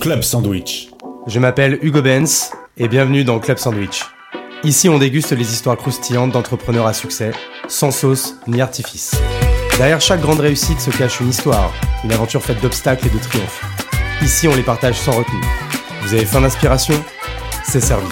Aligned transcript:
Club 0.00 0.22
Sandwich. 0.22 0.90
Je 1.26 1.40
m'appelle 1.40 1.76
Hugo 1.82 2.02
Benz 2.02 2.52
et 2.76 2.86
bienvenue 2.86 3.24
dans 3.24 3.40
Club 3.40 3.58
Sandwich. 3.58 4.04
Ici, 4.62 4.88
on 4.88 4.96
déguste 4.96 5.32
les 5.32 5.52
histoires 5.52 5.76
croustillantes 5.76 6.30
d'entrepreneurs 6.30 6.86
à 6.86 6.92
succès, 6.92 7.32
sans 7.66 7.90
sauce 7.90 8.36
ni 8.46 8.60
artifice. 8.60 9.16
Derrière 9.76 10.00
chaque 10.00 10.20
grande 10.20 10.38
réussite 10.38 10.78
se 10.80 10.90
cache 10.90 11.20
une 11.20 11.30
histoire, 11.30 11.72
une 12.04 12.12
aventure 12.12 12.42
faite 12.42 12.60
d'obstacles 12.62 13.08
et 13.08 13.10
de 13.10 13.18
triomphes. 13.18 13.64
Ici, 14.22 14.46
on 14.46 14.54
les 14.54 14.62
partage 14.62 14.96
sans 14.96 15.12
retenue. 15.12 15.44
Vous 16.02 16.14
avez 16.14 16.24
faim 16.24 16.42
d'inspiration? 16.42 16.94
C'est 17.64 17.80
servi. 17.80 18.06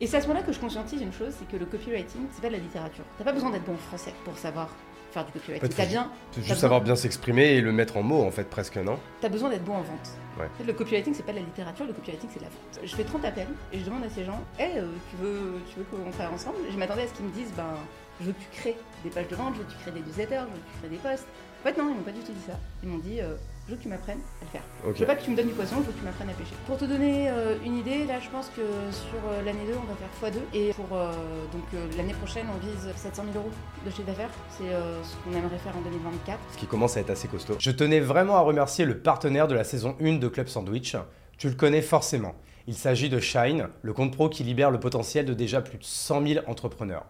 Et 0.00 0.06
c'est 0.08 0.16
à 0.16 0.20
ce 0.20 0.26
moment-là 0.26 0.44
que 0.44 0.52
je 0.52 0.58
conscientise 0.58 1.00
une 1.00 1.12
chose, 1.12 1.32
c'est 1.38 1.48
que 1.48 1.56
le 1.56 1.66
copywriting, 1.66 2.22
c'est 2.32 2.42
pas 2.42 2.48
de 2.48 2.54
la 2.54 2.58
littérature. 2.58 3.04
T'as 3.18 3.24
pas 3.24 3.32
besoin 3.32 3.50
d'être 3.50 3.64
bon 3.64 3.74
en 3.74 3.88
français 3.88 4.12
pour 4.24 4.36
savoir 4.36 4.68
faire 5.16 5.24
du 5.24 5.32
copywriting. 5.32 5.68
T'as 5.70 5.86
bien. 5.86 6.10
Juste 6.36 6.60
savoir 6.60 6.80
bien 6.80 6.96
s'exprimer 6.96 7.54
et 7.54 7.60
le 7.60 7.72
mettre 7.72 7.96
en 7.96 8.02
mots, 8.02 8.22
en 8.22 8.30
fait, 8.30 8.44
presque, 8.44 8.76
non? 8.76 8.98
T'as 9.20 9.28
besoin 9.28 9.50
d'être 9.50 9.64
bon 9.64 9.74
en 9.74 9.82
vente. 9.82 10.10
Ouais. 10.38 10.46
En 10.46 10.58
fait, 10.58 10.64
le 10.64 10.72
copywriting, 10.74 11.14
c'est 11.14 11.24
pas 11.24 11.32
de 11.32 11.38
la 11.38 11.44
littérature, 11.44 11.86
le 11.86 11.92
copywriting, 11.94 12.28
c'est 12.32 12.38
de 12.40 12.44
la 12.44 12.50
vente. 12.50 12.80
Je 12.84 12.94
fais 12.94 13.04
30 13.04 13.24
appels 13.24 13.48
et 13.72 13.78
je 13.78 13.84
demande 13.84 14.04
à 14.04 14.10
ces 14.10 14.24
gens 14.24 14.40
Hey, 14.58 14.78
euh, 14.78 14.86
tu 15.10 15.16
veux, 15.16 15.60
tu 15.70 15.78
veux 15.78 15.84
qu'on 15.84 16.10
travaille 16.10 16.34
ensemble? 16.34 16.58
Je 16.70 16.76
m'attendais 16.76 17.02
à 17.02 17.08
ce 17.08 17.14
qu'ils 17.14 17.24
me 17.24 17.32
disent 17.32 17.52
Ben, 17.56 17.74
je 18.20 18.26
veux 18.26 18.32
que 18.32 18.40
tu 18.40 18.60
crées 18.60 18.76
des 19.04 19.10
pages 19.10 19.28
de 19.28 19.36
vente, 19.36 19.54
je 19.54 19.60
veux 19.60 19.64
que 19.64 19.72
tu 19.72 19.78
crées 19.78 19.92
des 19.92 20.00
newsletters, 20.00 20.36
je 20.36 20.54
veux 20.54 20.60
que 20.60 20.72
tu 20.72 20.78
crées 20.80 20.88
des 20.90 20.96
posts. 20.96 21.26
En 21.62 21.68
fait, 21.68 21.78
non, 21.78 21.88
ils 21.90 21.96
m'ont 21.96 22.02
pas 22.02 22.12
du 22.12 22.20
tout 22.20 22.32
dit 22.32 22.46
ça. 22.46 22.58
Ils 22.82 22.88
m'ont 22.90 22.98
dit 22.98 23.20
euh, 23.20 23.34
Je 23.66 23.72
veux 23.72 23.76
que 23.78 23.82
tu 23.82 23.88
m'apprennes 23.88 24.20
à 24.40 24.44
le 24.44 24.50
faire. 24.50 24.62
Ok. 24.86 24.94
Je 24.94 25.00
veux 25.00 25.06
pas 25.06 25.16
que 25.16 25.24
tu 25.24 25.30
me 25.30 25.36
donnes 25.36 25.48
du 25.48 25.52
poisson, 25.52 25.76
je 25.80 25.86
veux 25.86 25.92
que 25.92 25.98
tu 25.98 26.04
m'apprennes 26.04 26.30
à 26.30 26.34
pêcher. 26.34 26.54
Pour 26.66 26.76
te 26.76 26.84
donner 26.84 27.28
euh, 27.28 27.56
une 27.64 27.76
idée, 27.76 28.04
là, 28.06 28.20
je 28.20 28.28
pense 28.30 28.46
que 28.50 28.62
sur 28.92 29.18
euh, 29.28 29.42
l'année 29.44 29.66
2, 29.66 29.72
on 29.74 29.86
va 29.86 30.30
faire 30.30 30.30
x2. 30.30 30.56
Et 30.56 30.72
pour 30.72 30.96
euh, 30.96 31.12
donc 31.52 31.64
euh, 31.74 31.88
l'année 31.96 32.12
prochaine, 32.14 32.46
on 32.54 32.58
vise 32.64 32.94
700 32.94 33.24
000 33.32 33.36
euros 33.36 33.50
de 33.84 33.90
chiffre 33.90 34.06
d'affaires. 34.06 34.30
C'est 34.56 34.68
euh, 34.68 35.02
ce 35.02 35.16
qu'on 35.16 35.36
aimerait 35.36 35.58
faire 35.58 35.76
en 35.76 35.80
2024. 35.80 36.38
ce 36.52 36.58
qui 36.58 36.66
commence 36.66 36.96
à 36.96 37.00
être 37.00 37.10
assez 37.10 37.26
costaud. 37.26 37.56
Je 37.58 37.70
tenais 37.72 37.98
vraiment 37.98 38.36
à 38.36 38.40
remercier 38.40 38.84
le 38.84 38.98
partenaire 38.98 39.48
de 39.48 39.54
la 39.56 39.64
saison 39.64 39.96
1 40.00 40.18
de 40.18 40.28
Club 40.28 40.46
Sandwich. 40.46 40.94
Tu 41.36 41.48
le 41.48 41.54
connais 41.54 41.82
forcément. 41.82 42.36
Il 42.68 42.74
s'agit 42.74 43.08
de 43.08 43.18
Shine, 43.20 43.68
le 43.82 43.92
compte 43.92 44.12
pro 44.12 44.28
qui 44.28 44.42
libère 44.44 44.70
le 44.70 44.78
potentiel 44.80 45.24
de 45.24 45.34
déjà 45.34 45.60
plus 45.60 45.78
de 45.78 45.84
100 45.84 46.26
000 46.26 46.44
entrepreneurs. 46.48 47.04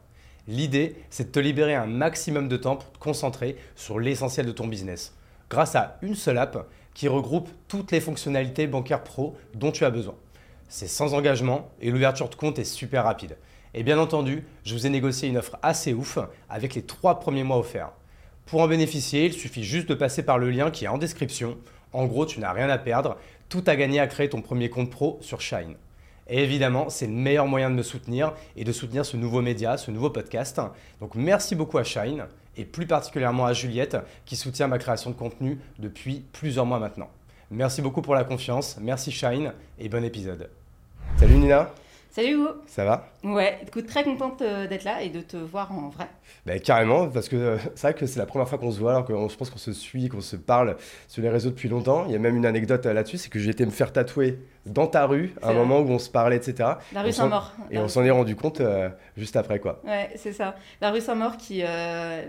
L'idée, 0.48 0.96
c'est 1.10 1.24
de 1.24 1.32
te 1.32 1.40
libérer 1.40 1.74
un 1.74 1.86
maximum 1.86 2.48
de 2.48 2.56
temps 2.56 2.76
pour 2.76 2.92
te 2.92 2.98
concentrer 2.98 3.56
sur 3.74 3.98
l'essentiel 3.98 4.46
de 4.46 4.52
ton 4.52 4.68
business, 4.68 5.14
grâce 5.50 5.74
à 5.74 5.98
une 6.02 6.14
seule 6.14 6.38
app 6.38 6.68
qui 6.94 7.08
regroupe 7.08 7.50
toutes 7.68 7.92
les 7.92 8.00
fonctionnalités 8.00 8.66
bancaires 8.66 9.04
pro 9.04 9.36
dont 9.54 9.72
tu 9.72 9.84
as 9.84 9.90
besoin. 9.90 10.14
C'est 10.68 10.88
sans 10.88 11.14
engagement 11.14 11.70
et 11.80 11.90
l'ouverture 11.90 12.28
de 12.28 12.34
compte 12.34 12.58
est 12.58 12.64
super 12.64 13.04
rapide. 13.04 13.36
Et 13.74 13.82
bien 13.82 13.98
entendu, 13.98 14.44
je 14.64 14.74
vous 14.74 14.86
ai 14.86 14.90
négocié 14.90 15.28
une 15.28 15.36
offre 15.36 15.58
assez 15.62 15.92
ouf 15.92 16.18
avec 16.48 16.74
les 16.74 16.82
trois 16.82 17.20
premiers 17.20 17.44
mois 17.44 17.58
offerts. 17.58 17.92
Pour 18.46 18.62
en 18.62 18.68
bénéficier, 18.68 19.26
il 19.26 19.32
suffit 19.32 19.64
juste 19.64 19.88
de 19.88 19.94
passer 19.94 20.22
par 20.22 20.38
le 20.38 20.50
lien 20.50 20.70
qui 20.70 20.86
est 20.86 20.88
en 20.88 20.98
description. 20.98 21.58
En 21.92 22.06
gros, 22.06 22.26
tu 22.26 22.40
n'as 22.40 22.52
rien 22.52 22.70
à 22.70 22.78
perdre, 22.78 23.16
tout 23.48 23.62
à 23.66 23.76
gagner 23.76 24.00
à 24.00 24.06
créer 24.06 24.28
ton 24.28 24.40
premier 24.40 24.70
compte 24.70 24.90
pro 24.90 25.18
sur 25.20 25.40
Shine. 25.40 25.76
Et 26.28 26.42
évidemment, 26.42 26.88
c'est 26.88 27.06
le 27.06 27.12
meilleur 27.12 27.46
moyen 27.46 27.70
de 27.70 27.74
me 27.74 27.82
soutenir 27.82 28.32
et 28.56 28.64
de 28.64 28.72
soutenir 28.72 29.04
ce 29.04 29.16
nouveau 29.16 29.42
média, 29.42 29.76
ce 29.76 29.90
nouveau 29.90 30.10
podcast. 30.10 30.60
Donc 31.00 31.14
merci 31.14 31.54
beaucoup 31.54 31.78
à 31.78 31.84
Shine 31.84 32.26
et 32.56 32.64
plus 32.64 32.86
particulièrement 32.86 33.46
à 33.46 33.52
Juliette 33.52 33.96
qui 34.24 34.36
soutient 34.36 34.66
ma 34.66 34.78
création 34.78 35.10
de 35.10 35.16
contenu 35.16 35.58
depuis 35.78 36.24
plusieurs 36.32 36.66
mois 36.66 36.78
maintenant. 36.78 37.08
Merci 37.50 37.82
beaucoup 37.82 38.02
pour 38.02 38.14
la 38.14 38.24
confiance, 38.24 38.76
merci 38.80 39.12
Shine 39.12 39.52
et 39.78 39.88
bon 39.88 40.04
épisode. 40.04 40.50
Salut 41.16 41.36
Nina, 41.36 41.70
Salut 42.16 42.32
Hugo 42.32 42.48
ça 42.66 42.86
va? 42.86 43.10
Ouais, 43.24 43.58
écoute, 43.66 43.84
très 43.84 44.02
contente 44.02 44.40
euh, 44.40 44.66
d'être 44.66 44.84
là 44.84 45.02
et 45.02 45.10
de 45.10 45.20
te 45.20 45.36
voir 45.36 45.70
en 45.70 45.90
vrai. 45.90 46.06
Ben, 46.46 46.58
carrément, 46.58 47.08
parce 47.08 47.28
que 47.28 47.36
euh, 47.36 47.58
c'est 47.74 47.88
vrai 47.88 47.92
que 47.92 48.06
c'est 48.06 48.18
la 48.18 48.24
première 48.24 48.48
fois 48.48 48.56
qu'on 48.56 48.70
se 48.72 48.80
voit, 48.80 48.92
alors 48.92 49.04
que 49.04 49.12
je 49.12 49.36
pense 49.36 49.50
qu'on 49.50 49.58
se 49.58 49.74
suit, 49.74 50.08
qu'on 50.08 50.22
se 50.22 50.36
parle 50.36 50.78
sur 51.08 51.22
les 51.22 51.28
réseaux 51.28 51.50
depuis 51.50 51.68
longtemps. 51.68 52.06
Il 52.06 52.12
y 52.12 52.14
a 52.14 52.18
même 52.18 52.34
une 52.34 52.46
anecdote 52.46 52.86
euh, 52.86 52.94
là-dessus, 52.94 53.18
c'est 53.18 53.28
que 53.28 53.38
j'ai 53.38 53.50
été 53.50 53.66
me 53.66 53.70
faire 53.70 53.92
tatouer 53.92 54.38
dans 54.66 54.86
ta 54.86 55.06
rue, 55.06 55.34
à 55.42 55.48
un 55.48 55.52
vrai. 55.52 55.64
moment 55.64 55.80
où 55.80 55.90
on 55.90 55.98
se 55.98 56.10
parlait, 56.10 56.36
etc. 56.36 56.70
La 56.92 57.02
rue 57.02 57.12
Saint-Maur. 57.12 57.52
Et 57.70 57.78
on 57.78 57.88
s'en 57.88 58.04
est 58.04 58.10
rendu 58.10 58.34
compte 58.34 58.60
euh, 58.60 58.88
juste 59.16 59.36
après, 59.36 59.60
quoi. 59.60 59.80
Ouais, 59.84 60.10
c'est 60.16 60.32
ça. 60.32 60.56
La 60.80 60.90
rue 60.90 61.00
Saint-Maur 61.00 61.36
qui, 61.36 61.62
euh, 61.62 61.66
euh, 61.66 62.24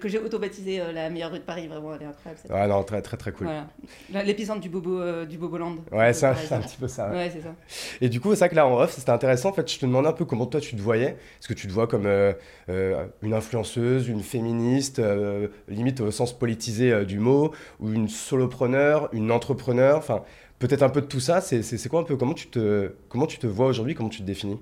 que 0.00 0.08
j'ai 0.08 0.18
auto-baptisée 0.18 0.80
euh, 0.80 0.92
la 0.92 1.10
meilleure 1.10 1.32
rue 1.32 1.38
de 1.38 1.44
Paris, 1.44 1.66
vraiment, 1.66 1.94
elle 1.94 2.02
est 2.02 2.06
incroyable. 2.06 2.38
cette- 2.40 2.50
Ouais, 2.50 2.66
non, 2.68 2.82
très, 2.84 3.02
très, 3.02 3.16
très 3.16 3.32
cool. 3.32 3.48
Voilà. 3.48 4.24
L'épicentre 4.24 4.60
du 4.60 4.68
Bobo, 4.68 5.00
euh, 5.00 5.24
du 5.26 5.38
Boboland. 5.38 5.76
Ouais, 5.92 6.12
c'est 6.12 6.26
un, 6.26 6.32
Pareil, 6.32 6.46
c'est 6.48 6.54
un 6.54 6.62
ça. 6.62 6.68
petit 6.68 6.76
peu 6.76 6.88
ça. 6.88 7.10
ouais. 7.10 7.30
C'est 7.32 7.42
ça. 7.42 7.54
Et 8.00 8.08
du 8.08 8.20
coup, 8.20 8.30
c'est 8.34 8.38
vrai 8.40 8.48
que 8.50 8.54
là, 8.54 8.66
en 8.66 8.78
off, 8.78 8.92
c'était 8.92 9.10
intéressant. 9.10 9.50
En 9.50 9.52
fait, 9.52 9.70
je 9.70 9.78
te 9.78 9.86
demandais 9.86 10.08
un 10.08 10.12
peu 10.12 10.24
comment 10.24 10.46
toi, 10.46 10.60
tu 10.60 10.76
te 10.76 10.80
voyais. 10.80 11.10
Est-ce 11.40 11.48
que 11.48 11.54
tu 11.54 11.66
te 11.66 11.72
vois 11.72 11.86
comme 11.86 12.06
euh, 12.06 12.32
euh, 12.68 13.06
une 13.22 13.34
influenceuse, 13.34 14.08
une 14.08 14.22
féministe, 14.22 14.98
euh, 15.00 15.48
limite 15.68 16.00
au 16.00 16.10
sens 16.10 16.36
politisé 16.38 16.92
euh, 16.92 17.04
du 17.04 17.18
mot, 17.18 17.52
ou 17.80 17.90
une 17.92 18.08
solopreneur, 18.08 19.08
une 19.12 19.30
entrepreneur? 19.32 19.96
Enfin, 19.98 20.22
peut-être 20.58 20.82
un 20.82 20.88
peu 20.90 21.00
de 21.00 21.06
tout 21.06 21.20
ça. 21.20 21.40
C'est 21.40 21.88
quoi 21.88 22.00
un 22.00 22.04
peu? 22.04 22.16
Comment 22.16 22.34
tu 22.34 22.46
te, 22.48 22.92
comment 23.08 23.26
tu 23.26 23.38
te 23.38 23.46
vois 23.46 23.66
aujourd'hui? 23.66 23.94
Comment 23.94 24.08
tu 24.08 24.20
te 24.20 24.26
définis? 24.26 24.58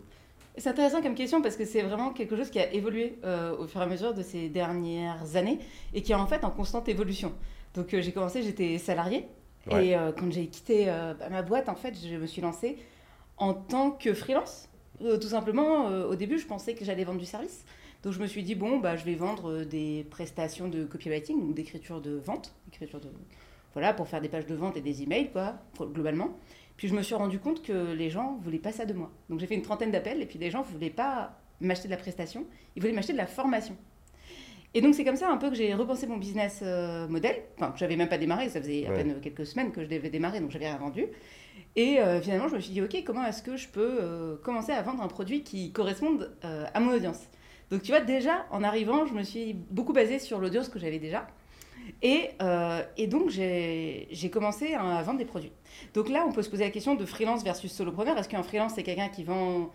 C'est 0.56 0.69
intéressant 0.69 1.03
comme 1.03 1.16
question 1.16 1.42
parce 1.42 1.56
que 1.56 1.65
c'est 1.65 1.82
vraiment 1.82 2.10
quelque 2.10 2.37
chose 2.37 2.48
qui 2.48 2.60
a 2.60 2.72
évolué 2.72 3.19
euh, 3.25 3.56
au 3.56 3.66
fur 3.66 3.81
et 3.81 3.84
à 3.84 3.87
mesure 3.87 4.15
de 4.15 4.22
ces 4.22 4.48
dernières 4.48 5.34
années 5.34 5.59
et 5.92 6.03
qui 6.03 6.12
est 6.12 6.15
en 6.15 6.26
fait 6.28 6.44
en 6.44 6.50
constante 6.50 6.88
évolution. 6.88 7.32
Donc 7.75 7.92
euh, 7.92 8.00
j'ai 8.00 8.12
commencé, 8.12 8.42
j'étais 8.42 8.78
salariée 8.78 9.26
Ouais. 9.72 9.87
et 9.87 9.97
euh, 9.97 10.12
quand 10.12 10.31
j'ai 10.31 10.47
quitté 10.48 10.84
bah, 10.84 11.31
ma 11.31 11.41
boîte, 11.41 11.70
en 11.70 11.75
fait, 11.75 11.94
je 11.97 12.16
me 12.16 12.26
suis 12.26 12.43
lancée 12.43 12.76
en 13.38 13.54
tant 13.54 13.93
que 13.93 14.12
freelance. 14.12 14.69
Tout 15.00 15.28
simplement, 15.28 15.87
au 15.87 16.14
début, 16.16 16.38
je 16.38 16.47
pensais 16.47 16.75
que 16.75 16.84
j'allais 16.84 17.04
vendre 17.04 17.19
du 17.19 17.25
service. 17.25 17.64
Donc 18.03 18.12
je 18.12 18.20
me 18.20 18.26
suis 18.26 18.43
dit, 18.43 18.54
bon, 18.54 18.78
bah, 18.78 18.97
je 18.97 19.06
vais 19.06 19.14
vendre 19.14 19.64
des 19.64 20.06
prestations 20.10 20.69
de 20.69 20.84
copywriting 20.84 21.41
ou 21.41 21.54
d'écriture 21.54 22.03
de 22.03 22.10
vente, 22.16 22.54
d'écriture 22.66 23.00
de... 23.00 23.09
Voilà, 23.72 23.94
pour 23.94 24.06
faire 24.06 24.20
des 24.20 24.28
pages 24.28 24.44
de 24.47 24.54
vente 24.54 24.76
et 24.76 24.82
des 24.82 25.03
emails, 25.03 25.31
quoi, 25.32 25.54
globalement. 25.81 26.37
Puis 26.77 26.89
je 26.89 26.95
me 26.95 27.03
suis 27.03 27.15
rendu 27.15 27.39
compte 27.39 27.62
que 27.62 27.93
les 27.93 28.11
gens 28.11 28.37
voulaient 28.43 28.59
pas 28.59 28.73
ça 28.73 28.85
de 28.85 28.93
moi. 28.95 29.11
Donc 29.29 29.39
j'ai 29.41 29.47
fait 29.47 29.55
une 29.55 29.62
trentaine 29.62 29.91
d'appels 29.91 30.21
et 30.21 30.27
puis 30.27 30.39
les 30.39 30.51
gens 30.51 30.62
voulaient 30.62 30.91
pas 30.91 31.39
m'acheter 31.61 31.87
de 31.89 31.93
la 31.93 31.97
prestation, 31.99 32.45
ils 32.75 32.83
voulaient 32.83 32.93
m'acheter 32.95 33.12
de 33.12 33.19
la 33.19 33.27
formation. 33.27 33.77
Et 34.77 34.81
donc 34.81 34.95
c'est 34.95 35.05
comme 35.05 35.15
ça 35.17 35.31
un 35.31 35.37
peu 35.37 35.51
que 35.51 35.55
j'ai 35.55 35.73
repensé 35.73 36.09
mon 36.09 36.17
business 36.17 36.61
euh, 36.62 37.07
model, 37.07 37.37
enfin 37.57 37.71
que 37.71 37.79
j'avais 37.79 37.95
même 37.95 38.09
pas 38.09 38.19
démarré, 38.19 38.49
ça 38.49 38.61
faisait 38.61 38.87
à 38.87 38.91
Ouais. 38.91 38.97
peine 38.97 39.21
quelques 39.21 39.47
semaines 39.47 39.71
que 39.71 39.85
je 39.85 39.89
devais 39.89 40.11
démarrer, 40.11 40.41
donc 40.41 40.51
j'avais 40.51 40.67
rien 40.67 40.79
vendu. 40.79 41.07
Et 41.77 42.01
euh, 42.01 42.21
finalement 42.21 42.49
je 42.49 42.57
me 42.57 42.61
suis 42.61 42.73
dit 42.73 42.83
ok 42.83 43.05
comment 43.06 43.25
est-ce 43.25 43.43
que 43.43 43.56
je 43.56 43.69
peux 43.69 43.99
euh, 44.03 44.37
commencer 44.43 44.73
à 44.73 44.83
vendre 44.83 45.01
un 45.03 45.06
produit 45.09 45.45
qui 45.45 45.71
corresponde 45.73 46.37
euh, 46.45 46.65
à 46.75 46.81
mon 46.81 46.93
audience? 46.93 47.21
Donc 47.71 47.83
tu 47.83 47.93
vois 47.93 48.01
déjà 48.01 48.47
en 48.51 48.65
arrivant 48.65 49.06
je 49.06 49.15
me 49.15 49.23
suis 49.23 49.55
beaucoup 49.55 49.93
basée 49.93 50.19
sur 50.19 50.41
l'audience 50.41 50.69
que 50.69 50.81
j'avais 50.81 50.99
déjà. 50.99 51.29
Et, 52.03 52.31
euh, 52.43 52.83
et 52.97 53.06
donc, 53.06 53.31
j'ai 53.31 54.31
commencé 54.33 54.75
à 54.75 55.03
vendre 55.03 55.19
des 55.19 55.25
produits. 55.25 55.53
Donc 55.95 56.09
là, 56.09 56.25
on 56.28 56.33
peut 56.33 56.43
se 56.43 56.50
poser 56.50 56.65
la 56.65 56.71
question 56.71 56.95
de 56.95 57.05
freelance 57.05 57.43
versus 57.43 57.72
solopreneur. 57.72 58.17
Est-ce 58.19 58.28
qu'un 58.28 58.43
freelance, 58.43 58.72
c'est 58.75 58.83
quelqu'un 58.83 59.09
qui 59.09 59.25
vend 59.25 59.71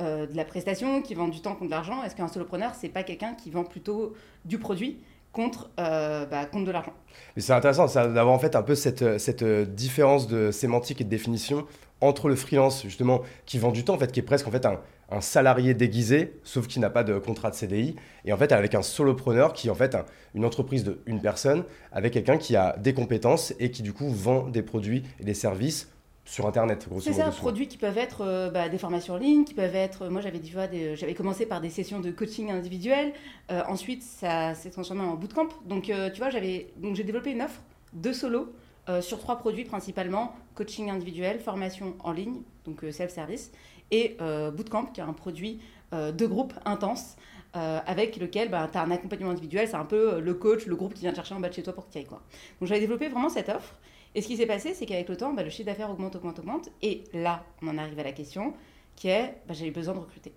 euh, 0.00 0.26
de 0.26 0.36
la 0.36 0.44
prestation, 0.44 1.02
qui 1.02 1.14
vend 1.14 1.28
du 1.28 1.40
temps 1.40 1.54
contre 1.54 1.66
de 1.66 1.70
l'argent? 1.70 2.02
Est-ce 2.02 2.16
qu'un 2.16 2.28
solopreneur, 2.28 2.74
c'est 2.74 2.88
pas 2.88 3.02
quelqu'un 3.02 3.34
qui 3.34 3.50
vend 3.50 3.64
plutôt 3.64 4.14
du 4.44 4.58
produit 4.58 4.98
contre, 5.32 5.70
euh, 5.80 6.26
bah, 6.26 6.46
contre 6.46 6.66
de 6.66 6.70
l'argent? 6.70 6.94
C'est 7.36 7.52
intéressant 7.52 7.86
d'avoir 7.86 8.34
en 8.34 8.38
fait 8.38 8.56
un 8.56 8.62
peu 8.62 8.74
cette, 8.74 9.18
cette 9.18 9.44
différence 9.44 10.26
de 10.26 10.50
sémantique 10.50 11.00
et 11.00 11.04
de 11.04 11.10
définition 11.10 11.66
entre 12.00 12.28
le 12.28 12.34
freelance 12.34 12.82
justement 12.82 13.22
qui 13.46 13.58
vend 13.58 13.70
du 13.70 13.84
temps 13.84 13.94
en 13.94 13.98
fait 13.98 14.10
qui 14.10 14.20
est 14.20 14.24
presque 14.24 14.48
en 14.48 14.50
fait 14.50 14.66
un, 14.66 14.80
un 15.12 15.20
salarié 15.20 15.74
déguisé 15.74 16.40
sauf 16.44 16.66
qu'il 16.66 16.80
n'a 16.80 16.90
pas 16.90 17.04
de 17.04 17.18
contrat 17.18 17.50
de 17.50 17.54
CDI 17.54 17.96
et 18.24 18.32
en 18.32 18.36
fait 18.36 18.52
avec 18.52 18.74
un 18.74 18.82
solopreneur 18.82 19.52
qui 19.52 19.68
est 19.68 19.70
en 19.70 19.74
fait 19.74 19.94
un- 19.94 20.04
une 20.34 20.44
entreprise 20.44 20.84
de 20.84 21.00
une 21.06 21.20
personne 21.20 21.64
avec 21.92 22.12
quelqu'un 22.12 22.38
qui 22.38 22.56
a 22.56 22.76
des 22.78 22.94
compétences 22.94 23.52
et 23.60 23.70
qui 23.70 23.82
du 23.82 23.92
coup 23.92 24.08
vend 24.10 24.48
des 24.48 24.62
produits 24.62 25.02
et 25.20 25.24
des 25.24 25.34
services 25.34 25.88
sur 26.24 26.46
internet 26.46 26.86
grosso 26.88 27.02
C'est 27.02 27.14
ça, 27.14 27.30
produits 27.30 27.66
qui 27.66 27.76
peuvent 27.78 27.98
être 27.98 28.20
euh, 28.20 28.48
bah, 28.48 28.68
des 28.68 28.78
formations 28.78 29.14
en 29.14 29.16
ligne, 29.16 29.44
qui 29.44 29.54
peuvent 29.54 29.74
être. 29.74 30.06
Moi, 30.08 30.20
j'avais 30.22 30.38
des- 30.38 30.94
j'avais 30.94 31.14
commencé 31.14 31.46
par 31.46 31.60
des 31.60 31.68
sessions 31.68 31.98
de 31.98 32.12
coaching 32.12 32.52
individuel. 32.52 33.12
Euh, 33.50 33.60
ensuite, 33.68 34.04
ça 34.04 34.54
s'est 34.54 34.70
transformé 34.70 35.02
en 35.02 35.16
bootcamp. 35.16 35.48
Donc, 35.66 35.90
euh, 35.90 36.10
tu 36.10 36.18
vois, 36.18 36.30
j'avais 36.30 36.68
donc 36.76 36.94
j'ai 36.94 37.02
développé 37.02 37.32
une 37.32 37.42
offre 37.42 37.60
de 37.92 38.12
solo 38.12 38.52
euh, 38.88 39.02
sur 39.02 39.18
trois 39.18 39.36
produits 39.38 39.64
principalement 39.64 40.32
coaching 40.54 40.90
individuel, 40.90 41.40
formation 41.40 41.94
en 42.04 42.12
ligne, 42.12 42.42
donc 42.66 42.84
euh, 42.84 42.92
self-service, 42.92 43.50
et 43.92 44.16
euh, 44.20 44.50
bootcamp, 44.50 44.86
qui 44.86 45.00
est 45.00 45.04
un 45.04 45.12
produit 45.12 45.60
euh, 45.92 46.10
de 46.10 46.26
groupe 46.26 46.52
intense. 46.64 47.14
euh, 47.54 47.80
avec 47.86 48.16
lequel 48.16 48.48
bah, 48.50 48.66
tu 48.72 48.78
as 48.78 48.82
un 48.82 48.90
accompagnement 48.90 49.30
individuel, 49.30 49.68
c'est 49.68 49.76
un 49.76 49.84
peu 49.84 50.20
le 50.20 50.32
coach, 50.34 50.64
le 50.64 50.74
groupe 50.74 50.94
qui 50.94 51.02
vient 51.02 51.10
te 51.10 51.16
chercher 51.16 51.34
en 51.34 51.40
bas 51.40 51.50
de 51.50 51.54
chez 51.54 51.62
toi 51.62 51.74
pour 51.74 51.84
y 51.94 51.98
ailles. 51.98 52.06
Quoi. 52.06 52.22
Donc 52.58 52.68
j'avais 52.68 52.80
développé 52.80 53.08
vraiment 53.08 53.28
cette 53.28 53.50
offre. 53.50 53.74
Et 54.14 54.22
ce 54.22 54.26
qui 54.26 54.38
s'est 54.38 54.46
passé, 54.46 54.72
c'est 54.72 54.86
qu'avec 54.86 55.06
le 55.10 55.16
temps, 55.18 55.34
bah, 55.34 55.42
le 55.42 55.50
chiffre 55.50 55.66
d'affaires 55.66 55.90
augmente, 55.90 56.16
augmente, 56.16 56.38
augmente. 56.38 56.70
Et 56.80 57.04
là, 57.12 57.44
on 57.62 57.68
en 57.68 57.76
arrive 57.76 57.98
à 57.98 58.04
la 58.04 58.12
question 58.12 58.54
qui 58.96 59.08
est 59.08 59.34
bah, 59.46 59.52
j'avais 59.52 59.70
besoin 59.70 59.92
de 59.92 59.98
recruter. 60.00 60.32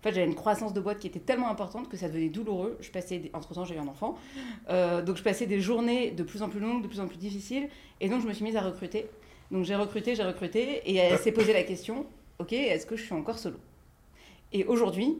En 0.00 0.02
fait, 0.02 0.12
j'avais 0.14 0.26
une 0.26 0.34
croissance 0.34 0.72
de 0.74 0.80
boîte 0.80 0.98
qui 0.98 1.06
était 1.06 1.20
tellement 1.20 1.48
importante 1.50 1.88
que 1.88 1.96
ça 1.96 2.08
devenait 2.08 2.28
douloureux. 2.30 2.76
Je 2.80 2.90
passais, 2.90 3.18
des- 3.18 3.30
entre-temps, 3.32 3.64
j'ai 3.64 3.76
eu 3.76 3.78
un 3.78 3.86
enfant. 3.88 4.16
Donc, 4.68 5.16
je 5.16 5.22
passais 5.22 5.46
des 5.46 5.60
journées 5.60 6.10
de 6.10 6.22
plus 6.24 6.42
en 6.42 6.48
plus 6.48 6.60
longues, 6.60 6.82
de 6.82 6.88
plus 6.88 7.00
en 7.00 7.06
plus 7.06 7.16
difficiles. 7.18 7.68
Et 8.00 8.08
donc, 8.08 8.22
je 8.22 8.26
me 8.26 8.32
suis 8.32 8.44
mise 8.44 8.56
à 8.56 8.60
recruter. 8.60 9.06
Donc, 9.52 9.64
j'ai 9.64 9.74
recruté, 9.76 10.14
j'ai 10.16 10.22
recruté. 10.24 10.82
Et 10.90 10.96
elle 10.96 11.18
s'est 11.18 11.32
posé 11.32 11.52
la 11.52 11.62
question 11.62 12.06
ok, 12.38 12.52
est-ce 12.52 12.86
que 12.86 12.96
je 12.96 13.02
suis 13.02 13.14
encore 13.14 13.38
solo? 13.38 13.58
Et 14.52 14.64
aujourd'hui, 14.64 15.18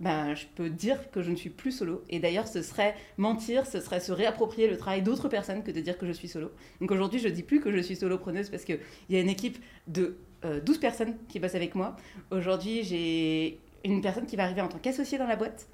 ben, 0.00 0.34
je 0.34 0.46
peux 0.54 0.70
dire 0.70 1.10
que 1.10 1.22
je 1.22 1.30
ne 1.30 1.36
suis 1.36 1.50
plus 1.50 1.72
solo. 1.72 2.04
Et 2.08 2.20
d'ailleurs, 2.20 2.46
ce 2.46 2.62
serait 2.62 2.94
mentir, 3.16 3.66
ce 3.66 3.80
serait 3.80 4.00
se 4.00 4.12
réapproprier 4.12 4.68
le 4.68 4.76
travail 4.76 5.02
d'autres 5.02 5.28
personnes 5.28 5.62
que 5.62 5.70
de 5.70 5.80
dire 5.80 5.98
que 5.98 6.06
je 6.06 6.12
suis 6.12 6.28
solo. 6.28 6.50
Donc 6.80 6.90
aujourd'hui, 6.92 7.18
je 7.18 7.28
dis 7.28 7.42
plus 7.42 7.60
que 7.60 7.72
je 7.72 7.78
suis 7.78 7.96
solopreneuse 7.96 8.48
parce 8.48 8.64
qu'il 8.64 8.78
y 9.10 9.16
a 9.16 9.20
une 9.20 9.28
équipe 9.28 9.58
de 9.88 10.16
12 10.42 10.76
euh, 10.76 10.80
personnes 10.80 11.16
qui 11.28 11.40
bossent 11.40 11.56
avec 11.56 11.74
moi. 11.74 11.96
Aujourd'hui, 12.30 12.84
j'ai 12.84 13.58
une 13.84 14.00
personne 14.00 14.26
qui 14.26 14.36
va 14.36 14.44
arriver 14.44 14.60
en 14.60 14.68
tant 14.68 14.78
qu'associée 14.78 15.18
dans 15.18 15.26
la 15.26 15.36
boîte. 15.36 15.66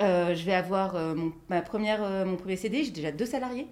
Euh, 0.00 0.34
je 0.34 0.44
vais 0.44 0.54
avoir 0.54 0.96
euh, 0.96 1.14
mon, 1.14 1.32
ma 1.48 1.62
première, 1.62 2.00
mon 2.26 2.36
premier 2.36 2.56
CD, 2.56 2.82
j'ai 2.84 2.90
déjà 2.90 3.12
deux 3.12 3.26
salariés. 3.26 3.66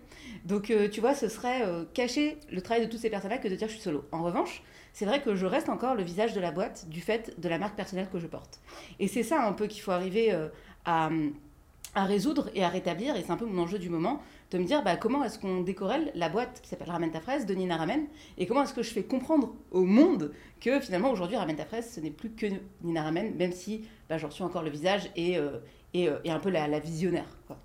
Donc, 0.44 0.72
tu 0.90 1.00
vois, 1.00 1.14
ce 1.14 1.28
serait 1.28 1.62
cacher 1.92 2.38
le 2.50 2.62
travail 2.62 2.86
de 2.86 2.90
toutes 2.90 3.00
ces 3.00 3.10
personnes-là 3.10 3.38
que 3.38 3.48
de 3.48 3.54
dire 3.56 3.68
je 3.68 3.74
suis 3.74 3.82
solo. 3.82 4.04
En 4.10 4.22
revanche, 4.22 4.62
c'est 4.92 5.04
vrai 5.04 5.22
que 5.22 5.34
je 5.34 5.46
reste 5.46 5.68
encore 5.68 5.94
le 5.94 6.02
visage 6.02 6.34
de 6.34 6.40
la 6.40 6.50
boîte 6.50 6.88
du 6.88 7.00
fait 7.00 7.38
de 7.38 7.48
la 7.48 7.58
marque 7.58 7.76
personnelle 7.76 8.08
que 8.12 8.18
je 8.18 8.26
porte. 8.26 8.60
Et 8.98 9.08
c'est 9.08 9.22
ça 9.22 9.46
un 9.46 9.52
peu 9.52 9.66
qu'il 9.66 9.82
faut 9.82 9.92
arriver 9.92 10.32
euh, 10.32 10.48
à, 10.84 11.10
résoudre 11.94 12.50
et 12.54 12.64
à 12.64 12.68
rétablir, 12.68 13.16
et 13.16 13.22
c'est 13.22 13.30
un 13.30 13.36
peu 13.36 13.46
mon 13.46 13.62
enjeu 13.62 13.78
du 13.78 13.88
moment, 13.88 14.20
de 14.50 14.58
me 14.58 14.64
dire 14.64 14.82
bah, 14.82 14.96
comment 14.96 15.22
est-ce 15.24 15.38
qu'on 15.38 15.60
décorelle 15.60 16.10
la 16.14 16.28
boîte 16.28 16.60
qui 16.62 16.68
s'appelle 16.68 16.90
Ramène 16.90 17.12
ta 17.12 17.20
fraise 17.20 17.46
de 17.46 17.54
Nina 17.54 17.76
Ramen, 17.76 18.06
et 18.38 18.46
comment 18.46 18.62
est-ce 18.62 18.74
que 18.74 18.82
je 18.82 18.90
fais 18.90 19.04
comprendre 19.04 19.54
au 19.70 19.84
monde 19.84 20.32
que 20.60 20.80
finalement 20.80 21.10
aujourd'hui 21.10 21.36
Ramène 21.36 21.56
ta 21.56 21.64
fraise, 21.64 21.90
ce 21.92 22.00
n'est 22.00 22.10
plus 22.10 22.30
que 22.30 22.46
Nina 22.82 23.02
Ramen, 23.02 23.34
même 23.36 23.52
si 23.52 23.86
bah, 24.08 24.18
j'en 24.18 24.30
suis 24.30 24.42
encore 24.42 24.62
le 24.62 24.70
visage 24.70 25.10
et, 25.16 25.38
euh, 25.96 26.18
et, 26.24 26.30
un 26.30 26.38
peu 26.38 26.50
la, 26.50 26.78
visionnaire. 26.78 27.26
Quoi, 27.46 27.56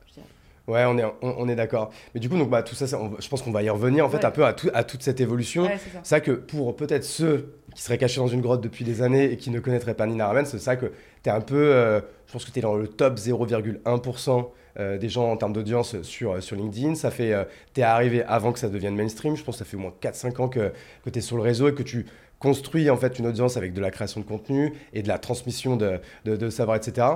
Ouais, 0.67 0.83
on 0.85 0.97
est, 0.97 1.05
on, 1.21 1.47
est 1.47 1.55
d'accord. 1.55 1.91
Mais 2.13 2.19
du 2.19 2.27
coup, 2.27 2.37
donc, 2.37 2.49
bah, 2.49 2.63
tout 2.63 2.73
ça, 2.73 2.87
je 2.87 3.29
pense 3.29 3.41
qu'on 3.43 3.51
va 3.51 3.61
y 3.61 3.69
revenir 3.69 4.03
en 4.03 4.09
fait 4.09 4.25
un 4.25 4.31
peu 4.31 4.43
à, 4.43 4.55
à 4.73 4.83
toute 4.83 5.03
cette 5.03 5.21
évolution. 5.21 5.67
c'est 5.77 5.91
ça. 5.91 5.99
ça. 6.01 6.19
que 6.19 6.31
pour 6.31 6.75
peut-être 6.75 7.03
ceux 7.03 7.53
qui 7.75 7.83
seraient 7.83 7.99
cachés 7.99 8.19
dans 8.19 8.27
une 8.27 8.41
grotte 8.41 8.61
depuis 8.61 8.83
des 8.83 9.03
années 9.03 9.31
et 9.31 9.37
qui 9.37 9.51
ne 9.51 9.59
connaîtraient 9.59 9.93
pas 9.93 10.07
Nina 10.07 10.25
Ramen, 10.27 10.45
c'est 10.45 10.57
ça 10.57 10.75
que 10.75 10.87
tu 11.23 11.29
es 11.29 11.31
un 11.31 11.41
peu. 11.41 11.71
Euh, 11.71 12.01
je 12.25 12.33
pense 12.33 12.45
que 12.45 12.51
tu 12.51 12.57
es 12.57 12.61
dans 12.63 12.75
le 12.75 12.87
top 12.87 13.17
0,1% 13.19 14.47
euh, 14.79 14.97
des 14.97 15.07
gens 15.07 15.31
en 15.31 15.37
termes 15.37 15.53
d'audience 15.53 16.01
sur, 16.01 16.31
euh, 16.31 16.41
sur 16.41 16.55
LinkedIn. 16.55 16.95
Ça 16.95 17.11
fait. 17.11 17.35
tu 17.75 17.81
es 17.81 17.83
arrivé 17.83 18.23
avant 18.23 18.51
que 18.51 18.57
ça 18.57 18.67
devienne 18.67 18.95
mainstream. 18.95 19.35
Je 19.35 19.43
pense 19.43 19.57
que 19.57 19.59
ça 19.59 19.65
fait 19.65 19.77
au 19.77 19.81
moins 19.81 19.93
4-5 20.01 20.41
ans 20.41 20.49
que, 20.49 20.73
que 21.03 21.11
tu 21.11 21.19
es 21.19 21.21
sur 21.21 21.37
le 21.37 21.43
réseau 21.43 21.67
et 21.67 21.75
que 21.75 21.83
tu 21.83 22.07
construis 22.39 22.89
en 22.89 22.97
fait 22.97 23.19
une 23.19 23.27
audience 23.27 23.55
avec 23.55 23.73
de 23.73 23.81
la 23.81 23.91
création 23.91 24.19
de 24.19 24.25
contenu 24.25 24.73
et 24.93 25.03
de 25.03 25.07
la 25.07 25.19
transmission 25.19 25.77
de, 25.77 25.99
de, 26.25 26.35
de 26.35 26.49
savoir, 26.49 26.75
etc. 26.75 27.07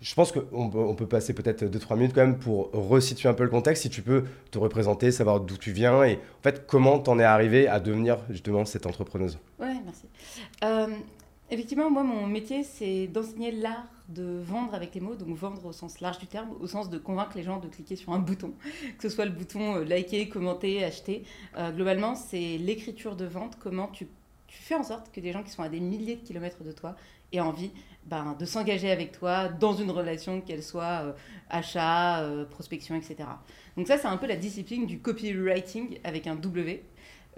Je 0.00 0.14
pense 0.14 0.32
qu'on 0.32 0.94
peut, 0.94 1.06
passer 1.06 1.34
peut-être 1.34 1.64
2-3 1.64 1.96
minutes 1.96 2.12
quand 2.14 2.22
même 2.22 2.38
pour 2.38 2.70
resituer 2.72 3.28
un 3.28 3.34
peu 3.34 3.42
le 3.42 3.50
contexte, 3.50 3.82
si 3.82 3.90
tu 3.90 4.00
peux 4.00 4.24
te 4.50 4.58
représenter, 4.58 5.10
savoir 5.10 5.40
d'où 5.40 5.58
tu 5.58 5.72
viens 5.72 6.02
et 6.04 6.14
en 6.14 6.42
fait 6.42 6.66
comment 6.66 6.98
t'en 6.98 7.18
es 7.18 7.24
arrivé 7.24 7.68
à 7.68 7.80
devenir 7.80 8.18
justement 8.30 8.64
cette 8.64 8.86
entrepreneuse. 8.86 9.38
Ouais, 9.58 9.74
merci. 9.84 10.06
Euh, 10.64 10.96
effectivement, 11.50 11.90
moi 11.90 12.02
mon 12.02 12.26
métier 12.26 12.64
c'est 12.64 13.08
d'enseigner 13.08 13.52
l'art 13.52 13.84
de 14.08 14.40
vendre 14.42 14.74
avec 14.74 14.94
les 14.94 15.02
mots, 15.02 15.16
donc 15.16 15.36
vendre 15.36 15.66
au 15.66 15.72
sens 15.72 16.00
large 16.00 16.18
du 16.18 16.26
terme, 16.26 16.48
au 16.60 16.66
sens 16.66 16.88
de 16.88 16.96
convaincre 16.96 17.32
les 17.36 17.42
gens 17.42 17.60
de 17.60 17.68
cliquer 17.68 17.96
sur 17.96 18.12
un 18.12 18.18
bouton, 18.18 18.54
que 18.98 19.02
ce 19.02 19.14
soit 19.14 19.26
le 19.26 19.32
bouton 19.32 19.76
euh, 19.76 19.84
liker, 19.84 20.30
commenter, 20.30 20.82
acheter. 20.82 21.24
Euh, 21.58 21.72
globalement, 21.72 22.14
c'est 22.14 22.56
l'écriture 22.56 23.16
de 23.16 23.26
vente, 23.26 23.58
comment 23.60 23.88
tu, 23.88 24.06
tu 24.46 24.56
fais 24.56 24.76
en 24.76 24.82
sorte 24.82 25.12
que 25.12 25.20
des 25.20 25.32
gens 25.32 25.42
qui 25.42 25.50
sont 25.50 25.62
à 25.62 25.68
des 25.68 25.80
milliers 25.80 26.16
de 26.16 26.22
kilomètres 26.22 26.64
de 26.64 26.72
toi 26.72 26.96
aient 27.32 27.40
envie 27.40 27.70
ben, 28.10 28.36
de 28.36 28.44
s'engager 28.44 28.90
avec 28.90 29.12
toi 29.12 29.46
dans 29.46 29.72
une 29.72 29.92
relation, 29.92 30.40
qu'elle 30.40 30.64
soit 30.64 31.04
euh, 31.04 31.12
achat, 31.48 32.22
euh, 32.22 32.44
prospection, 32.44 32.96
etc. 32.96 33.18
Donc 33.76 33.86
ça, 33.86 33.98
c'est 33.98 34.08
un 34.08 34.16
peu 34.16 34.26
la 34.26 34.34
discipline 34.34 34.84
du 34.84 34.98
copywriting 34.98 36.00
avec 36.02 36.26
un 36.26 36.34
W, 36.34 36.82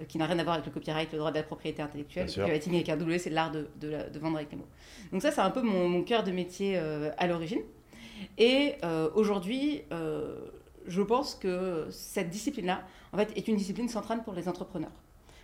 euh, 0.01 0.05
qui 0.05 0.17
n'a 0.17 0.25
rien 0.25 0.39
à 0.39 0.43
voir 0.43 0.55
avec 0.55 0.65
le 0.65 0.71
copyright, 0.71 1.11
le 1.11 1.19
droit 1.19 1.29
de 1.29 1.35
la 1.35 1.43
propriété 1.43 1.83
intellectuelle. 1.83 2.25
Le 2.25 2.33
copywriting 2.33 2.73
avec 2.73 2.89
un 2.89 2.97
W, 2.97 3.19
c'est 3.19 3.29
l'art 3.29 3.51
de, 3.51 3.67
de, 3.79 4.19
vendre 4.19 4.37
avec 4.37 4.49
les 4.49 4.57
mots. 4.57 4.67
Donc 5.11 5.21
ça, 5.21 5.29
c'est 5.29 5.41
un 5.41 5.51
peu 5.51 5.61
mon, 5.61 5.87
mon 5.87 6.01
cœur 6.01 6.23
de 6.23 6.31
métier 6.31 6.75
à 6.75 7.27
l'origine. 7.27 7.61
Et 8.39 8.73
aujourd'hui, 9.13 9.83
je 10.87 11.01
pense 11.03 11.35
que 11.35 11.85
cette 11.91 12.29
discipline-là, 12.31 12.81
en 13.11 13.17
fait, 13.17 13.31
est 13.37 13.47
une 13.47 13.57
discipline 13.57 13.89
centrale 13.89 14.23
pour 14.23 14.33
les 14.33 14.47
entrepreneurs. 14.47 15.02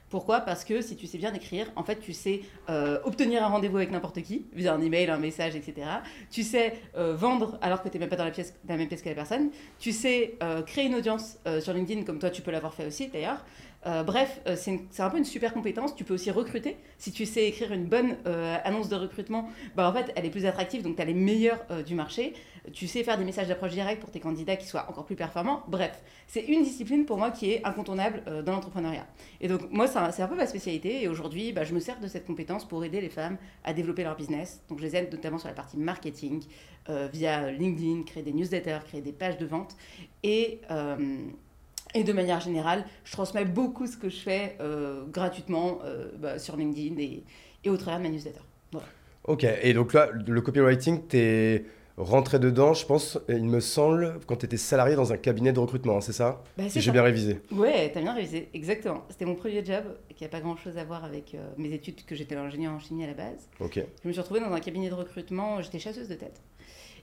Pourquoi? 0.10 0.42
Parce 0.42 0.66
que 0.66 0.82
si 0.82 0.96
tu 0.96 1.06
sais 1.08 1.18
bien 1.18 1.34
écrire, 1.34 1.72
en 1.76 1.84
fait, 1.84 2.00
tu 2.00 2.14
sais 2.14 2.42
euh, 2.70 3.00
obtenir 3.04 3.44
un 3.44 3.48
rendez-vous 3.48 3.78
avec 3.78 3.92
n'importe 3.92 4.22
qui, 4.22 4.46
via 4.54 4.74
un 4.74 4.82
email, 4.82 5.10
un 5.10 5.18
message, 5.18 5.56
etc. 5.56 5.88
Tu 6.32 6.44
sais 6.44 6.74
euh, 6.98 7.16
vendre 7.16 7.60
alors 7.62 7.84
que 7.84 7.90
tu 7.90 7.98
n'es 7.98 8.02
même 8.02 8.10
pas 8.10 8.16
dans 8.16 8.26
la, 8.26 8.32
pièce, 8.32 8.56
dans 8.64 8.74
la 8.74 8.80
même 8.80 8.88
pièce 8.88 9.02
que 9.02 9.10
la 9.10 9.16
personne. 9.16 9.52
Tu 9.78 9.92
sais 9.92 10.36
euh, 10.42 10.64
créer 10.64 10.86
une 10.86 10.96
audience 10.96 11.38
sur 11.62 11.74
LinkedIn, 11.74 12.04
comme 12.04 12.20
toi, 12.20 12.30
tu 12.30 12.42
peux 12.42 12.52
l'avoir 12.52 12.74
fait 12.74 12.86
aussi 12.86 13.08
d'ailleurs. 13.08 13.44
Euh, 13.86 14.04
bref, 14.04 14.42
euh, 14.46 14.56
c'est 14.58 15.02
un 15.02 15.10
peu 15.10 15.18
une 15.18 15.26
super 15.26 15.54
compétence. 15.54 15.96
Tu 15.96 16.04
peux 16.04 16.14
aussi 16.14 16.31
recruter. 16.31 16.78
Si 16.98 17.12
tu 17.12 17.26
sais 17.26 17.48
écrire 17.48 17.72
une 17.72 17.86
bonne 17.86 18.18
euh, 18.26 18.58
annonce 18.64 18.90
de 18.90 18.96
recrutement, 18.96 19.50
bah, 19.76 19.90
en 19.90 19.94
fait, 19.94 20.12
elle 20.16 20.26
est 20.26 20.30
plus 20.30 20.46
attractive, 20.46 20.84
donc 20.84 20.98
tu 20.98 21.02
as 21.02 21.06
les 21.06 21.14
meilleurs 21.14 21.66
du 21.86 21.96
marché. 21.96 22.34
Tu 22.74 22.88
sais 22.88 23.04
faire 23.04 23.18
des 23.18 23.24
messages 23.24 23.48
d'approche 23.48 23.72
directe 23.72 24.02
pour 24.02 24.12
tes 24.12 24.20
candidats 24.20 24.58
qui 24.58 24.68
soient 24.68 24.86
encore 24.90 25.06
plus 25.06 25.16
performants. 25.16 25.64
Bref, 25.68 26.02
c'est 26.28 26.42
une 26.42 26.64
discipline 26.64 27.06
pour 27.06 27.18
moi 27.18 27.31
qui 27.31 27.52
est 27.52 27.66
incontournable 27.66 28.22
dans 28.44 28.52
l'entrepreneuriat. 28.52 29.08
Et 29.40 29.48
donc, 29.48 29.62
moi, 29.72 29.88
c'est 29.88 30.22
un, 30.22 30.28
peu 30.28 30.36
ma 30.36 30.46
spécialité. 30.46 31.02
Et 31.02 31.08
aujourd'hui, 31.08 31.54
bah, 31.54 31.64
je 31.64 31.74
me 31.74 31.80
sers 31.80 32.00
de 32.00 32.08
cette 32.08 32.25
compétence 32.25 32.68
pour 32.68 32.84
aider 32.84 33.00
les 33.02 33.10
femmes 33.10 33.38
à 33.64 33.74
développer 33.74 34.04
leur 34.04 34.16
business. 34.16 34.62
Donc, 34.68 34.80
je 34.80 34.84
les 34.84 34.96
aide 34.96 35.12
notamment 35.12 35.38
sur 35.38 35.48
la 35.48 35.54
partie 35.54 35.78
marketing, 35.78 36.44
via 37.14 37.52
LinkedIn, 37.52 38.04
créer 38.04 38.24
des 38.24 38.34
newsletters, 38.34 38.80
créer 38.88 39.02
des 39.02 39.14
pages 39.14 39.38
de 39.38 39.46
vente. 39.46 39.75
Et 40.24 40.60
et 41.95 42.03
de 42.03 42.13
manière 42.13 42.39
générale, 42.39 42.86
je 43.03 43.12
transmets 43.12 43.45
beaucoup 43.45 43.88
ce 43.88 43.97
que 43.97 44.09
je 44.09 44.19
fais 44.19 44.57
euh, 44.62 45.03
gratuitement 45.07 45.80
euh, 45.83 46.09
bah, 46.18 46.39
sur 46.39 46.56
LinkedIn 46.56 47.00
et, 47.00 47.24
et, 47.63 47.69
au 47.69 47.77
travers 47.77 48.00
de 48.00 48.03
ma 48.03 48.09
newsletter. 48.09 48.41
Ok, 49.25 49.44
et 49.44 49.74
donc 49.74 49.94
là, 49.94 50.09
le 50.13 50.41
copywriting, 50.41 51.07
tu 51.07 51.18
es 51.18 51.65
rentré 51.97 52.39
dedans, 52.39 52.74
je 52.74 52.86
pense, 52.86 53.19
il 53.27 53.44
me 53.44 53.59
semble, 53.59 54.19
quand 54.25 54.38
tu 54.38 54.45
étais 54.45 54.57
salarié 54.57 54.95
dans 54.95 55.12
un 55.12 55.18
cabinet 55.18 55.51
de 55.51 55.59
recrutement, 55.59 55.97
hein, 55.97 56.01
c'est 56.01 56.13
ça? 56.13 56.41
Bah, 56.57 56.69
Si 56.69 56.80
j'ai 56.80 56.91
bien 56.91 57.03
révisé. 57.03 57.41
Ouais, 57.51 57.91
tu 57.91 57.97
as 57.97 58.01
bien 58.01 58.13
révisé, 58.13 58.50
exactement. 58.53 59.03
C'était 59.09 59.25
mon 59.25 59.36
premier 59.36 59.63
job 59.63 59.83
qui 60.15 60.24
n'a 60.24 60.30
pas 60.30 60.39
grand-chose 60.39 60.77
à 60.77 60.83
voir 60.86 61.03
avec 61.03 61.36
euh, 61.36 61.47
mes 61.57 61.74
études, 61.74 62.06
que 62.06 62.15
j'étais 62.15 62.36
ingénieur 62.36 62.74
en 62.74 62.80
chimie 62.80 63.03
à 63.03 63.07
la 63.07 63.13
base. 63.13 63.50
Ok. 63.59 63.83
Je 64.03 64.07
me 64.07 64.13
suis 64.13 64.21
retrouvée 64.21 64.39
dans 64.39 64.53
un 64.53 64.59
cabinet 64.62 64.89
de 64.89 64.94
recrutement, 64.94 65.62
j'étais 65.62 65.80
chasseuse 65.80 66.07
de 66.07 66.15
tête. 66.15 66.41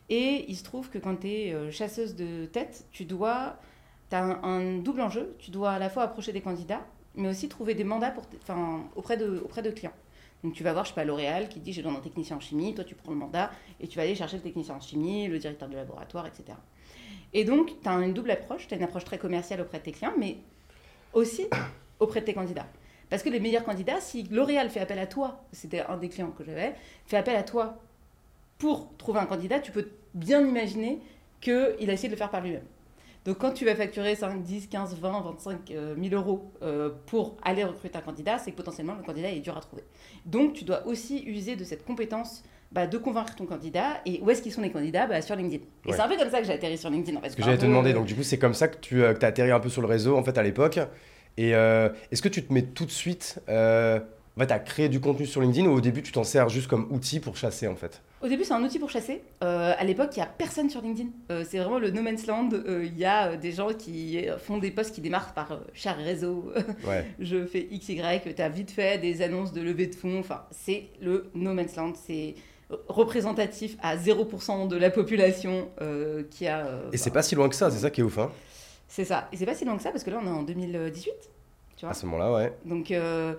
Et 0.09 0.47
il 0.49 0.57
se 0.57 0.65
trouve 0.65 0.89
que 0.89 0.99
quand 0.99 1.17
tu 1.17 1.29
es 1.29 1.71
chasseuse 1.71 2.15
de 2.15 2.47
tête, 2.47 2.87
tu 2.93 3.05
dois 3.05 3.59
tu 4.11 4.17
as 4.17 4.23
un, 4.23 4.79
double 4.79 5.01
enjeu. 5.01 5.35
Tu 5.39 5.51
dois 5.51 5.73
à 5.73 5.79
la 5.79 5.91
fois 5.91 6.05
approcher 6.05 6.33
des 6.33 6.41
candidats, 6.41 6.85
mais 7.15 7.29
aussi 7.29 7.49
trouver 7.49 7.75
des 7.75 7.85
mandats 7.85 8.15
auprès, 8.95 9.17
de, 9.17 9.71
clients. 9.71 9.93
Donc 10.45 10.53
tu 10.53 10.63
vas 10.63 10.73
voir, 10.73 10.85
je 10.85 10.91
sais 10.91 10.95
pas, 10.95 11.05
L'Oréal 11.05 11.49
qui 11.49 11.61
dit 11.61 11.73
j'ai 11.73 11.83
besoin 11.83 11.97
d'un 11.97 12.03
technicien 12.05 12.37
en 12.37 12.41
chimie, 12.41 12.75
toi 12.75 12.85
tu 12.85 12.95
prends 12.95 13.11
le 13.11 13.17
mandat 13.17 13.51
et 13.81 13.89
tu 13.89 13.97
vas 13.97 14.03
aller 14.03 14.15
chercher 14.15 14.37
le 14.37 14.43
technicien 14.43 14.75
en 14.75 14.81
chimie, 14.81 15.27
le 15.27 15.39
directeur 15.39 15.69
de 15.69 15.75
laboratoire, 15.75 16.27
etc. 16.27 16.57
Et 17.33 17.45
donc 17.45 17.81
tu 17.83 17.89
as 17.89 17.93
une 17.93 18.13
double 18.13 18.31
approche, 18.31 18.69
tu 18.69 18.75
as 18.75 18.77
une 18.77 18.83
approche 18.83 19.05
très 19.05 19.19
commerciale 19.19 19.63
auprès 19.63 19.79
de 19.79 19.85
tes 19.85 19.93
clients, 19.93 20.13
mais 20.19 20.37
aussi 21.15 21.47
auprès 22.01 22.21
de 22.21 22.27
tes 22.27 22.35
candidats. 22.35 22.67
Parce 23.09 23.23
que 23.23 23.29
les 23.29 23.41
meilleurs 23.41 23.65
candidats, 23.65 24.01
si 24.01 24.25
L'Oréal 24.25 24.69
fait 24.69 24.81
appel 24.81 24.99
à 24.99 25.07
toi, 25.07 25.45
c'était 25.53 25.81
un 25.81 25.97
des 25.97 26.09
clients 26.09 26.31
que 26.31 26.45
j'avais, 26.45 26.75
fait 27.07 27.17
appel 27.17 27.37
à 27.37 27.43
toi 27.43 27.79
pour 28.59 28.95
trouver 28.97 29.21
un 29.21 29.27
candidat, 29.27 29.61
tu 29.61 29.73
peux 29.73 29.89
bien 30.15 30.47
imaginer 30.47 31.01
qu'il 31.41 31.89
a 31.89 31.93
essayé 31.93 32.09
de 32.09 32.15
le 32.15 32.19
faire 32.19 32.31
par 32.31 32.41
lui-même. 32.41 32.65
Donc 33.27 33.39
quand 33.39 33.51
tu 33.51 33.65
vas 33.65 33.75
facturer 33.75 34.15
5, 34.15 34.41
10, 34.43 34.69
15, 34.69 34.97
20, 35.01 35.21
25 35.21 35.59
000 36.01 36.15
euros 36.15 36.53
euh, 36.63 36.91
pour 37.07 37.37
aller 37.43 37.65
recruter 37.65 37.99
un 37.99 38.01
candidat, 38.01 38.39
c'est 38.39 38.53
que 38.53 38.57
potentiellement 38.57 38.95
le 38.95 39.03
candidat 39.03 39.31
est 39.31 39.41
dur 39.41 39.57
à 39.57 39.61
trouver. 39.61 39.83
Donc 40.25 40.53
tu 40.53 40.65
dois 40.65 40.87
aussi 40.87 41.25
user 41.27 41.57
de 41.57 41.65
cette 41.65 41.85
compétence 41.85 42.45
bah, 42.71 42.87
de 42.87 42.99
convaincre 42.99 43.35
ton 43.35 43.45
candidat. 43.45 44.01
Et 44.07 44.21
où 44.23 44.31
est-ce 44.31 44.43
qu'ils 44.43 44.53
sont 44.53 44.63
les 44.63 44.71
candidats 44.71 45.09
bah, 45.09 45.21
Sur 45.23 45.35
LinkedIn. 45.35 45.65
Et 45.87 45.93
c'est 45.93 46.01
un 46.01 46.09
peu 46.09 46.17
comme 46.17 46.31
ça 46.31 46.41
que 46.41 46.47
j'ai 46.47 46.53
atterri 46.53 46.79
sur 46.79 46.89
LinkedIn. 46.89 47.19
En 47.19 47.21
fait. 47.21 47.31
Ce 47.31 47.37
que 47.37 47.43
j'allais 47.43 47.59
te 47.59 47.67
demander, 47.67 47.93
donc 47.93 48.07
du 48.07 48.15
coup 48.15 48.23
c'est 48.23 48.39
comme 48.39 48.55
ça 48.55 48.69
que 48.69 48.79
tu 48.79 49.03
euh, 49.03 49.13
as 49.21 49.27
atterri 49.27 49.51
un 49.51 49.61
peu 49.61 49.71
sur 49.71 49.83
le 49.83 49.89
réseau 49.89 50.17
en 50.17 50.23
fait 50.23 50.39
à 50.39 50.43
l'époque. 50.45 50.79
Et 51.37 51.55
euh, 51.57 51.89
est-ce 52.13 52.23
que 52.23 52.29
tu 52.29 52.45
te 52.45 52.53
mets 52.53 52.63
tout 52.63 52.87
de 52.87 52.91
suite 52.91 53.41
en 54.37 54.41
fait, 54.41 54.53
à 54.53 54.59
créer 54.59 54.89
du 54.89 55.01
contenu 55.01 55.25
sur 55.25 55.41
LinkedIn 55.41 55.67
ou 55.67 55.73
au 55.73 55.81
début 55.81 56.03
tu 56.03 56.13
t'en 56.13 56.25
sers 56.25 56.49
juste 56.51 56.69
comme 56.69 56.89
outil 56.91 57.21
pour 57.21 57.39
chasser 57.39 57.69
en 57.69 57.75
fait 57.75 58.03
Au 58.23 58.29
début 58.29 58.45
c'est 58.45 58.53
un 58.53 58.63
outil 58.63 58.79
pour 58.79 58.91
chasser. 58.91 59.23
Euh, 59.43 59.73
à 59.79 59.83
l'époque 59.85 60.11
il 60.13 60.19
n'y 60.19 60.25
a 60.25 60.27
personne 60.27 60.69
sur 60.69 60.83
LinkedIn. 60.83 61.09
Euh, 61.31 61.45
c'est 61.49 61.59
vraiment 61.59 61.79
le 61.79 61.91
no 61.91 62.03
man's 62.03 62.27
land. 62.27 62.51
Euh, 62.53 62.85
il 62.85 62.99
y 62.99 63.07
a 63.07 63.37
des 63.37 63.53
gens 63.53 63.73
qui 63.73 64.27
font 64.39 64.59
des 64.59 64.71
posts 64.71 64.95
qui 64.95 65.01
démarrent 65.01 65.33
par 65.33 65.61
cher 65.73 65.97
réseau. 65.97 66.53
Je 67.19 67.47
fais 67.47 67.67
XY, 67.73 68.03
tu 68.37 68.43
as 68.43 68.49
vite 68.51 68.71
fait 68.71 68.99
des 68.99 69.23
annonces 69.23 69.55
de 69.55 69.63
levée 69.63 69.87
de 69.87 69.95
fonds. 69.95 70.21
Enfin 70.21 70.45
c'est 70.51 70.89
le 71.01 71.31
no 71.35 71.55
man's 71.55 71.75
land. 71.77 71.95
C'est 71.95 72.35
représentatif 72.89 73.77
à 73.81 73.97
0% 73.97 74.69
de 74.69 74.77
la 74.77 74.91
population 74.91 75.71
qui 76.31 76.49
a... 76.49 76.81
Et 76.93 76.97
c'est 76.97 77.13
pas 77.13 77.23
si 77.23 77.37
loin 77.37 77.49
que 77.49 77.55
ça, 77.55 77.71
c'est 77.71 77.79
ça 77.79 77.91
qui 77.91 78.01
est 78.01 78.05
ouf. 78.05 78.19
Hein 78.19 78.31
c'est 78.89 79.05
ça. 79.05 79.29
Et 79.33 79.37
c'est 79.37 79.47
pas 79.47 79.55
si 79.55 79.65
loin 79.65 79.77
que 79.77 79.83
ça 79.83 79.93
parce 79.93 80.05
que 80.05 80.11
là 80.11 80.19
on 80.21 80.27
est 80.27 80.31
en 80.31 80.43
2018 80.43 81.13
à 81.83 81.95
ce 81.95 82.07
moment-là, 82.07 82.33
ouais. 82.33 82.53
Donc, 82.65 82.91
euh, 82.91 83.35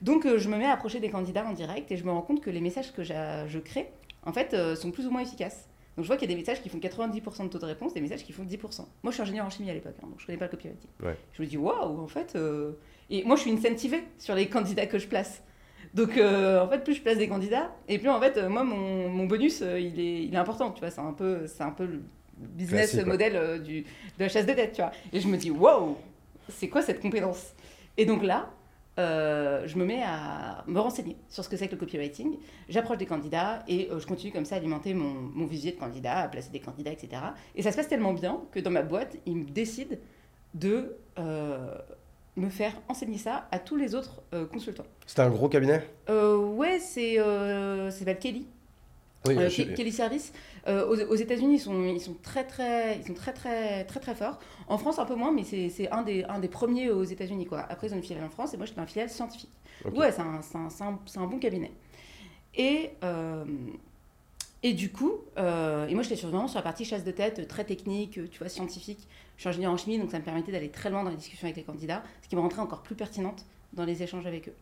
donc 0.00 0.26
euh, 0.26 0.38
je 0.38 0.48
me 0.48 0.56
mets 0.56 0.66
à 0.66 0.72
approcher 0.72 1.00
des 1.00 1.10
candidats 1.10 1.44
en 1.46 1.52
direct 1.52 1.90
et 1.90 1.96
je 1.96 2.04
me 2.04 2.10
rends 2.10 2.22
compte 2.22 2.40
que 2.40 2.50
les 2.50 2.60
messages 2.60 2.92
que 2.92 3.02
je 3.02 3.58
crée, 3.58 3.90
en 4.24 4.32
fait, 4.32 4.54
euh, 4.54 4.74
sont 4.76 4.90
plus 4.90 5.06
ou 5.06 5.10
moins 5.10 5.22
efficaces. 5.22 5.68
Donc 5.96 6.04
je 6.04 6.06
vois 6.06 6.16
qu'il 6.16 6.30
y 6.30 6.32
a 6.32 6.34
des 6.34 6.40
messages 6.40 6.62
qui 6.62 6.70
font 6.70 6.78
90% 6.78 7.44
de 7.44 7.48
taux 7.48 7.58
de 7.58 7.66
réponse, 7.66 7.92
des 7.92 8.00
messages 8.00 8.24
qui 8.24 8.32
font 8.32 8.44
10%. 8.44 8.86
Moi, 9.02 9.10
je 9.10 9.10
suis 9.10 9.22
ingénieur 9.22 9.44
en 9.44 9.50
chimie 9.50 9.70
à 9.70 9.74
l'époque, 9.74 9.96
hein, 10.02 10.06
donc 10.08 10.20
je 10.20 10.26
connais 10.26 10.38
pas 10.38 10.46
le 10.46 10.50
copywriting. 10.52 10.88
Je 11.32 11.42
me 11.42 11.46
dis, 11.46 11.58
waouh, 11.58 12.00
en 12.00 12.08
fait. 12.08 12.36
Et 13.10 13.24
moi, 13.24 13.36
je 13.36 13.42
suis 13.42 13.52
incentivée 13.52 14.04
sur 14.18 14.34
les 14.34 14.48
candidats 14.48 14.86
que 14.86 14.98
je 14.98 15.06
place. 15.06 15.42
Donc, 15.92 16.12
en 16.12 16.68
fait, 16.68 16.82
plus 16.82 16.94
je 16.94 17.02
place 17.02 17.18
des 17.18 17.28
candidats, 17.28 17.70
et 17.88 17.98
plus, 17.98 18.08
en 18.08 18.18
fait, 18.20 18.38
moi, 18.48 18.64
mon, 18.64 19.10
mon 19.10 19.26
bonus, 19.26 19.60
il, 19.60 20.00
est, 20.00 20.24
il 20.24 20.34
est 20.34 20.38
important, 20.38 20.70
tu 20.70 20.80
vois. 20.80 20.90
C'est 20.90 21.00
un 21.00 21.12
peu, 21.12 21.46
c'est 21.46 21.62
un 21.62 21.72
peu 21.72 21.84
le 21.84 22.00
business 22.36 22.92
Classique, 22.92 23.12
ouais. 23.12 23.34
euh, 23.34 23.58
du, 23.58 23.82
de 23.82 23.86
la 24.18 24.28
chasse 24.28 24.46
de 24.46 24.52
tête, 24.52 24.72
tu 24.72 24.82
vois. 24.82 24.92
Et 25.12 25.20
je 25.20 25.28
me 25.28 25.36
dis, 25.36 25.50
wow, 25.50 25.96
c'est 26.48 26.68
quoi 26.68 26.82
cette 26.82 27.00
compétence? 27.00 27.54
Et 27.96 28.06
donc 28.06 28.22
là, 28.22 28.50
euh, 28.98 29.66
je 29.66 29.78
me 29.78 29.84
mets 29.84 30.02
à 30.02 30.64
me 30.66 30.78
renseigner 30.78 31.16
sur 31.28 31.44
ce 31.44 31.48
que 31.48 31.56
c'est 31.56 31.66
que 31.66 31.72
le 31.72 31.78
copywriting. 31.78 32.36
J'approche 32.68 32.98
des 32.98 33.06
candidats 33.06 33.62
et 33.66 33.88
euh, 33.90 33.98
je 33.98 34.06
continue 34.06 34.32
comme 34.32 34.44
ça 34.44 34.56
à 34.56 34.58
alimenter 34.58 34.92
mon, 34.92 35.12
mon 35.12 35.46
visier 35.46 35.72
de 35.72 35.78
candidats, 35.78 36.18
à 36.18 36.28
placer 36.28 36.50
des 36.50 36.60
candidats, 36.60 36.92
etc. 36.92 37.22
Et 37.54 37.62
ça 37.62 37.72
se 37.72 37.76
passe 37.76 37.88
tellement 37.88 38.12
bien 38.12 38.40
que 38.52 38.60
dans 38.60 38.70
ma 38.70 38.82
boîte, 38.82 39.16
ils 39.24 39.36
me 39.36 39.44
décident 39.44 39.96
de 40.52 40.96
euh, 41.18 41.74
me 42.36 42.50
faire 42.50 42.74
enseigner 42.88 43.18
ça 43.18 43.48
à 43.50 43.58
tous 43.58 43.76
les 43.76 43.94
autres 43.94 44.22
consultants. 44.50 44.86
C'était 45.06 45.22
un 45.22 45.30
gros 45.30 45.48
cabinet? 45.48 45.86
Ouais, 46.08 46.78
c'est 46.78 47.18
euh, 47.18 47.90
s'appelle 47.90 48.18
Kelly. 48.18 48.46
Oui, 49.28 49.34
Euh, 49.44 49.48
je-. 49.48 49.62
Euh, 50.66 50.86
aux 50.88 51.12
aux 51.12 51.14
États-Unis, 51.14 51.54
ils 51.56 51.60
sont, 51.60 51.84
ils 51.84 52.00
sont 52.00 52.16
très 52.22 52.44
très, 52.46 52.98
ils 52.98 53.06
sont 53.06 53.14
très 53.14 53.32
très 53.32 53.84
très 53.84 54.00
très 54.00 54.14
forts. 54.14 54.38
En 54.68 54.78
France, 54.78 54.98
un 54.98 55.04
peu 55.04 55.14
moins, 55.14 55.32
mais 55.32 55.44
c'est 55.44 55.90
un 55.90 56.02
des, 56.02 56.24
un 56.24 56.38
des 56.40 56.48
premiers 56.48 56.90
aux 56.90 57.04
États-Unis 57.04 57.46
quoi. 57.46 57.60
Après, 57.68 57.86
ils 57.88 57.92
ont 57.92 57.96
une 57.96 58.02
filiale 58.02 58.24
en 58.24 58.30
France 58.30 58.52
et 58.54 58.56
moi, 58.56 58.66
j'étais 58.66 58.80
un 58.80 58.86
filiale 58.86 59.10
scientifique. 59.10 59.50
Ouais, 59.96 60.12
c'est 60.12 60.20
un, 60.20 60.40
un, 60.54 60.68
un- 60.86 61.22
un 61.22 61.26
bon 61.26 61.38
cabinet. 61.38 61.72
Et 62.54 62.90
euh, 63.04 63.44
et 64.64 64.74
du 64.74 64.92
coup, 64.92 65.14
euh, 65.38 65.88
et 65.88 65.94
moi, 65.94 66.02
j'étais 66.04 66.20
vraiment 66.26 66.46
sur 66.46 66.58
la 66.58 66.62
partie 66.62 66.84
chasse 66.84 67.02
de 67.04 67.10
tête, 67.10 67.48
très 67.48 67.64
technique, 67.64 68.20
tu 68.30 68.38
vois, 68.38 68.48
scientifique. 68.48 69.08
Je 69.36 69.42
suis 69.42 69.48
ingénieur 69.48 69.72
en 69.72 69.76
chimie, 69.76 69.98
donc 69.98 70.10
ça 70.12 70.18
me 70.20 70.24
permettait 70.24 70.52
d'aller 70.52 70.68
très 70.68 70.88
loin 70.90 71.02
dans 71.02 71.10
les 71.10 71.16
discussions 71.16 71.46
avec 71.46 71.56
les 71.56 71.64
candidats, 71.64 72.02
ce 72.22 72.28
qui 72.28 72.36
me 72.36 72.40
rentrait 72.40 72.60
encore 72.60 72.82
plus 72.82 72.94
pertinente 72.94 73.44
dans 73.72 73.84
les 73.84 74.02
échanges 74.04 74.26
avec 74.26 74.48
eux. 74.48 74.54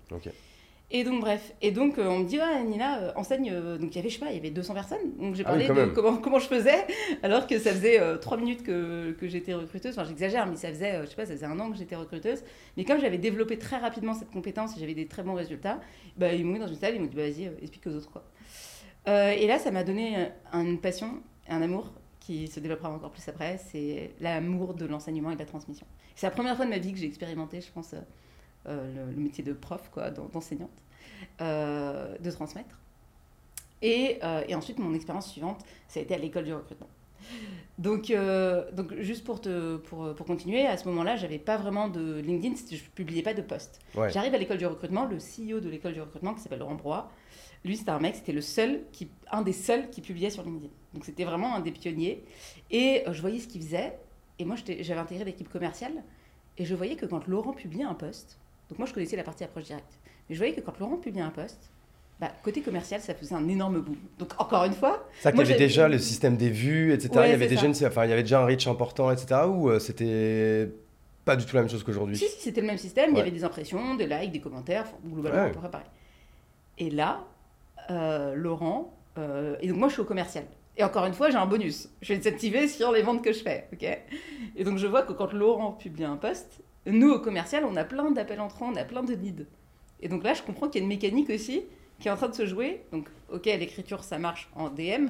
Et 0.92 1.04
donc, 1.04 1.20
bref. 1.20 1.52
Et 1.62 1.70
donc, 1.70 1.98
euh, 1.98 2.08
on 2.08 2.20
me 2.20 2.24
dit, 2.24 2.38
ouais, 2.38 2.64
Nina, 2.64 2.98
euh, 2.98 3.12
enseigne. 3.14 3.50
euh, 3.52 3.78
donc, 3.78 3.94
il 3.94 3.96
y 3.96 3.98
avait, 4.00 4.08
je 4.08 4.14
sais 4.14 4.20
pas, 4.20 4.30
il 4.30 4.34
y 4.36 4.38
avait 4.38 4.50
200 4.50 4.74
personnes. 4.74 5.16
Donc, 5.18 5.36
j'ai 5.36 5.44
Ah 5.46 5.54
oui, 5.56 5.66
parlé 5.66 5.84
de 5.86 5.90
comment, 5.90 6.16
comment 6.22 6.38
je 6.40 6.48
faisais, 6.48 6.84
alors 7.22 7.46
que 7.46 7.58
ça 7.60 7.70
faisait 7.70 8.00
3 8.18 8.36
minutes 8.36 8.64
que, 8.64 9.12
que 9.12 9.28
j'étais 9.28 9.54
recruteuse. 9.54 9.96
Enfin, 9.96 10.08
j'exagère, 10.08 10.46
mais 10.46 10.56
ça 10.56 10.68
faisait, 10.68 11.00
je 11.02 11.06
sais 11.06 11.14
pas, 11.14 11.26
ça 11.26 11.32
faisait 11.34 11.46
un 11.46 11.58
an 11.60 11.70
que 11.70 11.76
j'étais 11.76 11.94
recruteuse. 11.94 12.42
Mais 12.76 12.84
comme 12.84 13.00
j'avais 13.00 13.18
développé 13.18 13.56
très 13.58 13.76
rapidement 13.78 14.14
cette 14.14 14.30
compétence 14.30 14.76
et 14.76 14.80
j'avais 14.80 14.94
des 14.94 15.06
très 15.06 15.22
bons 15.22 15.34
résultats, 15.34 15.80
bah, 16.16 16.34
ils 16.34 16.44
m'ont 16.44 16.54
mis 16.54 16.58
dans 16.58 16.66
une 16.66 16.74
salle, 16.74 16.96
ils 16.96 17.00
m'ont 17.00 17.06
dit, 17.06 17.16
bah, 17.16 17.22
vas-y, 17.22 17.50
explique 17.62 17.86
aux 17.86 17.94
autres, 17.94 18.10
quoi. 18.10 18.24
Et 19.06 19.46
là, 19.46 19.58
ça 19.58 19.70
m'a 19.70 19.84
donné 19.84 20.28
une 20.52 20.80
passion, 20.80 21.22
un 21.48 21.62
amour 21.62 21.92
qui 22.18 22.48
se 22.48 22.60
développera 22.60 22.90
encore 22.90 23.10
plus 23.10 23.26
après. 23.28 23.58
C'est 23.58 24.10
l'amour 24.20 24.74
de 24.74 24.86
l'enseignement 24.86 25.30
et 25.30 25.34
de 25.34 25.40
la 25.40 25.46
transmission. 25.46 25.86
C'est 26.16 26.26
la 26.26 26.30
première 26.32 26.56
fois 26.56 26.64
de 26.64 26.70
ma 26.70 26.78
vie 26.78 26.92
que 26.92 26.98
j'ai 26.98 27.06
expérimenté, 27.06 27.60
je 27.60 27.72
pense, 27.72 27.94
le, 28.66 29.12
le 29.14 29.20
métier 29.20 29.42
de 29.42 29.52
prof, 29.52 29.90
quoi, 29.92 30.10
d'enseignante 30.10 30.70
euh, 31.40 32.16
de 32.18 32.30
transmettre. 32.30 32.78
Et, 33.82 34.18
euh, 34.22 34.42
et 34.46 34.54
ensuite, 34.54 34.78
mon 34.78 34.94
expérience 34.94 35.30
suivante, 35.30 35.64
ça 35.88 36.00
a 36.00 36.02
été 36.02 36.14
à 36.14 36.18
l'école 36.18 36.44
du 36.44 36.52
recrutement. 36.52 36.88
Donc, 37.78 38.10
euh, 38.10 38.70
donc 38.72 38.94
juste 39.00 39.24
pour, 39.24 39.40
te, 39.40 39.76
pour, 39.78 40.14
pour 40.14 40.26
continuer, 40.26 40.66
à 40.66 40.76
ce 40.76 40.86
moment-là, 40.88 41.16
j'avais 41.16 41.38
pas 41.38 41.56
vraiment 41.56 41.88
de 41.88 42.20
LinkedIn, 42.20 42.54
je 42.70 42.82
publiais 42.94 43.22
pas 43.22 43.32
de 43.32 43.42
posts. 43.42 43.80
Ouais. 43.94 44.10
J'arrive 44.10 44.34
à 44.34 44.38
l'école 44.38 44.58
du 44.58 44.66
recrutement, 44.66 45.06
le 45.06 45.16
CEO 45.16 45.60
de 45.60 45.68
l'école 45.70 45.94
du 45.94 46.00
recrutement, 46.00 46.34
qui 46.34 46.40
s'appelle 46.42 46.58
Laurent 46.58 46.74
Broy, 46.74 47.10
lui, 47.64 47.76
c'était 47.76 47.90
un 47.90 48.00
mec, 48.00 48.16
c'était 48.16 48.32
le 48.32 48.40
seul, 48.40 48.82
qui, 48.92 49.10
un 49.30 49.42
des 49.42 49.52
seuls 49.52 49.90
qui 49.90 50.00
publiait 50.00 50.30
sur 50.30 50.42
LinkedIn. 50.42 50.72
Donc, 50.94 51.04
c'était 51.04 51.24
vraiment 51.24 51.54
un 51.54 51.60
des 51.60 51.72
pionniers. 51.72 52.24
Et 52.70 53.02
euh, 53.06 53.12
je 53.12 53.20
voyais 53.20 53.38
ce 53.38 53.48
qu'il 53.48 53.60
faisait. 53.60 53.98
Et 54.38 54.44
moi, 54.44 54.56
j'avais 54.56 55.00
intégré 55.00 55.24
l'équipe 55.24 55.48
commerciale. 55.48 56.02
Et 56.56 56.64
je 56.64 56.74
voyais 56.74 56.96
que 56.96 57.06
quand 57.06 57.26
Laurent 57.26 57.52
publiait 57.52 57.84
un 57.84 57.94
post, 57.94 58.38
donc 58.70 58.78
moi, 58.78 58.86
je 58.86 58.94
connaissais 58.94 59.16
la 59.16 59.24
partie 59.24 59.44
approche 59.44 59.64
directe. 59.64 59.98
Mais 60.28 60.34
je 60.36 60.40
voyais 60.40 60.54
que 60.54 60.60
quand 60.62 60.78
Laurent 60.78 60.96
publiait 60.96 61.22
un 61.24 61.30
post, 61.30 61.70
bah, 62.20 62.30
côté 62.44 62.60
commercial, 62.60 63.00
ça 63.00 63.14
faisait 63.14 63.34
un 63.34 63.48
énorme 63.48 63.80
boom. 63.80 63.96
Donc, 64.18 64.32
encore 64.38 64.64
une 64.64 64.72
fois, 64.74 65.06
Ça, 65.20 65.32
qu'il 65.32 65.40
y 65.40 65.44
avait 65.44 65.56
déjà 65.56 65.88
le 65.88 65.98
système 65.98 66.36
des 66.36 66.50
vues, 66.50 66.92
etc. 66.92 67.10
Ouais, 67.14 67.28
il, 67.28 67.30
y 67.30 67.34
avait 67.34 67.44
c'est 67.44 67.48
déjà 67.56 67.72
ça. 67.72 67.84
une- 67.84 67.86
enfin, 67.90 68.04
il 68.04 68.10
y 68.10 68.12
avait 68.12 68.22
déjà 68.22 68.40
un 68.42 68.46
reach 68.46 68.66
important, 68.68 69.10
etc. 69.10 69.40
Ou 69.48 69.70
euh, 69.70 69.78
c'était 69.78 70.70
pas 71.24 71.34
du 71.36 71.44
tout 71.46 71.56
la 71.56 71.62
même 71.62 71.70
chose 71.70 71.82
qu'aujourd'hui? 71.82 72.16
Si, 72.16 72.28
si, 72.28 72.40
c'était 72.40 72.60
le 72.60 72.66
même 72.68 72.78
système. 72.78 73.10
Il 73.12 73.18
y 73.18 73.20
avait 73.20 73.30
des 73.30 73.42
impressions, 73.44 73.94
des 73.96 74.06
likes, 74.06 74.32
des 74.32 74.40
commentaires, 74.40 74.82
enfin, 74.86 74.96
globalement, 75.04 75.38
Ouais. 75.42 75.46
à 75.46 75.50
peu 75.52 75.58
près 75.60 75.70
pareil. 75.70 75.86
Et 76.78 76.90
là, 76.90 77.24
euh, 77.90 78.34
Laurent, 78.34 78.94
euh, 79.18 79.56
et 79.60 79.68
donc 79.68 79.78
moi, 79.78 79.88
je 79.88 79.94
suis 79.94 80.02
au 80.02 80.06
commercial. 80.06 80.44
Et 80.76 80.84
encore 80.84 81.04
une 81.06 81.14
fois, 81.14 81.30
j'ai 81.30 81.36
un 81.36 81.46
bonus. 81.46 81.88
Je 82.02 82.12
vais 82.12 82.18
incentiver 82.20 82.68
sur 82.68 82.92
les 82.92 83.02
ventes 83.02 83.22
que 83.24 83.32
je 83.32 83.40
fais. 83.42 83.66
ok? 83.72 83.98
Et 84.56 84.64
donc, 84.64 84.78
je 84.78 84.86
vois 84.86 85.02
que 85.02 85.12
quand 85.12 85.32
Laurent 85.32 85.72
publie 85.72 86.04
un 86.04 86.16
post, 86.16 86.60
nous, 86.86 87.10
au 87.10 87.18
commercial, 87.18 87.64
on 87.64 87.76
a 87.76 87.84
plein 87.84 88.10
d'appels 88.10 88.40
entrants, 88.40 88.70
on 88.72 88.76
a 88.76 88.84
plein 88.84 89.02
de 89.02 89.14
leads. 89.14 89.44
Et 90.00 90.08
donc 90.08 90.24
là, 90.24 90.34
je 90.34 90.42
comprends 90.42 90.68
qu'il 90.68 90.80
y 90.80 90.82
a 90.82 90.84
une 90.84 90.88
mécanique 90.88 91.30
aussi 91.30 91.62
qui 91.98 92.08
est 92.08 92.10
en 92.10 92.16
train 92.16 92.28
de 92.28 92.34
se 92.34 92.46
jouer. 92.46 92.82
Donc, 92.92 93.08
ok, 93.30 93.44
l'écriture, 93.44 94.02
ça 94.02 94.18
marche 94.18 94.50
en 94.54 94.70
DM, 94.70 95.08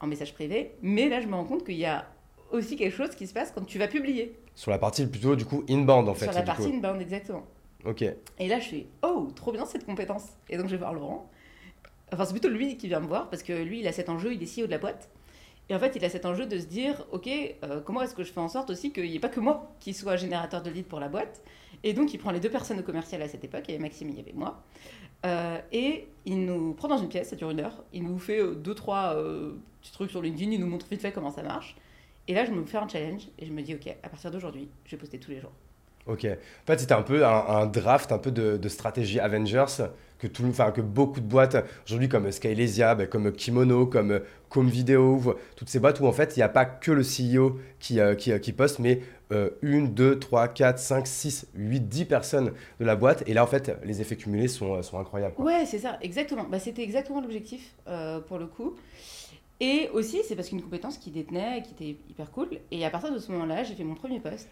en 0.00 0.06
message 0.06 0.34
privé. 0.34 0.72
Mais 0.82 1.08
là, 1.08 1.20
je 1.20 1.26
me 1.26 1.34
rends 1.34 1.44
compte 1.44 1.64
qu'il 1.64 1.76
y 1.76 1.86
a 1.86 2.06
aussi 2.52 2.76
quelque 2.76 2.94
chose 2.94 3.14
qui 3.14 3.26
se 3.26 3.32
passe 3.32 3.52
quand 3.54 3.64
tu 3.64 3.78
vas 3.78 3.88
publier. 3.88 4.36
Sur 4.54 4.70
la 4.70 4.78
partie 4.78 5.06
plutôt 5.06 5.36
du 5.36 5.44
coup 5.46 5.64
inbound 5.70 6.08
en 6.08 6.14
fait. 6.14 6.26
sur 6.26 6.34
la 6.34 6.42
partie 6.42 6.70
coup. 6.70 6.76
inbound, 6.76 7.00
exactement. 7.00 7.46
Ok. 7.84 8.02
Et 8.02 8.48
là, 8.48 8.58
je 8.60 8.64
suis 8.64 8.86
oh, 9.02 9.28
trop 9.34 9.52
bien 9.52 9.64
cette 9.64 9.86
compétence. 9.86 10.24
Et 10.50 10.58
donc, 10.58 10.66
je 10.66 10.72
vais 10.72 10.78
voir 10.78 10.92
Laurent. 10.92 11.30
Enfin, 12.12 12.24
c'est 12.24 12.32
plutôt 12.32 12.48
lui 12.48 12.76
qui 12.76 12.88
vient 12.88 13.00
me 13.00 13.06
voir 13.06 13.30
parce 13.30 13.42
que 13.42 13.52
lui, 13.52 13.80
il 13.80 13.88
a 13.88 13.92
cet 13.92 14.08
enjeu, 14.08 14.34
il 14.34 14.42
est 14.42 14.60
CEO 14.60 14.66
de 14.66 14.72
la 14.72 14.78
boîte. 14.78 15.08
Et 15.70 15.74
en 15.74 15.78
fait, 15.78 15.94
il 15.94 16.04
a 16.04 16.10
cet 16.10 16.26
enjeu 16.26 16.46
de 16.46 16.58
se 16.58 16.66
dire 16.66 17.06
ok, 17.12 17.28
euh, 17.28 17.80
comment 17.80 18.02
est-ce 18.02 18.14
que 18.14 18.24
je 18.24 18.32
fais 18.32 18.40
en 18.40 18.48
sorte 18.48 18.70
aussi 18.70 18.92
qu'il 18.92 19.04
n'y 19.04 19.16
ait 19.16 19.20
pas 19.20 19.28
que 19.28 19.38
moi 19.38 19.72
qui 19.78 19.94
soit 19.94 20.16
générateur 20.16 20.62
de 20.62 20.68
leads 20.68 20.88
pour 20.88 20.98
la 20.98 21.08
boîte. 21.08 21.42
Et 21.84 21.94
donc, 21.94 22.12
il 22.12 22.18
prend 22.18 22.32
les 22.32 22.40
deux 22.40 22.50
personnes 22.50 22.80
au 22.80 22.82
commercial 22.82 23.22
à 23.22 23.28
cette 23.28 23.44
époque, 23.44 23.62
il 23.68 23.70
y 23.70 23.74
avait 23.74 23.82
Maxime, 23.82 24.10
il 24.10 24.16
y 24.16 24.20
avait 24.20 24.32
moi. 24.34 24.62
Euh, 25.24 25.58
et 25.70 26.08
il 26.26 26.44
nous 26.44 26.74
prend 26.74 26.88
dans 26.88 26.98
une 26.98 27.08
pièce, 27.08 27.30
ça 27.30 27.36
dure 27.36 27.50
une 27.50 27.60
heure. 27.60 27.84
Il 27.92 28.02
nous 28.02 28.18
fait 28.18 28.40
euh, 28.40 28.54
deux, 28.54 28.74
trois 28.74 29.16
petits 29.80 29.92
trucs 29.92 30.10
sur 30.10 30.20
LinkedIn, 30.20 30.50
il 30.50 30.60
nous 30.60 30.66
montre 30.66 30.86
vite 30.90 31.00
fait 31.00 31.12
comment 31.12 31.30
ça 31.30 31.44
marche. 31.44 31.76
Et 32.26 32.34
là, 32.34 32.44
je 32.44 32.50
me 32.50 32.64
fais 32.64 32.78
un 32.78 32.88
challenge 32.88 33.28
et 33.38 33.46
je 33.46 33.52
me 33.52 33.62
dis 33.62 33.74
ok, 33.74 33.96
à 34.02 34.08
partir 34.08 34.32
d'aujourd'hui, 34.32 34.68
je 34.84 34.90
vais 34.90 34.96
poster 34.96 35.18
tous 35.18 35.30
les 35.30 35.40
jours. 35.40 35.52
Ok. 36.06 36.24
En 36.24 36.66
fait, 36.66 36.80
c'était 36.80 36.94
un 36.94 37.02
peu 37.02 37.24
un, 37.24 37.66
draft, 37.66 38.10
un 38.10 38.18
peu 38.18 38.32
de 38.32 38.68
stratégie 38.68 39.20
Avengers 39.20 39.66
que, 40.20 40.26
tout, 40.26 40.44
enfin, 40.48 40.70
que 40.70 40.80
beaucoup 40.80 41.20
de 41.20 41.26
boîtes 41.26 41.56
aujourd'hui, 41.86 42.08
comme 42.08 42.30
Skylesia, 42.30 42.94
ben, 42.94 43.06
comme 43.06 43.32
Kimono, 43.32 43.86
comme 43.86 44.20
Com 44.48 44.68
Video, 44.68 45.16
ou- 45.16 45.34
toutes 45.56 45.68
ces 45.68 45.78
boîtes 45.78 46.00
où 46.00 46.06
en 46.06 46.12
fait, 46.12 46.36
il 46.36 46.40
n'y 46.40 46.42
a 46.44 46.48
pas 46.48 46.64
que 46.64 46.90
le 46.92 47.02
CEO 47.02 47.58
qui, 47.78 48.00
euh, 48.00 48.14
euh, 48.28 48.38
qui 48.38 48.52
poste, 48.52 48.78
mais 48.80 49.00
euh, 49.32 49.50
une, 49.62 49.94
deux, 49.94 50.18
trois, 50.18 50.48
quatre, 50.48 50.78
cinq, 50.78 51.06
six, 51.06 51.46
huit, 51.54 51.88
dix 51.88 52.04
personnes 52.04 52.52
de 52.80 52.84
la 52.84 52.96
boîte. 52.96 53.22
Et 53.28 53.34
là, 53.34 53.44
en 53.44 53.46
fait, 53.46 53.72
les 53.84 54.00
effets 54.00 54.16
cumulés 54.16 54.48
sont, 54.48 54.74
euh, 54.74 54.82
sont 54.82 54.98
incroyables. 54.98 55.34
quoi. 55.34 55.44
Ouais, 55.44 55.66
c'est 55.66 55.78
ça, 55.78 55.98
exactement. 56.02 56.44
Bah, 56.50 56.58
c'était 56.58 56.82
exactement 56.82 57.20
l'objectif 57.20 57.74
euh, 57.88 58.20
pour 58.20 58.38
le 58.38 58.46
coup. 58.46 58.74
Et 59.60 59.88
aussi, 59.92 60.20
c'est 60.26 60.36
parce 60.36 60.48
qu'une 60.48 60.62
compétence 60.62 60.98
qui 60.98 61.10
détenait, 61.10 61.62
qui 61.62 61.72
était 61.72 62.00
hyper 62.08 62.30
cool. 62.30 62.48
Et 62.70 62.84
à 62.84 62.90
partir 62.90 63.12
de 63.12 63.18
ce 63.18 63.30
moment-là, 63.32 63.62
j'ai 63.62 63.74
fait 63.74 63.84
mon 63.84 63.94
premier 63.94 64.18
poste, 64.18 64.48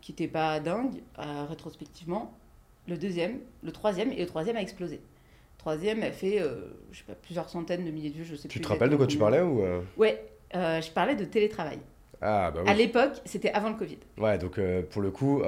qui 0.00 0.12
n'était 0.12 0.28
pas 0.28 0.60
dingue, 0.60 1.02
euh, 1.18 1.44
rétrospectivement. 1.48 2.32
Le 2.88 2.96
deuxième, 2.96 3.38
le 3.62 3.72
troisième, 3.72 4.12
et 4.12 4.20
le 4.20 4.26
troisième 4.26 4.56
a 4.56 4.60
explosé. 4.62 4.96
Le 4.96 5.58
troisième 5.58 6.02
a 6.02 6.10
fait, 6.10 6.40
euh, 6.40 6.66
je 6.92 6.98
sais 6.98 7.04
pas, 7.06 7.14
plusieurs 7.14 7.48
centaines 7.48 7.84
de 7.84 7.90
milliers 7.90 8.10
de 8.10 8.16
vues, 8.16 8.24
je 8.24 8.34
sais 8.36 8.48
Tu 8.48 8.58
plus 8.58 8.64
te 8.64 8.68
rappelles 8.68 8.90
de 8.90 8.96
quoi 8.96 9.06
tu 9.06 9.16
parlais 9.16 9.40
ou 9.40 9.62
euh. 9.62 9.80
Ouais, 9.96 10.22
euh, 10.54 10.80
je 10.82 10.90
parlais 10.90 11.14
de 11.14 11.24
télétravail. 11.24 11.78
Ah, 12.20 12.50
bah 12.54 12.60
À 12.66 12.72
oui. 12.72 12.78
l'époque, 12.78 13.12
c'était 13.24 13.50
avant 13.52 13.70
le 13.70 13.74
Covid. 13.74 13.98
Ouais, 14.18 14.38
donc 14.38 14.58
pour 14.90 15.02
le 15.02 15.10
coup, 15.10 15.42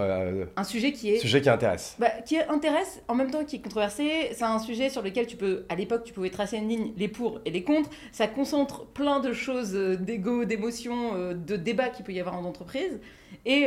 Un 0.57 0.65
sujet 0.65 0.93
qui 0.93 1.11
est 1.11 1.19
sujet 1.19 1.41
qui 1.41 1.49
intéresse. 1.49 1.97
Bah, 1.99 2.11
qui 2.25 2.39
intéresse, 2.39 3.03
en 3.09 3.15
même 3.15 3.31
temps 3.31 3.45
qui 3.45 3.57
est 3.57 3.61
controversé. 3.61 4.31
C'est 4.33 4.45
un 4.45 4.59
sujet 4.59 4.91
sur 4.91 5.01
lequel 5.03 5.27
tu 5.27 5.37
peux, 5.37 5.65
à 5.71 5.75
l'époque, 5.75 6.05
tu 6.05 6.13
pouvais 6.13 6.29
tracer 6.29 6.57
une 6.59 6.69
ligne, 6.69 6.93
les 6.97 7.09
pour 7.09 7.41
et 7.47 7.51
les 7.51 7.63
contre. 7.63 7.89
Ça 8.13 8.27
concentre 8.27 8.85
plein 8.87 9.21
de 9.21 9.33
choses, 9.33 9.73
d'ego, 9.73 10.45
d'émotions, 10.45 11.33
de 11.35 11.57
débats 11.57 11.89
qu'il 11.89 12.05
peut 12.05 12.13
y 12.13 12.21
avoir 12.21 12.37
en 12.37 12.45
entreprise. 12.45 13.01
Et 13.47 13.67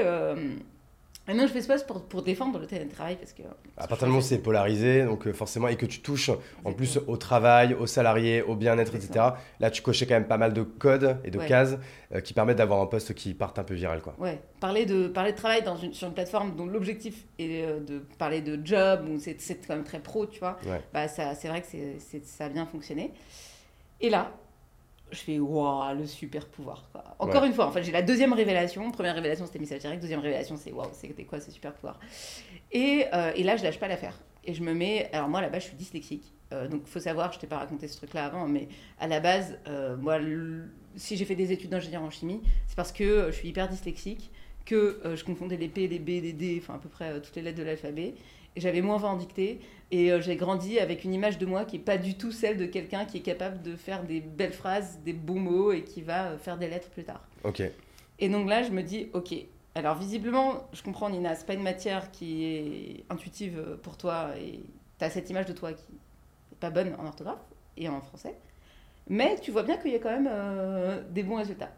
euh, 1.30 1.34
maintenant, 1.34 1.48
je 1.48 1.54
fais 1.54 1.62
ce 1.62 1.68
poste 1.68 1.88
pour, 1.88 2.04
pour 2.04 2.24
défendre 2.24 2.60
le 2.60 2.66
télétravail 2.66 3.16
parce 3.18 3.34
que. 3.34 3.44
À 3.78 3.88
partir 3.88 4.08
du 4.08 4.12
moment 4.12 4.20
où 4.20 4.26
c'est 4.28 4.40
polarisé, 4.40 5.04
donc 5.06 5.28
euh, 5.28 5.34
forcément, 5.34 5.68
et 5.68 5.76
que 5.76 5.86
tu 5.86 6.02
touches 6.02 6.32
en 6.66 6.74
plus 6.74 6.98
au 7.08 7.18
travail, 7.18 7.74
aux 7.74 7.88
salariés, 7.88 8.42
au 8.42 8.56
bien-être, 8.56 8.96
etc. 8.96 9.26
Là, 9.60 9.72
tu 9.72 9.82
cochais 9.82 10.06
quand 10.06 10.16
même 10.16 10.28
pas 10.28 10.38
mal 10.38 10.54
de 10.54 10.64
codes 10.64 11.18
et 11.24 11.32
de 11.32 11.38
Ouais. 11.40 11.48
cases 11.48 11.78
euh, 12.14 12.22
qui 12.22 12.34
permettent 12.34 12.58
d'avoir 12.58 12.82
un 12.82 12.86
poste 12.88 13.14
qui 13.14 13.34
parte 13.34 13.58
un 13.60 13.64
peu 13.64 13.74
viral, 13.76 14.02
quoi. 14.02 14.16
Ouais, 14.20 14.40
parler 14.60 14.86
de, 14.86 15.08
parler 15.08 15.32
de 15.32 15.38
travail 15.38 15.64
dans 15.64 15.78
une, 15.78 15.94
sur 15.94 16.08
une 16.08 16.14
plateforme 16.14 16.56
dont 16.56 16.66
l'objectif 16.66 17.26
est 17.38 17.64
euh, 17.64 17.80
de 17.80 18.00
parler 18.18 18.42
de 18.42 18.60
job, 18.66 19.08
où 19.10 19.20
c'est 19.20 19.38
quand 19.68 19.76
même 19.76 19.84
très 19.84 20.00
pro, 20.00 20.26
tu 20.26 20.40
vois, 20.40 20.58
Ouais. 20.68 20.82
bah 20.94 21.08
ça, 21.08 21.36
c'est 21.36 21.48
vrai 21.48 21.62
que 21.62 21.68
c'est- 21.68 22.26
ça 22.26 22.46
a 22.46 22.50
bien 22.50 22.66
fonctionné. 22.66 23.14
Et 24.02 24.10
là, 24.10 24.32
je 25.12 25.18
fais 25.18 25.40
waouh, 25.40 25.98
le 25.98 26.06
super 26.06 26.48
pouvoir. 26.48 26.90
Quoi. 26.92 27.04
Encore 27.20 27.42
Ouais. 27.42 27.48
une 27.48 27.54
fois, 27.54 27.68
en 27.68 27.72
fait, 27.72 27.84
j'ai 27.84 27.92
la 27.92 28.02
deuxième 28.02 28.34
révélation. 28.34 28.92
Première 28.92 29.16
révélation, 29.16 29.46
c'était 29.46 29.60
direct. 29.60 30.02
Deuxième 30.02 30.20
révélation, 30.20 30.56
c'est 30.58 30.72
waouh, 30.72 30.90
c'était 30.94 31.24
quoi 31.26 31.40
ce 31.40 31.52
super 31.52 31.74
pouvoir? 31.74 32.00
Et, 32.72 33.06
euh, 33.14 33.32
et 33.36 33.44
là, 33.44 33.56
je 33.58 33.64
lâche 33.64 33.80
pas 33.80 33.88
l'affaire. 33.88 34.18
Et 34.46 34.54
je 34.54 34.64
me 34.64 34.74
mets. 34.74 35.10
Alors, 35.14 35.28
moi, 35.30 35.42
là-bas, 35.42 35.60
je 35.60 35.66
suis 35.66 35.76
dyslexique. 35.76 36.34
Euh, 36.54 36.68
donc, 36.68 36.86
faut 36.88 37.00
savoir, 37.00 37.32
je 37.34 37.40
t'ai 37.40 37.48
pas 37.48 37.58
raconté 37.58 37.88
ce 37.88 37.98
truc-là 37.98 38.26
avant, 38.26 38.48
mais 38.48 38.68
à 39.00 39.08
la 39.08 39.20
base, 39.20 39.58
euh, 39.68 39.96
moi, 39.98 40.18
le- 40.18 40.66
si 40.96 41.18
j'ai 41.18 41.26
fait 41.26 41.36
des 41.36 41.52
études 41.52 41.70
d'ingénieur 41.70 42.02
en 42.02 42.10
chimie, 42.10 42.42
c'est 42.68 42.76
parce 42.76 42.92
que 42.92 43.04
euh, 43.04 43.32
je 43.32 43.36
suis 43.38 43.50
hyper 43.50 43.68
dyslexique, 43.70 44.32
que 44.66 45.02
je 45.16 45.24
confondais 45.24 45.58
les 45.58 45.68
P, 45.68 45.88
les 45.88 45.98
B, 46.00 46.08
les 46.22 46.34
D, 46.34 46.60
enfin 46.62 46.76
à 46.76 46.78
peu 46.78 46.90
près 46.90 47.20
toutes 47.22 47.36
les 47.36 47.42
lettres 47.42 47.58
de 47.58 47.64
l'alphabet, 47.64 48.14
et 48.56 48.62
j'avais 48.62 48.82
moins 48.82 48.98
20 48.98 49.10
en 49.10 49.16
dictée. 49.16 49.60
Et 49.92 50.12
euh, 50.12 50.22
j'ai 50.22 50.36
grandi 50.36 50.80
avec 50.80 51.04
une 51.04 51.14
image 51.14 51.40
de 51.40 51.46
moi 51.46 51.66
qui 51.66 51.78
est 51.78 51.80
pas 51.80 51.98
du 51.98 52.16
tout 52.16 52.32
celle 52.32 52.58
de 52.58 52.66
quelqu'un 52.66 53.06
qui 53.06 53.18
est 53.18 53.22
capable 53.22 53.62
de 53.62 53.76
faire 53.76 54.04
des 54.04 54.22
belles 54.22 54.54
phrases, 54.54 55.00
des 55.04 55.14
bons 55.14 55.40
mots 55.40 55.72
et 55.72 55.84
qui 55.84 56.02
va 56.02 56.28
euh, 56.28 56.38
faire 56.38 56.58
des 56.58 56.68
lettres 56.68 56.90
plus 56.90 57.04
tard. 57.04 57.22
Ok. 57.44 57.64
Et 58.20 58.30
donc 58.30 58.48
là, 58.50 58.64
je 58.64 58.72
me 58.72 58.84
dis, 58.84 59.10
ok. 59.14 59.34
Alors 59.76 59.96
visiblement, 59.96 60.68
je 60.74 60.82
comprends 60.82 61.10
Nina, 61.10 61.36
c'est 61.36 61.46
pas 61.46 61.54
une 61.54 61.64
matière 61.64 62.12
qui 62.12 62.44
est 62.46 63.06
intuitive 63.10 63.58
euh, 63.58 63.78
pour 63.78 63.98
toi 63.98 64.32
et 64.38 64.60
tu 64.98 65.06
as 65.06 65.10
cette 65.10 65.30
image 65.30 65.46
de 65.46 65.54
toi 65.54 65.74
qui 65.74 65.94
est 66.52 66.60
pas 66.60 66.70
bonne 66.70 66.96
en 67.00 67.06
orthographe 67.06 67.40
et 67.78 67.88
en 67.88 68.02
français. 68.02 68.36
Mais 69.08 69.40
tu 69.40 69.52
vois 69.52 69.64
bien 69.64 69.78
qu'il 69.78 69.92
y 69.92 69.96
a 69.96 70.00
quand 70.00 70.12
même 70.12 70.30
euh, 70.30 71.02
des 71.10 71.24
bons 71.24 71.36
résultats. 71.36 71.72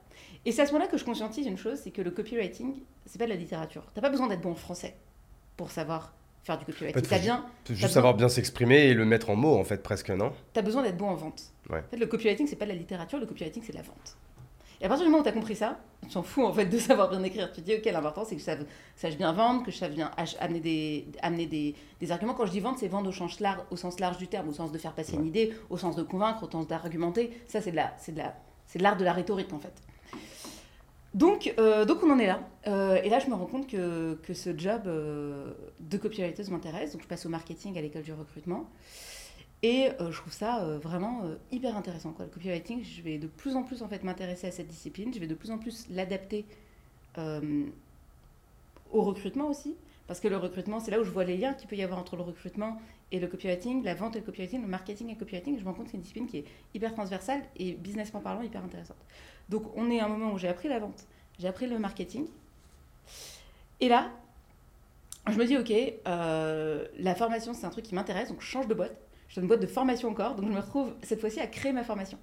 Et 0.45 0.51
c'est 0.51 0.63
à 0.63 0.65
ce 0.65 0.71
moment-là 0.71 0.89
que 0.89 0.97
je 0.97 1.05
conscientise 1.05 1.45
une 1.45 1.57
chose, 1.57 1.79
c'est 1.79 1.91
que 1.91 2.01
le 2.01 2.11
copywriting, 2.11 2.81
c'est 3.05 3.19
pas 3.19 3.25
de 3.25 3.29
la 3.29 3.35
littérature. 3.35 3.83
T'as 3.93 4.01
pas 4.01 4.09
besoin 4.09 4.27
d'être 4.27 4.41
bon 4.41 4.51
en 4.51 4.55
français 4.55 4.95
pour 5.55 5.71
savoir 5.71 6.13
faire 6.43 6.57
du 6.57 6.65
copywriting. 6.65 7.01
En 7.01 7.05
fait, 7.05 7.19
bien, 7.19 7.45
Juste 7.69 7.93
savoir 7.93 8.15
bien 8.15 8.29
s'exprimer 8.29 8.87
et 8.87 8.93
le 8.93 9.05
mettre 9.05 9.29
en 9.29 9.35
mots, 9.35 9.57
en 9.57 9.63
fait, 9.63 9.83
presque, 9.83 10.09
non? 10.09 10.33
T'as 10.53 10.61
besoin 10.61 10.83
d'être 10.83 10.97
bon 10.97 11.09
en 11.09 11.15
vente. 11.15 11.43
Ouais. 11.69 11.79
En 11.79 11.89
fait, 11.89 11.97
le 11.97 12.07
copywriting, 12.07 12.47
c'est 12.47 12.55
pas 12.55 12.65
de 12.65 12.71
la 12.71 12.77
littérature, 12.77 13.19
le 13.19 13.25
copywriting, 13.25 13.63
c'est 13.65 13.73
de 13.73 13.77
la 13.77 13.83
vente. 13.83 14.17
Et 14.81 14.85
à 14.85 14.87
partir 14.87 15.05
du 15.05 15.11
moment 15.11 15.21
où 15.21 15.23
t'as 15.23 15.31
compris 15.31 15.55
ça, 15.55 15.77
tu 16.01 16.09
t'en 16.09 16.23
fous 16.23 16.43
en 16.43 16.51
fait 16.51 16.65
de 16.65 16.77
savoir 16.79 17.09
bien 17.09 17.21
écrire. 17.21 17.51
Tu 17.51 17.61
te 17.61 17.65
dis, 17.65 17.75
ok, 17.75 17.85
l'important 17.85 18.25
c'est 18.25 18.33
que 18.35 18.41
je 18.41 18.45
sache, 18.45 18.59
sache 18.95 19.15
bien 19.15 19.31
vendre, 19.31 19.63
que 19.63 19.69
je 19.69 19.77
sache 19.77 19.91
bien 19.91 20.09
amener, 20.39 20.59
des, 20.59 21.05
amener 21.21 21.45
des, 21.45 21.75
des 21.99 22.11
arguments. 22.11 22.33
Quand 22.33 22.47
je 22.47 22.51
dis 22.51 22.59
vendre, 22.59 22.79
c'est 22.79 22.87
vendre 22.87 23.09
au 23.09 23.13
sens, 23.13 23.39
large, 23.39 23.61
au 23.69 23.77
sens 23.77 23.99
large 23.99 24.17
du 24.17 24.27
terme, 24.27 24.49
au 24.49 24.53
sens 24.53 24.71
de 24.71 24.77
faire 24.79 24.93
passer 24.93 25.13
une 25.13 25.25
idée, 25.27 25.53
au 25.69 25.77
sens 25.77 25.95
de 25.95 26.01
convaincre, 26.01 26.43
au 26.43 26.49
sens 26.49 26.67
d'argumenter. 26.67 27.29
Ça, 27.47 27.61
c'est 27.61 27.69
de 27.69 27.75
la, 27.75 27.93
de 28.07 28.17
la, 28.17 28.35
c'est 28.65 28.79
de 28.79 28.83
l'art 28.83 28.97
de 28.97 29.03
la 29.03 29.13
rhétorique 29.13 29.53
en 29.53 29.59
fait. 29.59 29.73
Donc, 31.13 31.53
euh, 31.59 31.85
donc 31.85 32.03
on 32.03 32.11
en 32.11 32.19
est 32.19 32.27
là. 32.27 32.41
Euh, 32.67 33.01
et 33.03 33.09
là, 33.09 33.19
je 33.19 33.27
me 33.27 33.33
rends 33.33 33.45
compte 33.45 33.67
que, 33.67 34.15
que 34.23 34.33
ce 34.33 34.57
job 34.57 34.83
euh, 34.85 35.53
de 35.79 35.97
copywriter 35.97 36.43
m'intéresse. 36.49 36.93
Donc, 36.93 37.01
je 37.01 37.07
passe 37.07 37.25
au 37.25 37.29
marketing 37.29 37.77
à 37.77 37.81
l'école 37.81 38.03
du 38.03 38.13
recrutement. 38.13 38.69
Et 39.63 39.89
euh, 39.99 40.11
je 40.11 40.17
trouve 40.17 40.33
ça 40.33 40.65
vraiment 40.81 41.23
hyper 41.51 41.75
intéressant. 41.75 42.15
Le 42.19 42.25
copywriting, 42.27 42.83
je 42.83 43.01
vais 43.01 43.17
de 43.17 43.27
plus 43.27 43.55
en 43.55 43.63
plus 43.63 43.81
en 43.83 43.87
fait, 43.87 44.03
m'intéresser 44.03 44.47
à 44.47 44.51
cette 44.51 44.67
discipline. 44.67 45.13
Je 45.13 45.19
vais 45.19 45.27
de 45.27 45.35
plus 45.35 45.51
en 45.51 45.57
plus 45.57 45.87
l'adapter 45.89 46.45
au 47.17 49.01
recrutement 49.01 49.49
aussi. 49.49 49.75
Parce 50.07 50.19
que 50.19 50.27
le 50.27 50.37
recrutement, 50.37 50.79
c'est 50.79 50.91
là 50.91 50.99
où 50.99 51.03
je 51.03 51.11
vois 51.11 51.23
les 51.23 51.37
liens 51.37 51.53
qu'il 51.53 51.69
peut 51.69 51.75
y 51.77 51.83
avoir 51.83 51.99
entre 51.99 52.17
le 52.17 52.23
recrutement 52.23 52.81
et 53.13 53.19
le 53.19 53.27
copywriting, 53.27 53.83
la 53.83 53.93
vente 53.93 54.15
et 54.15 54.19
le 54.19 54.25
copywriting, 54.25 54.61
le 54.61 54.67
marketing 54.67 55.07
et 55.07 55.13
le 55.13 55.19
copywriting. 55.19 55.57
Je 55.57 55.63
me 55.63 55.69
rends 55.69 55.73
compte 55.73 55.85
que 55.85 55.91
c'est 55.91 55.97
une 55.97 56.01
discipline 56.01 56.27
qui 56.27 56.39
est 56.39 56.45
hyper 56.73 56.93
transversale 56.93 57.41
et 57.55 57.73
businessment 57.73 58.19
parlant 58.19 58.41
hyper 58.41 58.63
intéressante. 58.63 58.97
Donc 59.51 59.63
on 59.75 59.91
est 59.91 59.99
à 59.99 60.05
un 60.05 60.09
moment 60.09 60.33
où 60.33 60.37
j'ai 60.39 60.47
appris 60.47 60.67
la 60.69 60.79
vente, 60.79 61.05
j'ai 61.37 61.47
appris 61.47 61.67
le 61.67 61.77
marketing. 61.77 62.25
Et 63.79 63.89
là, 63.89 64.09
je 65.31 65.37
me 65.37 65.45
dis, 65.45 65.57
ok, 65.57 65.71
euh, 66.07 66.85
la 66.97 67.13
formation 67.15 67.53
c'est 67.53 67.65
un 67.65 67.69
truc 67.69 67.85
qui 67.85 67.93
m'intéresse, 67.93 68.29
donc 68.29 68.41
je 68.41 68.47
change 68.47 68.67
de 68.67 68.73
boîte. 68.73 68.95
Je 69.27 69.33
suis 69.33 69.39
dans 69.39 69.43
une 69.43 69.47
boîte 69.47 69.61
de 69.61 69.67
formation 69.67 70.09
encore, 70.09 70.35
donc 70.35 70.45
je 70.47 70.51
me 70.53 70.59
retrouve 70.59 70.93
cette 71.03 71.19
fois-ci 71.21 71.39
à 71.39 71.47
créer 71.47 71.71
ma 71.73 71.83
formation. 71.83 72.17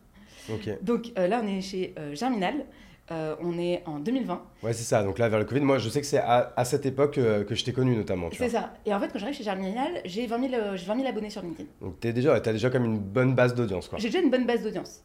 Donc 0.83 1.13
euh, 1.19 1.29
là, 1.29 1.41
on 1.45 1.47
est 1.47 1.61
chez 1.61 1.95
euh, 1.99 2.15
Germinal, 2.15 2.65
Euh, 3.11 3.37
on 3.41 3.59
est 3.59 3.83
en 3.87 4.01
2020. 4.01 4.43
Ouais, 4.63 4.75
c'est 4.75 4.85
ça. 4.85 5.03
Donc 5.03 5.19
là, 5.19 5.31
vers 5.31 5.39
le 5.39 5.47
Covid, 5.47 5.63
moi, 5.63 5.79
je 5.79 5.89
sais 5.89 6.03
que 6.03 6.07
c'est 6.07 6.19
à, 6.19 6.53
à 6.55 6.65
cette 6.67 6.85
époque 6.85 7.17
euh, 7.17 7.43
que 7.43 7.55
je 7.55 7.65
t'ai 7.65 7.73
connu, 7.73 7.97
notamment. 7.97 8.29
tu 8.29 8.37
C'est 8.37 8.51
ça. 8.51 8.75
Et 8.85 8.93
en 8.93 9.01
fait, 9.01 9.09
quand 9.11 9.19
j'arrive 9.19 9.35
chez 9.35 9.45
Germinal, 9.45 10.03
j'ai 10.05 10.27
20 10.27 10.51
000, 10.51 10.53
euh, 10.63 10.77
j'ai 10.77 10.85
20 10.85 10.97
000 10.97 11.09
abonnés 11.09 11.31
sur 11.31 11.41
LinkedIn. 11.41 11.67
Donc 11.81 11.99
déjà, 12.01 12.39
t'as 12.43 12.53
déjà 12.53 12.69
comme 12.69 12.85
une 12.85 12.99
bonne 12.99 13.35
base 13.35 13.55
d'audience, 13.55 13.89
quoi. 13.89 13.99
J'ai 13.99 14.09
déjà 14.11 14.21
une 14.21 14.29
bonne 14.31 14.45
base 14.45 14.63
d'audience. 14.63 15.01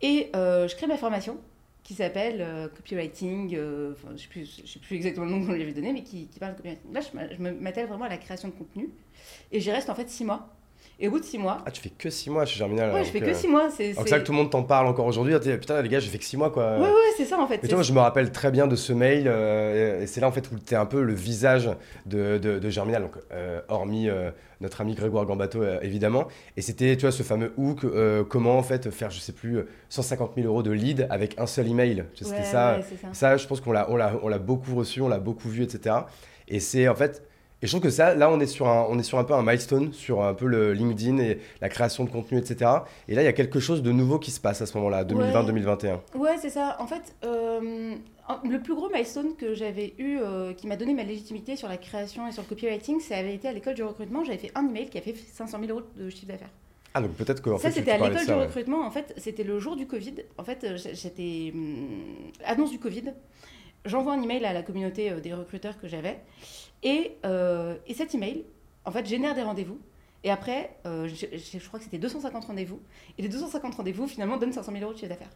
Et 0.00 0.30
je 0.34 0.74
crée 0.76 0.86
ma 0.86 0.96
formation 0.96 1.36
qui 1.82 1.94
s'appelle 1.94 2.40
euh, 2.40 2.68
Copywriting, 2.68 3.54
euh, 3.56 3.94
je 4.04 4.12
ne 4.12 4.16
sais, 4.16 4.78
plus- 4.78 4.96
exactement 4.96 5.26
le 5.26 5.32
nom 5.32 5.46
qu'on 5.46 5.52
lui 5.52 5.62
avait 5.62 5.72
donné, 5.72 5.92
mais 5.92 6.02
qui, 6.02 6.28
parle 6.38 6.52
de 6.52 6.56
copywriting. 6.58 6.92
Là, 6.92 7.00
je, 7.00 7.42
m'attelle 7.42 7.88
vraiment 7.88 8.04
à 8.04 8.08
la 8.08 8.18
création 8.18 8.48
de 8.48 8.54
contenu. 8.54 8.90
Et 9.50 9.60
j'y 9.60 9.70
reste 9.70 9.90
en 9.90 9.94
fait 9.94 10.08
6 10.08 10.24
mois. 10.24 10.48
Et 11.04 11.08
au 11.08 11.10
bout 11.10 11.18
de 11.18 11.24
6 11.24 11.36
mois, 11.38 11.58
Ah, 11.66 11.70
tu 11.72 11.82
fais 11.82 11.88
que 11.90 12.10
6 12.10 12.30
mois 12.30 12.44
chez 12.46 12.56
Germinal. 12.60 12.94
ouais, 12.94 13.02
je 13.02 13.10
fais 13.10 13.18
que- 13.18 13.24
que 13.26 13.34
6 13.34 13.48
mois. 13.48 13.68
C'est, 13.76 13.92
ça 13.92 14.20
que 14.20 14.24
tout 14.24 14.30
le 14.30 14.38
monde 14.38 14.50
t'en 14.50 14.62
parle 14.62 14.86
encore 14.86 15.04
aujourd'hui. 15.06 15.34
T'es, 15.40 15.58
Putain, 15.58 15.82
les 15.82 15.88
gars, 15.88 15.98
j'ai 15.98 16.08
fait 16.08 16.18
que 16.18 16.24
6 16.24 16.36
mois, 16.36 16.50
quoi. 16.50 16.78
Ouais, 16.78 16.86
ouais, 16.86 16.92
c'est 17.16 17.24
ça 17.24 17.40
en 17.40 17.46
fait. 17.48 17.58
C'est- 17.60 17.66
toi, 17.66 17.78
moi, 17.78 17.82
je 17.82 17.92
me 17.92 17.98
rappelle 17.98 18.30
très 18.30 18.52
bien 18.52 18.68
de 18.68 18.76
ce 18.76 18.92
mail, 18.92 19.24
euh, 19.26 20.02
et 20.02 20.06
c'est 20.06 20.20
là 20.20 20.28
en 20.28 20.32
fait 20.32 20.48
où 20.52 20.58
tu 20.64 20.74
es 20.74 20.76
un 20.76 20.86
peu 20.86 21.02
le 21.02 21.12
visage 21.12 21.68
de, 22.06 22.38
de, 22.38 22.60
de 22.60 22.70
Germinal, 22.70 23.02
donc, 23.02 23.14
euh, 23.32 23.60
hormis 23.68 24.08
euh, 24.08 24.30
notre 24.60 24.80
ami 24.80 24.94
Grégoire 24.94 25.26
Gambato 25.26 25.60
évidemment. 25.82 26.28
Et 26.56 26.62
c'était, 26.62 26.94
tu 26.96 27.00
vois, 27.00 27.10
ce 27.10 27.24
fameux 27.24 27.52
hook, 27.56 27.80
comment 28.28 28.56
en 28.56 28.62
fait 28.62 28.88
faire, 28.92 29.10
je 29.10 29.18
sais 29.18 29.32
plus, 29.32 29.56
euh, 29.58 29.68
150 29.88 30.34
000 30.36 30.46
euros 30.46 30.62
de 30.62 30.70
lead 30.70 31.08
avec 31.10 31.34
un 31.40 31.46
seul 31.46 31.66
email. 31.66 32.04
C'était 32.14 32.30
Ouais, 32.30 32.42
ça. 32.44 32.76
ouais, 32.76 32.84
ça. 33.02 33.08
Ça, 33.12 33.36
je 33.38 33.46
pense 33.48 33.60
qu'on 33.60 33.72
l'a, 33.72 33.90
on 33.90 33.96
l'a, 33.96 34.12
on 34.22 34.28
l'a 34.28 34.38
beaucoup 34.38 34.76
reçu, 34.76 35.00
on 35.00 35.08
l'a 35.08 35.18
beaucoup 35.18 35.48
vu, 35.48 35.64
etc. 35.64 35.96
Et 36.46 36.60
c'est 36.60 36.86
en 36.86 36.94
fait. 36.94 37.24
Et 37.62 37.66
je 37.66 37.70
trouve 37.70 37.82
que 37.82 37.90
ça, 37.90 38.16
là, 38.16 38.28
on 38.28 38.40
est, 38.40 38.46
sur 38.46 38.66
un, 38.68 38.86
on 38.90 38.98
est 38.98 39.04
sur 39.04 39.18
un 39.20 39.24
peu 39.24 39.34
un 39.34 39.42
milestone, 39.42 39.92
sur 39.92 40.24
un 40.24 40.34
peu 40.34 40.46
le 40.46 40.72
LinkedIn 40.72 41.18
et 41.18 41.38
la 41.60 41.68
création 41.68 42.02
de 42.02 42.10
contenu, 42.10 42.38
etc. 42.38 42.70
Et 43.06 43.14
là, 43.14 43.22
il 43.22 43.24
y 43.24 43.28
a 43.28 43.32
quelque 43.32 43.60
chose 43.60 43.82
de 43.82 43.92
nouveau 43.92 44.18
qui 44.18 44.32
se 44.32 44.40
passe 44.40 44.60
à 44.60 44.66
ce 44.66 44.76
moment-là, 44.78 45.04
2020-2021. 45.04 46.00
Ouais, 46.16 46.36
c'est 46.40 46.50
ça. 46.50 46.76
En 46.80 46.88
fait, 46.88 47.14
euh, 47.24 47.94
le 48.42 48.60
plus 48.60 48.74
gros 48.74 48.88
milestone 48.88 49.36
que 49.36 49.54
j'avais 49.54 49.94
eu, 49.98 50.18
euh, 50.20 50.54
qui 50.54 50.66
m'a 50.66 50.74
donné 50.74 50.92
ma 50.92 51.04
légitimité 51.04 51.54
sur 51.54 51.68
la 51.68 51.76
création 51.76 52.26
et 52.26 52.32
sur 52.32 52.42
le 52.42 52.48
copywriting, 52.48 52.98
ça 52.98 53.16
avait 53.16 53.34
été 53.34 53.46
à 53.46 53.52
l'école 53.52 53.74
du 53.74 53.84
recrutement. 53.84 54.24
J'avais 54.24 54.38
fait 54.38 54.52
un 54.56 54.66
email 54.66 54.88
qui 54.88 54.98
a 54.98 55.00
fait 55.00 55.14
500 55.14 55.58
000 55.60 55.70
euros 55.70 55.86
de 55.96 56.10
chiffre 56.10 56.26
d'affaires. 56.26 56.50
Ah, 56.94 57.00
donc 57.00 57.12
peut-être 57.12 57.40
qu'en 57.40 57.58
ça, 57.58 57.70
c'était 57.70 57.92
à 57.92 57.96
l'école 57.96 58.26
du 58.26 58.32
ouais. 58.32 58.44
recrutement. 58.46 58.84
En 58.84 58.90
fait, 58.90 59.14
c'était 59.18 59.44
le 59.44 59.60
jour 59.60 59.76
du 59.76 59.86
Covid. 59.86 60.14
En 60.36 60.42
fait, 60.42 60.64
euh, 60.64 60.76
j'étais. 60.76 61.52
hum, 61.54 62.02
annonce 62.44 62.72
du 62.72 62.80
Covid. 62.80 63.12
J'envoie 63.84 64.14
un 64.14 64.22
email 64.22 64.44
à 64.44 64.52
la 64.52 64.62
communauté 64.62 65.12
des 65.22 65.32
recruteurs 65.32 65.78
que 65.80 65.88
j'avais. 65.88 66.18
Et, 66.82 67.16
euh, 67.24 67.76
et 67.86 67.94
cet 67.94 68.14
email, 68.14 68.44
en 68.84 68.90
fait, 68.90 69.06
génère 69.06 69.34
des 69.34 69.42
rendez-vous. 69.42 69.78
Et 70.24 70.30
après, 70.30 70.76
euh, 70.86 71.08
je, 71.08 71.26
je- 71.36 71.58
je 71.58 71.66
crois 71.66 71.78
que 71.78 71.84
c'était 71.84 71.98
250 71.98 72.44
rendez-vous. 72.46 72.80
Et 73.18 73.22
les 73.22 73.28
250 73.28 73.74
rendez-vous, 73.74 74.06
finalement, 74.08 74.36
donnent 74.36 74.52
500 74.52 74.72
000 74.72 74.84
euros 74.84 74.92
de 74.92 74.98
chiffre 74.98 75.08
d'affaires. 75.10 75.30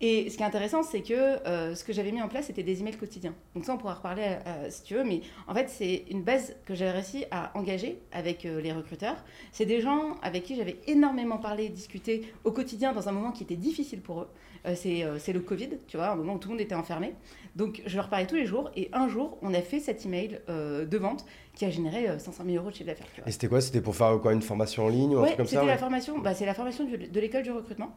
Et 0.00 0.28
ce 0.28 0.36
qui 0.36 0.42
est 0.42 0.46
intéressant, 0.46 0.82
c'est 0.82 1.02
que 1.02 1.14
euh, 1.14 1.74
ce 1.74 1.84
que 1.84 1.92
j'avais 1.92 2.12
mis 2.12 2.20
en 2.20 2.28
place, 2.28 2.46
c'était 2.46 2.62
des 2.62 2.80
emails 2.80 2.96
quotidiens. 2.96 3.34
Donc 3.54 3.64
ça, 3.64 3.72
on 3.74 3.78
pourra 3.78 3.94
reparler 3.94 4.36
euh, 4.46 4.66
si 4.70 4.82
tu 4.82 4.94
veux. 4.94 5.04
Mais 5.04 5.20
en 5.46 5.54
fait, 5.54 5.68
c'est 5.68 6.04
une 6.10 6.22
base 6.22 6.54
que 6.66 6.74
j'ai 6.74 6.90
réussi 6.90 7.24
à 7.30 7.56
engager 7.56 7.98
avec 8.12 8.44
euh, 8.44 8.60
les 8.60 8.72
recruteurs. 8.72 9.16
C'est 9.52 9.66
des 9.66 9.80
gens 9.80 10.16
avec 10.22 10.42
qui 10.44 10.56
j'avais 10.56 10.76
énormément 10.86 11.38
parlé, 11.38 11.68
discuté 11.68 12.32
au 12.44 12.52
quotidien 12.52 12.92
dans 12.92 13.08
un 13.08 13.12
moment 13.12 13.30
qui 13.32 13.44
était 13.44 13.56
difficile 13.56 14.00
pour 14.00 14.22
eux. 14.22 14.28
C'est 14.74 15.32
le 15.34 15.40
Covid, 15.40 15.68
tu 15.86 15.98
vois, 15.98 16.08
un 16.08 16.16
moment 16.16 16.34
où 16.34 16.38
tout 16.38 16.48
le 16.48 16.54
monde 16.54 16.60
était 16.62 16.74
enfermé. 16.74 17.12
Donc 17.54 17.82
je 17.84 17.96
leur 17.96 18.08
parlais 18.08 18.26
tous 18.26 18.34
les 18.36 18.46
jours. 18.46 18.70
Et 18.76 18.88
un 18.94 19.08
jour, 19.08 19.36
on 19.42 19.52
a 19.52 19.60
fait 19.60 19.78
cet 19.78 20.06
email 20.06 20.40
de 20.48 20.96
vente 20.98 21.26
qui 21.54 21.66
a 21.66 21.70
généré 21.70 22.08
euh, 22.08 22.18
500 22.18 22.44
000 22.46 22.56
euros 22.56 22.70
de 22.70 22.74
chiffre 22.74 22.86
d'affaires. 22.86 23.06
Et 23.26 23.30
c'était 23.30 23.46
quoi? 23.48 23.60
C'était 23.60 23.82
pour 23.82 23.94
faire 23.94 24.18
quoi? 24.20 24.32
Une 24.32 24.40
formation 24.42 24.86
en 24.86 24.88
ligne 24.88 25.14
ou 25.14 25.18
un 25.20 25.24
truc 25.26 25.36
comme 25.36 25.46
c'était 25.46 25.60
ça 25.60 25.66
la 25.66 25.72
ouais 25.74 25.78
formation. 25.78 26.18
Bah, 26.18 26.32
c'est 26.34 26.46
la 26.46 26.54
formation 26.54 26.84
du- 26.84 26.96
de 26.96 27.20
l'école 27.20 27.42
du 27.42 27.50
recrutement. 27.52 27.94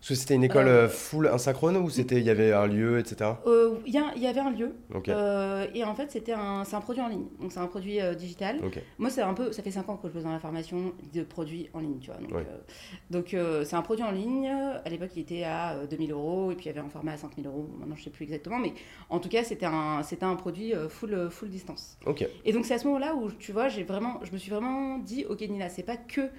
Parce 0.00 0.08
que 0.08 0.14
c'était 0.14 0.34
une 0.34 0.44
école 0.44 0.66
Euh, 0.66 0.86
euh, 0.86 0.88
full 0.88 1.26
asynchrone 1.28 1.76
ou 1.76 1.90
c'était 1.90 2.16
il 2.16 2.24
y 2.24 2.30
avait 2.30 2.52
un 2.54 2.66
lieu, 2.66 2.98
etc. 2.98 3.32
Euh, 3.46 3.76
Il 3.86 3.92
y, 3.92 4.26
avait 4.26 4.40
un 4.40 4.50
lieu. 4.50 4.74
Euh, 5.08 5.66
et 5.74 5.84
en 5.84 5.94
fait, 5.94 6.10
c'était 6.10 6.32
un, 6.32 6.64
c'est 6.64 6.74
un 6.74 6.80
produit 6.80 7.02
en 7.02 7.08
ligne. 7.08 7.26
Donc, 7.38 7.52
c'est 7.52 7.58
un 7.60 7.66
produit 7.66 7.98
digital. 8.16 8.60
Moi, 8.98 9.10
c'est 9.10 9.20
un 9.20 9.34
peu, 9.34 9.52
ça 9.52 9.62
fait 9.62 9.70
5 9.70 9.88
ans 9.90 9.96
que 9.96 10.08
je 10.08 10.12
bosse 10.14 10.24
dans 10.24 10.32
la 10.32 10.38
formation 10.38 10.94
de 11.12 11.22
produits 11.22 11.68
en 11.74 11.80
ligne, 11.80 11.98
tu 12.00 12.10
vois. 12.10 12.18
Donc, 12.18 12.32
Ouais. 12.32 12.46
donc 13.10 13.36
c'est 13.64 13.74
un 13.76 13.82
produit 13.82 14.04
en 14.04 14.10
ligne. 14.10 14.48
À 14.48 14.88
l'époque, 14.88 15.10
il 15.16 15.20
était 15.22 15.44
à 15.44 15.72
euh, 15.74 15.86
2000 15.86 16.12
euros 16.12 16.50
et 16.50 16.54
puis 16.54 16.64
il 16.64 16.68
y 16.68 16.70
avait 16.70 16.80
un 16.80 16.88
format 16.88 17.12
à 17.12 17.16
5000 17.18 17.46
euros. 17.46 17.68
Maintenant, 17.78 17.96
je 17.96 18.04
sais 18.04 18.10
plus 18.10 18.24
exactement, 18.24 18.58
mais 18.58 18.72
en 19.10 19.18
tout 19.18 19.28
cas, 19.28 19.44
c'était 19.44 19.66
un, 19.66 20.02
c'était 20.02 20.24
un 20.24 20.36
produit 20.36 20.72
full, 20.88 21.28
full 21.30 21.50
distance. 21.50 21.98
Et 22.44 22.52
donc, 22.52 22.64
c'est 22.64 22.74
à 22.74 22.78
ce 22.78 22.86
moment-là 22.86 23.14
où, 23.14 23.30
tu 23.32 23.52
vois, 23.52 23.68
j'ai 23.68 23.82
vraiment, 23.84 24.20
je 24.22 24.32
me 24.32 24.38
suis 24.38 24.50
vraiment 24.50 24.98
dit, 24.98 25.26
ok, 25.28 25.40
Nina, 25.42 25.68
c'est 25.68 25.82
pas 25.82 25.96
que. 25.98 26.30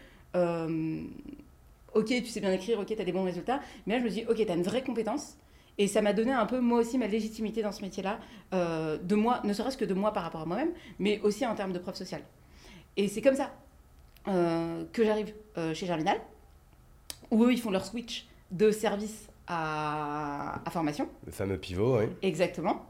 Ok, 1.93 2.07
tu 2.07 2.25
sais 2.27 2.39
bien 2.39 2.51
écrire, 2.51 2.79
ok, 2.79 2.87
tu 2.87 3.01
as 3.01 3.05
des 3.05 3.11
bons 3.11 3.23
résultats. 3.23 3.59
Mais 3.85 3.93
là, 3.95 3.99
je 3.99 4.05
me 4.05 4.09
dis, 4.09 4.25
ok, 4.27 4.35
tu 4.35 4.49
as 4.49 4.55
une 4.55 4.63
vraie 4.63 4.83
compétence. 4.83 5.37
Et 5.77 5.87
ça 5.87 6.01
m'a 6.01 6.13
donné 6.13 6.31
un 6.31 6.45
peu, 6.45 6.59
moi 6.59 6.79
aussi, 6.79 6.97
ma 6.97 7.07
légitimité 7.07 7.61
dans 7.61 7.71
ce 7.71 7.81
métier-là, 7.81 8.19
euh, 8.53 8.97
de 8.97 9.15
moi, 9.15 9.39
ne 9.43 9.53
serait-ce 9.53 9.77
que 9.77 9.85
de 9.85 9.93
moi 9.93 10.11
par 10.11 10.23
rapport 10.23 10.41
à 10.41 10.45
moi-même, 10.45 10.71
mais 10.99 11.19
aussi 11.21 11.45
en 11.45 11.55
termes 11.55 11.71
de 11.71 11.79
preuve 11.79 11.95
sociale. 11.95 12.21
Et 12.97 13.07
c'est 13.07 13.21
comme 13.21 13.35
ça 13.35 13.51
euh, 14.27 14.83
que 14.91 15.03
j'arrive 15.03 15.33
euh, 15.57 15.73
chez 15.73 15.85
Germinal, 15.85 16.19
où 17.31 17.45
eux, 17.45 17.53
ils 17.53 17.59
font 17.59 17.71
leur 17.71 17.85
switch 17.85 18.27
de 18.51 18.69
service 18.69 19.29
à, 19.47 20.61
à 20.65 20.69
formation. 20.69 21.07
Le 21.25 21.31
fameux 21.31 21.57
pivot, 21.57 21.99
oui. 21.99 22.05
Exactement. 22.21 22.85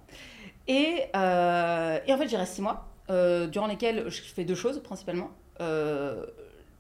Et, 0.67 1.03
et 1.13 2.13
en 2.13 2.17
fait, 2.17 2.27
j'y 2.27 2.35
reste 2.35 2.55
six 2.55 2.61
mois, 2.61 2.87
durant 3.07 3.67
lesquels 3.67 4.09
je 4.09 4.21
fais 4.21 4.43
deux 4.43 4.55
choses 4.55 4.81
principalement. 4.81 5.29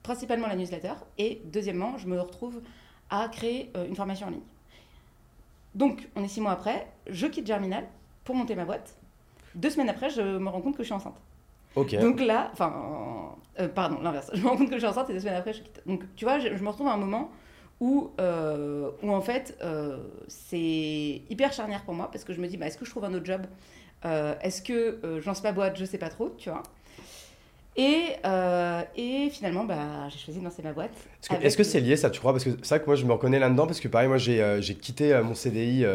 Principalement 0.03 0.47
la 0.47 0.55
newsletter. 0.55 0.93
Et 1.17 1.41
deuxièmement, 1.45 1.97
je 1.97 2.07
me 2.07 2.19
retrouve 2.19 2.61
à 3.09 3.27
créer 3.27 3.71
euh, 3.75 3.87
une 3.87 3.95
formation 3.95 4.27
en 4.27 4.31
ligne. 4.31 4.41
Donc, 5.75 6.09
on 6.15 6.23
est 6.23 6.27
six 6.27 6.41
mois 6.41 6.51
après, 6.51 6.87
je 7.07 7.27
quitte 7.27 7.47
Germinal 7.47 7.87
pour 8.23 8.35
monter 8.35 8.55
ma 8.55 8.65
boîte. 8.65 8.95
Deux 9.55 9.69
semaines 9.69 9.89
après, 9.89 10.09
je 10.09 10.21
me 10.21 10.49
rends 10.49 10.61
compte 10.61 10.75
que 10.75 10.83
je 10.83 10.87
suis 10.87 10.93
enceinte. 10.93 11.19
Ok. 11.75 11.95
Donc 11.99 12.19
là, 12.19 12.49
enfin, 12.51 13.35
euh, 13.59 13.67
pardon, 13.67 14.01
l'inverse. 14.01 14.29
Je 14.33 14.41
me 14.41 14.47
rends 14.47 14.57
compte 14.57 14.69
que 14.69 14.75
je 14.75 14.79
suis 14.79 14.87
enceinte 14.87 15.09
et 15.09 15.13
deux 15.13 15.19
semaines 15.19 15.35
après, 15.35 15.53
je 15.53 15.61
quitte. 15.61 15.81
Donc, 15.85 16.03
tu 16.15 16.25
vois, 16.25 16.39
je, 16.39 16.55
je 16.55 16.63
me 16.63 16.69
retrouve 16.69 16.87
à 16.87 16.93
un 16.93 16.97
moment 16.97 17.31
où, 17.79 18.11
euh, 18.19 18.91
où 19.01 19.11
en 19.11 19.21
fait, 19.21 19.57
euh, 19.61 20.03
c'est 20.27 21.21
hyper 21.29 21.53
charnière 21.53 21.83
pour 21.83 21.93
moi 21.93 22.09
parce 22.11 22.23
que 22.23 22.33
je 22.33 22.41
me 22.41 22.47
dis, 22.47 22.57
bah, 22.57 22.67
est-ce 22.67 22.77
que 22.77 22.85
je 22.85 22.91
trouve 22.91 23.05
un 23.05 23.13
autre 23.13 23.25
job? 23.25 23.41
Est-ce 24.03 24.63
que 24.63 24.99
je 25.03 25.25
lance 25.27 25.43
ma 25.43 25.51
boîte? 25.51 25.77
Je 25.77 25.85
sais 25.85 25.99
pas 25.99 26.09
trop, 26.09 26.31
tu 26.37 26.49
vois. 26.49 26.63
Et, 27.77 28.07
euh, 28.25 28.81
et 28.97 29.29
finalement, 29.29 29.63
bah, 29.63 30.09
j'ai 30.09 30.17
choisi 30.19 30.39
de 30.39 30.43
lancer 30.43 30.61
ma 30.61 30.73
boîte. 30.73 30.91
Est-ce 31.41 31.55
que 31.55 31.63
c'est 31.63 31.79
lié 31.79 31.95
ça, 31.95 32.09
tu 32.09 32.19
crois? 32.19 32.33
Parce 32.33 32.43
que 32.43 32.49
c'est 32.61 32.75
vrai 32.75 32.81
que 32.81 32.85
moi 32.85 32.95
je 32.95 33.05
me 33.05 33.13
reconnais 33.13 33.39
là-dedans, 33.39 33.65
parce 33.65 33.79
que 33.79 33.87
pareil, 33.87 34.09
moi 34.09 34.17
j'ai 34.17 34.41
euh, 34.41 34.59
quitté 34.61 35.13
euh, 35.13 35.23
mon 35.23 35.33
CDI 35.35 35.85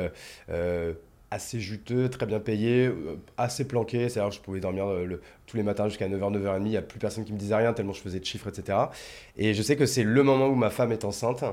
euh, 0.49 0.93
assez 1.31 1.61
juteux, 1.61 2.09
très 2.09 2.25
bien 2.25 2.41
payé, 2.41 2.91
assez 3.37 3.67
planqué, 3.67 4.09
c'est-à-dire 4.09 4.31
que 4.31 4.37
je 4.37 4.41
pouvais 4.41 4.61
dormir 4.61 4.87
le- 4.87 5.21
tous 5.47 5.57
les 5.59 5.63
matins 5.63 5.89
jusqu'à 5.89 6.09
9h, 6.09 6.31
9h30, 6.33 6.63
il 6.65 6.71
n'y 6.71 6.77
a 6.77 6.83
plus 6.83 6.99
personne 6.99 7.25
qui 7.25 7.33
me 7.33 7.39
disait 7.39 7.57
rien 7.57 7.73
tellement 7.75 7.93
je 7.93 8.01
faisais 8.01 8.21
de 8.21 8.25
chiffres, 8.25 8.49
etc. 8.49 8.79
Et 9.37 9.53
je 9.53 9.61
sais 9.63 9.77
que 9.77 9.85
c'est 9.87 10.05
le 10.05 10.23
moment 10.23 10.47
où 10.47 10.55
ma 10.55 10.71
femme 10.71 10.93
est 10.93 11.05
enceinte. 11.05 11.45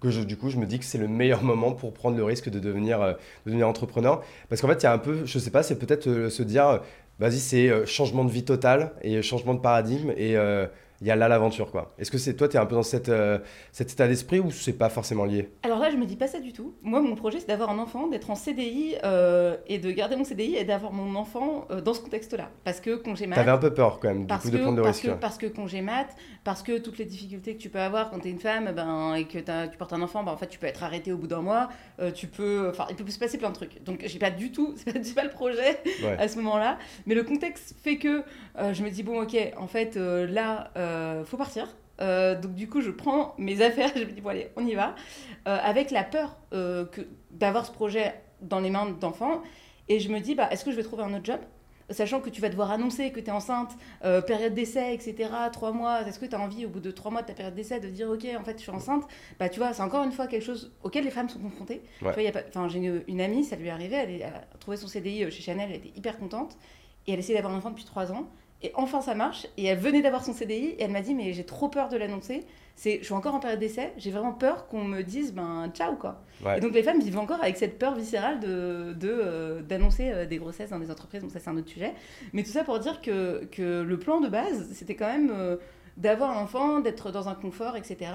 Que 0.00 0.08
je, 0.10 0.22
du 0.22 0.38
coup, 0.38 0.48
je 0.48 0.56
me 0.56 0.64
dis 0.64 0.78
que 0.78 0.86
c'est 0.86 0.96
le 0.96 1.08
meilleur 1.08 1.42
moment 1.42 1.72
pour 1.72 1.92
prendre 1.92 2.16
le 2.16 2.24
risque 2.24 2.48
de 2.48 2.58
devenir, 2.58 3.02
euh, 3.02 3.12
de 3.44 3.50
devenir 3.50 3.68
entrepreneur. 3.68 4.22
Parce 4.48 4.62
qu'en 4.62 4.68
fait, 4.68 4.78
il 4.80 4.84
y 4.84 4.86
a 4.86 4.94
un 4.94 4.98
peu, 4.98 5.26
je 5.26 5.38
sais 5.38 5.50
pas, 5.50 5.62
c'est 5.62 5.78
peut-être 5.78 6.06
euh, 6.08 6.30
se 6.30 6.42
dire, 6.42 6.80
vas-y, 7.20 7.38
c'est 7.38 7.68
euh, 7.68 7.86
changement 7.86 8.24
de 8.24 8.30
vie 8.30 8.44
total 8.44 8.92
et 9.02 9.22
changement 9.22 9.54
de 9.54 9.60
paradigme 9.60 10.12
et 10.16 10.36
euh, 10.36 10.66
il 11.00 11.06
y 11.06 11.10
a 11.10 11.16
là 11.16 11.28
l'aventure, 11.28 11.70
quoi. 11.70 11.94
Est-ce 11.98 12.10
que 12.10 12.18
c'est 12.18 12.34
toi, 12.34 12.46
tu 12.48 12.56
es 12.56 12.60
un 12.60 12.66
peu 12.66 12.74
dans 12.74 12.82
cette, 12.82 13.08
euh, 13.08 13.38
cet 13.72 13.90
état 13.92 14.06
d'esprit 14.06 14.38
ou 14.38 14.50
c'est 14.50 14.74
pas 14.74 14.90
forcément 14.90 15.24
lié? 15.24 15.50
Alors 15.62 15.78
là, 15.78 15.90
je 15.90 15.96
me 15.96 16.04
dis 16.04 16.16
pas 16.16 16.26
ça 16.26 16.40
du 16.40 16.52
tout. 16.52 16.74
Moi, 16.82 17.00
mon 17.00 17.14
projet, 17.14 17.40
c'est 17.40 17.46
d'avoir 17.48 17.70
un 17.70 17.78
enfant, 17.78 18.06
d'être 18.06 18.28
en 18.30 18.34
CDI 18.34 18.96
euh, 19.02 19.56
et 19.66 19.78
de 19.78 19.90
garder 19.90 20.16
mon 20.16 20.24
CDI 20.24 20.56
et 20.56 20.64
d'avoir 20.64 20.92
mon 20.92 21.14
enfant 21.18 21.66
euh, 21.70 21.80
dans 21.80 21.94
ce 21.94 22.00
contexte-là. 22.00 22.50
Parce 22.64 22.80
que 22.80 22.96
congé 22.96 23.26
mat, 23.26 23.36
T'avais 23.36 23.50
un 23.50 23.56
peu 23.58 23.72
peur 23.72 23.98
quand 23.98 24.08
même, 24.08 24.26
du 24.26 24.34
coup, 24.34 24.40
que, 24.42 24.48
de 24.56 24.58
prendre 24.58 24.76
le 24.76 24.82
parce 24.82 24.98
risque. 25.00 25.14
que, 25.14 25.18
parce 25.20 25.38
que 25.38 25.46
congé 25.46 25.80
mat, 25.80 26.08
parce 26.44 26.62
que 26.62 26.76
toutes 26.78 26.98
les 26.98 27.06
difficultés 27.06 27.56
que 27.56 27.62
tu 27.62 27.70
peux 27.70 27.80
avoir 27.80 28.10
quand 28.10 28.18
tu 28.20 28.28
es 28.28 28.30
une 28.30 28.38
femme 28.40 28.70
ben, 28.76 29.14
et 29.14 29.24
que 29.24 29.38
tu 29.38 29.78
portes 29.78 29.94
un 29.94 30.02
enfant, 30.02 30.22
ben, 30.22 30.32
en 30.32 30.36
fait, 30.36 30.48
tu 30.48 30.58
peux 30.58 30.66
être 30.66 30.82
arrêté 30.82 31.12
au 31.12 31.16
bout 31.16 31.26
d'un 31.28 31.40
mois, 31.40 31.68
tu 32.14 32.26
peux, 32.26 32.68
enfin, 32.70 32.86
il 32.90 32.96
peut 32.96 33.10
se 33.10 33.18
passer 33.18 33.38
plein 33.38 33.48
de 33.50 33.54
trucs. 33.54 33.82
Donc, 33.84 34.02
j'ai 34.04 34.18
pas 34.18 34.30
du 34.30 34.52
tout, 34.52 34.74
c'est 34.76 34.92
pas, 34.92 35.22
pas 35.22 35.24
le 35.24 35.30
projet 35.30 35.78
Ouais. 36.02 36.16
à 36.18 36.28
ce 36.28 36.36
moment-là, 36.36 36.78
mais 37.06 37.14
le 37.14 37.22
contexte 37.22 37.74
fait 37.82 37.96
que 37.96 38.22
je 38.72 38.82
me 38.82 38.90
dis 38.90 39.02
bon, 39.02 39.22
ok, 39.22 39.36
en 39.56 39.66
fait, 39.66 39.96
là, 39.96 40.70
faut 41.24 41.36
partir. 41.36 41.68
Euh, 42.00 42.34
donc 42.40 42.54
du 42.54 42.68
coup, 42.68 42.80
je 42.80 42.90
prends 42.90 43.34
mes 43.38 43.60
affaires, 43.62 43.90
je 43.96 44.00
me 44.04 44.10
dis 44.12 44.20
bon 44.20 44.30
allez, 44.30 44.50
on 44.56 44.66
y 44.66 44.74
va, 44.74 44.94
Euh, 45.48 45.56
avec 45.62 45.90
la 45.90 46.04
peur 46.04 46.36
euh, 46.52 46.84
que 46.86 47.02
d'avoir 47.30 47.64
ce 47.66 47.72
projet 47.72 48.14
dans 48.42 48.60
les 48.60 48.70
mains 48.70 48.86
d'enfants, 48.90 49.42
et 49.88 50.00
je 50.00 50.08
me 50.10 50.20
dis 50.20 50.34
bah 50.34 50.48
est-ce 50.50 50.64
que 50.64 50.70
je 50.70 50.76
vais 50.76 50.82
trouver 50.82 51.02
un 51.02 51.12
autre 51.14 51.24
job? 51.24 51.40
Sachant 51.90 52.20
que 52.20 52.30
tu 52.30 52.40
vas 52.40 52.48
devoir 52.50 52.70
annoncer 52.70 53.10
que 53.10 53.18
tu 53.18 53.26
es 53.26 53.30
enceinte, 53.32 53.72
euh, 54.04 54.20
période 54.22 54.54
d'essai, 54.54 54.94
etc., 54.94 55.28
trois 55.52 55.72
mois, 55.72 56.02
est-ce 56.06 56.20
que 56.20 56.26
tu 56.26 56.36
as 56.36 56.40
envie, 56.40 56.64
au 56.64 56.68
bout 56.68 56.78
de 56.78 56.92
trois 56.92 57.10
mois 57.10 57.22
de 57.22 57.26
ta 57.26 57.32
période 57.34 57.54
d'essai, 57.56 57.80
de 57.80 57.88
dire, 57.88 58.08
ok, 58.08 58.24
en 58.38 58.44
fait, 58.44 58.56
je 58.58 58.62
suis 58.62 58.70
enceinte? 58.70 59.04
Bah, 59.40 59.48
tu 59.48 59.58
vois, 59.58 59.72
c'est 59.72 59.82
encore 59.82 60.04
une 60.04 60.12
fois 60.12 60.28
quelque 60.28 60.44
chose 60.44 60.72
auquel 60.84 61.02
les 61.04 61.10
femmes 61.10 61.28
sont 61.28 61.40
confrontées. 61.40 61.82
Tu 62.14 62.22
vois, 62.22 62.40
enfin, 62.48 62.68
J'ai 62.68 62.78
une, 62.78 63.02
une 63.08 63.20
amie, 63.20 63.42
ça 63.42 63.56
lui 63.56 63.66
est 63.66 63.70
arrivé, 63.70 63.96
elle, 63.96 64.10
est- 64.10 64.20
elle 64.20 64.34
a 64.34 64.58
trouvé 64.60 64.76
son 64.76 64.86
CDI 64.86 65.28
chez 65.32 65.42
Chanel, 65.42 65.68
elle 65.70 65.78
était 65.78 65.98
hyper 65.98 66.16
contente, 66.18 66.56
et 67.08 67.12
elle 67.12 67.18
essayait 67.18 67.34
d'avoir 67.38 67.52
un 67.54 67.58
enfant 67.58 67.70
depuis 67.70 67.84
trois 67.84 68.12
ans, 68.12 68.28
et 68.62 68.72
enfin 68.74 69.00
ça 69.00 69.14
marche, 69.14 69.46
et 69.56 69.64
elle 69.64 69.78
venait 69.78 70.02
d'avoir 70.02 70.24
son 70.24 70.32
CDI, 70.32 70.66
et 70.66 70.82
elle 70.82 70.90
m'a 70.90 71.00
dit, 71.00 71.14
mais 71.14 71.32
j'ai 71.32 71.44
trop 71.44 71.68
peur 71.68 71.88
de 71.88 71.96
l'annoncer, 71.96 72.44
c'est, 72.74 72.98
je 73.00 73.04
suis 73.04 73.14
encore 73.14 73.34
en 73.34 73.40
période 73.40 73.58
d'essai, 73.58 73.92
j'ai 73.96 74.10
vraiment 74.10 74.32
peur 74.32 74.66
qu'on 74.66 74.84
me 74.84 75.02
dise, 75.02 75.32
ben, 75.32 75.70
ciao, 75.74 75.96
quoi. 75.96 76.22
Ouais. 76.44 76.58
Et 76.58 76.60
donc 76.60 76.72
les 76.72 76.82
femmes 76.82 77.00
vivent 77.00 77.18
encore 77.18 77.42
avec 77.42 77.56
cette 77.56 77.78
peur 77.78 77.94
viscérale 77.94 78.40
de, 78.40 78.94
de, 78.98 79.10
euh, 79.10 79.62
d'annoncer 79.62 80.10
euh, 80.10 80.26
des 80.26 80.38
grossesses 80.38 80.70
dans 80.70 80.78
des 80.78 80.90
entreprises, 80.90 81.20
donc 81.22 81.30
ça 81.30 81.40
c'est 81.40 81.50
un 81.50 81.56
autre 81.56 81.68
sujet. 81.68 81.94
Mais 82.32 82.42
tout 82.42 82.50
ça 82.50 82.64
pour 82.64 82.78
dire 82.78 83.00
que, 83.00 83.44
que 83.52 83.82
le 83.82 83.98
plan 83.98 84.20
de 84.20 84.28
base, 84.28 84.68
c'était 84.72 84.94
quand 84.94 85.12
même 85.12 85.30
euh, 85.30 85.56
d'avoir 85.96 86.36
un 86.36 86.42
enfant, 86.42 86.80
d'être 86.80 87.10
dans 87.10 87.28
un 87.28 87.34
confort, 87.34 87.76
etc. 87.76 88.12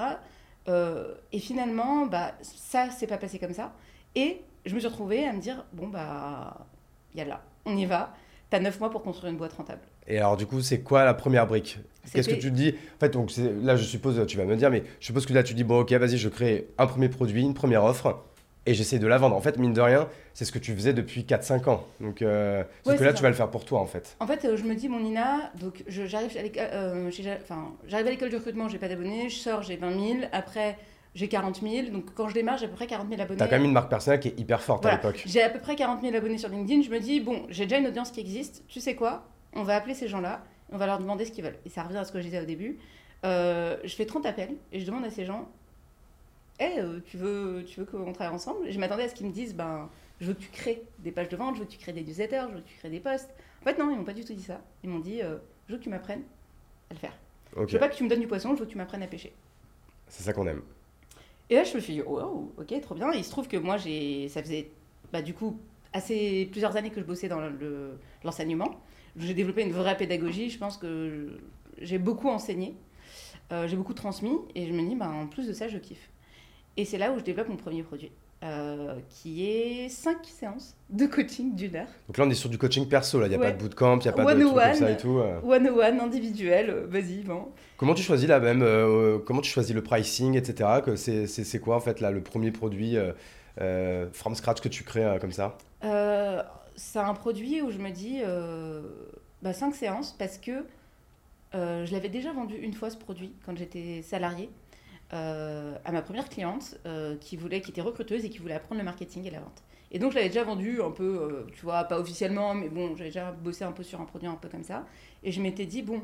Et 1.32 1.38
finalement, 1.38 2.08
bah, 2.08 2.34
ça 2.42 2.90
s'est 2.90 3.06
pas 3.06 3.20
passé 3.20 3.38
comme 3.38 3.54
ça. 3.54 3.72
Et 4.16 4.42
je 4.66 4.74
me 4.74 4.80
suis 4.80 4.88
retrouvée 4.88 5.28
à 5.28 5.34
me 5.34 5.40
dire, 5.40 5.64
bon 5.74 5.88
bah, 5.88 6.66
y 7.14 7.22
a 7.22 7.26
là, 7.26 7.44
on 7.66 7.78
y 7.78 7.86
va. 7.86 8.16
T'as 8.50 8.60
9 8.60 8.80
mois 8.80 8.90
pour 8.90 9.04
construire 9.04 9.32
une 9.32 9.38
boîte 9.38 9.54
rentable. 9.54 9.82
Et 10.08 10.18
alors, 10.20 10.38
du 10.38 10.46
coup, 10.46 10.62
c'est 10.62 10.82
quoi 10.82 11.04
la 11.04 11.14
première 11.14 11.48
brique? 11.48 11.80
Qu'est-ce 12.14 12.30
que 12.30 12.36
tu 12.36 12.52
te 12.52 12.56
dis? 12.56 12.76
En 12.96 13.00
fait, 13.00 13.10
donc, 13.10 13.32
là, 13.64 13.76
je 13.76 13.84
suppose, 13.84 14.24
tu 14.28 14.38
vas 14.38 14.46
me 14.46 14.56
dire, 14.56 14.70
mais 14.70 14.84
je 15.00 15.06
suppose 15.08 15.26
que 15.26 15.34
là, 15.34 15.42
tu 15.44 15.54
dis, 15.56 15.64
bon, 15.64 15.80
ok, 15.80 15.92
vas-y, 15.94 16.18
je 16.18 16.30
crée 16.30 16.68
un 16.78 16.86
premier 16.86 17.10
produit, 17.10 17.42
une 17.42 17.56
première 17.56 17.84
offre, 17.84 18.24
et 18.68 18.74
j'essaie 18.76 19.00
de 19.00 19.08
la 19.08 19.18
vendre. 19.18 19.36
En 19.36 19.42
fait, 19.42 19.58
mine 19.58 19.74
de 19.74 19.82
rien, 19.82 20.08
c'est 20.36 20.46
ce 20.46 20.52
que 20.52 20.60
tu 20.60 20.74
faisais 20.76 20.94
depuis 20.94 21.24
4-5 21.26 21.68
ans. 21.68 21.84
Donc, 22.00 22.22
euh, 22.22 22.64
sauf 22.84 22.94
Ouais, 22.94 23.00
que 23.00 23.04
là, 23.04 23.14
tu 23.14 23.24
vas 23.24 23.30
le 23.30 23.36
faire 23.36 23.50
pour 23.50 23.66
toi, 23.66 23.80
en 23.80 23.86
fait. 23.88 24.16
En 24.20 24.28
fait, 24.28 24.46
euh, 24.46 24.56
je 24.58 24.64
me 24.64 24.76
dis, 24.76 24.88
mon 24.90 25.00
Nina, 25.00 25.52
donc 25.60 25.84
je- 25.88 26.06
j'arrive 26.06 26.36
à 26.38 26.42
l'école, 26.44 26.64
euh, 26.72 27.10
j'arrive 27.88 28.08
à 28.08 28.10
l'école 28.12 28.30
du 28.30 28.36
recrutement, 28.36 28.70
j'ai 28.70 28.78
pas 28.78 28.88
d'abonnés, 28.88 29.30
je 29.30 29.36
sors, 29.38 29.64
j'ai 29.64 29.76
20 29.76 29.92
000, 29.92 30.20
après 30.32 30.78
j'ai 31.16 31.30
40 31.30 31.62
000, 31.62 31.88
donc 31.92 32.14
quand 32.14 32.28
je 32.28 32.34
démarre, 32.34 32.58
j'ai 32.58 32.66
à 32.66 32.68
peu 32.68 32.76
près 32.76 32.88
40 32.88 33.08
000 33.10 33.22
abonnés. 33.22 33.38
T'as 33.40 33.48
quand 33.48 33.56
même 33.56 33.64
une 33.66 33.72
marque 33.72 33.90
personnelle 33.90 34.20
qui 34.20 34.28
est 34.28 34.40
hyper 34.40 34.62
forte 34.62 34.82
Voilà. 34.84 34.98
à 34.98 35.02
l'époque. 35.02 35.24
J'ai 35.26 35.42
à 35.42 35.50
peu 35.50 35.60
près 35.60 35.76
40 35.76 36.02
000 36.02 36.14
abonnés 36.16 36.38
sur 36.38 36.50
LinkedIn, 36.50 36.82
je 36.82 36.90
me 36.90 37.00
dis, 37.00 37.22
bon, 37.22 37.44
j'ai 37.50 37.64
déjà 37.66 37.78
une 37.80 37.88
audience 37.88 38.12
qui 38.12 38.20
existe, 38.20 38.64
tu 38.68 38.82
sais 38.82 38.96
quoi, 38.96 39.24
on 39.56 39.64
va 39.64 39.76
appeler 39.76 39.94
ces 39.96 40.08
gens-là, 40.08 40.44
on 40.72 40.78
va 40.78 40.86
leur 40.86 41.00
demander 41.00 41.26
ce 41.26 41.32
qu'ils 41.32 41.44
veulent. 41.44 41.58
Et 41.66 41.70
ça 41.70 41.84
revient 41.84 41.98
à 41.98 42.06
ce 42.06 42.12
que 42.12 42.20
je 42.20 42.26
disais 42.26 42.42
au 42.42 42.46
début. 42.46 42.78
Euh, 43.24 43.78
je 43.84 43.96
fais 43.96 44.06
30 44.06 44.26
appels 44.26 44.56
et 44.72 44.80
je 44.80 44.86
demande 44.86 45.06
à 45.06 45.10
ces 45.10 45.26
gens, 45.26 45.50
hé, 46.60 46.76
tu 47.06 47.18
veux, 47.18 47.64
tu 47.68 47.80
veux 47.80 47.86
qu'on 47.86 48.12
travaille 48.14 48.34
ensemble? 48.36 48.68
Et 48.68 48.72
Je 48.72 48.80
m'attendais 48.80 49.04
à 49.04 49.10
ce 49.10 49.16
qu'ils 49.16 49.28
me 49.28 49.32
disent, 49.32 49.56
ben, 49.56 49.90
je 50.22 50.28
veux 50.28 50.34
que 50.34 50.42
tu 50.42 50.50
crées 50.50 50.82
des 51.00 51.12
pages 51.12 51.30
de 51.30 51.36
vente, 51.38 51.56
je 51.56 51.60
veux 51.62 51.66
que 51.66 51.72
tu 51.72 51.78
crées 51.80 51.94
des 51.94 52.04
newsletters, 52.04 52.46
je 52.50 52.56
veux 52.56 52.62
que 52.62 52.68
tu 52.68 52.78
crées 52.78 52.90
des 52.90 53.00
posts. 53.00 53.30
En 53.62 53.66
fait, 53.66 53.78
non, 53.78 53.90
ils 53.92 53.98
m'ont 53.98 54.04
pas 54.04 54.14
du 54.14 54.24
tout 54.24 54.34
dit 54.34 54.44
ça. 54.44 54.62
Ils 54.84 54.90
m'ont 54.90 55.00
dit, 55.00 55.22
euh, 55.22 55.38
je 55.68 55.74
veux 55.74 55.80
que 55.80 55.84
tu 55.84 55.90
m'apprennes 55.90 56.24
à 56.90 56.94
le 56.94 57.00
faire. 57.00 57.14
Ok, 57.56 57.68
Je 57.70 57.74
veux 57.74 57.80
pas 57.80 57.90
que 57.90 57.96
tu 57.96 58.04
me 58.04 58.10
donnes 58.10 58.20
du 58.20 58.28
poisson, 58.28 58.54
je 58.56 58.60
veux 58.60 58.66
que 58.66 58.72
tu 58.72 58.78
m'apprennes 58.78 59.04
à 59.04 59.08
pêcher. 59.08 59.34
c'est 60.08 60.24
ça 60.24 60.34
qu'on 60.34 60.46
aime. 60.48 60.62
Et 61.50 61.56
là, 61.56 61.64
je 61.64 61.76
me 61.76 61.80
suis 61.80 61.94
dit, 61.94 62.02
wow, 62.02 62.52
ok, 62.58 62.82
trop 62.82 62.96
bien. 62.96 63.12
Et 63.14 63.18
il 63.18 63.24
se 63.24 63.30
trouve 63.32 63.48
que 63.48 63.58
moi, 63.58 63.78
j'ai, 63.78 64.30
ça 64.30 64.42
faisait, 64.42 64.70
bah, 65.14 65.22
du 65.22 65.34
coup, 65.34 65.60
assez 65.94 66.48
plusieurs 66.52 66.76
années 66.76 66.90
que 66.90 67.00
je 67.00 67.06
bossais 67.06 67.28
dans 67.28 67.40
le- 67.40 67.98
l'enseignement. 68.24 68.80
J'ai 69.18 69.34
développé 69.34 69.62
une 69.64 69.72
vraie 69.72 69.96
pédagogie. 69.98 70.50
Je 70.50 70.58
pense 70.58 70.78
que 70.78 71.40
j'ai 71.82 71.98
beaucoup 71.98 72.30
enseigné, 72.30 72.76
euh, 73.52 73.68
j'ai 73.68 73.76
beaucoup 73.78 73.94
transmis. 73.94 74.38
Et 74.56 74.68
je 74.68 74.74
me 74.74 74.82
dis, 74.88 74.96
bah, 74.96 75.10
en 75.10 75.28
plus 75.28 75.48
de 75.48 75.54
ça, 75.54 75.68
je 75.68 75.78
kiffe. 75.78 76.10
Et 76.78 76.86
c'est 76.86 76.98
là 76.98 77.12
où 77.14 77.20
je 77.20 77.24
développe 77.24 77.48
mon 77.48 77.56
premier 77.56 77.84
produit, 77.84 78.12
euh, 78.44 78.96
qui 79.10 79.46
est 79.50 79.88
5 79.88 80.18
séances 80.26 80.76
de 80.90 81.06
coaching 81.06 81.56
d'une 81.56 81.76
heure. 81.78 81.88
Donc 82.08 82.18
là, 82.18 82.26
on 82.26 82.30
est 82.30 82.34
sur 82.34 82.50
du 82.50 82.58
coaching 82.58 82.86
perso, 82.90 83.18
là. 83.22 83.28
Il 83.28 83.30
n'y 83.30 83.36
a 83.36 83.40
Ouais. 83.40 83.46
pas 83.46 83.52
de 83.54 83.58
bootcamp, 83.58 84.00
il 84.00 84.02
n'y 84.04 84.08
a 84.10 84.12
pas 84.12 84.24
de 84.24 84.28
One 84.28 84.40
trucs 84.42 84.52
on 84.52 84.54
comme 84.60 84.74
ça 84.74 84.86
one. 84.86 84.92
et 84.92 84.98
tout. 84.98 85.20
euh. 85.20 85.40
One-on-one, 85.42 86.00
individuel, 86.02 86.70
euh, 86.70 86.86
vas-y, 86.88 87.24
bon. 87.24 87.48
Comment 87.78 87.94
tu 87.94 88.04
choisis 88.04 88.28
là 88.28 88.42
même 88.42 88.62
euh, 88.62 89.20
Comment 89.20 89.40
tu 89.42 89.50
choisis 89.50 89.74
le 89.74 89.82
pricing, 89.82 90.36
etc. 90.36 90.82
que 90.86 90.98
c'est, 90.98 91.28
c'est, 91.28 91.46
c'est 91.46 91.60
quoi 91.60 91.78
en 91.78 91.80
fait 91.80 92.02
là 92.02 92.12
le 92.12 92.22
premier 92.22 92.52
produit 92.52 92.98
from 94.12 94.36
scratch 94.36 94.60
que 94.60 94.68
tu 94.68 94.84
crées 94.84 95.18
comme 95.22 95.32
ça? 95.32 95.58
C'est 96.76 97.00
un 97.00 97.14
produit 97.14 97.62
où 97.62 97.72
je 97.72 97.78
me 97.78 97.92
dis 97.92 98.22
5 99.44 99.74
séances 99.76 100.14
parce 100.18 100.38
que 100.38 100.66
euh, 101.54 101.86
je 101.86 101.92
l'avais 101.94 102.10
déjà 102.10 102.34
vendu 102.34 102.56
une 102.56 102.74
fois 102.74 102.90
ce 102.90 102.98
produit 102.98 103.34
quand 103.46 103.58
j'étais 103.58 104.02
salariée 104.02 104.50
euh, 105.14 105.78
à 105.86 105.92
ma 105.92 106.02
première 106.02 106.28
cliente 106.28 106.78
euh, 106.86 107.16
qui 107.18 107.38
voulait 107.38 107.62
qui 107.62 107.72
était 107.72 107.82
recruteuse 107.82 108.26
et 108.26 108.30
qui 108.30 108.40
voulait 108.40 108.56
apprendre 108.56 108.80
le 108.80 108.86
marketing 108.86 109.26
et 109.26 109.32
la 109.32 109.40
vente. 109.40 109.64
Et 109.92 110.00
donc 110.00 110.12
je 110.12 110.18
l'avais 110.18 110.30
déjà 110.30 110.44
vendu 110.44 110.82
un 110.82 110.92
peu, 110.92 111.04
euh, 111.22 111.48
tu 111.56 111.62
vois, 111.62 111.84
pas 111.86 112.00
officiellement, 112.00 112.54
mais 112.54 112.70
bon, 112.70 112.96
j'avais 112.98 113.10
déjà 113.10 113.32
bossé 113.32 113.64
un 113.64 113.72
peu 113.72 113.84
sur 113.84 114.02
un 114.02 114.06
produit 114.06 114.28
un 114.28 114.36
peu 114.36 114.50
comme 114.50 114.64
ça. 114.64 114.86
Et 115.24 115.32
je 115.32 115.42
m'étais 115.42 115.66
dit, 115.66 115.84
bon, 115.84 116.02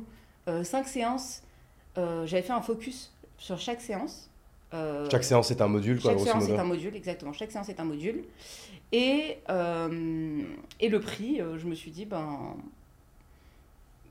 5 0.48 0.88
séances, 0.88 1.44
euh, 1.98 2.26
j'avais 2.26 2.42
fait 2.42 2.54
un 2.54 2.62
focus 2.62 3.14
sur 3.38 3.60
chaque 3.60 3.82
séance. 3.82 4.30
Euh, 4.74 5.10
Chaque 5.10 5.24
séance 5.24 5.52
est 5.52 5.62
un 5.62 5.68
module, 5.68 6.00
quoi, 6.02 6.12
chaque 6.12 6.20
séance 6.22 6.44
modo. 6.44 6.56
est 6.56 6.60
un 6.60 6.64
module, 6.64 6.96
exactement. 6.96 7.34
Chaque 7.34 7.52
séance 7.52 7.68
est 7.70 7.80
un 7.80 7.84
module. 7.86 8.24
Et, 8.94 9.38
euh, 9.50 10.42
et 10.80 10.90
le 10.90 11.00
prix, 11.00 11.42
euh, 11.42 11.58
je 11.58 11.66
me 11.68 11.76
suis 11.76 11.92
dit, 11.92 12.06
ben, 12.06 12.56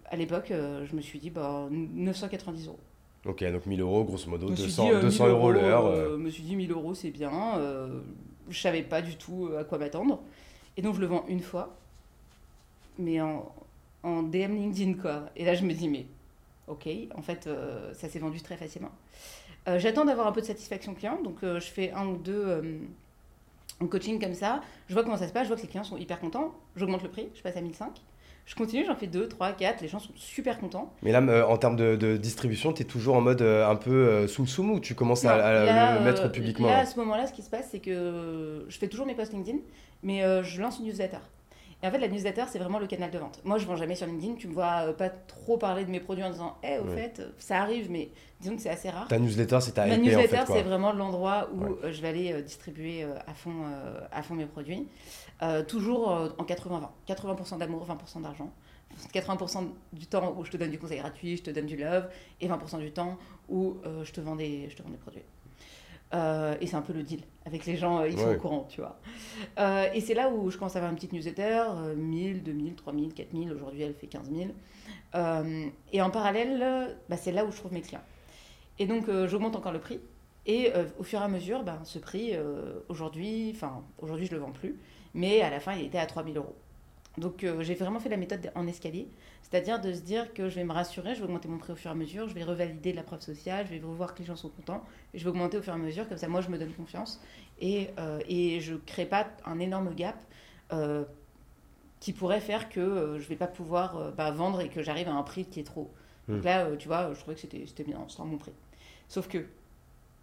à 0.06 0.16
l'époque, 0.16 0.48
je 0.50 0.94
me 0.96 1.00
suis 1.00 1.18
dit, 1.18 1.30
ben, 1.30 1.68
990 1.70 2.66
euros. 2.68 2.78
Ok, 3.26 3.44
donc 3.52 3.66
1000 3.66 3.80
euros, 3.80 4.04
grosso 4.04 4.28
modo, 4.30 4.46
Je 4.48 4.52
me 4.52 4.56
suis 4.56 4.66
200, 4.66 4.84
dit, 4.84 4.90
euh, 4.92 5.00
200 5.02 5.24
1000 5.24 5.32
euros 5.32 5.52
l'heure. 5.52 5.86
euh. 5.86 5.90
euh, 5.92 6.10
Je 6.12 6.16
me 6.22 6.30
suis 6.30 6.42
dit, 6.42 6.56
1000 6.56 6.70
euros, 6.72 6.94
c'est 6.94 7.10
bien. 7.10 7.58
euh, 7.58 8.00
je 8.48 8.58
savais 8.60 8.82
pas 8.82 9.02
du 9.02 9.16
tout 9.16 9.50
à 9.58 9.64
quoi 9.64 9.78
m'attendre. 9.78 10.20
Et 10.76 10.82
donc, 10.82 10.94
je 10.96 11.00
le 11.00 11.06
vends 11.06 11.24
une 11.28 11.40
fois, 11.40 11.76
mais 12.98 13.20
en, 13.20 13.54
en 14.02 14.22
DM 14.22 14.54
LinkedIn, 14.56 14.94
quoi. 14.94 15.26
Et 15.36 15.44
là, 15.44 15.54
je 15.54 15.64
me 15.64 15.72
dis, 15.74 15.88
mais 15.88 16.06
ok, 16.66 16.88
en 17.14 17.22
fait, 17.22 17.46
euh, 17.46 17.92
ça 17.94 18.08
s'est 18.08 18.18
vendu 18.18 18.40
très 18.40 18.56
facilement. 18.56 18.90
Euh, 19.68 19.78
J'attends 19.78 20.04
d'avoir 20.04 20.26
un 20.26 20.32
peu 20.32 20.40
de 20.40 20.46
satisfaction 20.46 20.94
client, 20.94 21.18
donc 21.22 21.36
euh, 21.42 21.60
je 21.60 21.66
fais 21.66 21.92
un 21.92 22.06
ou 22.06 22.16
deux 22.16 22.44
euh, 22.46 22.78
en 23.80 23.86
coaching 23.86 24.20
comme 24.20 24.34
ça. 24.34 24.60
Je 24.88 24.94
vois 24.94 25.02
comment 25.04 25.16
ça 25.16 25.28
se 25.28 25.32
passe, 25.32 25.44
je 25.44 25.48
vois 25.48 25.56
que 25.56 25.62
les 25.62 25.68
clients 25.68 25.84
sont 25.84 25.98
hyper 25.98 26.18
contents. 26.20 26.54
J'augmente 26.76 27.02
le 27.02 27.10
prix, 27.10 27.28
je 27.34 27.42
passe 27.42 27.56
à 27.56 27.60
1005. 27.60 28.00
Je 28.46 28.54
continue, 28.56 28.84
j'en 28.86 28.96
fais 28.96 29.06
2, 29.06 29.28
3, 29.28 29.52
4, 29.52 29.80
les 29.82 29.88
gens 29.88 30.00
sont 30.00 30.12
super 30.16 30.58
contents. 30.58 30.92
Mais 31.02 31.12
là, 31.12 31.46
en 31.48 31.56
termes 31.56 31.76
de, 31.76 31.94
de 31.94 32.16
distribution, 32.16 32.72
tu 32.72 32.82
es 32.82 32.84
toujours 32.84 33.14
en 33.14 33.20
mode 33.20 33.42
un 33.42 33.76
peu 33.76 33.90
euh, 33.90 34.26
soum 34.26 34.46
soum 34.46 34.70
ou 34.72 34.80
tu 34.80 34.94
commences 34.94 35.24
à, 35.24 35.36
Non, 35.36 35.44
à 35.44 35.64
là, 35.64 35.98
le 35.98 36.04
mettre 36.04 36.32
publiquement 36.32 36.66
Là, 36.66 36.78
à 36.78 36.86
ce 36.86 36.98
moment-là, 36.98 37.26
ce 37.26 37.32
qui 37.32 37.42
se 37.42 37.50
passe, 37.50 37.68
c'est 37.70 37.78
que 37.80 38.64
je 38.66 38.78
fais 38.78 38.88
toujours 38.88 39.06
mes 39.06 39.14
posts 39.14 39.32
LinkedIn, 39.34 39.58
mais 40.02 40.22
je 40.42 40.60
lance 40.60 40.78
une 40.78 40.86
newsletter. 40.86 41.18
Et 41.82 41.86
en 41.86 41.90
fait, 41.90 41.98
la 41.98 42.08
newsletter, 42.08 42.44
c'est 42.48 42.58
vraiment 42.58 42.78
le 42.78 42.86
canal 42.86 43.10
de 43.10 43.18
vente. 43.18 43.40
Moi, 43.44 43.56
je 43.56 43.66
vends 43.66 43.76
jamais 43.76 43.94
sur 43.94 44.06
LinkedIn. 44.06 44.34
Tu 44.34 44.48
me 44.48 44.52
vois 44.52 44.88
euh, 44.88 44.92
pas 44.92 45.08
trop 45.08 45.56
parler 45.56 45.84
de 45.86 45.90
mes 45.90 46.00
produits 46.00 46.22
en 46.24 46.30
disant, 46.30 46.58
Eh, 46.62 46.78
au 46.78 46.84
Ouais. 46.84 46.94
fait, 46.94 47.20
euh, 47.20 47.30
ça 47.38 47.60
arrive, 47.62 47.90
mais 47.90 48.10
disons 48.40 48.56
que 48.56 48.60
c'est 48.62 48.68
assez 48.68 48.90
rare. 48.90 49.08
Ta 49.08 49.18
newsletter, 49.18 49.58
c'est 49.62 49.72
ta 49.72 49.86
Ma 49.86 49.94
LP 49.96 50.00
en 50.00 50.04
newsletter, 50.04 50.36
fait. 50.46 50.52
C'est 50.52 50.62
vraiment 50.62 50.92
l'endroit 50.92 51.48
où 51.54 51.62
Ouais. 51.62 51.70
euh, 51.84 51.92
je 51.92 52.02
vais 52.02 52.08
aller 52.08 52.32
euh, 52.34 52.42
distribuer 52.42 53.04
à, 53.26 53.32
fond, 53.32 53.64
à 54.12 54.22
fond 54.22 54.34
mes 54.34 54.46
produits. 54.46 54.88
Toujours 55.68 56.08
en 56.08 56.44
80-20. 56.44 56.88
80%, 57.08 57.58
d'amour, 57.58 57.86
20% 57.86 58.20
d'argent. 58.20 58.52
80% 59.14 59.68
du 59.94 60.06
temps 60.06 60.34
où 60.36 60.44
je 60.44 60.50
te 60.50 60.56
donne 60.58 60.70
du 60.70 60.78
conseil 60.78 60.98
gratuit, 60.98 61.38
je 61.38 61.42
te 61.44 61.50
donne 61.50 61.64
du 61.66 61.76
love, 61.76 62.08
et 62.40 62.48
20% 62.48 62.78
du 62.80 62.90
temps 62.92 63.16
où 63.48 63.76
je, 64.04 64.12
te 64.12 64.20
vends 64.20 64.36
des, 64.36 64.68
je 64.68 64.76
te 64.76 64.82
vends 64.82 64.90
des 64.90 64.98
produits. 64.98 65.22
Euh, 66.12 66.56
et 66.60 66.66
c'est 66.66 66.74
un 66.76 66.82
peu 66.82 66.92
le 66.92 67.02
deal 67.04 67.22
avec 67.46 67.66
les 67.66 67.76
gens, 67.76 68.00
euh, 68.00 68.08
ils 68.08 68.18
sont 68.18 68.26
Ouais. 68.26 68.34
au 68.36 68.38
courant, 68.40 68.66
tu 68.68 68.80
vois. 68.80 68.98
Euh, 69.58 69.86
et 69.94 70.00
c'est 70.00 70.14
là 70.14 70.28
où 70.28 70.50
je 70.50 70.58
commence 70.58 70.74
à 70.74 70.78
avoir 70.78 70.90
une 70.90 70.96
petite 70.96 71.12
newsletter, 71.12 71.62
euh, 71.68 71.94
1000, 71.94 72.42
2000, 72.42 72.74
3000, 72.74 73.14
4000, 73.14 73.52
aujourd'hui 73.52 73.82
elle 73.82 73.94
fait 73.94 74.08
15 74.08 74.28
000. 74.30 74.50
Euh, 75.14 75.66
et 75.92 76.02
en 76.02 76.10
parallèle, 76.10 76.96
bah, 77.08 77.16
c'est 77.16 77.32
là 77.32 77.44
où 77.44 77.52
je 77.52 77.56
trouve 77.56 77.72
mes 77.72 77.80
clients. 77.80 78.02
Et 78.78 78.86
donc 78.86 79.08
euh, 79.08 79.28
j'augmente 79.28 79.54
encore 79.56 79.72
le 79.72 79.78
prix. 79.80 80.00
Et 80.46 80.72
euh, 80.74 80.84
au 80.98 81.02
fur 81.04 81.20
et 81.20 81.24
à 81.24 81.28
mesure, 81.28 81.62
ben, 81.62 81.78
ce 81.84 81.98
prix, 81.98 82.32
aujourd'hui, 82.88 83.52
enfin 83.54 83.82
aujourd'hui 83.98 84.26
je 84.26 84.32
le 84.32 84.38
vends 84.38 84.52
plus, 84.52 84.78
mais 85.14 85.42
à 85.42 85.50
la 85.50 85.60
fin 85.60 85.74
il 85.74 85.84
était 85.86 85.98
à 85.98 86.06
3000 86.06 86.36
euros. 86.36 86.56
Donc 87.18 87.44
euh, 87.44 87.62
j'ai 87.62 87.74
vraiment 87.74 88.00
fait 88.00 88.08
la 88.08 88.16
méthode 88.16 88.52
en 88.54 88.66
escalier, 88.66 89.08
c'est-à-dire 89.42 89.80
de 89.80 89.92
se 89.92 90.00
dire 90.00 90.32
que 90.32 90.48
je 90.48 90.54
vais 90.54 90.64
me 90.64 90.72
rassurer, 90.72 91.14
je 91.14 91.20
vais 91.20 91.24
augmenter 91.26 91.48
mon 91.48 91.58
prix 91.58 91.72
au 91.72 91.76
fur 91.76 91.90
et 91.90 91.92
à 91.92 91.96
mesure, 91.96 92.28
je 92.28 92.34
vais 92.34 92.44
revalider 92.44 92.92
la 92.92 93.02
preuve 93.02 93.20
sociale, 93.20 93.66
je 93.66 93.72
vais 93.72 93.78
voir 93.80 94.14
que 94.14 94.20
les 94.20 94.24
gens 94.26 94.36
sont 94.36 94.48
contents, 94.48 94.84
et 95.12 95.18
je 95.18 95.24
vais 95.24 95.30
augmenter 95.30 95.58
au 95.58 95.62
fur 95.62 95.72
et 95.72 95.76
à 95.76 95.78
mesure, 95.78 96.08
comme 96.08 96.18
ça 96.18 96.28
moi 96.28 96.40
je 96.40 96.48
me 96.50 96.58
donne 96.58 96.72
confiance 96.72 97.20
et, 97.60 97.90
euh, 97.98 98.20
et 98.28 98.60
je 98.60 98.74
ne 98.74 98.78
crée 98.78 99.06
pas 99.06 99.28
un 99.44 99.58
énorme 99.58 99.92
gap 99.94 100.16
euh, 100.72 101.04
qui 102.00 102.12
pourrait 102.12 102.40
faire 102.40 102.68
que 102.68 103.16
je 103.18 103.24
ne 103.24 103.28
vais 103.28 103.36
pas 103.36 103.46
pouvoir 103.46 104.12
bah, 104.12 104.30
vendre 104.30 104.60
et 104.60 104.68
que 104.68 104.82
j'arrive 104.82 105.08
à 105.08 105.12
un 105.12 105.22
prix 105.22 105.44
qui 105.46 105.60
est 105.60 105.64
trop 105.64 105.82
haut. 105.82 105.94
Donc 106.30 106.42
Hmm. 106.42 106.44
là, 106.44 106.68
tu 106.78 106.88
vois, 106.88 107.12
je 107.14 107.20
trouvais 107.20 107.34
que 107.34 107.40
c'était 107.40 107.66
c'était 107.66 107.84
bien, 107.84 108.04
c'était 108.08 108.22
un 108.22 108.26
bon 108.26 108.38
prix. 108.38 108.52
Sauf 109.08 109.28
que 109.28 109.46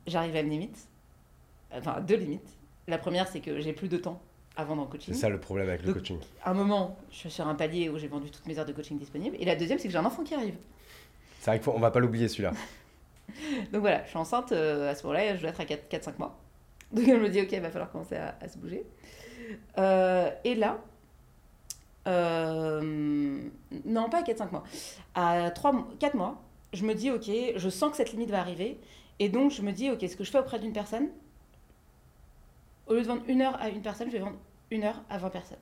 j'arrive 0.07 0.35
à 0.35 0.41
une 0.41 0.49
limite, 0.49 0.89
enfin 1.71 1.93
à 1.93 2.01
deux 2.01 2.17
limites. 2.17 2.57
La 2.87 2.97
première, 2.97 3.27
c'est 3.27 3.41
que 3.41 3.59
j'ai 3.61 3.73
plus 3.73 3.89
de 3.89 3.97
temps 3.97 4.21
à 4.57 4.63
vendre 4.65 4.81
en 4.81 4.85
coaching. 4.87 5.13
C'est 5.13 5.19
ça 5.21 5.29
le 5.29 5.39
problème 5.39 5.69
avec 5.69 5.81
le 5.81 5.87
Donc- 5.87 5.97
coaching. 5.97 6.19
À 6.43 6.51
un 6.51 6.53
moment, 6.53 6.97
je 7.11 7.17
suis 7.17 7.31
sur 7.31 7.47
un 7.47 7.55
palier 7.55 7.89
où 7.89 7.97
j'ai 7.97 8.07
vendu 8.07 8.29
toutes 8.31 8.45
mes 8.47 8.57
heures 8.59 8.65
de 8.65 8.73
coaching 8.73 8.97
disponibles. 8.97 9.37
Et 9.39 9.45
la 9.45 9.55
deuxième, 9.55 9.77
c'est 9.79 9.87
que 9.87 9.91
j'ai 9.91 9.97
un 9.99 10.05
enfant 10.05 10.23
qui 10.23 10.33
arrive. 10.33 10.55
C'est 11.39 11.51
vrai 11.51 11.59
qu'on 11.61 11.79
va 11.79 11.91
pas 11.91 11.99
l'oublier 11.99 12.27
celui-là. 12.27 12.51
Donc 13.71 13.81
voilà, 13.81 14.03
je 14.03 14.09
suis 14.09 14.17
enceinte 14.17 14.51
euh, 14.51 14.89
à 14.91 14.95
ce 14.95 15.03
moment-là, 15.03 15.35
je 15.35 15.41
dois 15.41 15.49
être 15.51 15.61
à 15.61 15.65
4-5 15.65 16.17
mois. 16.17 16.35
Donc 16.91 17.05
je 17.05 17.11
me 17.13 17.29
dis, 17.29 17.41
ok, 17.41 17.51
il 17.51 17.61
va 17.61 17.69
falloir 17.69 17.91
commencer 17.91 18.15
à, 18.15 18.35
à 18.41 18.47
se 18.47 18.57
bouger. 18.57 18.83
Euh, 19.77 20.29
et 20.43 20.55
là, 20.55 20.79
euh, 22.07 22.81
non, 23.85 24.09
pas 24.09 24.19
à 24.19 24.23
4-5 24.23 24.51
mois, 24.51 24.63
à 25.13 25.51
3, 25.51 25.87
4 25.99 26.15
mois, 26.15 26.41
je 26.73 26.83
me 26.85 26.93
dis, 26.93 27.11
ok, 27.11 27.29
je 27.55 27.69
sens 27.69 27.91
que 27.91 27.97
cette 27.97 28.11
limite 28.11 28.29
va 28.31 28.39
arriver. 28.39 28.79
Et 29.19 29.29
donc 29.29 29.51
je 29.51 29.61
me 29.61 29.71
dis, 29.71 29.89
ok, 29.91 29.99
ce 30.07 30.15
que 30.15 30.23
je 30.23 30.31
fais 30.31 30.39
auprès 30.39 30.59
d'une 30.59 30.73
personne, 30.73 31.07
au 32.87 32.93
lieu 32.93 33.01
de 33.01 33.07
vendre 33.07 33.23
une 33.27 33.41
heure 33.41 33.57
à 33.61 33.69
une 33.69 33.81
personne, 33.81 34.07
je 34.07 34.13
vais 34.13 34.19
vendre 34.23 34.37
une 34.71 34.83
heure 34.83 35.01
à 35.09 35.17
20 35.17 35.29
personnes. 35.29 35.57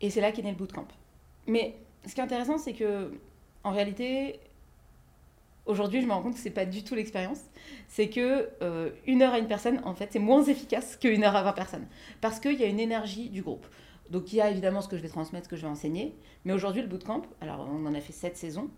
Et 0.00 0.10
c'est 0.10 0.20
là 0.20 0.32
qu'est 0.32 0.42
né 0.42 0.50
le 0.50 0.56
bootcamp. 0.56 0.88
Mais 1.46 1.76
ce 2.06 2.14
qui 2.14 2.20
est 2.20 2.24
intéressant, 2.24 2.58
c'est 2.58 2.72
que 2.72 3.12
en 3.64 3.70
réalité, 3.70 4.40
aujourd'hui, 5.66 6.02
je 6.02 6.06
me 6.06 6.12
rends 6.12 6.22
compte 6.22 6.34
que 6.34 6.40
c'est 6.40 6.50
pas 6.50 6.66
du 6.66 6.82
tout 6.82 6.94
l'expérience. 6.94 7.40
C'est 7.88 8.08
que 8.08 8.48
euh, 8.62 8.90
une 9.06 9.22
heure 9.22 9.32
à 9.32 9.38
une 9.38 9.46
personne, 9.46 9.80
en 9.84 9.94
fait, 9.94 10.08
c'est 10.12 10.18
moins 10.18 10.42
efficace 10.44 10.96
qu'une 10.96 11.24
heure 11.24 11.36
à 11.36 11.42
20 11.42 11.52
personnes. 11.52 11.86
Parce 12.20 12.40
qu'il 12.40 12.58
y 12.58 12.64
a 12.64 12.66
une 12.66 12.80
énergie 12.80 13.28
du 13.28 13.42
groupe. 13.42 13.66
Donc 14.10 14.32
il 14.32 14.36
y 14.36 14.40
a 14.40 14.50
évidemment 14.50 14.82
ce 14.82 14.88
que 14.88 14.96
je 14.96 15.02
vais 15.02 15.08
transmettre, 15.08 15.46
ce 15.46 15.50
que 15.50 15.56
je 15.56 15.62
vais 15.62 15.68
enseigner. 15.68 16.14
Mais 16.44 16.52
aujourd'hui, 16.52 16.82
le 16.82 16.88
bootcamp, 16.88 17.22
alors 17.40 17.68
on 17.70 17.86
en 17.86 17.94
a 17.94 18.00
fait 18.00 18.12
sept 18.12 18.36
saisons, 18.36 18.68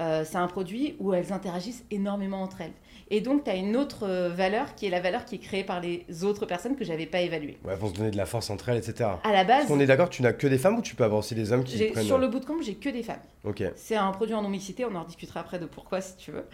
euh, 0.00 0.24
c'est 0.24 0.38
un 0.38 0.46
produit 0.46 0.96
où 0.98 1.12
elles 1.12 1.32
interagissent 1.32 1.84
énormément 1.90 2.42
entre 2.42 2.62
elles. 2.62 2.72
Et 3.10 3.20
donc, 3.20 3.44
tu 3.44 3.50
as 3.50 3.56
une 3.56 3.76
autre 3.76 4.06
euh, 4.06 4.28
valeur 4.28 4.74
qui 4.74 4.86
est 4.86 4.90
la 4.90 5.00
valeur 5.00 5.24
qui 5.24 5.34
est 5.34 5.38
créée 5.38 5.64
par 5.64 5.80
les 5.80 6.06
autres 6.22 6.46
personnes 6.46 6.76
que 6.76 6.84
j'avais 6.84 7.06
pas 7.06 7.20
évaluées. 7.20 7.58
Ouais, 7.64 7.74
vont 7.74 7.88
se 7.88 7.94
donner 7.94 8.10
de 8.10 8.16
la 8.16 8.24
force 8.24 8.50
entre 8.50 8.68
elles, 8.68 8.78
etc. 8.78 9.10
À 9.24 9.32
la 9.32 9.44
base, 9.44 9.66
qu'on 9.66 9.80
est 9.80 9.86
d'accord, 9.86 10.08
tu 10.08 10.22
n'as 10.22 10.32
que 10.32 10.46
des 10.46 10.58
femmes 10.58 10.78
ou 10.78 10.82
tu 10.82 10.94
peux 10.94 11.04
avoir 11.04 11.18
aussi 11.18 11.34
des 11.34 11.52
hommes 11.52 11.64
qui 11.64 11.76
prennent. 11.90 12.06
sur 12.06 12.18
le 12.18 12.28
bootcamp, 12.28 12.62
j'ai 12.62 12.74
que 12.74 12.88
des 12.88 13.02
femmes. 13.02 13.20
Ok. 13.44 13.64
C'est 13.74 13.96
un 13.96 14.10
produit 14.12 14.34
en 14.34 14.42
non-mixité, 14.42 14.84
on 14.84 14.94
en 14.94 15.02
rediscutera 15.02 15.40
après 15.40 15.58
de 15.58 15.66
pourquoi 15.66 16.00
si 16.00 16.16
tu 16.16 16.30
veux. 16.30 16.44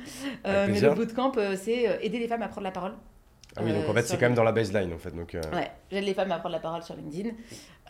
Euh, 0.47 0.67
mais 0.71 0.81
le 0.81 0.95
bootcamp, 0.95 1.33
euh, 1.37 1.57
c'est 1.61 1.89
euh, 1.89 1.99
aider 2.01 2.19
les 2.19 2.29
femmes 2.29 2.43
à 2.43 2.49
prendre 2.49 2.65
la 2.65 2.71
parole. 2.71 2.95
Ah 3.57 3.62
oui, 3.64 3.73
donc 3.73 3.87
en 3.87 3.90
Euh, 3.90 3.95
fait, 3.95 4.03
c'est 4.03 4.16
quand 4.16 4.27
même 4.27 4.35
dans 4.35 4.45
la 4.45 4.53
baseline 4.53 4.92
en 4.92 4.99
fait. 4.99 5.11
Donc, 5.14 5.35
euh, 5.35 5.40
Ouais, 5.53 5.71
j'aide 5.90 6.05
les 6.05 6.14
femmes 6.14 6.31
à 6.33 6.38
prendre 6.38 6.55
la 6.55 6.61
parole 6.61 6.83
sur 6.83 6.95
LinkedIn. 6.95 7.31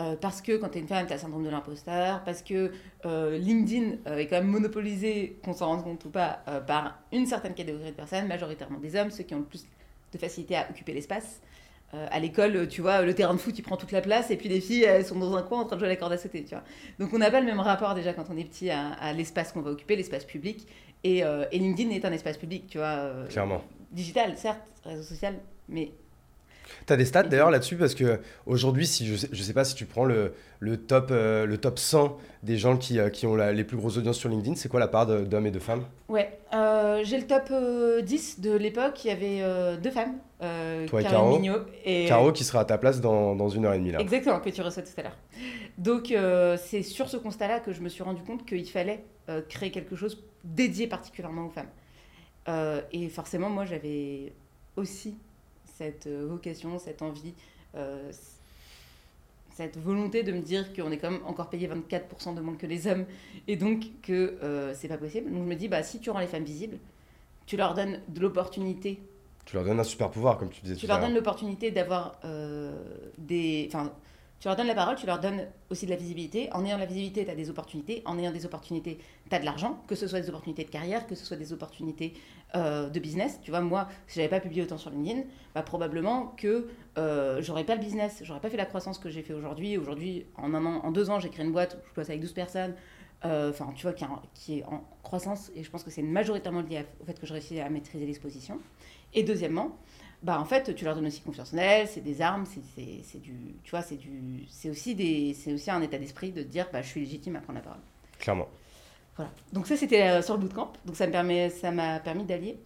euh, 0.00 0.14
parce 0.20 0.40
que 0.42 0.56
quand 0.58 0.68
tu 0.68 0.78
es 0.78 0.80
une 0.80 0.88
femme, 0.88 1.06
tu 1.06 1.12
as 1.12 1.16
le 1.16 1.20
syndrome 1.22 1.44
de 1.44 1.50
l'imposteur. 1.50 2.22
Parce 2.24 2.42
que 2.42 2.70
LinkedIn 3.04 3.96
est 4.16 4.26
quand 4.26 4.36
même 4.36 4.46
monopolisé, 4.48 5.38
qu'on 5.44 5.52
s'en 5.52 5.66
rende 5.66 5.84
compte 5.84 6.04
ou 6.04 6.10
pas, 6.10 6.40
par 6.66 6.98
une 7.12 7.26
certaine 7.26 7.54
catégorie 7.54 7.90
de 7.90 7.96
personnes, 7.96 8.26
majoritairement 8.26 8.78
des 8.78 8.96
hommes, 8.96 9.10
ceux 9.10 9.24
qui 9.24 9.34
ont 9.34 9.38
le 9.40 9.44
plus 9.44 9.64
de 10.12 10.18
facilité 10.18 10.56
à 10.56 10.66
occuper 10.70 10.92
l'espace. 10.92 11.40
Euh, 11.94 12.06
à 12.10 12.18
l'école, 12.18 12.66
tu 12.68 12.80
vois, 12.80 13.02
le 13.02 13.14
terrain 13.14 13.32
de 13.34 13.38
foot, 13.38 13.56
il 13.56 13.62
prend 13.62 13.76
toute 13.76 13.92
la 13.92 14.00
place, 14.00 14.30
et 14.32 14.36
puis 14.36 14.48
les 14.48 14.60
filles, 14.60 14.82
elles 14.82 15.06
sont 15.06 15.18
dans 15.18 15.36
un 15.36 15.42
coin 15.42 15.60
en 15.60 15.64
train 15.66 15.76
de 15.76 15.80
jouer 15.80 15.86
à 15.88 15.92
la 15.92 15.96
corde 15.96 16.12
à 16.12 16.18
sauter, 16.18 16.42
tu 16.42 16.50
vois. 16.50 16.64
Donc 16.98 17.12
on 17.14 17.18
n'a 17.18 17.30
pas 17.30 17.38
le 17.40 17.46
même 17.46 17.60
rapport 17.60 17.94
déjà 17.94 18.12
quand 18.12 18.24
on 18.28 18.36
est 18.36 18.44
petit 18.44 18.70
à, 18.70 18.88
à 18.94 19.12
l'espace 19.12 19.52
qu'on 19.52 19.60
va 19.60 19.70
occuper, 19.70 19.94
l'espace 19.94 20.24
public. 20.24 20.66
Et, 21.04 21.22
euh, 21.22 21.44
et 21.52 21.58
LinkedIn 21.60 21.90
est 21.90 22.04
un 22.04 22.10
espace 22.12 22.38
public, 22.38 22.66
tu 22.66 22.78
vois. 22.78 22.86
euh, 22.88 23.26
clairement. 23.28 23.62
digital, 23.92 24.36
certes, 24.36 24.60
réseau 24.84 25.04
social, 25.04 25.36
mais 25.68 25.92
T'as 26.84 26.96
des 26.96 27.04
stats 27.04 27.22
d'ailleurs 27.24 27.50
là-dessus 27.50 27.76
parce 27.76 27.94
que 27.94 28.20
aujourd'hui, 28.44 28.86
si 28.86 29.06
je 29.06 29.14
sais, 29.16 29.28
je 29.32 29.42
sais 29.42 29.52
pas 29.52 29.64
si 29.64 29.74
tu 29.74 29.86
prends 29.86 30.04
le, 30.04 30.34
le 30.60 30.76
top 30.76 31.08
euh, 31.10 31.46
le 31.46 31.58
top 31.58 31.78
100 31.78 32.16
des 32.42 32.56
gens 32.58 32.76
qui, 32.76 32.98
euh, 32.98 33.08
qui 33.08 33.26
ont 33.26 33.34
la- 33.36 33.52
les 33.52 33.64
plus 33.64 33.76
grosses 33.76 33.96
audiences 33.98 34.18
sur 34.18 34.28
LinkedIn, 34.28 34.56
c'est 34.56 34.68
quoi 34.68 34.80
la 34.80 34.88
part 34.88 35.06
d'hommes 35.06 35.46
et 35.46 35.50
de 35.50 35.58
femmes? 35.58 35.84
Ouais, 36.08 36.38
euh, 36.54 37.02
j'ai 37.04 37.18
le 37.18 37.26
top 37.26 37.44
euh, 37.50 38.02
10 38.02 38.40
de 38.40 38.52
l'époque, 38.56 39.04
il 39.04 39.08
y 39.08 39.10
avait 39.10 39.78
deux 39.78 39.90
femmes, 39.90 40.16
Toi 40.88 41.02
Caro. 41.02 41.38
Mignot 41.38 41.60
et 41.84 42.04
Caro 42.06 42.32
qui 42.32 42.44
sera 42.44 42.60
à 42.60 42.64
ta 42.64 42.78
place 42.78 43.00
dans, 43.00 43.34
dans 43.36 43.48
une 43.48 43.64
heure 43.64 43.74
et 43.74 43.78
demie 43.78 43.92
là. 43.92 44.00
exactement 44.00 44.40
que 44.40 44.50
tu 44.50 44.60
reçois 44.62 44.82
tout 44.82 44.90
à 44.98 45.02
l'heure. 45.02 45.16
Donc 45.78 46.12
c'est 46.58 46.82
sur 46.82 47.08
ce 47.08 47.16
constat-là 47.16 47.60
que 47.60 47.72
je 47.72 47.80
me 47.80 47.88
suis 47.88 48.02
rendu 48.02 48.22
compte 48.22 48.44
qu'il 48.46 48.68
fallait 48.68 49.04
créer 49.48 49.70
quelque 49.70 49.96
chose 49.96 50.22
dédié 50.44 50.86
particulièrement 50.88 51.46
aux 51.46 51.50
femmes. 51.50 52.84
Et 52.92 53.08
forcément, 53.08 53.50
moi 53.50 53.64
j'avais 53.64 54.32
aussi 54.76 55.16
cette 55.76 56.06
euh, 56.06 56.26
vocation, 56.28 56.78
cette 56.78 57.02
envie, 57.02 57.34
euh, 57.74 58.10
cette 59.54 59.78
volonté 59.78 60.22
de 60.22 60.32
me 60.32 60.40
dire 60.40 60.72
qu'on 60.74 60.90
est 60.90 60.98
quand 60.98 61.10
même 61.10 61.24
encore 61.26 61.48
payé 61.48 61.68
24% 61.68 62.34
de 62.34 62.40
moins 62.40 62.56
que 62.56 62.66
les 62.66 62.86
hommes 62.86 63.06
et 63.48 63.56
donc 63.56 63.86
que 64.02 64.38
euh, 64.42 64.74
c'est 64.74 64.88
pas 64.88 64.98
possible. 64.98 65.30
Donc 65.30 65.44
je 65.44 65.48
me 65.48 65.54
dis, 65.54 65.68
bah, 65.68 65.82
si 65.82 65.98
tu 66.00 66.10
rends 66.10 66.18
les 66.20 66.26
femmes 66.26 66.44
visibles, 66.44 66.78
tu 67.46 67.56
leur 67.56 67.74
donnes 67.74 68.00
de 68.08 68.20
l'opportunité 68.20 69.00
Tu 69.44 69.56
leur 69.56 69.64
donnes 69.64 69.80
un 69.80 69.84
super 69.84 70.10
pouvoir 70.10 70.36
comme 70.38 70.50
tu 70.50 70.60
disais 70.62 70.74
tu 70.74 70.82
tout 70.82 70.86
leur 70.88 70.96
à 70.96 71.00
l'heure. 71.00 71.08
donnes 71.08 71.16
l'opportunité 71.16 71.70
d'avoir 71.70 72.18
euh, 72.24 72.72
des. 73.18 73.68
Enfin, 73.68 73.92
tu 74.38 74.48
leur 74.48 74.56
donnes 74.56 74.66
la 74.66 74.74
parole, 74.74 74.96
tu 74.96 75.06
leur 75.06 75.18
donnes 75.18 75.46
aussi 75.70 75.86
de 75.86 75.90
la 75.90 75.96
visibilité. 75.96 76.52
En 76.52 76.64
ayant 76.64 76.76
la 76.76 76.84
visibilité, 76.86 77.24
tu 77.24 77.30
as 77.30 77.34
des 77.34 77.48
opportunités. 77.48 78.02
En 78.04 78.18
ayant 78.18 78.32
des 78.32 78.44
opportunités, 78.44 78.98
tu 79.30 79.34
as 79.34 79.38
de 79.38 79.44
l'argent, 79.46 79.82
que 79.86 79.94
ce 79.94 80.06
soit 80.06 80.20
des 80.20 80.28
opportunités 80.28 80.64
de 80.64 80.70
carrière, 80.70 81.06
que 81.06 81.14
ce 81.14 81.24
soit 81.24 81.38
des 81.38 81.52
opportunités 81.54 82.12
euh, 82.54 82.90
de 82.90 83.00
business. 83.00 83.40
Tu 83.42 83.50
vois, 83.50 83.60
moi, 83.62 83.88
si 84.06 84.16
j'avais 84.16 84.28
pas 84.28 84.40
publié 84.40 84.62
autant 84.62 84.76
sur 84.76 84.90
LinkedIn, 84.90 85.22
bah, 85.54 85.62
probablement 85.62 86.34
que 86.36 86.68
euh, 86.98 87.40
j'aurais 87.40 87.64
pas 87.64 87.74
le 87.74 87.80
business, 87.80 88.20
j'aurais 88.24 88.40
pas 88.40 88.50
fait 88.50 88.58
la 88.58 88.66
croissance 88.66 88.98
que 88.98 89.08
j'ai 89.08 89.22
fait 89.22 89.32
aujourd'hui. 89.32 89.78
Aujourd'hui, 89.78 90.26
en 90.36 90.52
un 90.52 90.64
an, 90.66 90.80
en 90.84 90.90
deux 90.92 91.08
ans, 91.08 91.18
j'ai 91.18 91.30
créé 91.30 91.44
une 91.44 91.52
boîte 91.52 91.74
où 91.74 91.88
je 91.88 91.94
bosse 91.94 92.08
avec 92.10 92.20
12 92.20 92.32
personnes. 92.32 92.74
Euh, 93.24 93.48
Enfin, 93.50 93.72
tu 93.74 93.82
vois, 93.84 93.94
qui, 93.94 94.04
est 94.04 94.06
en- 94.06 94.22
qui 94.34 94.58
est 94.58 94.64
en 94.64 94.84
croissance. 95.02 95.50
Et 95.56 95.64
je 95.64 95.70
pense 95.70 95.82
que 95.82 95.90
c'est 95.90 96.02
majoritairement 96.02 96.60
lié 96.60 96.84
au 97.00 97.06
fait 97.06 97.18
que 97.18 97.26
je 97.26 97.32
réussis 97.32 97.58
à 97.58 97.70
maîtriser 97.70 98.04
l'exposition. 98.04 98.60
Et 99.14 99.22
deuxièmement, 99.22 99.78
bah 100.22 100.40
en 100.40 100.44
fait 100.44 100.74
tu 100.74 100.84
leur 100.84 100.94
donnes 100.94 101.06
aussi 101.06 101.20
confiance 101.20 101.52
en 101.54 101.58
elles, 101.58 101.86
c'est 101.88 102.00
des 102.00 102.20
armes, 102.22 102.44
c'est- 102.46 103.18
du 103.18 103.54
tu 103.62 103.70
vois, 103.70 103.82
c'est 103.82 103.96
du 103.96 104.44
c'est 104.48 104.70
aussi 104.70 104.94
des 104.94 105.34
c'est 105.34 105.52
aussi 105.52 105.70
un 105.70 105.82
état 105.82 105.98
d'esprit 105.98 106.32
de 106.32 106.42
dire 106.42 106.66
bah 106.72 106.82
je 106.82 106.88
suis 106.88 107.00
légitime 107.00 107.36
à 107.36 107.40
prendre 107.40 107.58
la 107.58 107.64
parole. 107.64 107.80
Clairement. 108.18 108.48
Voilà. 109.16 109.30
Donc 109.52 109.66
ça 109.66 109.76
c'était 109.76 110.02
euh, 110.02 110.22
sur 110.22 110.34
le 110.34 110.40
bootcamp. 110.40 110.72
Donc 110.84 110.96
ça 110.96 111.06
me 111.06 111.12
permet 111.12 111.50
ça 111.50 111.70
m'a 111.70 112.00
permis 112.00 112.24
d'allier 112.24 112.58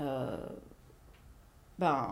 euh, 0.00 0.36
ben, 1.78 2.08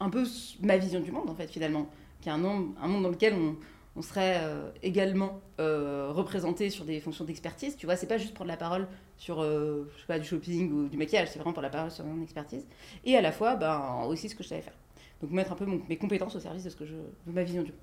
un 0.00 0.10
peu 0.10 0.24
ma 0.60 0.76
vision 0.76 1.00
du 1.00 1.10
monde 1.10 1.28
en 1.30 1.34
fait 1.34 1.48
finalement, 1.48 1.86
qui 2.20 2.28
est 2.28 2.32
un 2.32 2.38
monde 2.38 2.74
un 2.80 2.88
monde 2.88 3.02
dans 3.02 3.10
lequel 3.10 3.34
on 3.34 3.56
on 3.96 4.02
serait 4.02 4.38
euh, 4.42 4.70
également 4.82 5.40
euh, 5.58 6.10
représenté 6.12 6.68
sur 6.70 6.84
des 6.84 7.00
fonctions 7.00 7.24
d'expertise. 7.24 7.76
Tu 7.76 7.86
vois, 7.86 7.96
c'est 7.96 8.06
pas 8.06 8.18
juste 8.18 8.34
prendre 8.34 8.50
la 8.50 8.56
parole 8.56 8.86
sur 9.16 9.40
euh, 9.42 9.90
je 9.94 10.00
sais 10.02 10.06
pas, 10.06 10.18
du 10.18 10.26
shopping 10.26 10.70
ou 10.72 10.88
du 10.88 10.96
maquillage, 10.98 11.28
c'est 11.28 11.38
vraiment 11.38 11.52
prendre 11.52 11.62
la 11.66 11.70
parole 11.70 11.90
sur 11.90 12.04
mon 12.04 12.22
expertise. 12.22 12.66
Et 13.04 13.16
à 13.16 13.20
la 13.22 13.32
fois, 13.32 13.56
ben, 13.56 14.04
aussi 14.06 14.28
ce 14.28 14.34
que 14.34 14.42
je 14.42 14.48
savais 14.48 14.62
faire. 14.62 14.74
Donc 15.22 15.30
mettre 15.30 15.52
un 15.52 15.56
peu 15.56 15.64
mon- 15.64 15.80
mes 15.88 15.96
compétences 15.96 16.36
au 16.36 16.40
service 16.40 16.62
de, 16.64 16.70
ce 16.70 16.76
que 16.76 16.84
je, 16.84 16.94
de 16.94 17.32
ma 17.32 17.42
vision 17.42 17.62
du 17.62 17.70
monde. 17.72 17.80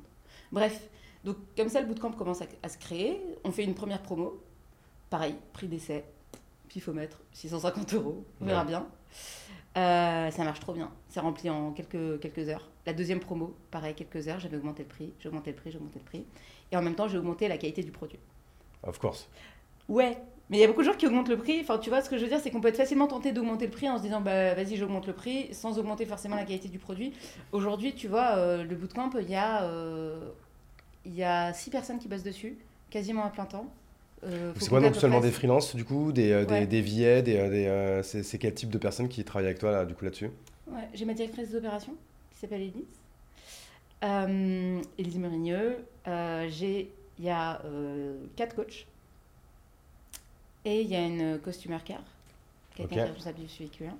Bref, 0.51 0.87
donc 1.23 1.37
comme 1.57 1.69
ça, 1.69 1.81
le 1.81 1.87
bootcamp 1.87 2.11
commence 2.11 2.41
à, 2.43 2.45
à 2.61 2.69
se 2.69 2.77
créer. 2.77 3.19
On 3.43 3.51
fait 3.51 3.63
une 3.63 3.73
première 3.73 4.01
promo. 4.03 4.39
Pareil, 5.09 5.35
prix 5.51 5.67
d'essai, 5.67 6.05
pifomètre, 6.69 7.19
650 7.31 7.93
euros, 7.95 8.23
on 8.41 8.45
verra 8.45 8.61
Ouais. 8.61 8.67
bien. 8.67 8.85
Ça 9.75 10.43
marche 10.43 10.59
trop 10.59 10.73
bien. 10.73 10.91
C'est 11.09 11.19
rempli 11.19 11.49
en 11.49 11.71
quelques, 11.71 12.19
quelques 12.19 12.49
heures. 12.49 12.69
La 12.85 12.93
deuxième 12.93 13.19
promo, 13.19 13.55
pareil, 13.71 13.93
quelques 13.95 14.27
heures, 14.27 14.39
j'avais 14.39 14.57
augmenté 14.57 14.83
le 14.83 14.89
prix, 14.89 15.13
j'ai 15.19 15.29
augmenté 15.29 15.51
le 15.51 15.55
prix, 15.55 15.71
j'ai 15.71 15.77
augmenté 15.77 15.99
le 15.99 16.05
prix. 16.05 16.25
Et 16.71 16.75
en 16.77 16.81
même 16.81 16.95
temps, 16.95 17.07
j'ai 17.07 17.17
augmenté 17.17 17.47
la 17.47 17.57
qualité 17.57 17.81
du 17.83 17.91
produit. 17.91 18.19
Of 18.83 18.99
course. 18.99 19.29
Ouais, 19.87 20.17
mais 20.49 20.57
il 20.57 20.59
y 20.59 20.63
a 20.63 20.67
beaucoup 20.67 20.81
de 20.81 20.87
gens 20.87 20.93
qui 20.97 21.07
augmentent 21.07 21.29
le 21.29 21.37
prix. 21.37 21.61
Enfin, 21.61 21.77
tu 21.77 21.89
vois, 21.89 22.01
ce 22.01 22.09
que 22.09 22.17
je 22.17 22.23
veux 22.23 22.29
dire, 22.29 22.39
c'est 22.41 22.51
qu'on 22.51 22.59
peut 22.59 22.67
être 22.67 22.75
facilement 22.77 23.07
tenté 23.07 23.31
d'augmenter 23.31 23.65
le 23.65 23.71
prix 23.71 23.89
en 23.89 23.97
se 23.97 24.03
disant, 24.03 24.19
bah 24.19 24.53
vas-y, 24.53 24.75
j'augmente 24.75 25.07
le 25.07 25.13
prix, 25.13 25.53
sans 25.53 25.79
augmenter 25.79 26.05
forcément 26.05 26.35
la 26.35 26.43
qualité 26.43 26.67
du 26.67 26.79
produit. 26.79 27.13
Aujourd'hui, 27.53 27.93
tu 27.93 28.07
vois, 28.09 28.35
euh, 28.35 28.63
le 28.63 28.75
bootcamp, 28.75 29.11
il 29.21 29.29
y 29.29 29.35
a, 29.35 29.63
euh, 29.63 30.29
il 31.05 31.13
y 31.15 31.23
a 31.23 31.53
six 31.53 31.69
personnes 31.69 31.99
qui 31.99 32.09
bossent 32.09 32.23
dessus, 32.23 32.57
quasiment 32.89 33.23
à 33.23 33.29
plein 33.29 33.45
temps. 33.45 33.67
Euh, 34.25 34.53
C'est 34.57 34.69
quoi 34.69 34.79
donc 34.81 34.95
seulement 34.95 35.19
près- 35.19 35.27
des 35.29 35.33
freelances 35.33 35.75
du 35.75 35.83
coup, 35.85 36.11
des, 36.13 36.31
euh, 36.31 36.45
des, 36.45 36.53
Ouais. 36.53 36.65
des 36.67 36.81
VA, 36.81 37.21
des, 37.21 37.33
des, 37.49 37.65
euh, 37.67 38.03
c'est 38.03 38.37
quel 38.37 38.53
type 38.53 38.69
de 38.69 38.77
personnes 38.77 39.07
qui 39.09 39.23
travaillent 39.23 39.47
avec 39.47 39.59
toi 39.59 39.71
là, 39.71 39.85
du 39.85 39.95
coup 39.95 40.05
là-dessus? 40.05 40.29
Ouais, 40.67 40.87
j'ai 40.93 41.03
ma 41.05 41.13
directrice 41.13 41.51
d'opération 41.51 41.93
s'appelle 42.43 42.61
Elise. 42.61 42.85
Euh, 44.03 44.81
Elise 44.97 45.17
Murigneux. 45.17 45.77
Euh, 46.07 46.47
j'ai, 46.49 46.91
il 47.19 47.25
y 47.25 47.29
a 47.29 47.61
euh, 47.65 48.15
quatre 48.35 48.55
coachs. 48.55 48.85
Et 50.65 50.81
il 50.81 50.89
y 50.89 50.95
a 50.95 51.05
une 51.05 51.39
costumer 51.39 51.77
car, 51.83 51.99
quelqu'un 52.75 52.93
qui 52.93 52.99
est 52.99 53.03
responsable 53.03 53.39
du 53.39 53.49
suivi 53.49 53.69
client. 53.69 53.97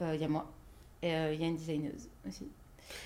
Il 0.00 0.20
y 0.20 0.24
a 0.24 0.28
moi. 0.28 0.46
Et 1.02 1.12
euh, 1.12 1.32
il 1.34 1.40
y 1.40 1.44
a 1.44 1.48
une 1.48 1.56
designeuse 1.56 2.08
aussi. 2.28 2.46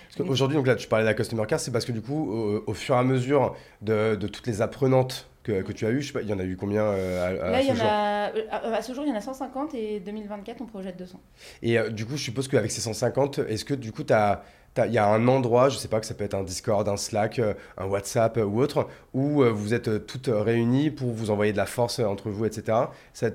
Parce 0.08 0.28
qu'aujourd'hui, 0.28 0.56
donc 0.56 0.66
là, 0.66 0.76
tu 0.76 0.86
parlais 0.86 1.04
de 1.04 1.08
la 1.08 1.14
Customer 1.14 1.46
Care, 1.46 1.58
c'est 1.60 1.70
parce 1.70 1.86
que 1.86 1.92
du 1.92 2.02
coup, 2.02 2.30
au, 2.30 2.62
au 2.66 2.74
fur 2.74 2.94
et 2.94 2.98
à 2.98 3.02
mesure 3.02 3.56
de, 3.80 4.14
de 4.16 4.28
toutes 4.28 4.46
les 4.46 4.60
apprenantes 4.60 5.26
que, 5.42 5.62
que 5.62 5.72
tu 5.72 5.86
as 5.86 5.90
eues, 5.90 6.02
je 6.02 6.08
sais 6.08 6.12
pas, 6.12 6.20
il 6.20 6.28
y 6.28 6.32
en 6.34 6.38
a 6.38 6.44
eu 6.44 6.56
combien 6.56 6.82
euh, 6.82 7.40
à, 7.42 7.46
à 7.46 7.50
Là, 7.50 7.60
il 7.62 7.64
y 7.64 7.68
ce 7.68 7.72
en 7.72 7.76
jour? 7.76 7.86
a, 7.86 8.28
euh, 8.28 8.46
à, 8.50 8.56
à 8.76 8.82
ce 8.82 8.92
jour, 8.92 9.04
il 9.06 9.08
y 9.08 9.12
en 9.12 9.16
a 9.16 9.22
150 9.22 9.72
et 9.74 10.00
2024, 10.00 10.60
on 10.60 10.66
projette 10.66 10.98
200. 10.98 11.18
Et 11.62 11.78
euh, 11.78 11.88
du 11.88 12.04
coup, 12.04 12.16
je 12.18 12.22
suppose 12.24 12.46
qu'avec 12.48 12.70
ces 12.70 12.82
150, 12.82 13.38
est-ce 13.38 13.64
que 13.64 13.74
du 13.74 13.92
coup, 13.92 14.04
tu 14.04 14.12
as. 14.12 14.44
Il 14.78 14.92
y 14.92 14.98
a 14.98 15.06
un 15.06 15.26
endroit, 15.26 15.68
je 15.68 15.76
sais 15.76 15.88
pas, 15.88 15.98
que 15.98 16.06
ça 16.06 16.14
peut 16.14 16.22
être 16.22 16.34
un 16.34 16.44
Discord, 16.44 16.88
un 16.88 16.96
Slack, 16.96 17.40
euh, 17.40 17.54
un 17.76 17.86
WhatsApp 17.86 18.36
euh, 18.38 18.44
ou 18.44 18.60
autre, 18.60 18.86
où 19.12 19.42
euh, 19.42 19.50
vous 19.50 19.74
êtes 19.74 20.06
toutes 20.06 20.30
réunies 20.32 20.90
pour 20.90 21.10
vous 21.10 21.30
envoyer 21.30 21.50
de 21.52 21.56
la 21.56 21.66
force 21.66 21.98
entre 21.98 22.30
vous, 22.30 22.44
etc. 22.44 22.78
C'est 23.12 23.34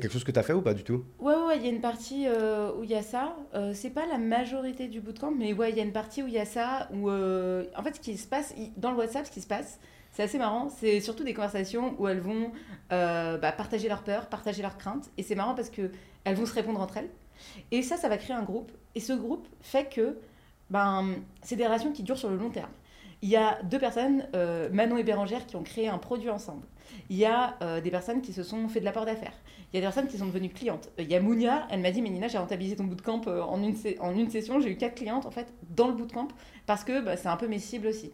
quelque 0.00 0.12
chose 0.12 0.24
que 0.24 0.32
tu 0.32 0.38
as 0.40 0.42
fait 0.42 0.52
ou 0.52 0.60
pas 0.60 0.74
du 0.74 0.82
tout? 0.82 1.04
Ouais, 1.20 1.34
ouais, 1.34 1.56
il 1.56 1.62
y 1.62 1.66
a 1.66 1.70
une 1.70 1.80
partie 1.80 2.26
où 2.78 2.82
il 2.82 2.90
y 2.90 2.96
a 2.96 3.02
ça. 3.02 3.36
Euh, 3.54 3.72
c'est 3.74 3.90
pas 3.90 4.06
la 4.06 4.18
majorité 4.18 4.88
du 4.88 5.00
bootcamp, 5.00 5.30
mais 5.30 5.52
ouais, 5.52 5.70
il 5.70 5.76
y 5.76 5.80
a 5.80 5.84
une 5.84 5.92
partie 5.92 6.22
où 6.22 6.26
il 6.26 6.34
y 6.34 6.38
a 6.38 6.44
ça. 6.44 6.88
Où, 6.92 7.08
en 7.08 7.82
fait, 7.84 7.94
ce 7.94 8.00
qui 8.00 8.18
se 8.18 8.26
passe, 8.26 8.52
dans 8.76 8.90
le 8.90 8.96
WhatsApp, 8.98 9.26
ce 9.26 9.30
qui 9.30 9.40
se 9.40 9.46
passe, 9.46 9.78
c'est 10.10 10.24
assez 10.24 10.38
marrant. 10.38 10.68
C'est 10.68 11.00
surtout 11.00 11.22
des 11.22 11.32
conversations 11.32 11.94
où 11.98 12.08
elles 12.08 12.20
vont 12.20 12.50
bah, 12.90 13.52
partager 13.56 13.88
leurs 13.88 14.02
peurs, 14.02 14.26
partager 14.26 14.62
leurs 14.62 14.78
craintes. 14.78 15.10
Et 15.16 15.22
c'est 15.22 15.36
marrant 15.36 15.54
parce 15.54 15.70
que 15.70 15.92
elles 16.24 16.34
vont 16.34 16.46
se 16.46 16.54
répondre 16.54 16.80
entre 16.80 16.96
elles. 16.96 17.10
Et 17.70 17.82
ça, 17.82 17.96
ça 17.96 18.08
va 18.08 18.16
créer 18.16 18.34
un 18.34 18.42
groupe. 18.42 18.72
Et 18.94 19.00
ce 19.00 19.12
groupe 19.12 19.46
fait 19.60 19.88
que 19.88 20.16
ben, 20.72 21.16
c'est 21.42 21.56
des 21.56 21.66
relations 21.66 21.92
qui 21.92 22.02
durent 22.02 22.16
sur 22.16 22.30
le 22.30 22.36
long 22.36 22.48
terme. 22.48 22.70
Il 23.20 23.28
y 23.28 23.36
a 23.36 23.62
deux 23.62 23.78
personnes, 23.78 24.26
euh, 24.34 24.70
Manon 24.72 24.96
et 24.96 25.04
Bérangère, 25.04 25.46
qui 25.46 25.54
ont 25.54 25.62
créé 25.62 25.86
un 25.86 25.98
produit 25.98 26.30
ensemble. 26.30 26.66
Il 27.10 27.16
y 27.16 27.26
a 27.26 27.56
euh, 27.62 27.80
des 27.80 27.90
personnes 27.90 28.22
qui 28.22 28.32
se 28.32 28.42
sont 28.42 28.66
fait 28.68 28.80
de 28.80 28.84
l'apport 28.86 29.04
d'affaires. 29.04 29.34
Il 29.72 29.76
y 29.76 29.78
a 29.78 29.80
des 29.80 29.86
personnes 29.86 30.08
qui 30.08 30.16
sont 30.16 30.26
devenues 30.26 30.48
clientes. 30.48 30.90
Euh, 30.98 31.02
Il 31.02 31.10
y 31.10 31.14
a 31.14 31.20
Mounia, 31.20 31.68
elle 31.70 31.80
m'a 31.80 31.90
dit, 31.90 32.00
mais 32.00 32.08
Nina, 32.08 32.26
j'ai 32.26 32.38
rentabilisé 32.38 32.74
ton 32.74 32.84
bootcamp 32.84 33.20
en 33.26 33.62
une, 33.62 33.76
en 34.00 34.16
une 34.16 34.30
session. 34.30 34.60
J'ai 34.60 34.70
eu 34.70 34.76
quatre 34.76 34.94
clientes, 34.94 35.26
en 35.26 35.30
fait, 35.30 35.52
dans 35.76 35.88
le 35.88 35.92
bootcamp, 35.92 36.28
parce 36.66 36.84
que 36.84 37.02
bah, 37.02 37.18
c'est 37.18 37.28
un 37.28 37.36
peu 37.36 37.48
mes 37.48 37.58
cibles 37.58 37.86
aussi. 37.86 38.10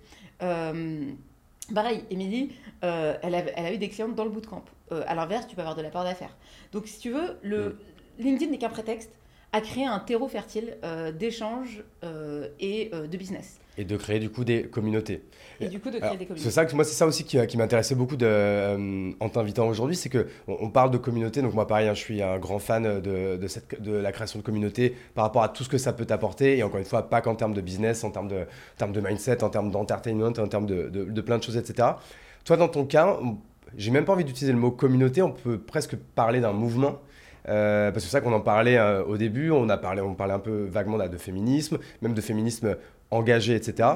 Pareil, 1.75 2.05
Émilie, 2.11 2.53
elle, 2.83 3.35
a, 3.35 3.39
elle 3.57 3.67
a 3.67 3.73
eu 3.73 3.79
des 3.79 3.89
clientes 3.89 4.17
dans 4.17 4.25
le 4.25 4.31
bootcamp. 4.31 4.65
À 4.91 5.15
l'inverse, 5.15 5.47
tu 5.47 5.55
peux 5.55 5.61
avoir 5.61 5.77
de 5.77 5.83
l'apport 5.83 6.05
d'affaires. 6.05 6.37
Donc, 6.73 6.87
si 6.87 6.99
tu 6.99 7.11
veux, 7.11 7.39
le, 7.43 7.79
LinkedIn 8.19 8.51
n'est 8.51 8.59
qu'un 8.59 8.69
prétexte 8.69 9.13
à 9.53 9.61
créer 9.61 9.87
un 9.87 9.99
terreau 9.99 10.29
fertile 10.29 10.77
euh, 10.85 11.11
d'échanges 11.11 11.83
euh, 12.05 12.49
et 12.61 12.91
euh, 12.93 13.07
de 13.07 13.17
business. 13.17 13.59
Et 13.79 13.85
de 13.85 13.97
créer 13.97 14.19
du 14.19 14.29
coup 14.29 14.45
des 14.45 14.65
communautés. 14.65 15.23
Et 15.61 15.69
du 15.69 15.79
coup, 15.81 15.89
de 15.91 15.99
créer 15.99 16.03
Alors, 16.03 16.15
des 16.17 16.25
C'est 16.25 16.29
communautés. 16.29 16.51
ça 16.51 16.67
que 16.67 16.75
moi 16.75 16.85
c'est 16.85 16.95
ça 16.95 17.07
aussi 17.07 17.25
qui, 17.25 17.39
qui 17.47 17.57
m'intéressait 17.57 17.95
beaucoup 17.95 18.17
de, 18.17 19.15
en 19.21 19.29
t'invitant 19.29 19.69
aujourd'hui, 19.69 19.95
c'est 19.97 20.09
que 20.09 20.27
on, 20.49 20.57
on 20.61 20.71
parle 20.71 20.91
de 20.91 20.99
communauté. 20.99 21.43
Donc 21.43 21.55
moi 21.55 21.67
pareil, 21.67 21.89
hein, 21.89 21.95
je 21.95 22.01
suis 22.01 22.21
un 22.21 22.39
grand 22.39 22.59
fan 22.59 23.01
de, 23.01 23.37
de, 23.37 23.47
cette, 23.47 23.81
de 23.81 23.93
la 23.93 24.11
création 24.13 24.39
de 24.41 24.45
communauté 24.45 24.95
par 25.15 25.25
rapport 25.25 25.43
à 25.45 25.49
tout 25.49 25.63
ce 25.65 25.69
que 25.69 25.79
ça 25.79 25.93
peut 25.93 26.05
t'apporter. 26.07 26.59
Et 26.59 26.63
encore 26.63 26.79
une 26.81 26.85
fois, 26.85 27.09
pas 27.09 27.21
qu'en 27.21 27.37
termes 27.37 27.55
de 27.55 27.61
business, 27.61 28.03
en 28.05 28.11
termes 28.11 28.29
de, 28.29 28.41
en 28.41 28.77
termes 28.77 28.93
de 28.93 29.01
mindset, 29.01 29.43
en 29.45 29.49
termes 29.51 29.71
d'entertainment, 29.71 30.27
en 30.39 30.49
termes 30.49 30.67
de, 30.67 30.89
de, 30.89 31.05
de 31.05 31.21
plein 31.21 31.39
de 31.39 31.43
choses, 31.45 31.57
etc. 31.57 31.91
Toi 32.45 32.57
dans 32.57 32.69
ton 32.69 32.85
cas, 32.85 33.19
j'ai 33.77 33.93
même 33.93 34.05
pas 34.05 34.13
envie 34.13 34.25
d'utiliser 34.25 34.53
le 34.53 34.59
mot 34.59 34.73
communauté. 34.73 35.23
On 35.23 35.31
peut 35.31 35.59
presque 35.59 35.97
parler 35.97 36.41
d'un 36.41 36.53
mouvement. 36.53 37.01
Euh, 37.49 37.91
parce 37.91 38.05
que 38.05 38.11
c'est 38.11 38.17
ça 38.17 38.21
qu'on 38.21 38.33
en 38.33 38.41
parlait 38.41 38.77
euh, 38.79 39.03
au 39.05 39.17
début, 39.17 39.51
on 39.51 39.69
a 39.69 39.77
parlé, 39.79 40.01
on 40.03 40.15
parlait 40.15 40.35
un 40.35 40.39
peu 40.39 40.67
vaguement 40.71 40.97
là, 40.97 41.09
de 41.09 41.17
féminisme, 41.17 41.79
même 42.03 42.15
de 42.15 42.21
féminisme 42.21 42.77
engagé, 43.11 43.55
etc. 43.55 43.89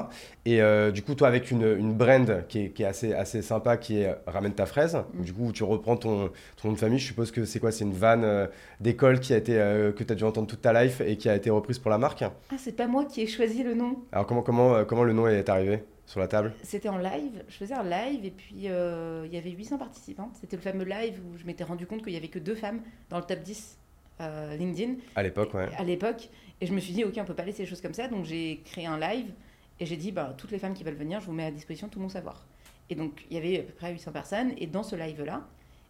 Et 0.45 0.59
euh, 0.61 0.89
du 0.89 1.03
coup, 1.03 1.13
toi, 1.13 1.27
avec 1.27 1.51
une, 1.51 1.61
une 1.77 1.93
brand 1.93 2.45
qui 2.47 2.61
est, 2.65 2.69
qui 2.69 2.81
est 2.81 2.87
assez, 2.87 3.13
assez 3.13 3.43
sympa, 3.43 3.77
qui 3.77 3.99
est 3.99 4.15
Ramène 4.25 4.53
ta 4.53 4.65
fraise, 4.65 4.97
Mm. 5.13 5.23
du 5.23 5.33
coup, 5.33 5.51
tu 5.51 5.63
reprends 5.63 5.97
ton, 5.97 6.29
ton 6.61 6.67
nom 6.69 6.73
de 6.73 6.79
famille, 6.79 6.97
je 6.99 7.05
suppose 7.05 7.31
que 7.31 7.45
c'est 7.45 7.59
quoi? 7.59 7.71
C'est 7.71 7.83
une 7.83 7.93
vanne 7.93 8.49
d'école 8.79 9.19
qui 9.19 9.33
a 9.33 9.37
été, 9.37 9.53
que 9.53 10.03
tu 10.03 10.11
as 10.11 10.15
dû 10.15 10.23
entendre 10.23 10.47
toute 10.47 10.61
ta 10.61 10.73
life 10.83 11.01
et 11.01 11.15
qui 11.17 11.29
a 11.29 11.35
été 11.35 11.49
reprise 11.51 11.77
pour 11.77 11.91
la 11.91 11.97
marque? 11.99 12.23
Ah, 12.23 12.55
c'est 12.57 12.75
pas 12.75 12.87
moi 12.87 13.05
qui 13.05 13.21
ai 13.21 13.27
choisi 13.27 13.61
le 13.63 13.75
nom. 13.75 13.97
Alors, 14.11 14.25
comment, 14.25 14.41
comment, 14.41 14.83
comment 14.85 15.03
le 15.03 15.13
nom 15.13 15.27
est 15.27 15.47
arrivé? 15.47 15.83
Sur 16.05 16.19
la 16.19 16.27
table 16.27 16.53
C'était 16.63 16.89
en 16.89 16.97
live, 16.97 17.43
je 17.47 17.55
faisais 17.55 17.73
un 17.73 17.83
live 17.83 18.25
et 18.25 18.31
puis 18.31 18.67
euh, 18.67 19.25
il 19.25 19.33
y 19.33 19.37
avait 19.37 19.51
800 19.51 19.77
participantes. 19.77 20.35
C'était 20.39 20.57
le 20.57 20.61
fameux 20.61 20.83
live 20.83 21.19
où 21.25 21.37
je 21.37 21.45
m'étais 21.45 21.63
rendu 21.63 21.87
compte 21.87 22.03
qu'il 22.03 22.13
y 22.13 22.17
avait 22.17 22.27
que 22.27 22.39
deux 22.39 22.55
femmes 22.55 22.81
dans 23.09 23.17
le 23.17 23.23
top 23.23 23.39
10 23.39 23.77
euh, 24.21 24.55
LinkedIn 24.57 24.95
À 25.15 25.23
l'époque, 25.23 25.53
ouais. 25.53 25.69
à 25.77 25.83
l'époque. 25.83 26.29
Et 26.61 26.65
je 26.65 26.73
me 26.73 26.79
suis 26.79 26.93
dit, 26.93 27.03
ok, 27.03 27.13
on 27.17 27.25
peut 27.25 27.33
pas 27.33 27.45
laisser 27.45 27.63
les 27.63 27.69
choses 27.69 27.81
comme 27.81 27.93
ça. 27.93 28.07
Donc 28.07 28.25
j'ai 28.25 28.61
créé 28.65 28.85
un 28.85 28.99
live 28.99 29.31
et 29.79 29.85
j'ai 29.85 29.97
dit, 29.97 30.11
bah, 30.11 30.33
toutes 30.37 30.51
les 30.51 30.59
femmes 30.59 30.73
qui 30.73 30.83
veulent 30.83 30.93
venir, 30.93 31.19
je 31.19 31.25
vous 31.25 31.33
mets 31.33 31.45
à 31.45 31.51
disposition 31.51 31.87
tout 31.87 31.99
mon 31.99 32.09
savoir. 32.09 32.45
Et 32.89 32.95
donc 32.95 33.25
il 33.29 33.35
y 33.35 33.39
avait 33.39 33.59
à 33.59 33.63
peu 33.63 33.73
près 33.73 33.91
800 33.91 34.11
personnes. 34.11 34.53
Et 34.57 34.67
dans 34.67 34.83
ce 34.83 34.95
live-là, 34.95 35.47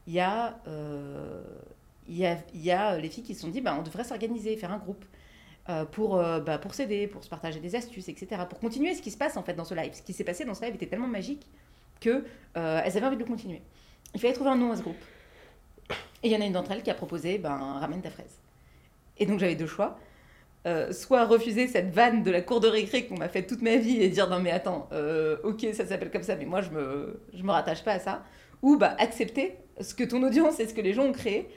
il 0.07 0.13
y, 0.13 0.19
a, 0.19 0.59
euh, 0.67 1.41
il 2.07 2.17
y, 2.17 2.25
a, 2.25 2.37
il 2.53 2.61
y 2.61 2.71
a 2.71 2.97
les 2.97 3.09
filles 3.09 3.23
qui 3.23 3.35
se 3.35 3.41
sont 3.41 3.49
dit, 3.49 3.61
bah, 3.61 3.75
on 3.77 3.83
devrait 3.83 4.03
s'organiser, 4.03 4.55
faire 4.57 4.71
un 4.71 4.77
groupe. 4.77 5.03
Euh, 5.69 5.85
pour, 5.85 6.17
euh, 6.17 6.41
bah, 6.41 6.57
pour 6.57 6.73
s'aider, 6.73 7.07
pour 7.07 7.23
se 7.23 7.29
partager 7.29 7.61
des 7.61 7.73
astuces, 7.75 8.09
etc. 8.09 8.41
Pour 8.49 8.59
continuer 8.59 8.93
ce 8.95 9.01
qui 9.01 9.11
se 9.11 9.17
passe 9.17 9.37
en 9.37 9.43
fait 9.43 9.53
dans 9.53 9.63
ce 9.63 9.73
live. 9.73 9.93
Ce 9.93 10.01
qui 10.01 10.11
s'est 10.11 10.25
passé 10.25 10.43
dans 10.43 10.53
ce 10.53 10.65
live 10.65 10.75
était 10.75 10.87
tellement 10.87 11.07
magique 11.07 11.47
que 12.01 12.25
euh, 12.57 12.81
avaient 12.83 13.05
envie 13.05 13.15
de 13.15 13.21
le 13.21 13.27
continuer. 13.27 13.61
Il 14.13 14.19
fallait 14.19 14.33
trouver 14.33 14.49
un 14.49 14.57
nom 14.57 14.73
à 14.73 14.75
ce 14.75 14.81
groupe. 14.81 14.97
Et 16.21 16.27
il 16.27 16.31
y 16.33 16.35
en 16.35 16.41
a 16.41 16.45
une 16.45 16.51
d'entre 16.51 16.71
elles 16.71 16.83
qui 16.83 16.91
a 16.91 16.93
proposé 16.93 17.37
ben, 17.37 17.55
Ramène 17.79 18.01
ta 18.01 18.09
fraise. 18.09 18.39
Et 19.17 19.25
donc 19.25 19.39
j'avais 19.39 19.55
deux 19.55 19.67
choix. 19.67 19.97
Euh, 20.67 20.91
soit 20.91 21.23
refuser 21.23 21.67
cette 21.67 21.91
vanne 21.91 22.23
de 22.23 22.31
la 22.31 22.41
cour 22.41 22.59
de 22.59 22.67
récré 22.67 23.05
qu'on 23.05 23.17
m'a 23.17 23.29
fait 23.29 23.43
toute 23.43 23.61
ma 23.61 23.77
vie 23.77 24.01
et 24.01 24.09
dire 24.09 24.29
non 24.29 24.39
mais 24.39 24.51
attends, 24.51 24.89
ok 25.43 25.65
ça 25.73 25.85
s'appelle 25.85 26.09
comme 26.09 26.23
ça 26.23 26.37
mais 26.37 26.45
moi 26.45 26.61
je 26.61 26.69
me, 26.69 27.21
je 27.33 27.43
me 27.43 27.51
rattache 27.51 27.85
pas 27.85 27.93
à 27.93 27.99
ça. 27.99 28.23
Ou 28.61 28.75
bah, 28.75 28.97
accepter 28.99 29.55
ce 29.79 29.93
que 29.93 30.03
ton 30.03 30.23
audience 30.23 30.59
et 30.59 30.67
ce 30.67 30.73
que 30.73 30.81
les 30.81 30.91
gens 30.93 31.03
ont 31.03 31.13
créé 31.13 31.47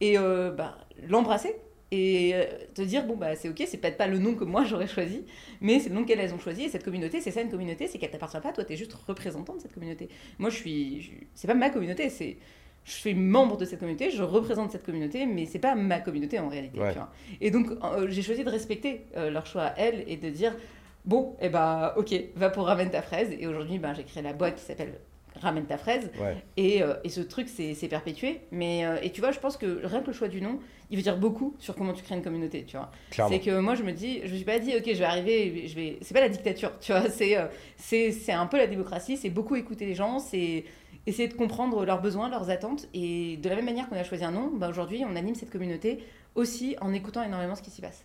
et 0.00 0.18
bah, 0.18 0.78
l'embrasser 1.08 1.56
et 1.92 2.32
euh, 2.34 2.44
te 2.74 2.82
dire 2.82 3.04
bon 3.04 3.16
bah 3.16 3.36
c'est 3.36 3.48
ok 3.48 3.62
c'est 3.66 3.76
peut-être 3.76 3.96
pas 3.96 4.08
le 4.08 4.18
nom 4.18 4.34
que 4.34 4.42
moi 4.44 4.64
j'aurais 4.64 4.88
choisi 4.88 5.24
mais 5.60 5.78
c'est 5.78 5.88
le 5.88 5.94
nom 5.94 6.04
qu'elles 6.04 6.34
ont 6.34 6.38
choisi 6.38 6.64
et 6.64 6.68
cette 6.68 6.82
communauté 6.84 7.20
c'est 7.20 7.30
ça 7.30 7.42
une 7.42 7.50
communauté 7.50 7.86
c'est 7.86 7.98
qu'elle 7.98 8.10
t'appartient 8.10 8.40
pas 8.40 8.52
toi 8.52 8.64
t'es 8.64 8.76
juste 8.76 8.92
représentant 9.06 9.54
de 9.54 9.60
cette 9.60 9.72
communauté 9.72 10.08
moi 10.38 10.50
je 10.50 10.56
suis 10.56 11.00
je- 11.00 11.10
c'est 11.34 11.46
pas 11.46 11.54
ma 11.54 11.70
communauté 11.70 12.08
c'est 12.10 12.38
je 12.84 12.92
suis 12.92 13.14
membre 13.14 13.56
de 13.56 13.64
cette 13.64 13.78
communauté 13.78 14.10
je 14.10 14.22
représente 14.24 14.72
cette 14.72 14.84
communauté 14.84 15.26
mais 15.26 15.46
c'est 15.46 15.60
pas 15.60 15.76
ma 15.76 16.00
communauté 16.00 16.40
en 16.40 16.48
réalité 16.48 16.78
Ouais. 16.80 16.90
tu 16.92 16.98
vois. 16.98 17.12
et 17.40 17.52
donc 17.52 17.68
euh, 17.70 18.06
j'ai 18.10 18.22
choisi 18.22 18.42
de 18.42 18.50
respecter 18.50 19.02
euh, 19.16 19.30
leur 19.30 19.46
choix 19.46 19.62
à 19.66 19.74
elles 19.78 20.02
et 20.08 20.16
de 20.16 20.28
dire 20.28 20.56
bon 21.04 21.36
et 21.40 21.48
bah 21.50 21.94
ok 21.98 22.12
va 22.34 22.50
pour 22.50 22.66
ramène 22.66 22.90
ta 22.90 23.00
fraise 23.02 23.30
et 23.38 23.46
aujourd'hui 23.46 23.78
ben, 23.78 23.94
j'ai 23.94 24.02
créé 24.02 24.24
la 24.24 24.32
boîte 24.32 24.56
qui 24.56 24.64
s'appelle 24.64 24.98
ramène 25.40 25.66
ta 25.66 25.78
fraise 25.78 26.10
ouais. 26.20 26.36
et, 26.56 26.82
euh, 26.82 26.94
et 27.04 27.08
ce 27.08 27.20
truc 27.20 27.48
s'est 27.48 27.74
s'est 27.74 27.88
perpétué. 27.88 28.40
Mais, 28.50 28.84
euh, 28.84 28.96
et 29.02 29.10
tu 29.10 29.20
vois, 29.20 29.32
je 29.32 29.38
pense 29.38 29.56
que 29.56 29.84
rien 29.84 30.00
que 30.00 30.08
le 30.08 30.12
choix 30.12 30.28
du 30.28 30.40
nom, 30.40 30.58
il 30.90 30.96
veut 30.96 31.02
dire 31.02 31.16
beaucoup 31.16 31.54
sur 31.58 31.74
comment 31.74 31.92
tu 31.92 32.02
crées 32.02 32.14
une 32.14 32.22
communauté, 32.22 32.64
tu 32.64 32.76
vois. 32.76 32.90
C'est 33.10 33.40
que 33.40 33.58
moi, 33.58 33.74
je 33.74 33.82
me 33.82 33.92
dis, 33.92 34.20
je 34.24 34.30
me 34.30 34.36
suis 34.36 34.44
pas 34.44 34.58
dit, 34.58 34.74
ok, 34.76 34.84
je 34.86 34.98
vais 34.98 35.04
arriver, 35.04 35.66
je 35.66 35.74
vais... 35.74 35.98
c'est 36.02 36.14
pas 36.14 36.20
la 36.20 36.28
dictature, 36.28 36.72
tu 36.80 36.92
vois. 36.92 37.08
C'est 37.10 37.36
euh, 37.36 37.46
c'est 37.76 38.12
c'est 38.12 38.32
un 38.32 38.46
peu 38.46 38.56
la 38.56 38.66
démocratie, 38.66 39.16
c'est 39.16 39.30
beaucoup 39.30 39.56
écouter 39.56 39.86
les 39.86 39.94
gens, 39.94 40.18
c'est 40.18 40.64
essayer 41.06 41.28
de 41.28 41.34
comprendre 41.34 41.84
leurs 41.84 42.00
besoins, 42.00 42.28
leurs 42.28 42.50
attentes. 42.50 42.88
Et 42.94 43.36
de 43.36 43.48
la 43.48 43.56
même 43.56 43.64
manière 43.64 43.88
qu'on 43.88 43.96
a 43.96 44.04
choisi 44.04 44.24
un 44.24 44.32
nom, 44.32 44.50
bah, 44.54 44.68
aujourd'hui, 44.68 45.04
on 45.04 45.16
anime 45.16 45.34
cette 45.34 45.50
communauté 45.50 45.98
aussi 46.34 46.76
en 46.80 46.92
écoutant 46.92 47.22
énormément 47.22 47.54
ce 47.54 47.62
qui 47.62 47.70
s'y 47.70 47.80
passe. 47.80 48.04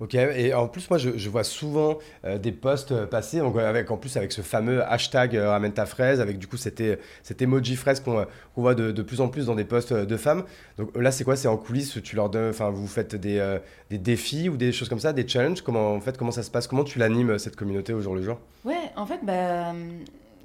Ok, 0.00 0.14
et 0.14 0.54
en 0.54 0.68
plus, 0.68 0.88
moi, 0.90 0.98
je, 0.98 1.28
vois 1.28 1.44
souvent 1.44 1.98
euh, 2.24 2.38
des 2.38 2.52
posts 2.52 2.92
euh, 2.92 3.06
passer, 3.06 3.38
donc, 3.38 3.56
euh, 3.56 3.68
avec, 3.68 3.90
en 3.90 3.96
plus 3.96 4.16
avec 4.16 4.32
ce 4.32 4.42
fameux 4.42 4.82
hashtag 4.84 5.36
euh, 5.36 5.50
ramène 5.50 5.72
ta 5.72 5.86
fraise, 5.86 6.20
avec 6.20 6.38
du 6.38 6.46
coup 6.46 6.56
cet, 6.56 6.80
é- 6.80 6.98
cet 7.22 7.42
emoji 7.42 7.76
fraise 7.76 8.00
qu'on 8.00 8.26
voit 8.56 8.74
de, 8.74 9.02
plus 9.02 9.20
en 9.20 9.28
plus 9.28 9.46
dans 9.46 9.54
des 9.54 9.64
posts 9.64 9.92
de 9.92 10.16
femmes. 10.16 10.44
Donc 10.76 10.96
là, 10.96 11.10
c'est 11.10 11.24
quoi? 11.24 11.36
C'est 11.36 11.48
en 11.48 11.56
coulisses, 11.56 11.98
tu 12.02 12.16
leur 12.16 12.30
donnes, 12.30 12.50
enfin, 12.50 12.70
vous 12.70 12.86
faites 12.86 13.16
des, 13.16 13.58
des 13.90 13.98
défis 13.98 14.48
ou 14.48 14.56
des 14.56 14.72
choses 14.72 14.88
comme 14.88 15.00
ça, 15.00 15.12
des 15.12 15.26
challenges? 15.26 15.62
Comment, 15.62 15.94
en 15.94 16.00
fait, 16.00 16.16
comment 16.16 16.30
ça 16.30 16.42
se 16.42 16.50
passe? 16.50 16.66
Comment 16.66 16.84
tu 16.84 16.98
l'animes, 16.98 17.38
cette 17.38 17.56
communauté, 17.56 17.92
au 17.92 18.00
jour 18.00 18.14
le 18.14 18.22
jour? 18.22 18.38
Ouais, 18.64 18.74
en 18.96 19.06
fait, 19.06 19.20
bah, 19.22 19.72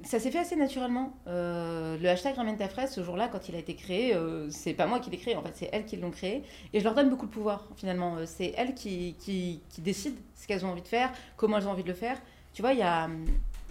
ça 0.04 0.18
s'est 0.20 0.30
fait 0.30 0.38
assez 0.38 0.56
naturellement. 0.56 1.12
Euh, 1.26 1.96
le 1.98 2.08
hashtag 2.08 2.34
Ramène 2.36 2.56
ta 2.56 2.68
fraise, 2.68 2.90
ce 2.92 3.02
jour-là, 3.02 3.28
quand 3.28 3.48
il 3.48 3.54
a 3.54 3.58
été 3.58 3.74
créé, 3.74 4.14
euh, 4.14 4.48
c'est 4.50 4.74
pas 4.74 4.86
moi 4.86 5.00
qui 5.00 5.10
l'ai 5.10 5.16
créé, 5.18 5.36
en 5.36 5.42
fait, 5.42 5.52
c'est 5.54 5.68
elles 5.72 5.84
qui 5.86 5.96
l'ont 5.96 6.10
créé. 6.10 6.42
Et 6.72 6.78
je 6.80 6.84
leur 6.84 6.94
donne 6.94 7.10
beaucoup 7.10 7.26
de 7.26 7.30
pouvoir, 7.30 7.68
finalement. 7.76 8.16
Euh, 8.16 8.24
C'est 8.26 8.52
elles 8.56 8.74
qui, 8.74 9.14
qui, 9.18 9.60
qui 9.68 9.80
décident 9.80 10.16
ce 10.34 10.46
qu'elles 10.46 10.64
ont 10.64 10.70
envie 10.70 10.82
de 10.82 10.88
faire, 10.88 11.12
comment 11.36 11.58
elles 11.58 11.66
ont 11.68 11.72
envie 11.72 11.82
de 11.82 11.88
le 11.88 11.94
faire. 11.94 12.16
Tu 12.52 12.62
vois, 12.62 12.72
il 12.72 12.78
y 12.78 12.82
a, 12.82 13.08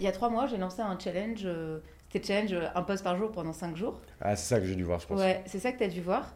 il 0.00 0.04
y 0.04 0.08
a 0.08 0.12
trois 0.12 0.28
mois, 0.28 0.46
j'ai 0.46 0.56
lancé 0.58 0.80
un 0.82 0.98
challenge. 0.98 1.42
euh, 1.44 1.78
C'était 2.12 2.26
challenge 2.26 2.54
un 2.74 2.82
post 2.82 3.02
par 3.04 3.16
jour 3.16 3.30
pendant 3.32 3.52
cinq 3.52 3.76
jours. 3.76 4.00
Ah, 4.20 4.36
c'est 4.36 4.54
ça 4.54 4.60
que 4.60 4.66
j'ai 4.66 4.74
dû 4.76 4.84
voir, 4.84 5.00
je 5.00 5.06
pense. 5.06 5.18
Ouais, 5.20 5.42
c'est 5.46 5.58
ça 5.58 5.72
que 5.72 5.78
tu 5.78 5.84
as 5.84 5.88
dû 5.88 6.00
voir. 6.00 6.34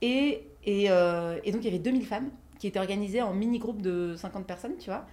Et, 0.00 0.46
et, 0.64 0.84
et 0.86 1.52
donc, 1.52 1.62
il 1.62 1.64
y 1.64 1.68
avait 1.68 1.78
2000 1.78 2.04
femmes 2.06 2.30
qui 2.58 2.66
étaient 2.66 2.78
organisées 2.80 3.22
en 3.22 3.32
mini-groupe 3.34 3.82
de 3.82 4.14
50 4.16 4.46
personnes, 4.46 4.76
tu 4.78 4.90
vois. 4.90 5.04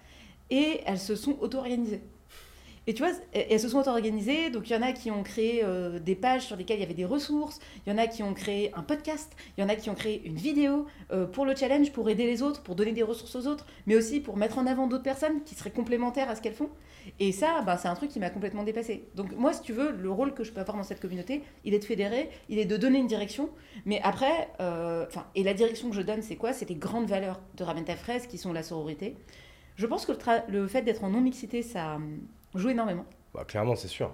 Et 0.49 0.82
elles 0.86 0.99
se 0.99 1.16
sont 1.16 1.38
auto-organisées. 1.41 2.01
Et 2.88 2.93
tu 2.93 3.03
vois, 3.03 3.11
elles 3.34 3.59
se 3.59 3.69
sont 3.69 3.88
organisées. 3.88 4.49
Donc, 4.49 4.69
il 4.69 4.73
y 4.73 4.75
en 4.75 4.82
a 4.82 4.91
qui 4.91 5.11
ont 5.11 5.23
créé 5.23 5.61
euh, 5.63 5.99
des 5.99 6.15
pages 6.15 6.43
sur 6.43 6.55
lesquelles 6.55 6.77
il 6.77 6.82
y 6.82 6.86
avait 6.86 6.93
des 6.93 7.05
ressources. 7.05 7.59
Il 7.86 7.91
y 7.91 7.95
en 7.95 7.97
a 7.97 8.07
qui 8.07 8.23
ont 8.23 8.34
créé 8.34 8.71
un 8.75 8.82
podcast. 8.82 9.32
Il 9.57 9.61
y 9.61 9.63
en 9.63 9.69
a 9.69 9.75
qui 9.75 9.89
ont 9.89 9.95
créé 9.95 10.21
une 10.25 10.36
vidéo 10.36 10.86
euh, 11.11 11.25
pour 11.25 11.45
le 11.45 11.55
challenge, 11.55 11.91
pour 11.91 12.09
aider 12.09 12.25
les 12.25 12.41
autres, 12.41 12.63
pour 12.63 12.75
donner 12.75 12.91
des 12.91 13.03
ressources 13.03 13.36
aux 13.36 13.47
autres, 13.47 13.65
mais 13.86 13.95
aussi 13.95 14.19
pour 14.19 14.38
mettre 14.38 14.57
en 14.57 14.65
avant 14.65 14.88
d'autres 14.88 15.03
personnes 15.03 15.43
qui 15.43 15.55
seraient 15.55 15.71
complémentaires 15.71 16.30
à 16.30 16.36
ce 16.36 16.41
qu'elles 16.41 16.53
font. 16.53 16.69
Et 17.19 17.32
ça, 17.32 17.61
bah, 17.61 17.77
c'est 17.77 17.88
un 17.88 17.95
truc 17.95 18.09
qui 18.09 18.19
m'a 18.19 18.30
complètement 18.30 18.63
dépassé. 18.63 19.07
Donc, 19.15 19.36
moi, 19.36 19.53
si 19.53 19.61
tu 19.61 19.73
veux, 19.73 19.91
le 19.91 20.11
rôle 20.11 20.34
que 20.34 20.43
je 20.43 20.51
peux 20.51 20.61
avoir 20.61 20.77
dans 20.77 20.84
cette 20.84 20.99
communauté, 20.99 21.43
il 21.65 21.73
est 21.73 21.80
de 21.80 21.86
fédérer, 21.86 22.30
il 22.49 22.59
est 22.59 22.65
de 22.65 22.77
donner 22.77 22.99
une 22.99 23.07
direction. 23.07 23.49
Mais 23.86 24.01
après, 24.03 24.49
euh, 24.59 25.05
et 25.36 25.43
la 25.43 25.53
direction 25.53 25.89
que 25.89 25.95
je 25.95 26.01
donne, 26.01 26.21
c'est 26.21 26.36
quoi? 26.36 26.53
C'est 26.53 26.69
les 26.69 26.75
grandes 26.75 27.07
valeurs 27.07 27.39
de 27.55 27.63
Ramène 27.63 27.86
ta 27.86 27.95
fraise 27.95 28.27
qui 28.27 28.38
sont 28.38 28.53
la 28.53 28.63
sororité. 28.63 29.15
Je 29.75 29.86
pense 29.88 30.05
que 30.05 30.11
le, 30.11 30.61
le 30.61 30.67
fait 30.67 30.82
d'être 30.82 31.03
en 31.03 31.09
non-mixité, 31.09 31.61
ça 31.61 31.99
joue 32.56 32.70
énormément. 32.70 33.06
Bah, 33.34 33.45
clairement, 33.45 33.76
c'est 33.76 33.88
sûr. 33.88 34.12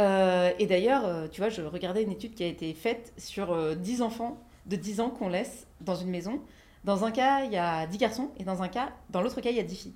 Euh, 0.00 0.52
et 0.58 0.66
d'ailleurs, 0.66 1.04
euh, 1.04 1.28
tu 1.28 1.40
vois, 1.40 1.50
je 1.50 1.62
regardais 1.62 2.02
une 2.02 2.12
étude 2.12 2.34
qui 2.34 2.44
a 2.44 2.46
été 2.46 2.72
faite 2.74 3.12
sur 3.16 3.76
10 3.76 4.00
euh, 4.00 4.04
enfants 4.04 4.38
de 4.66 4.76
10 4.76 5.00
ans 5.00 5.10
qu'on 5.10 5.28
laisse 5.28 5.66
dans 5.80 5.94
une 5.94 6.10
maison. 6.10 6.40
Dans 6.84 7.04
un 7.04 7.10
cas, 7.10 7.44
il 7.44 7.52
y 7.52 7.56
a 7.56 7.86
10 7.86 7.98
garçons, 7.98 8.30
et 8.38 8.44
dans 8.44 8.62
un 8.62 8.68
cas, 8.68 8.92
dans 9.10 9.22
l'autre 9.22 9.40
cas, 9.40 9.50
il 9.50 9.56
y 9.56 9.60
a 9.60 9.64
10 9.64 9.76
filles. 9.76 9.94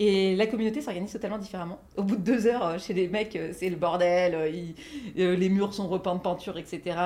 Et 0.00 0.34
la 0.34 0.46
communauté 0.46 0.80
s'organise 0.80 1.12
totalement 1.12 1.38
différemment. 1.38 1.78
Au 1.96 2.02
bout 2.02 2.16
de 2.16 2.22
deux 2.22 2.46
heures, 2.46 2.78
chez 2.80 2.94
les 2.94 3.06
mecs, 3.08 3.38
c'est 3.52 3.70
le 3.70 3.76
bordel, 3.76 4.52
les 5.14 5.48
murs 5.48 5.72
sont 5.72 5.86
repeints 5.86 6.16
de 6.16 6.20
peinture, 6.20 6.58
etc. 6.58 6.96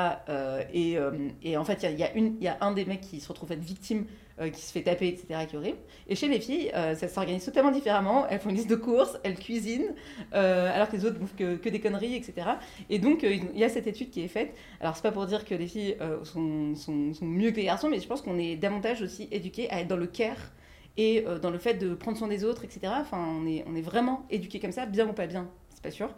Et, 0.72 1.56
en 1.56 1.64
fait, 1.64 1.82
il 1.82 1.98
y 2.40 2.48
a, 2.48 2.56
un 2.62 2.72
des 2.72 2.86
mecs 2.86 3.02
qui 3.02 3.20
se 3.20 3.28
retrouve 3.28 3.52
être 3.52 3.62
victime 3.62 4.06
euh, 4.40 4.50
qui 4.50 4.62
se 4.62 4.70
fait 4.70 4.82
taper, 4.82 5.08
etc., 5.08 5.46
qui 5.48 5.56
horrible. 5.56 5.78
Et 6.06 6.14
chez 6.14 6.28
les 6.28 6.38
filles, 6.38 6.70
euh, 6.76 6.94
ça 6.94 7.08
s'organise 7.08 7.44
totalement 7.44 7.72
différemment. 7.72 8.24
Elles 8.28 8.38
font 8.38 8.50
une 8.50 8.54
liste 8.54 8.70
de 8.70 8.76
courses, 8.76 9.18
elles 9.24 9.36
cuisinent, 9.36 9.94
euh, 10.32 10.72
alors 10.72 10.88
que 10.88 10.96
les 10.96 11.04
autres 11.04 11.18
bouffent 11.18 11.34
que, 11.34 11.56
que, 11.56 11.68
des 11.68 11.80
conneries, 11.80 12.14
etc. 12.14 12.50
Et 12.88 13.00
donc, 13.00 13.24
il 13.24 13.58
y 13.58 13.64
a 13.64 13.68
cette 13.68 13.88
étude 13.88 14.10
qui 14.10 14.22
est 14.22 14.28
faite. 14.28 14.54
Alors, 14.80 14.94
c'est 14.94 15.02
pas 15.02 15.10
pour 15.10 15.26
dire 15.26 15.44
que 15.44 15.56
les 15.56 15.66
filles 15.66 15.96
sont, 16.22 16.76
sont, 16.76 17.14
sont, 17.14 17.26
mieux 17.26 17.50
que 17.50 17.56
les 17.56 17.64
garçons, 17.64 17.88
mais 17.88 17.98
je 17.98 18.06
pense 18.06 18.22
qu'on 18.22 18.38
est 18.38 18.54
davantage 18.54 19.02
aussi 19.02 19.26
éduqués 19.32 19.68
à 19.70 19.80
être 19.80 19.88
dans 19.88 19.96
le 19.96 20.06
care 20.06 20.52
et 20.98 21.24
dans 21.40 21.50
le 21.50 21.58
fait 21.58 21.74
de 21.74 21.94
prendre 21.94 22.18
soin 22.18 22.28
des 22.28 22.44
autres, 22.44 22.64
etc. 22.64 22.92
Enfin, 23.00 23.24
on 23.40 23.46
est, 23.46 23.64
on 23.66 23.74
est 23.74 23.82
vraiment 23.82 24.26
éduqués 24.28 24.60
comme 24.60 24.72
ça, 24.72 24.84
bien 24.84 25.08
ou 25.08 25.14
pas 25.14 25.26
bien, 25.26 25.48
c'est 25.70 25.82
pas 25.82 25.90
sûr. 25.90 26.10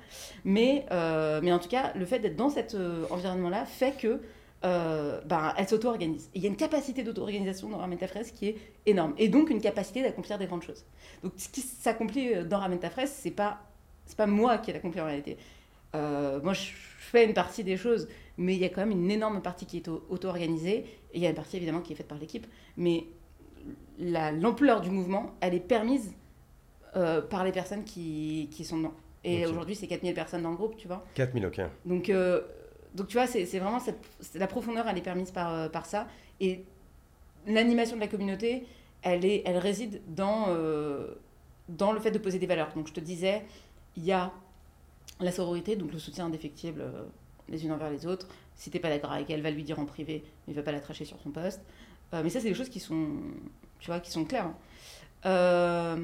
Mais, 0.45 0.87
mais 0.91 1.53
en 1.53 1.59
tout 1.59 1.69
cas, 1.69 1.93
le 1.95 2.05
fait 2.07 2.19
d'être 2.19 2.37
dans 2.37 2.51
cet 2.51 2.77
environnement-là 3.11 3.67
fait 3.67 3.97
que 3.97 4.21
euh, 4.63 5.21
ben, 5.25 5.55
elle 5.57 5.69
s'auto-organise. 5.69 6.29
Il 6.35 6.43
y 6.43 6.47
a 6.47 6.49
une 6.49 6.57
capacité 6.57 7.03
d'auto-organisation 7.03 7.71
dans 7.71 7.79
Ramène 7.79 7.99
ta 7.99 8.07
fraise 8.07 8.31
qui 8.31 8.49
est 8.49 8.57
énorme. 8.85 9.15
Et 9.17 9.29
donc 9.29 9.49
une 9.49 9.61
capacité 9.61 10.03
d'accomplir 10.03 10.39
des 10.39 10.47
grandes 10.47 10.63
choses. 10.63 10.85
Donc 11.23 11.33
ce 11.37 11.49
qui 11.49 11.63
s'accomplit 11.63 12.35
euh, 12.35 12.45
dans 12.45 12.59
Ramène 12.59 12.79
ta 12.79 12.91
fraise, 12.91 13.11
c'est 13.11 13.31
pas, 13.31 13.61
c'est 14.05 14.19
pas 14.19 14.27
moi 14.27 14.59
qui 14.59 14.73
l'accomplis 14.73 15.01
en 15.01 15.07
réalité. 15.07 15.39
Euh, 15.95 16.41
moi, 16.43 16.53
je 16.53 16.73
fais 16.99 17.25
une 17.25 17.33
partie 17.33 17.65
des 17.65 17.79
choses, 17.79 18.07
mais 18.37 18.55
il 18.55 18.61
y 18.61 18.65
a 18.65 18.69
quand 18.69 18.83
même 18.83 18.91
une 18.91 19.11
énorme 19.11 19.41
partie 19.41 19.65
qui 19.65 19.79
est 19.79 19.89
auto-organisée. 19.89 20.85
Et 21.13 21.15
il 21.15 21.23
y 21.23 21.27
a 21.27 21.31
une 21.31 21.35
partie 21.35 21.57
évidemment 21.57 21.81
qui 21.81 21.95
est 21.95 21.97
faite 21.97 22.09
par 22.09 22.19
l'équipe. 22.19 22.47
Mais 22.77 23.07
l'ampleur 23.99 24.81
du 24.81 24.91
mouvement, 24.91 25.35
elle 25.41 25.55
est 25.55 25.61
permise 25.61 26.15
euh, 26.97 27.21
par 27.21 27.45
les 27.45 27.53
personnes 27.53 27.85
qui, 27.85 28.49
qui 28.51 28.65
sont 28.65 28.79
dedans. 28.79 28.95
Et 29.23 29.47
aujourd'hui, 29.47 29.75
c'est 29.75 29.87
4000 29.87 30.15
personnes 30.15 30.43
dans 30.43 30.51
le 30.51 30.57
groupe, 30.57 30.77
tu 30.77 30.89
vois. 30.89 31.05
4000, 31.15 31.47
ok. 31.47 31.61
Donc, 31.85 32.11
donc 32.95 33.07
tu 33.09 33.17
vois, 33.17 33.27
c'est 33.27 33.45
vraiment 33.59 33.79
cette, 33.79 34.01
la 34.35 34.47
profondeur, 34.47 34.89
elle 34.89 34.99
est 34.99 35.03
permise 35.03 35.31
par, 35.31 35.55
euh, 35.55 35.69
par 35.69 35.87
ça. 35.87 36.09
Et 36.41 36.65
l'animation 37.47 37.97
de 37.97 38.01
la 38.01 38.09
communauté, 38.09 38.67
elle, 39.03 39.25
est, 39.25 39.43
elle 39.47 39.59
réside 39.59 40.03
dans, 40.09 40.47
euh, 40.49 41.15
dans 41.69 41.93
le 41.93 42.01
fait 42.01 42.11
de 42.11 42.19
poser 42.19 42.39
des 42.39 42.47
valeurs. 42.47 42.73
Donc 42.75 42.89
je 42.89 42.93
te 42.93 43.01
disais, 43.01 43.45
il 43.97 44.05
y 44.05 44.13
a 44.13 44.33
la 45.21 45.31
sororité, 45.31 45.77
donc 45.77 45.93
le 45.93 45.99
soutien 45.99 46.27
indéfectible 46.27 46.81
euh, 46.81 47.05
les 47.49 47.65
unes 47.65 47.73
envers 47.73 47.91
les 47.91 48.07
autres. 48.07 48.27
Si 48.55 48.71
t'es 48.71 48.81
pas 48.81 48.89
d'accord 48.89 49.13
avec 49.13 49.31
elle, 49.31 49.43
va 49.43 49.51
lui 49.51 49.63
dire 49.63 49.79
en 49.79 49.85
privé, 49.85 50.25
mais 50.47 50.53
il 50.53 50.57
va 50.57 50.63
pas 50.63 50.73
la 50.73 50.81
tracher 50.81 51.05
sur 51.05 51.21
son 51.21 51.31
poste. 51.31 51.63
Mais 52.13 52.31
ça, 52.31 52.41
c'est 52.41 52.49
des 52.49 52.55
choses 52.55 52.69
qui 52.69 52.81
sont, 52.81 53.09
tu 53.79 53.87
vois, 53.87 54.01
qui 54.01 54.11
sont 54.11 54.25
claires. 54.25 54.51
Hein. 55.25 55.97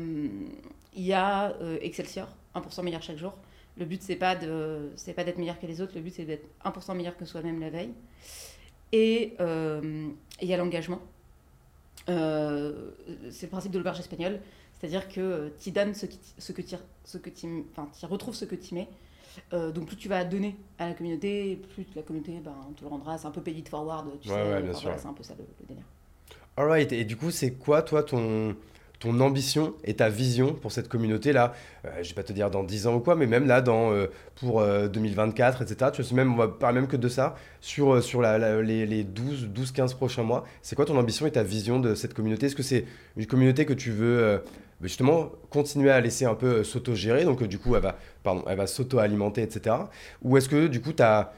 Il 0.95 1.03
y 1.05 1.13
a 1.13 1.55
Excelsior, 1.81 2.29
1% 2.55 2.83
meilleur 2.83 3.03
chaque 3.03 3.19
jour. 3.19 3.35
Le 3.79 3.85
but, 3.85 4.03
c'est 4.03 4.17
pas 4.17 4.35
de, 4.35 4.91
c'est 4.97 5.13
pas 5.13 5.25
d'être 5.25 5.39
meilleur 5.39 5.59
que 5.61 5.67
les 5.67 5.81
autres. 5.81 5.93
Le 5.95 6.01
but, 6.01 6.15
c'est 6.15 6.25
d'être 6.25 6.47
1% 6.65 6.97
meilleur 6.97 7.17
que 7.17 7.25
soi-même 7.27 7.61
la 7.61 7.71
veille. 7.71 7.93
Et 8.93 9.35
euh, 9.41 10.09
il 10.41 10.49
y 10.49 10.55
a 10.55 10.57
l'engagement. 10.57 11.01
Euh, 12.09 12.91
c'est 13.31 13.47
le 13.47 13.51
principe 13.51 13.73
de 13.73 13.79
l'auberge 13.79 13.99
espagnole. 13.99 14.41
C'est-à-dire 14.79 15.09
que 15.09 15.21
euh, 15.21 15.49
tu 15.59 15.71
donnes 15.71 15.95
ce, 15.95 16.07
ce 16.39 16.53
que 16.53 16.63
tu 16.63 17.47
enfin, 17.77 17.89
retrouves 18.07 18.35
ce 18.35 18.45
que 18.45 18.55
tu 18.55 18.75
mets. 18.75 18.89
donc 19.53 19.87
plus 19.87 19.97
tu 19.97 20.09
vas 20.09 20.25
donner 20.25 20.57
à 20.79 20.89
la 20.89 20.95
communauté, 20.95 21.57
plus 21.75 21.87
la 21.95 22.03
communauté 22.03 22.41
ben, 22.43 22.55
te 22.77 22.83
le 22.83 22.89
rendra. 22.89 23.19
C'est 23.19 23.27
un 23.27 23.31
peu 23.31 23.43
pay 23.43 23.53
it 23.59 23.69
forward, 23.69 24.09
tu 24.21 24.29
ouais, 24.31 24.35
sais. 24.35 24.53
Ouais, 24.55 24.63
bien 24.63 24.73
sûr. 24.73 24.95
c'est 24.97 25.07
un 25.07 25.13
peu 25.13 25.23
ça 25.23 25.35
le, 25.35 25.45
le 25.61 25.67
délire. 25.67 25.85
Alright, 26.59 26.91
et 26.93 27.05
du 27.05 27.17
coup, 27.17 27.31
c'est 27.31 27.51
quoi 27.51 27.83
toi 27.83 28.03
ton, 28.03 28.57
ton 28.99 29.21
ambition 29.21 29.75
et 29.85 29.95
ta 29.95 30.09
vision 30.09 30.55
pour 30.55 30.73
cette 30.73 30.89
communauté-là? 30.89 31.53
Euh, 31.85 32.03
Je 32.03 32.09
vais 32.09 32.15
pas 32.15 32.23
te 32.23 32.33
dire 32.33 32.51
dans 32.51 32.65
10 32.65 32.87
ans 32.87 32.95
ou 32.95 33.01
quoi, 33.01 33.15
mais 33.15 33.27
même 33.27 33.47
là, 33.47 33.61
dans, 33.61 33.93
euh, 33.93 34.07
pour 34.37 34.65
2024, 34.65 35.61
euh, 35.61 35.65
etc. 35.67 35.91
Tu 35.93 36.03
sais, 36.03 36.15
même, 36.15 36.33
on 36.33 36.37
va 36.37 36.49
parler 36.49 36.81
même 36.81 36.89
que 36.89 36.97
de 36.97 37.09
ça, 37.09 37.35
sur, 37.61 38.03
sur 38.03 38.23
les, 38.23 38.87
les 38.87 39.05
12-15 39.05 39.97
prochains 39.97 40.23
mois. 40.23 40.45
C'est 40.63 40.77
quoi 40.77 40.87
ton 40.87 40.97
ambition 40.97 41.27
et 41.27 41.33
ta 41.33 41.43
vision 41.43 41.79
de 41.79 41.95
cette 41.95 42.15
communauté? 42.15 42.47
Est-ce 42.47 42.57
que 42.57 42.63
c'est 42.63 42.87
une 43.19 43.27
communauté 43.27 43.67
que 43.67 43.75
tu 43.75 43.91
veux 43.91 44.41
justement 44.81 45.33
continuer 45.51 45.91
à 45.91 46.01
laisser 46.01 46.25
un 46.25 46.35
peu 46.35 46.65
s'auto-gérer, 46.65 47.25
donc 47.25 47.43
du 47.45 47.59
coup, 47.59 47.77
elle 47.77 47.83
va, 47.83 47.97
va 48.25 48.67
s'auto-alimenter, 48.67 49.43
etc. 49.43 49.77
Ou 50.23 50.37
est-ce 50.39 50.49
que 50.49 50.69
du 50.69 50.81
coup, 50.81 50.93
tu 50.95 51.03
as, 51.03 51.33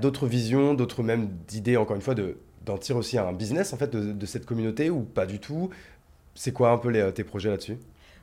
d'autres 0.00 0.26
visions, 0.26 0.74
d'autres 0.74 1.02
même 1.04 1.28
idées, 1.52 1.76
encore 1.76 1.94
une 1.96 2.02
fois, 2.02 2.14
de 2.14 2.38
d'en 2.64 2.78
tirer 2.78 2.98
aussi 2.98 3.18
un 3.18 3.32
business 3.32 3.72
en 3.72 3.76
fait 3.76 3.90
de, 3.90 4.26
cette 4.26 4.46
communauté 4.46 4.90
ou 4.90 5.00
pas 5.00 5.26
du 5.26 5.38
tout? 5.38 5.70
C'est 6.34 6.52
quoi 6.52 6.70
un 6.70 6.78
peu 6.78 6.88
les, 6.90 7.12
tes 7.12 7.24
projets 7.24 7.50
là-dessus? 7.50 7.78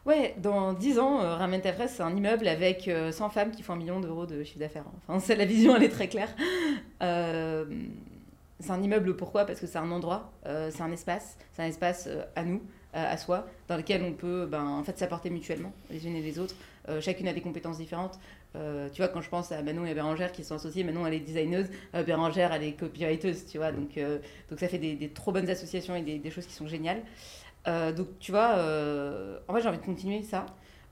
Ouais, 0.06 0.34
dans 0.40 0.74
10 0.74 0.98
ans, 0.98 1.22
euh, 1.22 1.36
Ramène 1.36 1.62
ta 1.62 1.88
c'est 1.88 2.02
un 2.02 2.16
immeuble 2.16 2.48
avec 2.48 2.84
100 2.86 2.90
euh, 2.90 3.30
femmes 3.30 3.52
qui 3.52 3.62
font 3.62 3.74
un 3.74 3.78
million 3.78 4.00
d'euros 4.00 4.26
de 4.26 4.44
chiffre 4.44 4.60
d'affaires. 4.60 4.86
Enfin, 5.08 5.20
c'est 5.20 5.36
la 5.36 5.46
vision, 5.46 5.76
elle 5.76 5.84
est 5.84 5.90
très 5.90 6.08
claire. 6.08 6.30
Euh, 7.04 7.66
c'est 8.60 8.72
un 8.72 8.82
immeuble, 8.82 9.16
pourquoi? 9.16 9.46
Parce 9.46 9.60
que 9.60 9.68
c'est 9.68 9.78
un 9.78 9.92
endroit, 9.92 10.32
c'est 10.46 10.82
un 10.82 10.92
espace, 10.92 11.36
c'est 11.52 11.64
un 11.64 11.66
espace 11.66 12.08
à 12.36 12.44
nous, 12.44 12.62
à 12.94 13.18
soi, 13.18 13.48
dans 13.68 13.76
lequel 13.76 14.04
on 14.04 14.14
peut 14.14 14.46
ben, 14.46 14.64
en 14.64 14.84
fait, 14.84 15.00
s'apporter 15.00 15.32
mutuellement, 15.32 15.74
les 15.90 16.06
unes 16.06 16.16
et 16.16 16.22
les 16.22 16.38
autres. 16.38 16.54
chacune 17.00 17.28
a 17.28 17.34
des 17.34 17.42
compétences 17.42 17.80
différentes. 17.80 18.20
Tu 18.54 18.98
vois, 18.98 19.08
quand 19.08 19.22
je 19.22 19.30
pense 19.30 19.52
à 19.52 19.62
Manon 19.62 19.86
et 19.86 19.94
Bérangère 19.94 20.32
qui 20.32 20.44
sont 20.44 20.56
associées, 20.56 20.84
Manon 20.84 21.08
elle 21.08 21.14
est 21.14 21.20
designeuse, 21.20 21.68
Bérangère 21.94 22.52
elle 22.52 22.64
est 22.64 22.74
copywriteuse, 22.74 23.46
tu 23.46 23.58
vois, 23.58 23.72
donc, 23.72 23.98
donc 24.50 24.60
ça 24.60 24.68
fait 24.68 24.78
des, 24.78 25.10
trop 25.10 25.32
bonnes 25.32 25.50
associations 25.50 25.96
et 25.96 26.02
des, 26.02 26.20
des 26.20 26.32
choses 26.32 26.46
qui 26.46 26.54
sont 26.54 26.68
géniales. 26.68 27.02
Euh, 27.68 27.92
donc, 27.92 28.08
tu 28.20 28.32
vois, 28.32 28.56
euh, 28.58 29.40
en 29.48 29.54
fait, 29.54 29.62
j'ai 29.62 29.68
envie 29.68 29.78
de 29.78 29.86
continuer 29.86 30.24
ça. 30.24 30.46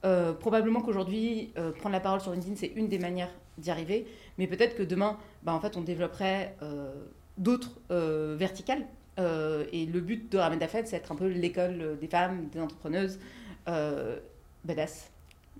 Euh, 0.05 0.33
probablement 0.33 0.81
qu'aujourd'hui, 0.81 1.53
prendre 1.77 1.93
la 1.93 1.99
parole 1.99 2.21
sur 2.21 2.31
LinkedIn, 2.31 2.55
c'est 2.55 2.71
une 2.75 2.87
des 2.87 2.99
manières 2.99 3.31
d'y 3.57 3.71
arriver. 3.71 4.07
Mais 4.37 4.47
peut-être 4.47 4.75
que 4.75 4.83
demain, 4.83 5.17
bah, 5.43 5.53
en 5.53 5.59
fait, 5.59 5.77
on 5.77 5.81
développerait 5.81 6.55
d'autres 7.37 7.79
verticales. 7.89 8.85
et 9.17 9.85
le 9.85 9.99
but 9.99 10.31
de 10.31 10.37
Ramen 10.37 10.59
Dafed, 10.59 10.87
c'est 10.87 10.97
être 10.97 11.11
un 11.11 11.15
peu 11.15 11.27
l'école 11.27 11.97
des 11.99 12.07
femmes, 12.07 12.47
des 12.49 12.59
entrepreneuses 12.59 13.19
badass. 14.63 15.11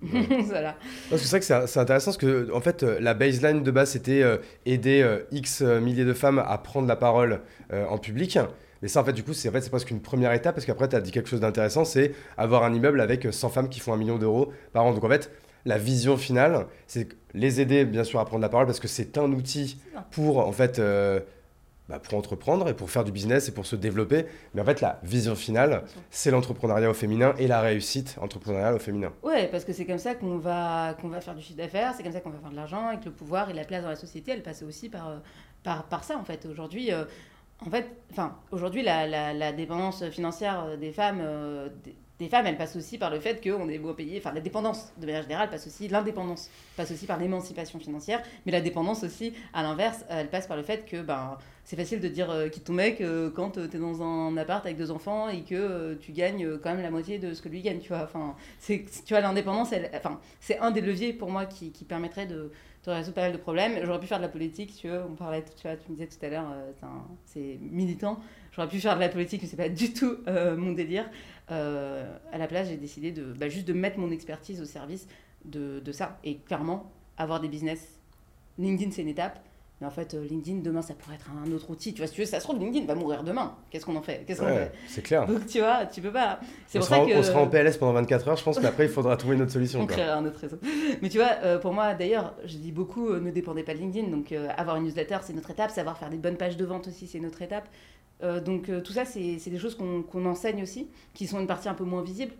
voilà. 0.46 0.76
Parce 1.10 1.22
que 1.22 1.28
c'est 1.28 1.44
vrai 1.44 1.60
que 1.60 1.66
c'est 1.66 1.80
intéressant 1.80 2.12
parce 2.12 2.16
que 2.16 2.50
en 2.52 2.60
fait 2.60 2.82
la 2.82 3.14
baseline 3.14 3.62
de 3.62 3.70
base 3.70 3.90
c'était 3.90 4.24
aider 4.66 5.18
X 5.30 5.62
milliers 5.62 6.04
de 6.04 6.14
femmes 6.14 6.42
à 6.44 6.56
prendre 6.58 6.88
la 6.88 6.96
parole 6.96 7.40
en 7.70 7.98
public. 7.98 8.38
Mais 8.82 8.88
ça, 8.88 9.00
en 9.00 9.04
fait, 9.04 9.12
du 9.12 9.22
coup, 9.22 9.34
c'est 9.34 9.48
en 9.48 9.52
fait, 9.52 9.68
presque 9.68 9.90
une 9.90 10.00
première 10.00 10.32
étape 10.32 10.54
parce 10.54 10.66
qu'après, 10.66 10.88
tu 10.88 10.96
as 10.96 11.00
dit 11.00 11.10
quelque 11.10 11.28
chose 11.28 11.40
d'intéressant 11.40 11.84
c'est 11.84 12.14
avoir 12.36 12.64
un 12.64 12.72
immeuble 12.72 13.00
avec 13.00 13.26
100 13.30 13.50
femmes 13.50 13.68
qui 13.68 13.80
font 13.80 13.92
un 13.92 13.96
million 13.96 14.18
d'euros 14.18 14.52
par 14.72 14.84
an. 14.84 14.92
Donc, 14.92 15.04
en 15.04 15.08
fait, 15.08 15.30
la 15.66 15.78
vision 15.78 16.16
finale, 16.16 16.66
c'est 16.86 17.08
les 17.34 17.60
aider, 17.60 17.84
bien 17.84 18.04
sûr, 18.04 18.20
à 18.20 18.24
prendre 18.24 18.42
la 18.42 18.48
parole 18.48 18.66
parce 18.66 18.80
que 18.80 18.88
c'est 18.88 19.18
un 19.18 19.32
outil 19.32 19.80
pour, 20.10 20.38
en 20.38 20.52
fait, 20.52 20.78
euh, 20.78 21.20
bah, 21.90 21.98
pour 21.98 22.16
entreprendre 22.16 22.68
et 22.68 22.74
pour 22.74 22.88
faire 22.88 23.02
du 23.02 23.10
business 23.10 23.48
et 23.48 23.52
pour 23.52 23.66
se 23.66 23.74
développer. 23.74 24.26
Mais 24.54 24.62
en 24.62 24.64
fait, 24.64 24.80
la 24.80 25.00
vision 25.02 25.34
finale, 25.34 25.82
c'est 26.10 26.30
l'entrepreneuriat 26.30 26.88
au 26.88 26.94
féminin 26.94 27.34
et 27.36 27.48
la 27.48 27.60
réussite 27.60 28.16
entrepreneuriale 28.20 28.76
au 28.76 28.78
féminin. 28.78 29.12
Ouais, 29.24 29.48
parce 29.48 29.64
que 29.64 29.72
c'est 29.72 29.84
comme 29.84 29.98
ça 29.98 30.14
qu'on 30.14 30.38
va, 30.38 30.94
qu'on 31.00 31.08
va 31.08 31.20
faire 31.20 31.34
du 31.34 31.42
chiffre 31.42 31.58
d'affaires, 31.58 31.92
c'est 31.96 32.04
comme 32.04 32.12
ça 32.12 32.20
qu'on 32.20 32.30
va 32.30 32.38
faire 32.38 32.50
de 32.50 32.56
l'argent 32.56 32.92
et 32.92 33.00
que 33.00 33.06
le 33.06 33.10
pouvoir 33.10 33.50
et 33.50 33.54
la 33.54 33.64
place 33.64 33.82
dans 33.82 33.88
la 33.88 33.96
société, 33.96 34.30
elle 34.30 34.44
passe 34.44 34.62
aussi 34.62 34.88
par, 34.88 35.08
euh, 35.08 35.16
par, 35.64 35.88
par 35.88 36.04
ça, 36.04 36.16
en 36.16 36.22
fait. 36.22 36.46
Aujourd'hui, 36.46 36.92
euh, 36.92 37.04
en 37.66 37.70
fait, 37.70 37.88
enfin, 38.12 38.36
aujourd'hui, 38.52 38.82
la, 38.84 39.34
la, 39.34 39.52
dépendance 39.52 40.08
financière 40.10 40.78
des 40.78 40.92
femmes, 40.92 41.18
euh, 41.20 41.68
des 42.20 42.28
femmes, 42.28 42.46
elles 42.46 42.56
passent 42.58 42.76
aussi 42.76 42.98
par 42.98 43.10
le 43.10 43.18
fait 43.18 43.42
qu'on 43.42 43.68
est 43.68 43.78
beau 43.78 43.94
payé, 43.94 44.18
enfin 44.18 44.32
la 44.32 44.42
dépendance 44.42 44.92
de 44.98 45.06
manière 45.06 45.22
générale 45.22 45.48
passe 45.48 45.66
aussi, 45.66 45.88
l'indépendance 45.88 46.50
passe 46.76 46.90
aussi 46.90 47.06
par 47.06 47.18
l'émancipation 47.18 47.78
financière, 47.80 48.22
mais 48.44 48.52
la 48.52 48.60
dépendance 48.60 49.02
aussi, 49.02 49.32
à 49.54 49.62
l'inverse, 49.62 50.04
elle 50.10 50.28
passe 50.28 50.46
par 50.46 50.58
le 50.58 50.62
fait 50.62 50.84
que 50.84 51.00
ben, 51.00 51.38
c'est 51.70 51.76
facile 51.76 52.00
de 52.00 52.08
dire 52.08 52.28
euh, 52.32 52.48
quitte 52.48 52.64
ton 52.64 52.72
mec 52.72 53.00
euh, 53.00 53.30
quand 53.30 53.52
tu 53.52 53.60
es 53.60 53.78
dans 53.78 54.02
un 54.02 54.36
appart 54.36 54.66
avec 54.66 54.76
deux 54.76 54.90
enfants 54.90 55.28
et 55.28 55.42
que 55.42 55.54
euh, 55.54 55.94
tu 55.94 56.10
gagnes 56.10 56.58
quand 56.58 56.70
même 56.70 56.82
la 56.82 56.90
moitié 56.90 57.20
de 57.20 57.32
ce 57.32 57.40
que 57.40 57.48
lui 57.48 57.62
gagne, 57.62 57.78
tu 57.78 57.90
vois. 57.90 58.02
Enfin, 58.02 58.34
tu 58.66 58.84
vois, 59.10 59.20
l'indépendance, 59.20 59.72
enfin, 59.94 60.18
c'est 60.40 60.58
un 60.58 60.72
des 60.72 60.80
leviers 60.80 61.12
pour 61.12 61.30
moi 61.30 61.46
qui, 61.46 61.70
qui 61.70 61.84
permettrait 61.84 62.26
de, 62.26 62.50
de, 62.86 62.90
résoudre 62.90 63.14
pas 63.14 63.20
mal 63.20 63.32
de 63.32 63.36
problèmes. 63.36 63.78
J'aurais 63.84 64.00
pu 64.00 64.08
faire 64.08 64.18
de 64.18 64.24
la 64.24 64.28
politique, 64.28 64.74
tu 64.74 64.88
vois, 64.88 65.06
on 65.08 65.14
parlait, 65.14 65.44
tu 65.44 65.62
vois, 65.62 65.76
tu 65.76 65.92
me 65.92 65.96
disais 65.96 66.08
tout 66.08 66.26
à 66.26 66.28
l'heure, 66.28 66.52
c'est 67.24 67.60
militant. 67.60 68.18
J'aurais 68.50 68.68
pu 68.68 68.80
faire 68.80 68.96
de 68.96 69.00
la 69.00 69.08
politique, 69.08 69.40
mais 69.40 69.46
c'est 69.46 69.56
pas 69.56 69.68
du 69.68 69.92
tout 69.92 70.16
mon 70.26 70.72
délire. 70.72 71.08
à 71.46 72.36
la 72.36 72.48
place, 72.48 72.66
j'ai 72.66 72.78
décidé 72.78 73.12
de, 73.12 73.32
bah, 73.38 73.48
juste 73.48 73.68
de 73.68 73.74
mettre 73.74 74.00
mon 74.00 74.10
expertise 74.10 74.60
au 74.60 74.64
service 74.64 75.06
de, 75.44 75.78
de 75.78 75.92
ça. 75.92 76.18
Et 76.24 76.38
clairement, 76.38 76.90
avoir 77.16 77.40
des 77.40 77.48
business, 77.48 78.00
LinkedIn, 78.58 78.90
c'est 78.90 79.02
une 79.02 79.08
étape 79.08 79.38
mais 79.80 79.86
en 79.86 79.90
fait, 79.90 80.12
euh, 80.12 80.22
LinkedIn, 80.24 80.58
demain, 80.58 80.82
ça 80.82 80.92
pourrait 80.92 81.14
être 81.14 81.30
un 81.30 81.50
autre 81.52 81.70
outil. 81.70 81.94
Tu 81.94 82.00
vois, 82.00 82.06
si 82.06 82.12
tu 82.12 82.20
veux, 82.20 82.26
ça 82.26 82.38
se 82.38 82.44
trouve, 82.44 82.58
LinkedIn 82.58 82.84
va 82.84 82.94
mourir 82.94 83.24
demain. 83.24 83.54
Qu'est-ce 83.70 83.86
qu'on 83.86 83.96
en 83.96 84.02
fait? 84.02 84.24
Qu'est-ce 84.26 84.40
qu'on 84.40 84.46
fait? 84.46 84.72
C'est 84.86 85.00
clair. 85.00 85.26
Donc, 85.26 85.46
tu 85.46 85.60
vois, 85.60 85.86
tu 85.86 86.02
peux 86.02 86.12
pas. 86.12 86.38
C'est 86.66 86.80
pour 86.80 86.88
ça 86.88 86.98
que... 86.98 87.16
on 87.16 87.22
sera 87.22 87.40
en 87.40 87.46
PLS 87.46 87.78
pendant 87.78 87.94
24 87.94 88.28
heures, 88.28 88.36
je 88.36 88.44
pense, 88.44 88.60
mais 88.60 88.66
après, 88.66 88.84
il 88.84 88.90
faudra 88.90 89.16
trouver 89.16 89.36
une 89.36 89.42
autre 89.42 89.52
solution. 89.52 89.80
on 89.80 89.86
créera 89.86 90.16
un 90.16 90.26
autre 90.26 90.38
réseau. 90.38 90.58
Mais 91.00 91.08
tu 91.08 91.16
vois, 91.16 91.30
euh, 91.44 91.58
pour 91.58 91.72
moi, 91.72 91.94
d'ailleurs, 91.94 92.34
je 92.44 92.58
dis 92.58 92.72
beaucoup, 92.72 93.08
euh, 93.08 93.20
ne 93.20 93.30
dépendez 93.30 93.62
pas 93.62 93.72
de 93.72 93.78
LinkedIn. 93.78 94.08
Donc, 94.08 94.32
avoir 94.56 94.76
une 94.76 94.84
newsletter, 94.84 95.18
c'est 95.22 95.32
notre 95.32 95.50
étape. 95.50 95.70
Savoir 95.70 95.96
faire 95.96 96.10
des 96.10 96.18
bonnes 96.18 96.36
pages 96.36 96.58
de 96.58 96.64
vente 96.66 96.88
aussi, 96.88 97.06
c'est 97.06 97.20
notre 97.20 97.40
étape. 97.40 97.68
donc, 98.44 98.70
tout 98.84 98.92
ça, 98.92 99.06
c'est 99.06 99.38
des 99.46 99.58
choses 99.58 99.76
qu'on 99.76 100.26
enseigne 100.26 100.62
aussi, 100.62 100.88
qui 101.14 101.26
sont 101.26 101.40
une 101.40 101.46
partie 101.46 101.70
un 101.70 101.74
peu 101.74 101.84
moins 101.84 102.02
visible. 102.02 102.32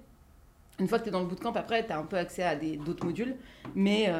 Une 0.78 0.88
fois 0.88 0.98
que 0.98 1.04
tu 1.04 1.08
es 1.08 1.12
dans 1.12 1.20
le 1.20 1.26
bootcamp, 1.26 1.52
après, 1.52 1.86
tu 1.86 1.92
as 1.92 1.98
un 1.98 2.04
peu 2.04 2.16
accès 2.18 2.42
à 2.42 2.54
d'autres 2.54 3.06
modules. 3.06 3.36
Mais, 3.74 4.10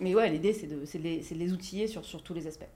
mais 0.00 0.14
ouais, 0.14 0.28
l'idée, 0.30 0.52
c'est 0.52 0.66
de, 0.66 0.76
de, 0.76 1.38
les 1.38 1.52
outiller 1.52 1.86
sur, 1.86 2.04
sur 2.04 2.22
tous 2.22 2.34
les 2.34 2.46
aspects. 2.46 2.68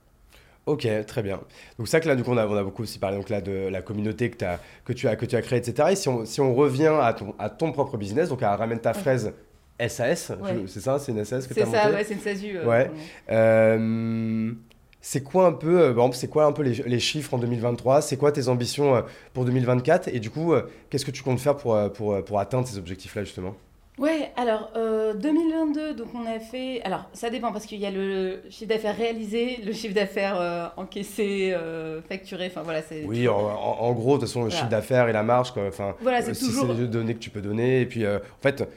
Ok, 0.65 0.87
très 1.07 1.21
bien. 1.21 1.41
Donc 1.77 1.89
ça 1.89 1.99
que 1.99 2.07
là, 2.07 2.15
du 2.15 2.23
coup, 2.23 2.31
on 2.31 2.37
a, 2.37 2.47
on 2.47 2.55
a 2.55 2.63
beaucoup 2.63 2.83
aussi 2.83 2.97
parlé 2.97 3.17
donc 3.17 3.29
là, 3.29 3.41
de 3.41 3.67
la 3.67 3.81
communauté 3.81 4.29
que, 4.29 4.45
as, 4.45 4.59
que, 4.85 4.93
tu 4.93 5.07
as, 5.07 5.17
que 5.17 5.25
tu 5.25 5.35
as 5.35 5.41
créée, 5.41 5.59
etc. 5.59 5.89
Et 5.91 5.95
si 5.95 6.07
on, 6.07 6.25
si 6.25 6.39
on 6.39 6.55
revient 6.55 6.95
à 7.01 7.13
ton, 7.13 7.35
à 7.37 7.49
ton 7.49 7.73
propre 7.73 7.97
business, 7.97 8.29
donc 8.29 8.43
à 8.43 8.55
Ramène 8.55 8.79
ta 8.79 8.93
fraise 8.93 9.33
SAS, 9.79 10.31
c'est 10.67 10.79
ça 10.79 10.99
C'est 10.99 11.11
une 11.11 11.25
SAS 11.25 11.47
que 11.47 11.53
tu 11.53 11.61
as 11.61 11.65
C'est 11.65 11.71
ça, 11.71 11.91
ouais, 11.91 12.03
c'est 12.05 12.13
une 12.13 12.19
SASU. 12.21 12.57
Euh, 12.57 12.65
ouais. 12.65 12.91
Euh, 13.29 14.53
c'est 15.01 15.21
quoi 15.21 15.47
un 15.47 15.51
peu, 15.51 15.81
euh, 15.81 16.11
c'est 16.13 16.29
quoi 16.29 16.45
un 16.45 16.53
peu 16.53 16.63
les, 16.63 16.75
les, 16.75 16.99
chiffres 16.99 17.33
en 17.33 17.39
2023 17.39 18.01
C'est 18.01 18.15
quoi 18.15 18.31
tes 18.31 18.47
ambitions 18.47 19.03
pour 19.33 19.43
2024 19.43 20.07
Et 20.13 20.21
du 20.21 20.29
coup, 20.29 20.53
qu'est-ce 20.89 21.03
que 21.03 21.11
tu 21.11 21.23
comptes 21.23 21.41
faire 21.41 21.57
pour, 21.57 21.77
pour, 21.91 22.23
pour 22.23 22.39
atteindre 22.39 22.65
ces 22.65 22.77
objectifs-là, 22.77 23.25
justement? 23.25 23.53
Ouais, 23.99 24.31
alors 24.37 24.71
2022, 24.73 25.79
euh, 25.79 25.93
donc 25.93 26.07
on 26.15 26.25
a 26.25 26.39
fait. 26.39 26.81
Alors 26.83 27.05
ça 27.13 27.29
dépend 27.29 27.51
parce 27.51 27.67
qu'il 27.67 27.79
y 27.79 27.85
a 27.85 27.91
le 27.91 28.41
chiffre 28.49 28.69
d'affaires 28.69 28.97
réalisé, 28.97 29.59
le 29.63 29.71
chiffre 29.71 29.93
d'affaires 29.93 30.39
euh, 30.39 30.67
encaissé, 30.77 31.53
euh, 31.53 32.01
facturé. 32.01 32.47
Enfin 32.47 32.63
voilà, 32.63 32.81
c'est. 32.81 33.03
Oui, 33.05 33.27
en, 33.27 33.93
gros, 33.93 34.15
de 34.15 34.21
toute 34.21 34.29
façon, 34.29 34.45
le 34.45 34.49
chiffre 34.49 34.67
d'affaires 34.67 35.09
et 35.09 35.13
la 35.13 35.21
marge, 35.21 35.51
quoi. 35.51 35.67
Enfin, 35.67 35.95
voilà, 36.01 36.23
c'est 36.23 36.33
toujours. 36.33 36.65
C'est 36.67 36.81
les 36.81 36.87
données 36.87 37.13
que 37.13 37.19
tu 37.19 37.29
peux 37.29 37.41
donner. 37.41 37.81
Et 37.81 37.85
puis, 37.85 38.07
en 38.07 38.19
fait, 38.41 38.67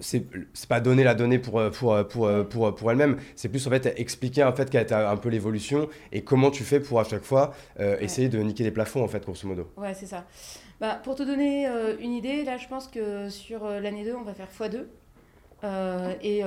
c'est 0.00 0.26
pas 0.68 0.80
donner 0.80 1.02
la 1.02 1.14
donnée 1.14 1.38
pour, 1.38 1.62
pour, 1.70 2.06
pour, 2.06 2.30
pour, 2.50 2.74
pour 2.74 2.90
elle-même. 2.90 3.16
C'est 3.36 3.48
plus 3.48 3.66
en 3.66 3.70
fait 3.70 3.94
expliquer 3.96 4.44
en 4.44 4.52
fait 4.52 4.68
quelle 4.68 4.82
est 4.82 4.92
un 4.92 5.16
peu 5.16 5.30
l'évolution 5.30 5.88
et 6.12 6.20
comment 6.20 6.50
tu 6.50 6.62
fais 6.62 6.80
pour 6.80 7.00
à 7.00 7.04
chaque 7.04 7.24
fois 7.24 7.54
essayer 8.00 8.28
de 8.28 8.38
niquer 8.40 8.64
les 8.64 8.70
plafonds, 8.70 9.02
en 9.02 9.08
fait, 9.08 9.24
grosso 9.24 9.48
modo. 9.48 9.70
Ouais, 9.78 9.94
c'est 9.94 10.06
ça. 10.06 10.26
Bah, 10.80 11.00
pour 11.02 11.16
te 11.16 11.24
donner 11.24 11.66
euh, 11.66 11.96
une 11.98 12.12
idée, 12.12 12.44
là, 12.44 12.56
je 12.56 12.68
pense 12.68 12.86
que 12.86 13.28
sur 13.28 13.64
euh, 13.64 13.80
l'année 13.80 14.04
2, 14.04 14.14
on 14.14 14.22
va 14.22 14.34
faire 14.34 14.48
x2. 14.48 14.84
Euh, 15.64 16.14
et 16.22 16.42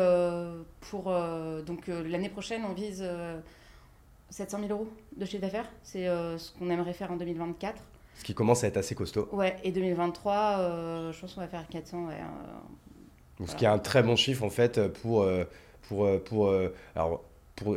pour 0.79 1.13
donc 1.65 1.87
l'année 1.87 2.29
prochaine, 2.29 2.63
on 2.63 2.73
vise 2.73 3.05
700 4.29 4.59
000 4.59 4.71
euros 4.71 4.87
de 5.17 5.25
chiffre 5.25 5.41
d'affaires. 5.41 5.69
C'est 5.83 6.05
ce 6.05 6.57
qu'on 6.57 6.69
aimerait 6.69 6.93
faire 6.93 7.11
en 7.11 7.17
2024. 7.17 7.75
Ce 8.15 8.23
qui 8.23 8.33
commence 8.33 8.63
à 8.63 8.67
être 8.67 8.77
assez 8.77 8.95
costaud. 8.95 9.27
Ouais, 9.33 9.57
et 9.65 9.71
2023, 9.73 11.11
je 11.11 11.19
pense 11.19 11.33
qu'on 11.33 11.41
va 11.41 11.47
faire 11.47 11.67
400. 11.67 12.05
Ouais, 12.05 12.13
donc, 13.37 13.49
ce 13.49 13.55
qui 13.57 13.65
est 13.65 13.69
un 13.69 13.79
très 13.79 14.01
bon 14.01 14.15
chiffre 14.15 14.43
en 14.43 14.49
fait 14.49 14.87
pour, 15.01 15.27
pour, 15.89 16.07
pour 16.23 16.53
alors, 16.95 17.21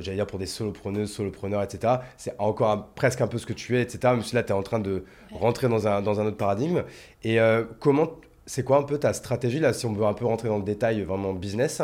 j'allais 0.01 0.17
dire 0.17 0.27
pour 0.27 0.39
des 0.39 0.47
solopreneuses, 0.47 1.13
solopreneurs, 1.13 1.63
etc. 1.63 1.95
C'est 2.17 2.35
encore 2.39 2.89
presque 2.95 3.21
un 3.21 3.27
peu 3.27 3.39
ce 3.39 3.47
que 3.47 3.53
tu 3.53 3.77
es, 3.77 3.83
etc. 3.83 3.99
Même 4.05 4.23
si 4.23 4.35
là, 4.35 4.43
tu 4.43 4.51
es 4.51 4.55
en 4.55 4.63
train 4.63 4.81
de 4.81 5.05
rentrer 5.33 5.69
dans 5.69 5.87
un, 5.87 6.03
dans 6.03 6.21
un 6.21 6.27
autre 6.27 6.37
paradigme. 6.37 6.85
Et 7.23 7.41
euh, 7.41 7.65
comment, 7.81 8.11
c'est 8.47 8.63
quoi 8.63 8.79
un 8.79 8.83
peu 8.83 8.99
ta 8.99 9.13
stratégie, 9.13 9.59
là, 9.59 9.73
si 9.73 9.87
on 9.87 9.93
veut 9.93 10.05
un 10.05 10.13
peu 10.13 10.27
rentrer 10.27 10.49
dans 10.49 10.59
le 10.59 10.65
détail 10.65 11.03
vraiment 11.03 11.33
business, 11.33 11.81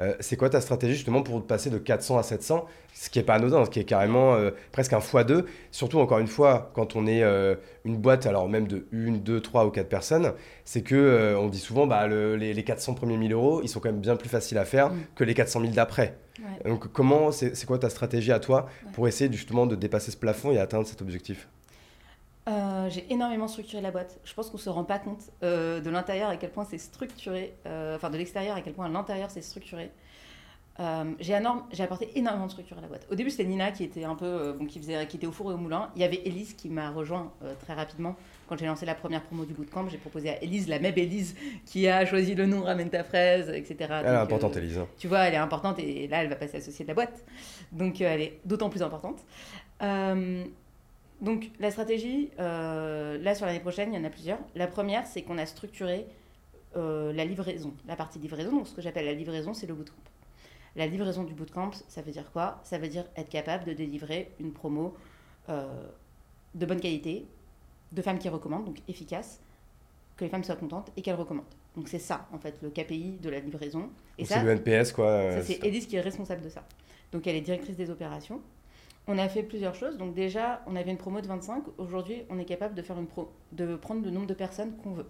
euh, 0.00 0.14
c'est 0.20 0.36
quoi 0.36 0.50
ta 0.50 0.60
stratégie 0.60 0.94
justement 0.94 1.22
pour 1.22 1.46
passer 1.46 1.70
de 1.70 1.78
400 1.78 2.18
à 2.18 2.22
700, 2.22 2.66
ce 2.94 3.10
qui 3.10 3.18
n'est 3.18 3.24
pas 3.24 3.34
anodin, 3.34 3.64
ce 3.64 3.70
qui 3.70 3.80
est 3.80 3.84
carrément 3.84 4.34
euh, 4.34 4.50
presque 4.72 4.92
un 4.92 4.98
x2, 4.98 5.44
surtout 5.70 5.98
encore 6.00 6.18
une 6.18 6.26
fois, 6.26 6.70
quand 6.74 6.96
on 6.96 7.06
est 7.06 7.22
une 7.84 7.96
boîte, 7.96 8.26
alors 8.26 8.48
même 8.48 8.66
de 8.66 8.86
1, 8.92 9.12
2, 9.18 9.40
3 9.40 9.66
ou 9.66 9.70
4 9.70 9.88
personnes, 9.88 10.32
c'est 10.64 10.82
que 10.82 11.34
on 11.38 11.48
dit 11.48 11.58
souvent, 11.58 11.86
bah, 11.86 12.06
les, 12.06 12.52
les, 12.54 12.64
400 12.64 12.94
premiers 12.94 13.16
1000 13.16 13.32
euros, 13.32 13.60
ils 13.62 13.68
sont 13.68 13.80
quand 13.80 13.90
même 13.90 14.00
bien 14.00 14.16
plus 14.16 14.28
faciles 14.28 14.58
à 14.58 14.64
faire 14.64 14.90
mm. 14.90 14.98
que 15.14 15.24
les 15.24 15.34
400 15.34 15.60
000 15.60 15.72
d'après. 15.72 16.16
Donc 16.64 16.92
comment, 16.92 17.30
c'est 17.30 17.66
quoi 17.66 17.78
ta 17.78 17.90
stratégie 17.90 18.32
à 18.32 18.40
toi 18.40 18.66
pour 18.92 19.08
essayer 19.08 19.30
justement 19.32 19.66
de 19.66 19.76
dépasser 19.76 20.10
ce 20.10 20.16
plafond 20.16 20.52
et 20.52 20.58
atteindre 20.58 20.86
cet 20.86 21.02
objectif? 21.02 21.48
Euh, 22.48 22.88
J'ai 22.90 23.10
énormément 23.12 23.48
structuré 23.48 23.82
la 23.82 23.90
boîte. 23.90 24.18
Je 24.24 24.34
pense 24.34 24.50
qu'on 24.50 24.56
ne 24.56 24.62
se 24.62 24.70
rend 24.70 24.84
pas 24.84 24.98
compte 24.98 25.30
euh, 25.42 25.80
de 25.80 25.90
l'intérieur 25.90 26.30
à 26.30 26.36
quel 26.36 26.50
point 26.50 26.64
c'est 26.64 26.78
structuré, 26.78 27.54
euh, 27.66 27.96
enfin 27.96 28.10
de 28.10 28.16
l'extérieur 28.16 28.56
à 28.56 28.60
quel 28.60 28.72
point 28.72 28.86
à 28.86 28.88
l'intérieur 28.88 29.30
c'est 29.30 29.42
structuré. 29.42 29.90
j'ai 31.20 31.34
apporté 31.34 32.10
énormément 32.16 32.46
de 32.46 32.50
structure 32.50 32.78
à 32.78 32.80
la 32.80 32.88
boîte. 32.88 33.06
Au 33.10 33.14
début, 33.14 33.30
c'était 33.30 33.44
Nina 33.44 33.70
qui 33.70 33.84
était 33.84 34.04
un 34.04 34.14
peu, 34.14 34.52
bon, 34.52 34.66
qui, 34.66 34.78
faisait, 34.78 35.06
qui 35.06 35.16
était 35.16 35.26
au 35.26 35.32
four 35.32 35.50
et 35.50 35.54
au 35.54 35.58
moulin. 35.58 35.90
Il 35.96 36.02
y 36.02 36.04
avait 36.04 36.22
Elise 36.24 36.54
qui 36.54 36.68
m'a 36.68 36.90
rejoint 36.90 37.32
très 37.60 37.74
rapidement 37.74 38.16
quand 38.52 38.58
j'ai 38.58 38.66
lancé 38.66 38.84
la 38.84 38.94
première 38.94 39.22
promo 39.22 39.46
du 39.46 39.54
bootcamp, 39.54 39.88
j'ai 39.88 39.96
proposé 39.96 40.28
à 40.28 40.42
Elise, 40.42 40.68
la 40.68 40.78
même 40.78 40.92
Elise, 40.98 41.34
qui 41.64 41.88
a 41.88 42.04
choisi 42.04 42.34
le 42.34 42.44
nom 42.44 42.64
Ramène 42.64 42.90
ta 42.90 43.02
fraise, 43.02 43.48
etc. 43.48 43.76
Elle 44.00 44.06
est 44.06 44.08
importante, 44.10 44.54
Elise. 44.58 44.76
Hein. 44.76 44.86
Tu 44.98 45.08
vois, 45.08 45.20
elle 45.20 45.32
est 45.32 45.38
importante 45.38 45.78
et 45.78 46.06
là, 46.06 46.22
elle 46.22 46.28
va 46.28 46.36
passer 46.36 46.58
associée 46.58 46.84
de 46.84 46.88
la 46.88 46.94
boîte. 46.94 47.24
Donc, 47.72 48.02
elle 48.02 48.20
est 48.20 48.40
d'autant 48.44 48.68
plus 48.68 48.82
importante. 48.82 49.24
Euh, 51.22 51.26
donc, 51.26 51.50
la 51.60 51.70
stratégie, 51.70 52.30
euh, 52.38 53.18
là, 53.18 53.34
sur 53.34 53.46
l'année 53.46 53.60
prochaine, 53.60 53.92
il 53.92 53.96
y 53.96 54.00
en 54.00 54.04
a 54.04 54.10
plusieurs. 54.10 54.38
La 54.54 54.66
première, 54.66 55.06
c'est 55.06 55.22
qu'on 55.22 55.38
a 55.38 55.46
structuré 55.46 56.06
la 56.74 57.26
livraison, 57.26 57.74
la 57.86 57.96
partie 57.96 58.18
livraison. 58.18 58.50
Donc, 58.50 58.66
ce 58.66 58.74
que 58.74 58.80
j'appelle 58.80 59.04
la 59.04 59.12
livraison, 59.12 59.52
c'est 59.52 59.66
le 59.66 59.74
bootcamp. 59.74 59.94
La 60.74 60.86
livraison 60.86 61.22
du 61.22 61.34
bootcamp, 61.34 61.72
ça 61.86 62.00
veut 62.00 62.12
dire 62.12 62.32
quoi? 62.32 62.60
Ça 62.64 62.78
veut 62.78 62.88
dire 62.88 63.04
être 63.14 63.28
capable 63.28 63.64
de 63.64 63.74
délivrer 63.74 64.32
une 64.40 64.52
promo 64.52 64.94
de 65.48 66.66
bonne 66.66 66.80
qualité, 66.80 67.26
de 67.92 68.02
femmes 68.02 68.18
qui 68.18 68.28
recommandent, 68.28 68.64
donc 68.64 68.78
efficace, 68.88 69.40
que 70.16 70.24
les 70.24 70.30
femmes 70.30 70.44
soient 70.44 70.56
contentes 70.56 70.90
et 70.96 71.02
qu'elles 71.02 71.16
recommandent. 71.16 71.44
Donc 71.76 71.88
c'est 71.88 71.98
ça, 71.98 72.26
en 72.32 72.38
fait, 72.38 72.56
le 72.62 72.70
KPI 72.70 73.18
de 73.22 73.30
la 73.30 73.40
livraison. 73.40 73.90
Et 74.18 74.24
c'est 74.24 74.42
le 74.42 74.50
NPS, 74.50 74.92
quoi. 74.92 75.06
Euh, 75.06 75.42
c'est 75.44 75.64
Elise 75.64 75.86
qui 75.86 75.96
est 75.96 76.00
responsable 76.00 76.42
de 76.42 76.48
ça. 76.48 76.64
Donc 77.12 77.26
elle 77.26 77.36
est 77.36 77.40
directrice 77.40 77.76
des 77.76 77.90
opérations. 77.90 78.40
On 79.08 79.18
a 79.18 79.28
fait 79.28 79.42
plusieurs 79.42 79.74
choses. 79.74 79.98
Donc 79.98 80.14
déjà, 80.14 80.62
on 80.66 80.76
avait 80.76 80.90
une 80.90 80.96
promo 80.96 81.20
de 81.20 81.26
25. 81.26 81.64
Aujourd'hui, 81.78 82.22
on 82.30 82.38
est 82.38 82.44
capable 82.44 82.74
de, 82.74 82.82
faire 82.82 82.98
une 82.98 83.08
de 83.52 83.76
prendre 83.76 84.04
le 84.04 84.10
nombre 84.10 84.26
de 84.26 84.34
personnes 84.34 84.76
qu'on 84.76 84.92
veut 84.92 85.06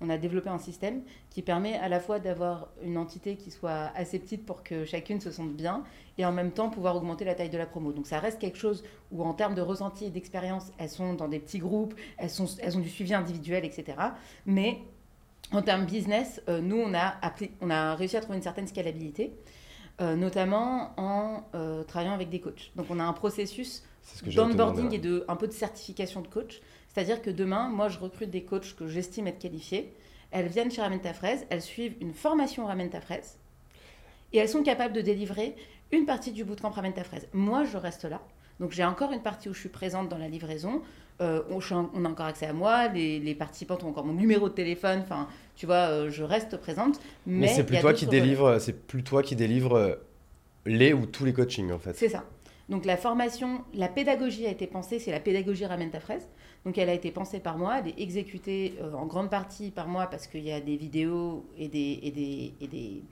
on 0.00 0.10
a 0.10 0.18
développé 0.18 0.48
un 0.48 0.58
système 0.58 1.02
qui 1.30 1.42
permet 1.42 1.74
à 1.74 1.88
la 1.88 2.00
fois 2.00 2.18
d'avoir 2.18 2.68
une 2.82 2.98
entité 2.98 3.36
qui 3.36 3.50
soit 3.50 3.90
assez 3.94 4.18
petite 4.18 4.44
pour 4.44 4.62
que 4.62 4.84
chacune 4.84 5.20
se 5.20 5.30
sente 5.30 5.54
bien 5.54 5.84
et 6.18 6.24
en 6.24 6.32
même 6.32 6.52
temps 6.52 6.70
pouvoir 6.70 6.96
augmenter 6.96 7.24
la 7.24 7.34
taille 7.34 7.50
de 7.50 7.58
la 7.58 7.66
promo. 7.66 7.92
Donc 7.92 8.06
ça 8.06 8.18
reste 8.18 8.38
quelque 8.38 8.58
chose 8.58 8.84
où 9.10 9.22
en 9.22 9.32
termes 9.32 9.54
de 9.54 9.62
ressenti 9.62 10.06
et 10.06 10.10
d'expérience, 10.10 10.70
elles 10.78 10.90
sont 10.90 11.14
dans 11.14 11.28
des 11.28 11.38
petits 11.38 11.58
groupes, 11.58 11.94
elles 12.18 12.30
ont 12.40 12.80
du 12.80 12.90
suivi 12.90 13.14
individuel, 13.14 13.64
etc. 13.64 13.96
Mais 14.44 14.78
en 15.52 15.62
termes 15.62 15.86
business, 15.86 16.42
euh, 16.48 16.60
nous, 16.60 16.76
on 16.76 16.92
a, 16.92 17.14
on 17.60 17.70
a 17.70 17.94
réussi 17.94 18.16
à 18.16 18.20
trouver 18.20 18.36
une 18.36 18.42
certaine 18.42 18.66
scalabilité. 18.66 19.32
Euh, 20.02 20.14
notamment 20.14 20.92
en 20.98 21.42
euh, 21.54 21.82
travaillant 21.82 22.12
avec 22.12 22.28
des 22.28 22.38
coachs. 22.38 22.70
Donc 22.76 22.88
on 22.90 23.00
a 23.00 23.04
un 23.04 23.14
processus 23.14 23.82
d'onboarding 24.26 24.92
et 24.92 24.98
de 24.98 25.24
un 25.26 25.36
peu 25.36 25.46
de 25.46 25.52
certification 25.52 26.20
de 26.20 26.26
coach. 26.26 26.60
C'est-à-dire 26.88 27.22
que 27.22 27.30
demain, 27.30 27.70
moi, 27.70 27.88
je 27.88 27.98
recrute 27.98 28.28
des 28.28 28.42
coachs 28.42 28.76
que 28.76 28.88
j'estime 28.88 29.26
être 29.26 29.38
qualifiés. 29.38 29.94
Elles 30.32 30.48
viennent 30.48 30.70
chez 30.70 30.82
Ramène 30.82 31.00
ta 31.00 31.14
fraise, 31.14 31.46
elles 31.48 31.62
suivent 31.62 31.96
une 32.02 32.12
formation 32.12 32.66
Ramène 32.66 32.90
ta 32.90 33.00
fraise 33.00 33.38
et 34.34 34.38
elles 34.38 34.50
sont 34.50 34.62
capables 34.62 34.92
de 34.92 35.00
délivrer 35.00 35.56
une 35.92 36.04
partie 36.04 36.32
du 36.32 36.44
bootcamp 36.44 36.68
Ramène 36.68 36.92
ta 36.92 37.04
fraise. 37.04 37.26
Moi, 37.32 37.64
je 37.64 37.78
reste 37.78 38.04
là. 38.04 38.20
Donc 38.60 38.72
j'ai 38.72 38.84
encore 38.84 39.12
une 39.12 39.22
partie 39.22 39.48
où 39.48 39.54
je 39.54 39.60
suis 39.60 39.70
présente 39.70 40.10
dans 40.10 40.18
la 40.18 40.28
livraison. 40.28 40.82
Euh, 41.22 41.42
on, 41.48 42.04
a 42.04 42.08
encore 42.08 42.26
accès 42.26 42.44
à 42.44 42.52
moi, 42.52 42.88
les, 42.88 43.18
les, 43.18 43.34
participantes 43.34 43.82
ont 43.82 43.88
encore 43.88 44.04
mon 44.04 44.12
numéro 44.12 44.50
de 44.50 44.54
téléphone. 44.54 45.00
Enfin, 45.02 45.26
tu 45.56 45.66
vois, 45.66 45.88
euh, 45.88 46.10
je 46.10 46.22
reste 46.22 46.56
présente. 46.58 47.00
Mais, 47.26 47.40
mais 47.40 47.48
c'est 47.48 47.64
plus 47.64 47.80
toi 47.80 47.92
qui 47.92 48.06
délivre, 48.06 48.58
c'est 48.58 48.86
plus 48.86 49.02
toi 49.02 49.22
qui 49.22 49.34
délivre 49.34 49.98
les 50.66 50.92
ou 50.92 51.06
tous 51.06 51.24
les 51.24 51.32
coachings 51.32 51.72
en 51.72 51.78
fait. 51.78 51.94
C'est 51.94 52.08
ça. 52.08 52.24
Donc 52.68 52.84
la 52.84 52.96
formation, 52.96 53.64
la 53.74 53.88
pédagogie 53.88 54.46
a 54.46 54.50
été 54.50 54.66
pensée, 54.66 54.98
c'est 54.98 55.12
la 55.12 55.20
pédagogie 55.20 55.66
ramène 55.66 55.90
ta 55.90 56.00
fraise. 56.00 56.28
Donc 56.64 56.78
elle 56.78 56.88
a 56.88 56.94
été 56.94 57.12
pensée 57.12 57.38
par 57.38 57.58
moi, 57.58 57.78
elle 57.78 57.88
est 57.88 58.00
exécutée 58.00 58.74
euh, 58.82 58.92
en 58.92 59.06
grande 59.06 59.30
partie 59.30 59.70
par 59.70 59.86
moi 59.86 60.08
parce 60.08 60.26
qu'il 60.26 60.42
y 60.42 60.50
a 60.50 60.60
des 60.60 60.76
vidéos 60.76 61.46
et 61.56 61.68
des, 61.68 62.00
et 62.02 62.10
des, 62.10 62.54
et 62.60 62.66
des 62.66 63.02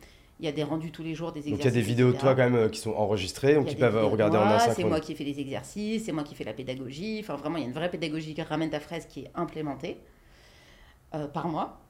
il 0.41 0.47
y 0.47 0.49
a 0.49 0.53
des 0.53 0.65
rendus 0.65 0.91
tous 0.91 1.05
les 1.05 1.15
jours, 1.15 1.31
des 1.31 1.39
exercices. 1.39 1.65
Donc 1.65 1.73
il 1.73 1.77
y 1.77 1.79
a 1.79 1.81
des 1.81 1.89
vidéos 1.89 2.13
de 2.13 2.19
toi 2.19 2.35
quand 2.35 2.43
même 2.43 2.57
euh, 2.57 2.69
qui 2.69 2.81
sont 2.81 2.91
enregistrées, 2.91 3.55
donc 3.55 3.71
ils 3.71 3.79
peuvent 3.79 4.05
regarder 4.11 4.37
en 4.37 4.43
asynchrone. 4.43 4.75
C'est 4.75 4.85
moi 4.85 4.99
qui 4.99 5.15
fais 5.15 5.23
les 5.23 5.39
exercices, 5.39 6.05
c'est 6.05 6.13
moi 6.13 6.25
qui 6.25 6.35
fais 6.35 6.43
la 6.43 6.53
pédagogie. 6.53 7.19
Enfin 7.21 7.37
vraiment, 7.37 7.57
il 7.57 7.61
y 7.61 7.65
a 7.65 7.69
une 7.69 7.75
vraie 7.75 7.91
pédagogie 7.91 8.35
qui 8.35 8.43
ramène 8.43 8.71
ta 8.71 8.81
fraise 8.81 9.07
qui 9.07 9.21
est 9.21 9.31
implémentée 9.37 9.99
euh, 11.15 11.29
par 11.29 11.47
moi. 11.47 11.81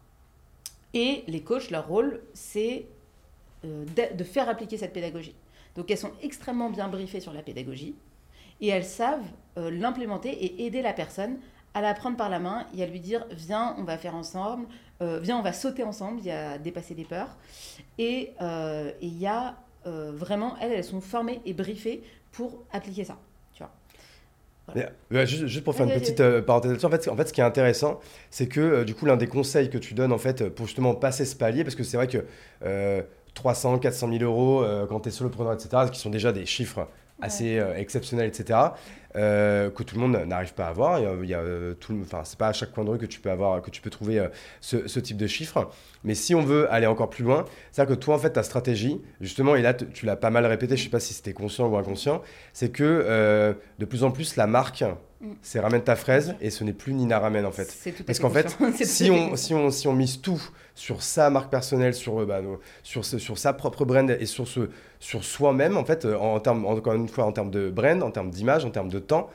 Et 0.95 1.25
les 1.27 1.43
coachs, 1.43 1.71
leur 1.71 1.87
rôle, 1.87 2.23
c'est 2.33 2.87
de, 3.63 4.17
de 4.17 4.25
faire 4.25 4.49
appliquer 4.49 4.79
cette 4.79 4.93
pédagogie. 4.93 5.35
Donc 5.77 5.91
elles 5.91 5.99
sont 5.99 6.13
extrêmement 6.23 6.71
bien 6.71 6.89
briefées 6.89 7.21
sur 7.21 7.33
la 7.33 7.43
pédagogie 7.43 7.95
et 8.61 8.69
elles 8.69 8.85
savent 8.85 9.27
l'implémenter 9.57 10.31
et 10.31 10.67
aider 10.67 10.83
la 10.83 10.93
personne 10.93 11.39
à 11.75 11.81
la 11.81 11.93
prendre 11.93 12.17
par 12.17 12.31
la 12.31 12.39
main 12.39 12.67
et 12.77 12.83
à 12.83 12.87
lui 12.87 13.01
dire 13.01 13.27
viens, 13.33 13.75
on 13.79 13.83
va 13.83 13.99
faire 13.99 14.15
ensemble, 14.15 14.67
euh, 15.03 15.19
viens, 15.21 15.37
on 15.39 15.43
va 15.43 15.53
sauter 15.53 15.83
ensemble, 15.83 16.21
il 16.21 16.27
y 16.27 16.31
a 16.31 16.57
dépasser 16.57 16.95
des 16.95 17.05
peurs. 17.05 17.37
Et 17.99 18.33
euh, 18.41 18.93
il 19.03 19.19
y 19.19 19.27
a 19.27 19.57
euh, 19.87 20.13
vraiment, 20.15 20.57
elles, 20.61 20.73
elles 20.73 20.85
sont 20.85 21.01
formées 21.01 21.41
et 21.45 21.53
briefées 21.53 22.03
pour 22.31 22.63
appliquer 22.73 23.05
ça. 23.05 23.19
Vois. 25.11 25.25
juste, 25.25 25.63
pour 25.63 25.75
faire 25.75 25.87
une 25.87 25.93
petite 25.93 26.41
parenthèse 26.41 26.71
là-dessus, 26.71 26.87
en 26.87 26.91
fait, 26.91 27.09
en 27.09 27.17
fait, 27.17 27.29
ce 27.29 27.33
qui 27.33 27.41
est 27.41 27.45
intéressant, 27.45 28.01
c'est 28.31 28.49
que 28.49 28.85
du 28.85 28.95
coup, 28.95 29.07
l'un 29.07 29.17
des 29.17 29.27
conseils 29.27 29.71
que 29.71 29.79
tu 29.79 29.95
donnes 29.95 30.13
en 30.13 30.19
fait, 30.19 30.49
pour 30.49 30.67
justement 30.67 30.95
passer 30.95 31.25
ce 31.25 31.37
palier, 31.37 31.65
parce 31.65 31.77
que 31.77 31.85
c'est 31.85 31.97
vrai 31.97 32.09
que 32.09 32.25
300, 33.35 33.79
400 33.79 34.09
000 34.19 34.25
euros 34.25 34.65
quand 34.89 35.01
tu 35.01 35.09
es 35.09 35.13
solopreneur, 35.13 35.53
etc., 35.53 35.91
qui 35.93 35.99
sont 35.99 36.11
déjà 36.11 36.33
des 36.33 36.47
chiffres 36.47 36.89
assez 37.25 37.61
exceptionnels, 37.77 38.29
etc., 38.29 38.71
euh, 39.17 39.71
que 39.71 39.85
tout 39.85 39.95
le 39.95 40.01
monde 40.01 40.25
n'arrive 40.27 40.55
pas 40.55 40.67
à 40.67 40.71
avoir. 40.71 40.99
Il 40.99 41.29
y 41.29 41.35
a, 41.35 41.39
euh, 41.39 41.75
tout, 41.75 41.97
enfin, 42.03 42.23
c'est 42.25 42.37
pas 42.37 42.49
à 42.49 42.53
chaque 42.53 42.73
coin 42.73 42.85
de 42.85 42.91
rue 42.91 42.99
que 42.99 43.07
tu 43.07 43.21
peux 43.21 43.31
avoir, 43.31 43.63
que 43.63 43.71
tu 43.71 43.81
peux 43.81 43.91
trouver 43.91 44.19
euh, 44.19 44.27
ce, 44.61 44.89
ce, 44.89 44.99
type 44.99 45.17
de 45.17 45.29
chiffres. 45.29 45.71
Mais 46.03 46.17
si 46.17 46.35
on 46.35 46.43
veut 46.43 46.69
aller 46.73 46.89
encore 46.89 47.11
plus 47.11 47.23
loin, 47.23 47.45
c'est-à-dire 47.71 47.95
que 47.95 48.01
toi, 48.01 48.17
en 48.17 48.19
fait, 48.19 48.31
ta 48.31 48.43
stratégie, 48.43 49.01
justement, 49.21 49.55
et 49.55 49.63
là, 49.63 49.73
tu 49.73 50.05
l'as 50.05 50.17
pas 50.17 50.31
mal 50.31 50.45
répété, 50.47 50.77
je 50.77 50.83
sais 50.83 50.91
pas 50.91 50.99
si 50.99 51.15
c'était 51.15 51.33
conscient 51.33 51.69
ou 51.69 51.77
inconscient, 51.77 52.23
c'est 52.53 52.71
que 52.71 53.55
de 53.79 53.85
plus 53.85 54.03
en 54.03 54.11
plus, 54.11 54.35
la 54.35 54.49
marque, 54.49 54.83
mm. 54.83 55.29
c'est 55.43 55.61
ramène 55.61 55.83
ta 55.83 55.95
fraise 55.95 56.35
et 56.41 56.51
ce 56.51 56.65
n'est 56.65 56.73
plus 56.73 56.93
Nina 56.93 57.21
ramène 57.21 57.47
en 57.47 57.53
fait. 57.53 57.73
Parce 58.05 58.19
qu'en 58.19 58.31
fait, 58.31 58.57
si 58.85 59.13
on, 59.13 59.37
si, 59.37 59.55
on, 59.55 59.71
si 59.71 59.87
on 59.87 59.93
mise 59.93 60.21
tout 60.21 60.43
sur 60.75 61.05
sa 61.05 61.31
marque 61.31 61.51
personnelle, 61.51 61.95
sur, 61.95 62.27
bah, 62.27 62.41
sur, 62.83 63.05
sur 63.05 63.39
sa 63.39 63.53
propre 63.53 63.85
brand 63.85 64.11
et 64.11 64.27
sur, 64.27 64.49
ce, 64.49 64.69
sur 65.05 65.23
soi-même, 65.23 65.77
en 65.77 65.85
fait, 65.85 66.07
en, 66.07 66.41
termes, 66.41 66.65
encore 66.65 66.95
une 66.95 67.09
fois, 67.09 67.25
en 67.25 67.33
termes 67.33 67.51
de 67.51 67.69
brand, 67.69 68.03
en 68.03 68.11
termes 68.11 68.31
d'image, 68.31 68.65
en 68.65 68.71
termes 68.71 68.89
de 68.89 68.99
temps, 68.99 69.29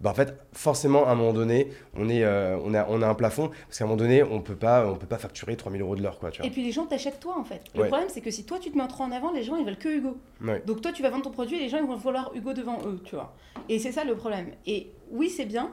bah 0.00 0.10
en 0.10 0.14
fait, 0.14 0.36
forcément, 0.52 1.06
à 1.06 1.12
un 1.12 1.14
moment 1.14 1.32
donné, 1.32 1.68
on, 1.94 2.08
est, 2.08 2.24
euh, 2.24 2.58
on, 2.64 2.74
a, 2.74 2.84
on 2.88 3.00
a 3.02 3.06
un 3.06 3.14
plafond, 3.14 3.50
parce 3.66 3.78
qu'à 3.78 3.84
un 3.84 3.86
moment 3.86 3.98
donné, 3.98 4.24
on 4.24 4.40
peut 4.40 4.56
pas, 4.56 4.84
on 4.84 4.96
peut 4.96 5.06
pas 5.06 5.18
facturer 5.18 5.54
3000 5.54 5.80
euros 5.80 5.94
de 5.94 6.02
l'heure. 6.02 6.18
Quoi, 6.18 6.30
Et 6.42 6.50
puis 6.50 6.64
les 6.64 6.72
gens 6.72 6.86
t'achètent 6.86 7.20
toi, 7.20 7.38
en 7.38 7.44
fait. 7.44 7.62
Le 7.76 7.86
problème, 7.86 8.08
c'est 8.08 8.20
que 8.20 8.32
si 8.32 8.44
toi, 8.44 8.58
tu 8.58 8.72
te 8.72 8.76
mets 8.76 8.88
trop 8.88 9.04
en 9.04 9.12
avant, 9.12 9.30
les 9.30 9.44
gens, 9.44 9.54
ils 9.54 9.64
veulent 9.64 9.78
que 9.78 9.96
Hugo. 9.96 10.16
Donc 10.66 10.80
toi, 10.80 10.90
tu 10.90 11.02
vas 11.02 11.10
vendre 11.10 11.22
ton 11.22 11.30
produit 11.30 11.56
et 11.56 11.60
les 11.60 11.68
gens, 11.68 11.78
ils 11.78 11.86
vont 11.86 11.96
vouloir 11.96 12.32
Hugo 12.34 12.52
devant 12.52 12.80
eux, 12.84 13.00
tu 13.04 13.14
vois. 13.14 13.32
Et 13.68 13.78
c'est 13.78 13.92
ça 13.92 14.02
le 14.02 14.16
problème. 14.16 14.48
Et 14.66 14.90
oui, 15.12 15.30
c'est 15.30 15.46
bien, 15.46 15.70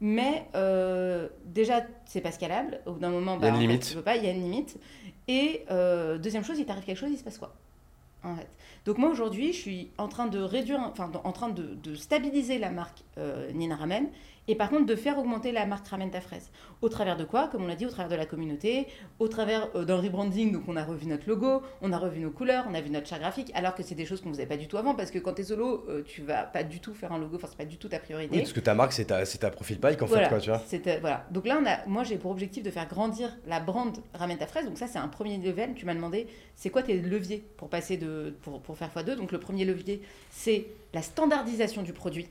mais 0.00 0.46
euh, 0.54 1.28
déjà, 1.44 1.82
c'est 2.04 2.20
pas 2.20 2.30
scalable. 2.30 2.80
Au 2.86 2.92
bout 2.92 3.00
d'un 3.00 3.10
moment, 3.10 3.36
bah, 3.36 3.48
il 3.48 3.50
y 3.50 3.50
a 3.50 3.54
une 3.56 3.60
limite. 3.62 3.88
tu 3.88 3.96
peux 3.96 4.02
pas, 4.02 4.16
il 4.16 4.24
y 4.24 4.28
a 4.28 4.30
une 4.30 4.42
limite. 4.42 4.78
Et 5.26 5.64
euh, 5.72 6.18
deuxième 6.18 6.44
chose, 6.44 6.56
il 6.60 6.66
t'arrive 6.66 6.84
quelque 6.84 6.98
chose, 6.98 7.10
il 7.10 7.18
se 7.18 7.24
passe 7.24 7.38
quoi 7.38 7.52
en 8.24 8.36
fait? 8.36 8.48
Donc 8.84 8.98
moi 8.98 9.10
aujourd'hui, 9.10 9.52
je 9.52 9.58
suis 9.58 9.90
en 9.98 10.08
train 10.08 10.26
de 10.26 10.38
réduire, 10.40 10.80
enfin 10.80 11.10
en 11.22 11.32
train 11.32 11.48
de, 11.48 11.74
de 11.74 11.94
stabiliser 11.94 12.58
la 12.58 12.70
marque 12.70 13.04
euh, 13.18 13.50
Nina 13.52 13.76
Ramen 13.76 14.08
et 14.48 14.56
par 14.56 14.70
contre 14.70 14.86
de 14.86 14.96
faire 14.96 15.18
augmenter 15.18 15.52
la 15.52 15.66
marque 15.66 15.86
Ramène 15.86 16.10
ta 16.10 16.20
fraise. 16.20 16.50
Au 16.80 16.88
travers 16.88 17.16
de 17.16 17.24
quoi 17.24 17.48
Comme 17.48 17.62
on 17.62 17.68
l'a 17.68 17.76
dit, 17.76 17.86
au 17.86 17.90
travers 17.90 18.08
de 18.08 18.16
la 18.16 18.26
communauté, 18.26 18.86
au 19.20 19.28
travers 19.28 19.68
euh, 19.76 19.84
d'un 19.84 20.00
rebranding, 20.00 20.52
donc 20.52 20.64
on 20.66 20.76
a 20.76 20.84
revu 20.84 21.06
notre 21.06 21.28
logo, 21.28 21.62
on 21.80 21.92
a 21.92 21.98
revu 21.98 22.18
nos 22.20 22.30
couleurs, 22.30 22.64
on 22.68 22.74
a 22.74 22.80
vu 22.80 22.90
notre 22.90 23.06
chart 23.06 23.20
graphique, 23.20 23.52
alors 23.54 23.74
que 23.74 23.82
c'est 23.84 23.94
des 23.94 24.04
choses 24.04 24.20
qu'on 24.20 24.30
faisait 24.30 24.46
pas 24.46 24.56
du 24.56 24.66
tout 24.66 24.78
avant, 24.78 24.94
parce 24.94 25.10
que 25.12 25.18
quand 25.20 25.34
tu 25.34 25.42
es 25.42 25.44
solo, 25.44 25.84
euh, 25.88 26.02
tu 26.04 26.22
vas 26.22 26.42
pas 26.42 26.64
du 26.64 26.80
tout 26.80 26.92
faire 26.92 27.12
un 27.12 27.18
logo, 27.18 27.36
enfin 27.36 27.46
c'est 27.48 27.58
pas 27.58 27.64
du 27.64 27.76
tout 27.76 27.88
ta 27.88 28.00
priorité. 28.00 28.34
Oui, 28.34 28.40
parce 28.40 28.52
que 28.52 28.60
ta 28.60 28.74
marque 28.74 28.92
c'est 28.92 29.04
ta, 29.04 29.24
ta 29.24 29.50
profil 29.50 29.78
pike 29.78 30.02
en 30.02 30.06
fait, 30.08 30.28
quoi, 30.28 30.38
tu 30.38 30.50
vois. 30.50 30.60
voilà. 31.00 31.24
Donc 31.30 31.46
là, 31.46 31.60
on 31.62 31.66
a, 31.66 31.86
moi 31.86 32.02
j'ai 32.02 32.16
pour 32.16 32.32
objectif 32.32 32.64
de 32.64 32.70
faire 32.70 32.88
grandir 32.88 33.36
la 33.46 33.60
brand 33.60 33.96
Ramène 34.14 34.38
ta 34.38 34.46
fraise, 34.46 34.66
donc 34.66 34.76
ça 34.78 34.88
c'est 34.88 34.98
un 34.98 35.08
premier 35.08 35.38
level. 35.38 35.74
Tu 35.74 35.86
m'as 35.86 35.94
demandé, 35.94 36.26
c'est 36.56 36.70
quoi 36.70 36.82
tes 36.82 37.00
leviers 37.00 37.44
pour 37.56 37.68
passer 37.68 37.96
de, 37.96 38.34
pour, 38.42 38.60
pour 38.60 38.71
faire 38.74 38.90
x2 38.94 39.14
Donc 39.16 39.32
le 39.32 39.38
premier 39.38 39.64
levier, 39.64 40.00
c'est 40.30 40.66
la 40.94 41.02
standardisation 41.02 41.82
du 41.82 41.92
produit 41.92 42.26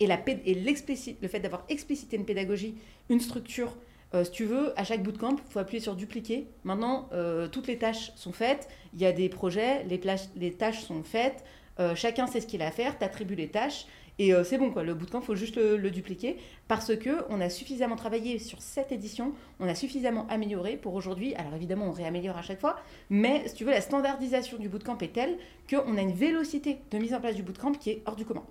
et, 0.00 0.06
la, 0.06 0.18
et 0.26 0.54
le 0.54 1.28
fait 1.28 1.40
d'avoir 1.40 1.64
explicité 1.68 2.16
une 2.16 2.24
pédagogie, 2.24 2.74
une 3.08 3.20
structure. 3.20 3.76
Euh, 4.14 4.24
si 4.24 4.30
tu 4.32 4.44
veux, 4.44 4.72
à 4.78 4.84
chaque 4.84 5.02
bootcamp, 5.02 5.36
il 5.36 5.52
faut 5.52 5.58
appuyer 5.58 5.80
sur 5.80 5.94
dupliquer. 5.94 6.46
Maintenant, 6.64 7.08
euh, 7.12 7.46
toutes 7.46 7.68
les 7.68 7.76
tâches 7.76 8.12
sont 8.16 8.32
faites. 8.32 8.68
Il 8.94 9.00
y 9.00 9.06
a 9.06 9.12
des 9.12 9.28
projets, 9.28 9.84
les, 9.84 10.00
les 10.36 10.52
tâches 10.52 10.80
sont 10.80 11.02
faites. 11.04 11.44
Euh, 11.78 11.94
chacun 11.94 12.26
sait 12.26 12.40
ce 12.40 12.46
qu'il 12.46 12.62
a 12.62 12.66
à 12.66 12.70
faire, 12.70 12.98
tu 12.98 13.04
attribues 13.04 13.36
les 13.36 13.48
tâches. 13.48 13.86
Et 14.22 14.34
c'est 14.44 14.58
bon, 14.58 14.70
quoi. 14.70 14.82
Le 14.82 14.92
bootcamp, 14.92 15.20
il 15.20 15.24
faut 15.24 15.34
juste 15.34 15.56
le, 15.56 15.90
dupliquer 15.90 16.36
parce 16.68 16.94
que 16.94 17.24
on 17.30 17.40
a 17.40 17.48
suffisamment 17.48 17.96
travaillé 17.96 18.38
sur 18.38 18.60
cette 18.60 18.92
édition, 18.92 19.32
on 19.60 19.66
a 19.66 19.74
suffisamment 19.74 20.26
amélioré 20.28 20.76
pour 20.76 20.92
aujourd'hui. 20.92 21.34
Alors 21.36 21.54
évidemment, 21.54 21.86
on 21.86 21.92
réaméliore 21.92 22.36
à 22.36 22.42
chaque 22.42 22.60
fois, 22.60 22.76
mais 23.08 23.48
si 23.48 23.54
tu 23.54 23.64
veux, 23.64 23.70
la 23.70 23.80
standardisation 23.80 24.58
du 24.58 24.68
bootcamp 24.68 24.98
est 24.98 25.14
telle 25.14 25.38
qu'on 25.70 25.96
a 25.96 26.02
une 26.02 26.12
vélocité 26.12 26.80
de 26.90 26.98
mise 26.98 27.14
en 27.14 27.20
place 27.20 27.34
du 27.34 27.42
bootcamp 27.42 27.72
qui 27.72 27.90
est 27.92 28.02
hors 28.04 28.14
du 28.14 28.26
commun. 28.26 28.44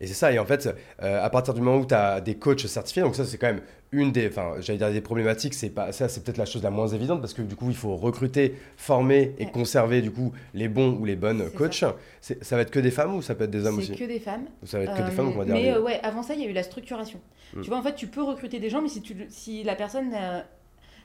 Et 0.00 0.06
c'est 0.06 0.14
ça, 0.14 0.32
et 0.32 0.38
en 0.38 0.46
fait, 0.46 0.68
euh, 1.02 1.24
à 1.24 1.30
partir 1.30 1.54
du 1.54 1.60
moment 1.60 1.78
où 1.78 1.86
tu 1.86 1.94
as 1.94 2.20
des 2.20 2.36
coachs 2.36 2.66
certifiés, 2.66 3.02
donc 3.02 3.16
ça 3.16 3.24
c'est 3.24 3.38
quand 3.38 3.48
même 3.48 3.62
une 3.90 4.12
des, 4.12 4.28
enfin 4.28 4.54
j'allais 4.60 4.78
dire 4.78 4.92
des 4.92 5.00
problématiques, 5.00 5.54
c'est 5.54 5.70
pas 5.70 5.92
ça 5.92 6.08
c'est 6.08 6.22
peut-être 6.22 6.36
la 6.36 6.44
chose 6.44 6.62
la 6.62 6.70
moins 6.70 6.88
évidente 6.88 7.20
parce 7.20 7.34
que 7.34 7.42
du 7.42 7.56
coup 7.56 7.70
il 7.70 7.76
faut 7.76 7.96
recruter, 7.96 8.54
former 8.76 9.34
et 9.38 9.46
conserver 9.46 10.02
du 10.02 10.10
coup 10.10 10.32
les 10.54 10.68
bons 10.68 10.96
ou 10.98 11.04
les 11.04 11.16
bonnes 11.16 11.50
coachs. 11.50 11.74
Ça. 11.74 11.96
ça. 12.20 12.56
va 12.56 12.62
être 12.62 12.70
que 12.70 12.80
des 12.80 12.90
femmes 12.90 13.14
ou 13.14 13.22
ça 13.22 13.34
peut 13.34 13.44
être 13.44 13.50
des 13.50 13.66
hommes 13.66 13.78
aussi 13.78 13.96
que 13.96 14.04
des 14.04 14.20
femmes. 14.20 14.46
Ça 14.64 14.78
va 14.78 14.84
être 14.84 14.94
que 14.94 15.02
des 15.02 15.10
femmes, 15.10 15.28
on 15.28 15.38
va 15.38 15.44
dire. 15.44 15.54
Mais 15.54 15.72
euh, 15.72 15.80
ouais, 15.80 16.00
avant 16.02 16.22
ça 16.22 16.34
il 16.34 16.42
y 16.42 16.46
a 16.46 16.48
eu 16.48 16.52
la 16.52 16.62
structuration. 16.62 17.20
Hmm. 17.54 17.62
Tu 17.62 17.68
vois 17.68 17.78
en 17.78 17.82
fait 17.82 17.94
tu 17.94 18.08
peux 18.08 18.22
recruter 18.22 18.60
des 18.60 18.70
gens, 18.70 18.82
mais 18.82 18.88
si 18.88 19.00
tu 19.00 19.16
si 19.30 19.64
la 19.64 19.74
personne 19.74 20.12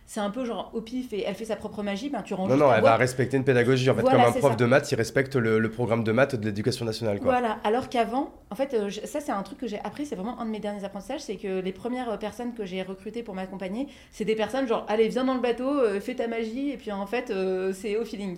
c'est 0.06 0.20
un 0.20 0.30
peu 0.30 0.46
genre 0.46 0.72
au 0.74 0.82
pif 0.82 1.14
et 1.14 1.24
elle 1.26 1.36
fait 1.36 1.46
sa 1.46 1.56
propre 1.56 1.82
magie, 1.84 2.10
ben 2.10 2.22
tu 2.22 2.34
ranges. 2.34 2.50
Non, 2.50 2.58
non, 2.58 2.74
elle 2.74 2.84
va 2.84 2.98
respecter 2.98 3.38
une 3.38 3.44
pédagogie. 3.44 3.90
En 3.90 3.96
fait, 3.96 4.04
comme 4.04 4.20
un 4.20 4.32
prof 4.32 4.58
de 4.58 4.66
maths, 4.66 4.92
il 4.92 4.96
respecte 4.96 5.36
le, 5.36 5.70
programme 5.70 6.04
de 6.04 6.12
maths 6.12 6.36
de 6.36 6.46
l'éducation 6.46 6.86
nationale. 6.86 7.20
Quoi. 7.20 7.32
Voilà, 7.32 7.58
alors 7.64 7.90
qu'avant, 7.90 8.32
en 8.52 8.56
fait, 8.56 8.74
euh, 8.74 8.90
ça 9.06 9.22
c'est 9.22 9.32
un 9.32 9.42
truc 9.42 9.58
que 9.58 9.68
j'ai 9.68 9.80
appris, 9.80 10.06
c'est 10.06 10.16
vraiment 10.16 10.40
un 10.40 10.46
de 10.46 10.52
mes 10.52 10.60
derniers 10.60 10.84
apprentissages, 10.84 11.22
c'est 11.22 11.38
que 11.38 11.60
les 11.60 11.72
premières 11.72 12.20
personnes 12.20 12.54
que 12.54 12.66
j'ai 12.66 12.84
recrutées 12.84 13.24
pour 13.24 13.34
m'accompagner, 13.34 13.88
c'est 14.12 14.26
des 14.26 14.36
personnes 14.36 14.68
genre, 14.68 14.86
allez, 14.88 15.08
viens 15.08 15.24
dans 15.24 15.34
le 15.34 15.42
bateau, 15.42 15.70
euh, 15.70 16.00
fais 16.00 16.16
ta 16.16 16.28
magie, 16.28 16.72
et 16.72 16.78
puis 16.78 16.92
en 16.92 17.08
fait, 17.08 17.30
euh, 17.30 17.74
c'est 17.74 17.98
au 17.98 18.06
feeling. 18.06 18.38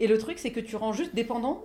Et 0.00 0.06
le 0.06 0.18
truc, 0.18 0.38
c'est 0.38 0.50
que 0.50 0.60
tu 0.60 0.76
rends 0.76 0.92
juste 0.92 1.14
dépendant 1.14 1.64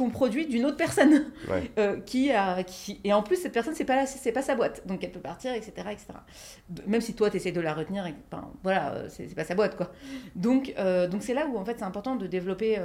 ton 0.00 0.08
produit 0.08 0.46
d'une 0.46 0.64
autre 0.64 0.78
personne 0.78 1.26
euh, 1.78 2.00
qui 2.00 2.30
a 2.30 2.62
qui 2.62 3.00
et 3.04 3.12
en 3.12 3.22
plus 3.22 3.36
cette 3.36 3.52
personne 3.52 3.74
c'est 3.74 3.84
pas 3.84 4.06
c'est 4.06 4.32
pas 4.32 4.40
sa 4.40 4.54
boîte 4.54 4.86
donc 4.86 5.04
elle 5.04 5.12
peut 5.12 5.20
partir 5.20 5.52
etc 5.52 5.72
etc 5.90 6.06
même 6.86 7.02
si 7.02 7.12
toi 7.14 7.28
tu 7.28 7.36
essaies 7.36 7.52
de 7.52 7.60
la 7.60 7.74
retenir 7.74 8.06
et, 8.06 8.14
voilà 8.62 8.94
euh, 8.94 9.08
c'est 9.10 9.34
pas 9.34 9.44
sa 9.44 9.54
boîte 9.54 9.76
quoi 9.76 9.92
donc 10.34 10.72
euh, 10.78 11.06
donc 11.06 11.22
c'est 11.22 11.34
là 11.34 11.46
où 11.46 11.58
en 11.58 11.66
fait 11.66 11.76
c'est 11.78 11.84
important 11.84 12.16
de 12.16 12.26
développer 12.26 12.78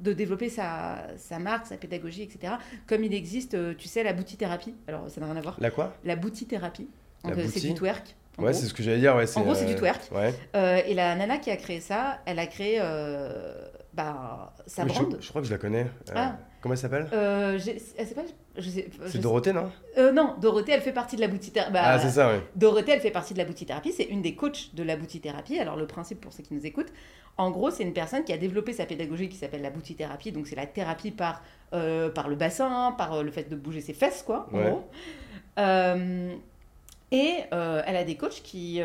de 0.00 0.14
développer 0.14 0.48
sa, 0.48 1.08
sa, 1.18 1.38
marque, 1.38 1.66
sa 1.66 1.76
pédagogie, 1.76 2.22
etc. 2.22 2.54
Comme 2.86 3.04
il 3.04 3.12
existe, 3.12 3.54
tu 3.76 3.86
sais, 3.86 4.02
la 4.02 4.14
boutithérapie. 4.14 4.74
Alors, 4.88 5.10
ça 5.10 5.20
n'a 5.20 5.26
rien 5.26 5.36
à 5.36 5.42
voir. 5.42 5.58
La 5.60 5.70
quoi? 5.70 5.94
La 6.04 6.16
boutithérapie. 6.16 6.88
C'est 7.22 7.60
du 7.60 7.74
twerk. 7.74 8.16
Ouais, 8.38 8.54
c'est 8.54 8.64
ce 8.64 8.72
que 8.72 8.82
j'allais 8.82 9.00
dire. 9.00 9.14
Ouais, 9.14 9.26
en 9.36 9.42
gros, 9.42 9.54
c'est 9.54 9.66
du 9.66 9.74
twerk. 9.74 10.10
et 10.54 10.94
la 10.94 11.14
nana 11.16 11.36
qui 11.36 11.50
a 11.50 11.56
créé 11.56 11.80
ça, 11.80 12.20
elle 12.24 12.38
a 12.38 12.46
créé 12.46 12.80
bah, 13.92 14.52
sa. 14.66 14.86
Je, 14.86 15.28
crois 15.28 15.40
que 15.40 15.46
je 15.46 15.52
la 15.52 15.58
connais. 15.58 15.86
Euh, 16.10 16.14
ah. 16.14 16.36
Comment 16.60 16.74
elle 16.74 16.78
s'appelle? 16.78 17.08
Euh, 17.12 17.58
C'est 17.58 19.20
Dorothée, 19.20 19.52
non? 19.52 19.70
Euh, 19.98 20.12
Non, 20.12 20.36
Dorothée, 20.40 20.72
elle 20.72 20.80
fait 20.80 20.92
partie 20.92 21.16
de 21.16 21.22
la 21.22 21.28
boutithérapie. 21.28 21.72
Bah, 21.72 21.82
ah, 21.84 21.98
c'est 21.98 22.10
ça, 22.10 22.32
oui. 22.32 22.40
Dorothée, 22.54 22.92
elle 22.92 23.00
fait 23.00 23.10
partie 23.10 23.34
de 23.34 23.38
la 23.38 23.44
boutithérapie. 23.44 23.92
C'est 23.92 24.04
une 24.04 24.22
des 24.22 24.34
coachs 24.34 24.74
de 24.74 24.82
la 24.82 24.96
boutithérapie. 24.96 25.58
Alors, 25.58 25.76
le 25.76 25.86
principe, 25.86 26.20
pour 26.20 26.32
ceux 26.32 26.42
qui 26.42 26.54
nous 26.54 26.66
écoutent, 26.66 26.92
en 27.36 27.50
gros, 27.50 27.70
c'est 27.70 27.82
une 27.82 27.92
personne 27.92 28.22
qui 28.22 28.32
a 28.32 28.36
développé 28.36 28.72
sa 28.72 28.86
pédagogie 28.86 29.28
qui 29.28 29.36
s'appelle 29.36 29.62
la 29.62 29.70
boutithérapie. 29.70 30.30
Donc, 30.30 30.46
c'est 30.46 30.56
la 30.56 30.66
thérapie 30.66 31.10
par, 31.10 31.42
par 31.70 32.28
le 32.28 32.36
bassin, 32.36 32.94
par 32.96 33.22
le 33.22 33.30
fait 33.30 33.48
de 33.48 33.56
bouger 33.56 33.80
ses 33.80 33.94
fesses, 33.94 34.22
quoi, 34.22 34.48
en 34.52 34.60
gros. 34.60 34.90
et 37.10 37.34
elle 37.50 37.96
a 37.96 38.04
des 38.04 38.16
coachs 38.16 38.42
qui, 38.44 38.80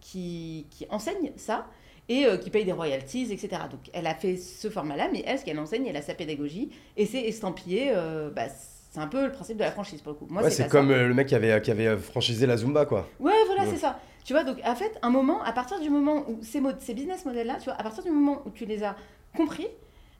qui, 0.00 0.66
qui 0.70 0.86
enseignent 0.90 1.32
ça 1.36 1.66
et 2.12 2.26
euh, 2.26 2.36
qui 2.36 2.50
paye 2.50 2.64
des 2.66 2.72
royalties, 2.72 3.32
etc. 3.32 3.62
Donc 3.70 3.80
elle 3.94 4.06
a 4.06 4.14
fait 4.14 4.36
ce 4.36 4.68
format-là, 4.68 5.08
mais 5.10 5.24
elle, 5.26 5.38
ce 5.38 5.44
qu'elle 5.44 5.58
enseigne, 5.58 5.86
elle 5.86 5.96
a 5.96 6.02
sa 6.02 6.12
pédagogie, 6.12 6.70
et 6.96 7.06
c'est 7.06 7.22
estampillé, 7.22 7.90
euh, 7.94 8.28
bah, 8.30 8.42
c'est 8.90 9.00
un 9.00 9.06
peu 9.06 9.24
le 9.24 9.32
principe 9.32 9.56
de 9.56 9.62
la 9.62 9.70
franchise 9.70 10.02
pour 10.02 10.12
le 10.12 10.18
coup. 10.18 10.26
Moi, 10.28 10.48
c'est 10.50 10.68
comme 10.68 10.90
euh, 10.90 11.08
le 11.08 11.14
mec 11.14 11.28
qui 11.28 11.34
avait, 11.34 11.60
qui 11.62 11.70
avait 11.70 11.96
franchisé 11.96 12.46
la 12.46 12.58
Zumba, 12.58 12.84
quoi. 12.84 13.08
Ouais, 13.18 13.32
voilà, 13.46 13.64
c'est 13.70 13.78
ça. 13.78 13.98
Tu 14.24 14.34
vois, 14.34 14.44
donc 14.44 14.58
en 14.64 14.74
fait, 14.74 14.98
un 15.00 15.08
moment, 15.08 15.42
à 15.42 15.52
partir 15.52 15.80
du 15.80 15.88
moment 15.88 16.24
où 16.28 16.38
ces, 16.42 16.60
ces 16.80 16.92
business 16.92 17.24
models-là, 17.24 17.56
tu 17.58 17.64
vois, 17.64 17.74
à 17.74 17.82
partir 17.82 18.04
du 18.04 18.10
moment 18.10 18.42
où 18.44 18.50
tu 18.50 18.66
les 18.66 18.84
as 18.84 18.94
compris, 19.34 19.66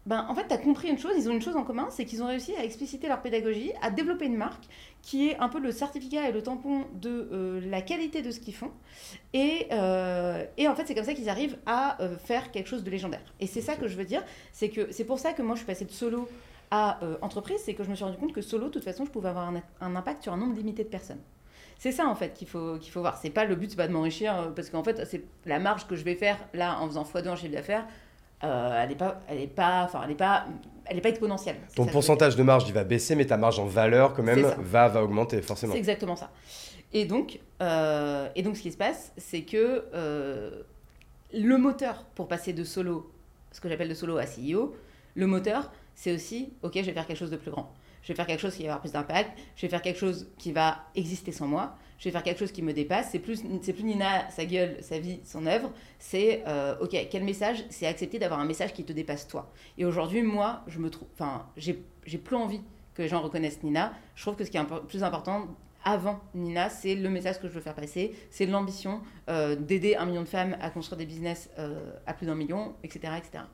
ben, 0.05 0.27
en 0.29 0.35
fait, 0.35 0.49
tu 0.49 0.55
as 0.55 0.59
compris 0.59 0.89
une 0.89 0.99
chose, 0.99 1.13
ils 1.17 1.29
ont 1.29 1.33
une 1.33 1.43
chose 1.43 1.55
en 1.55 1.63
commun, 1.63 1.87
c'est 1.91 2.05
qu'ils 2.05 2.25
ont 2.25 2.27
réussi 2.27 2.55
à 2.57 2.65
expliciter 2.65 3.07
leur 3.07 3.23
pédagogie, 3.23 3.73
à 3.83 3.91
développer 3.91 4.27
une 4.27 4.37
marque 4.37 4.65
qui 5.01 5.29
est 5.29 5.39
un 5.39 5.49
peu 5.49 5.61
le 5.61 5.71
certificat 5.71 6.29
et 6.29 6.33
le 6.33 6.43
tampon 6.43 6.85
de 6.95 7.29
euh, 7.33 7.61
la 7.71 7.83
qualité 7.83 8.21
de 8.21 8.33
ce 8.33 8.41
qu'ils 8.41 8.55
font. 8.55 8.73
Et, 9.33 9.69
euh, 9.71 10.45
et, 10.57 10.67
en 10.67 10.75
fait, 10.75 10.87
c'est 10.87 10.97
comme 10.97 11.05
ça 11.05 11.15
qu'ils 11.15 11.29
arrivent 11.29 11.57
à 11.67 12.03
euh, 12.03 12.17
faire 12.17 12.51
quelque 12.51 12.69
chose 12.69 12.83
de 12.83 12.91
légendaire. 12.91 13.23
Et 13.39 13.47
c'est 13.47 13.61
ça 13.61 13.77
que 13.77 13.87
je 13.87 13.97
veux 13.97 14.05
dire, 14.05 14.25
c'est 14.51 14.71
que 14.71 14.91
c'est 14.91 15.05
pour 15.05 15.21
ça 15.21 15.33
que 15.33 15.43
moi, 15.43 15.55
je 15.55 15.61
suis 15.61 15.67
passée 15.67 15.85
de 15.85 15.93
solo 15.93 16.29
à 16.75 17.01
entreprise, 17.21 17.61
c'est 17.63 17.75
que 17.75 17.85
je 17.85 17.91
me 17.91 17.95
suis 17.95 18.05
rendu 18.05 18.17
compte 18.17 18.33
que 18.33 18.41
solo, 18.41 18.69
de 18.69 18.73
toute 18.73 18.85
façon, 18.85 19.05
je 19.05 19.11
pouvais 19.11 19.29
avoir 19.29 19.47
un, 19.47 19.63
un 19.83 19.95
impact 19.95 20.23
sur 20.23 20.33
un 20.33 20.39
nombre 20.39 20.57
limité 20.57 20.85
de 20.85 20.89
personnes. 20.89 21.21
C'est 21.79 21.93
ça 21.93 22.07
en 22.07 22.15
fait 22.15 22.33
qu'il 22.33 22.49
faut, 22.49 22.79
qu'il 22.79 22.91
faut 22.91 23.01
voir. 23.01 23.19
C'est 23.19 23.29
pas 23.29 23.45
le 23.45 23.57
but, 23.57 23.69
c'est 23.69 23.77
pas 23.77 23.89
de 23.89 23.93
m'enrichir, 23.93 24.53
parce 24.57 24.71
qu'en 24.71 24.83
fait, 24.83 25.05
c'est 25.05 25.23
la 25.45 25.59
marge 25.59 25.87
que 25.87 25.97
je 25.97 26.03
vais 26.03 26.15
faire 26.15 26.39
là 26.55 26.81
en 26.81 26.89
faisant 26.89 27.03
x2 27.03 27.29
en 27.29 27.37
chiffre 27.37 27.53
d'affaires 27.53 27.87
euh, 28.45 28.81
elle 28.83 28.89
n'est 28.89 28.95
pas, 28.97 29.21
elle 29.29 29.41
est 29.41 29.47
pas, 29.47 29.85
enfin, 29.85 30.03
elle 30.05 30.13
est 30.13 30.17
pas, 30.17 30.47
elle 30.87 30.99
est 30.99 31.01
pas 31.01 31.11
exponentielle. 31.11 31.57
Ton 31.75 31.87
pourcentage 31.87 32.37
de 32.37 32.43
marge, 32.43 32.65
il 32.67 32.75
va 32.75 32.85
baisser, 32.85 33.15
mais 33.15 33.27
ta 33.27 33.37
marge 33.37 33.59
en 33.59 33.67
valeur, 33.67 34.15
quand 34.15 34.23
même, 34.23 34.47
va, 34.59 34.89
va 34.89 35.03
augmenter, 35.03 35.41
forcément. 35.43 35.73
C'est 35.73 35.79
exactement 35.79 36.17
ça. 36.17 36.31
Et 36.93 37.05
donc, 37.05 37.41
euh, 37.63 38.29
et 38.35 38.43
donc, 38.43 38.57
ce 38.57 38.63
qui 38.63 38.73
se 38.73 38.77
passe, 38.77 39.13
c'est 39.17 39.43
que 39.43 39.85
euh, 39.95 40.63
le 41.33 41.57
moteur 41.57 42.05
pour 42.15 42.29
passer 42.29 42.53
de 42.53 42.65
solo, 42.65 43.11
ce 43.51 43.61
que 43.61 43.69
j'appelle 43.69 43.89
de 43.89 43.95
solo 43.95 44.19
à 44.19 44.25
CEO, 44.25 44.75
le 45.15 45.27
moteur, 45.27 45.71
c'est 45.95 46.13
aussi, 46.13 46.53
ok, 46.63 46.73
je 46.77 46.83
vais 46.83 46.93
faire 46.93 47.07
quelque 47.07 47.19
chose 47.19 47.31
de 47.31 47.37
plus 47.37 47.51
grand. 47.51 47.73
Je 48.03 48.09
vais 48.09 48.15
faire 48.15 48.27
quelque 48.27 48.41
chose 48.41 48.55
qui 48.55 48.63
va 48.65 48.71
avoir 48.71 48.81
plus 48.81 48.93
d'impact. 48.93 49.39
Je 49.57 49.63
vais 49.63 49.69
faire 49.69 49.83
quelque 49.83 49.99
chose 49.99 50.29
qui 50.39 50.53
va 50.53 50.79
exister 50.95 51.31
sans 51.31 51.47
moi 51.47 51.77
je 52.03 52.09
vais 52.09 52.11
faire 52.11 52.25
quelque 52.25 52.41
chose 52.41 52.51
qui 52.51 52.63
me 52.63 52.73
dépasse. 52.73 53.11
C'est 53.13 53.21
plus, 53.21 53.45
c'est 53.63 53.73
plus 53.73 53.85
Nina, 53.85 54.29
sa 54.29 54.45
gueule, 54.45 54.77
sa 54.81 54.99
vie, 54.99 55.21
son 55.23 55.47
œuvre. 55.47 55.71
C'est, 56.01 56.43
euh, 56.49 56.75
ok, 56.81 56.97
quel 57.09 57.23
message 57.23 57.65
C'est 57.71 57.87
accepter 57.87 58.19
d'avoir 58.19 58.41
un 58.41 58.45
message 58.45 58.73
qui 58.73 58.83
te 58.83 58.93
dépasse 58.93 59.29
toi. 59.29 59.53
Et 59.79 59.85
aujourd'hui, 59.85 60.23
moi, 60.23 60.63
je 60.67 60.81
me 60.81 60.91
trouve, 60.91 61.07
enfin, 61.15 61.47
j'ai, 61.57 61.81
j'ai 62.05 62.19
plus 62.19 62.35
envie 62.35 62.61
que 62.95 63.03
les 63.03 63.09
gens 63.09 63.21
reconnaissent 63.21 63.63
Nina. 63.63 63.93
Je 64.17 64.23
trouve 64.23 64.35
que 64.35 64.45
ce 64.45 64.51
qui 64.51 64.57
est 64.57 64.65
plus 64.89 65.05
important 65.05 65.47
avant 65.85 66.21
Nina, 66.35 66.71
c'est 66.71 66.97
le 66.97 67.09
message 67.09 67.41
que 67.41 67.47
je 67.47 67.53
veux 67.53 67.61
faire 67.61 67.75
passer, 67.75 68.17
c'est 68.31 68.47
l'ambition 68.47 69.01
euh, 69.29 69.55
d'aider 69.55 69.95
un 69.95 70.07
million 70.07 70.23
de 70.23 70.29
femmes 70.29 70.57
à 70.61 70.71
construire 70.71 70.99
des 70.99 71.07
business 71.07 71.51
euh, 71.59 71.93
à 72.07 72.15
plus 72.15 72.27
d'un 72.27 72.35
million, 72.35 72.75
etc., 72.83 73.15
etc. 73.17 73.45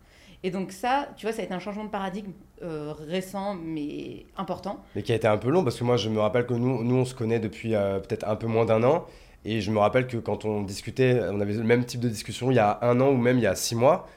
Et 0.44 0.50
donc 0.50 0.72
ça, 0.72 1.08
tu 1.16 1.26
vois, 1.26 1.32
ça 1.32 1.42
a 1.42 1.44
été 1.44 1.54
un 1.54 1.58
changement 1.58 1.84
de 1.84 1.90
paradigme 1.90 2.32
euh, 2.62 2.92
récent, 3.08 3.54
mais 3.54 4.26
important. 4.36 4.82
Mais 4.94 5.02
qui 5.02 5.12
a 5.12 5.14
été 5.14 5.26
un 5.26 5.38
peu 5.38 5.50
long, 5.50 5.64
parce 5.64 5.78
que 5.78 5.84
moi, 5.84 5.96
je 5.96 6.08
me 6.08 6.20
rappelle 6.20 6.46
que 6.46 6.54
nous, 6.54 6.84
nous 6.84 6.96
on 6.96 7.04
se 7.04 7.14
connaît 7.14 7.40
depuis 7.40 7.74
euh, 7.74 7.98
peut-être 7.98 8.26
un 8.28 8.36
peu 8.36 8.46
moins 8.46 8.64
d'un 8.64 8.82
an. 8.84 9.06
Et 9.44 9.60
je 9.60 9.70
me 9.70 9.78
rappelle 9.78 10.06
que 10.06 10.16
quand 10.16 10.44
on 10.44 10.62
discutait, 10.62 11.20
on 11.30 11.40
avait 11.40 11.54
le 11.54 11.62
même 11.62 11.84
type 11.84 12.00
de 12.00 12.08
discussion 12.08 12.50
il 12.50 12.54
y 12.54 12.60
a 12.60 12.78
un 12.82 13.00
an 13.00 13.08
ou 13.08 13.16
même 13.16 13.38
il 13.38 13.42
y 13.42 13.46
a 13.46 13.54
six 13.54 13.74
mois. 13.74 14.08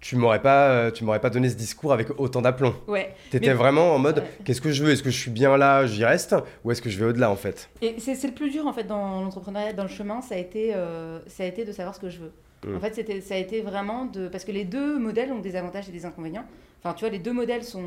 Tu 0.00 0.16
m'aurais 0.16 0.40
pas, 0.40 0.68
euh, 0.68 0.90
tu 0.90 1.02
m'aurais 1.02 1.20
pas 1.20 1.28
donné 1.28 1.48
ce 1.48 1.56
discours 1.56 1.92
avec 1.92 2.18
autant 2.20 2.40
d'aplomb. 2.40 2.74
Ouais. 2.86 3.14
étais 3.32 3.52
vraiment 3.52 3.94
en 3.94 3.98
mode, 3.98 4.22
qu'est-ce 4.44 4.60
que 4.60 4.70
je 4.70 4.84
veux? 4.84 4.92
Est-ce 4.92 5.02
que 5.02 5.10
je 5.10 5.18
suis 5.18 5.30
bien 5.30 5.56
là, 5.56 5.86
j'y 5.86 6.04
reste, 6.04 6.36
ou 6.64 6.70
est-ce 6.70 6.80
que 6.80 6.88
je 6.88 6.98
vais 6.98 7.06
au-delà 7.06 7.30
en 7.30 7.36
fait? 7.36 7.68
Et 7.82 7.96
c'est 7.98 8.26
le 8.26 8.32
plus 8.32 8.50
dur 8.50 8.66
en 8.66 8.72
fait 8.72 8.84
dans 8.84 9.20
l'entrepreneuriat, 9.22 9.72
dans 9.72 9.82
le 9.82 9.88
chemin, 9.88 10.20
ça 10.22 10.36
a 10.36 10.38
été, 10.38 10.72
ça 11.26 11.42
a 11.42 11.46
été 11.46 11.64
de 11.64 11.72
savoir 11.72 11.96
ce 11.96 12.00
que 12.00 12.10
je 12.10 12.20
veux. 12.20 12.32
Mm. 12.66 12.76
En 12.76 12.80
fait, 12.80 13.20
ça 13.22 13.34
a 13.34 13.38
été 13.38 13.60
vraiment 13.60 14.04
de. 14.04 14.28
Parce 14.28 14.44
que 14.44 14.52
les 14.52 14.64
deux 14.64 14.98
modèles 14.98 15.32
ont 15.32 15.38
des 15.38 15.56
avantages 15.56 15.88
et 15.88 15.92
des 15.92 16.06
inconvénients. 16.06 16.44
Enfin, 16.82 16.94
tu 16.94 17.00
vois, 17.00 17.10
les 17.10 17.18
deux 17.18 17.32
modèles 17.32 17.64
sont. 17.64 17.84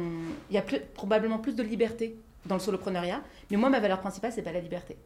Il 0.49 0.55
y 0.55 0.59
a 0.59 0.63
probablement 0.93 1.39
plus 1.39 1.55
de 1.55 1.63
liberté 1.63 2.15
dans 2.45 2.55
le 2.55 2.61
solopreneuriat, 2.61 3.21
mais 3.49 3.57
moi, 3.57 3.69
ma 3.69 3.79
valeur 3.79 3.99
principale, 3.99 4.31
c'est 4.31 4.41
pas 4.41 4.51
la 4.51 4.61
liberté. 4.61 4.97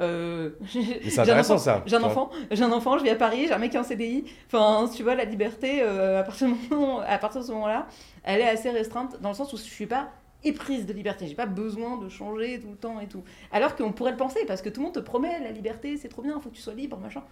Euh, 0.00 0.50
c'est 1.08 1.18
intéressant 1.18 1.58
ça. 1.58 1.82
J'ai 1.86 1.96
un 1.96 2.02
enfant, 2.02 2.30
j'ai 2.50 2.64
un 2.64 2.72
enfant, 2.72 2.98
je 2.98 3.04
vis 3.04 3.10
à 3.10 3.16
Paris, 3.16 3.46
j'ai 3.46 3.52
un 3.52 3.58
mec 3.58 3.70
qui 3.70 3.76
est 3.76 3.80
en 3.80 3.84
CDI. 3.84 4.24
Enfin, 4.46 4.88
tu 4.94 5.02
vois, 5.02 5.14
la 5.14 5.24
liberté, 5.24 5.82
euh, 5.82 6.20
à, 6.20 6.22
partir 6.22 6.48
moment, 6.48 7.00
à 7.00 7.18
partir 7.18 7.40
de 7.42 7.46
ce 7.46 7.52
moment-là, 7.52 7.86
elle 8.24 8.40
est 8.40 8.48
assez 8.48 8.70
restreinte 8.70 9.20
dans 9.20 9.28
le 9.28 9.34
sens 9.34 9.52
où 9.52 9.56
je 9.56 9.62
suis 9.62 9.86
pas 9.86 10.08
éprise 10.42 10.86
de 10.86 10.92
liberté. 10.92 11.26
J'ai 11.26 11.34
pas 11.34 11.46
besoin 11.46 11.98
de 11.98 12.08
changer 12.08 12.60
tout 12.60 12.70
le 12.70 12.76
temps 12.76 12.98
et 13.00 13.06
tout. 13.06 13.22
Alors 13.52 13.76
qu'on 13.76 13.92
pourrait 13.92 14.12
le 14.12 14.16
penser, 14.16 14.40
parce 14.46 14.62
que 14.62 14.70
tout 14.70 14.80
le 14.80 14.86
monde 14.86 14.94
te 14.94 15.00
promet 15.00 15.38
la 15.40 15.50
liberté, 15.50 15.96
c'est 15.98 16.08
trop 16.08 16.22
bien, 16.22 16.34
il 16.36 16.42
faut 16.42 16.48
que 16.48 16.56
tu 16.56 16.62
sois 16.62 16.74
libre, 16.74 16.96
machin. 16.98 17.22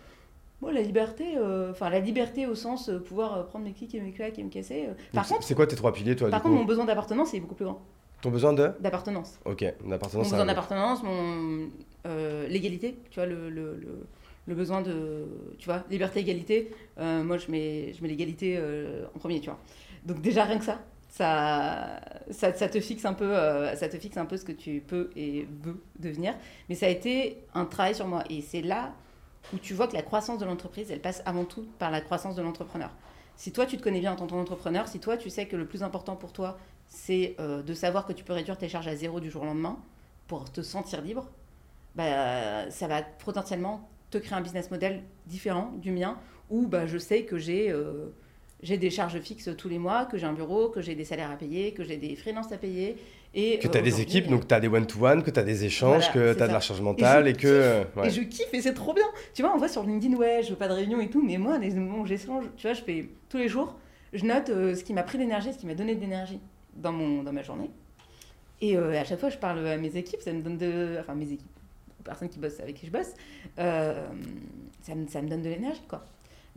Moi, 0.60 0.72
la 0.72 0.82
liberté, 0.82 1.36
euh, 1.36 1.70
enfin 1.70 1.88
la 1.88 2.00
liberté 2.00 2.46
au 2.46 2.56
sens 2.56 2.88
euh, 2.88 2.98
pouvoir 2.98 3.34
euh, 3.34 3.42
prendre 3.44 3.64
mes 3.64 3.72
clics 3.72 3.94
et 3.94 4.00
mes 4.00 4.10
claques 4.10 4.40
et 4.40 4.42
me 4.42 4.50
casser. 4.50 4.88
par 5.12 5.26
contre, 5.26 5.44
c'est 5.44 5.54
quoi 5.54 5.68
tes 5.68 5.76
trois 5.76 5.92
piliers, 5.92 6.16
toi 6.16 6.30
Par 6.30 6.42
contre, 6.42 6.56
mon 6.56 6.64
besoin 6.64 6.84
d'appartenance 6.84 7.32
est 7.34 7.40
beaucoup 7.40 7.54
plus 7.54 7.64
grand. 7.64 7.80
Ton 8.20 8.30
besoin 8.30 8.52
de 8.52 8.72
D'appartenance. 8.80 9.38
Ok, 9.44 9.60
d'appartenance. 9.86 10.24
Mon 10.26 10.30
besoin 10.30 10.46
d'appartenance, 10.46 11.02
mon 11.04 11.68
l'égalité, 12.48 12.98
tu 13.10 13.20
vois, 13.20 13.26
le, 13.26 13.50
le, 13.50 13.78
le, 14.46 14.54
besoin 14.54 14.80
de, 14.80 15.26
tu 15.58 15.66
vois, 15.66 15.84
liberté, 15.90 16.20
égalité. 16.20 16.72
moi, 16.96 17.36
je 17.36 17.50
mets, 17.50 17.92
je 17.92 18.02
mets 18.02 18.08
l'égalité 18.08 18.60
en 19.14 19.18
premier, 19.18 19.40
tu 19.40 19.50
vois. 19.50 19.58
Donc 20.04 20.20
déjà 20.20 20.42
rien 20.42 20.58
que 20.58 20.64
ça, 20.64 20.80
ça, 21.08 22.00
ça, 22.30 22.52
ça, 22.54 22.68
te 22.68 22.80
fixe 22.80 23.04
un 23.04 23.12
peu, 23.12 23.32
ça 23.76 23.88
te 23.88 23.96
fixe 23.96 24.16
un 24.16 24.24
peu 24.26 24.36
ce 24.36 24.44
que 24.44 24.52
tu 24.52 24.82
peux 24.84 25.10
et 25.14 25.46
veux 25.62 25.80
devenir. 26.00 26.34
Mais 26.68 26.74
ça 26.74 26.86
a 26.86 26.88
été 26.88 27.44
un 27.54 27.66
travail 27.66 27.94
sur 27.94 28.08
moi, 28.08 28.24
et 28.28 28.40
c'est 28.40 28.62
là 28.62 28.94
où 29.52 29.58
tu 29.58 29.74
vois 29.74 29.88
que 29.88 29.94
la 29.94 30.02
croissance 30.02 30.38
de 30.38 30.44
l'entreprise, 30.44 30.90
elle 30.90 31.00
passe 31.00 31.22
avant 31.26 31.44
tout 31.44 31.66
par 31.78 31.90
la 31.90 32.00
croissance 32.00 32.34
de 32.34 32.42
l'entrepreneur. 32.42 32.90
Si 33.36 33.52
toi, 33.52 33.66
tu 33.66 33.76
te 33.76 33.82
connais 33.82 34.00
bien 34.00 34.12
en 34.12 34.16
tant 34.16 34.26
qu'entrepreneur, 34.26 34.88
si 34.88 34.98
toi, 34.98 35.16
tu 35.16 35.30
sais 35.30 35.46
que 35.46 35.56
le 35.56 35.66
plus 35.66 35.82
important 35.82 36.16
pour 36.16 36.32
toi, 36.32 36.58
c'est 36.86 37.36
euh, 37.38 37.62
de 37.62 37.74
savoir 37.74 38.06
que 38.06 38.12
tu 38.12 38.24
peux 38.24 38.32
réduire 38.32 38.58
tes 38.58 38.68
charges 38.68 38.88
à 38.88 38.96
zéro 38.96 39.20
du 39.20 39.30
jour 39.30 39.42
au 39.42 39.46
lendemain 39.46 39.78
pour 40.26 40.50
te 40.50 40.60
sentir 40.60 41.02
libre, 41.02 41.28
bah, 41.94 42.70
ça 42.70 42.88
va 42.88 43.02
potentiellement 43.02 43.88
te 44.10 44.18
créer 44.18 44.36
un 44.36 44.40
business 44.40 44.70
model 44.70 45.02
différent 45.26 45.72
du 45.76 45.92
mien, 45.92 46.18
où 46.50 46.66
bah, 46.66 46.86
je 46.86 46.98
sais 46.98 47.24
que 47.24 47.38
j'ai... 47.38 47.70
Euh, 47.70 48.12
des 48.62 48.90
charges 48.90 49.20
fixes 49.20 49.50
tous 49.56 49.68
les 49.68 49.78
mois, 49.78 50.04
que 50.04 50.18
j'ai 50.18 50.26
un 50.26 50.32
bureau, 50.32 50.68
que 50.68 50.80
j'ai 50.80 50.94
des 50.94 51.04
salaires 51.04 51.30
à 51.30 51.36
payer, 51.36 51.72
que 51.72 51.84
j'ai 51.84 51.96
des 51.96 52.16
freelances 52.16 52.52
à 52.52 52.58
payer. 52.58 52.96
Et 53.34 53.58
que 53.58 53.68
tu 53.68 53.76
as 53.76 53.82
des 53.82 54.00
équipes, 54.00 54.28
donc 54.28 54.48
tu 54.48 54.54
as 54.54 54.60
des 54.60 54.68
one-to-one, 54.68 55.22
que 55.22 55.30
tu 55.30 55.38
as 55.38 55.42
des 55.42 55.64
échanges, 55.64 56.10
que 56.12 56.34
tu 56.34 56.42
as 56.42 56.48
de 56.48 56.52
la 56.52 56.60
charge 56.60 56.80
mentale 56.80 57.28
et, 57.28 57.34
que. 57.34 57.84
Et 58.02 58.10
je 58.10 58.22
kiffe 58.22 58.52
et 58.52 58.62
c'est 58.62 58.74
trop 58.74 58.94
bien. 58.94 59.04
Tu 59.34 59.42
vois, 59.42 59.52
on 59.54 59.58
voit 59.58 59.68
sur 59.68 59.82
LinkedIn, 59.84 60.16
ouais, 60.16 60.40
je 60.42 60.50
veux 60.50 60.56
pas 60.56 60.68
de 60.68 60.72
réunion 60.72 61.00
et 61.00 61.08
tout, 61.08 61.22
mais 61.22 61.36
moi, 61.36 61.58
les 61.58 61.70
moments 61.70 62.00
où 62.00 62.06
j'échange, 62.06 62.44
tu 62.56 62.66
vois, 62.66 62.74
je 62.74 62.82
fais 62.82 63.08
tous 63.28 63.36
les 63.36 63.48
jours, 63.48 63.76
je 64.12 64.24
note 64.24 64.48
euh, 64.48 64.74
ce 64.74 64.82
qui 64.82 64.94
m'a 64.94 65.02
pris 65.02 65.18
d'énergie, 65.18 65.52
ce 65.52 65.58
qui 65.58 65.66
m'a 65.66 65.74
donné 65.74 65.94
de 65.94 66.00
l'énergie 66.00 66.40
dans, 66.74 66.92
mon, 66.92 67.22
dans 67.22 67.32
ma 67.32 67.42
journée. 67.42 67.70
Et 68.60 68.76
euh, 68.76 68.98
à 68.98 69.04
chaque 69.04 69.20
fois, 69.20 69.28
je 69.28 69.38
parle 69.38 69.66
à 69.66 69.76
mes 69.76 69.94
équipes, 69.96 70.22
ça 70.22 70.32
me 70.32 70.40
donne 70.40 70.56
de. 70.56 70.96
Enfin, 70.98 71.14
mes 71.14 71.26
équipes, 71.32 71.46
aux 72.00 72.02
personnes 72.02 72.28
qui 72.28 72.38
bossent 72.38 72.60
avec 72.60 72.76
qui 72.76 72.86
je 72.86 72.92
bosse, 72.92 73.12
euh, 73.58 74.08
ça, 74.82 74.94
me, 74.94 75.06
ça 75.06 75.20
me 75.20 75.28
donne 75.28 75.42
de 75.42 75.48
l'énergie, 75.48 75.82
quoi. 75.86 76.04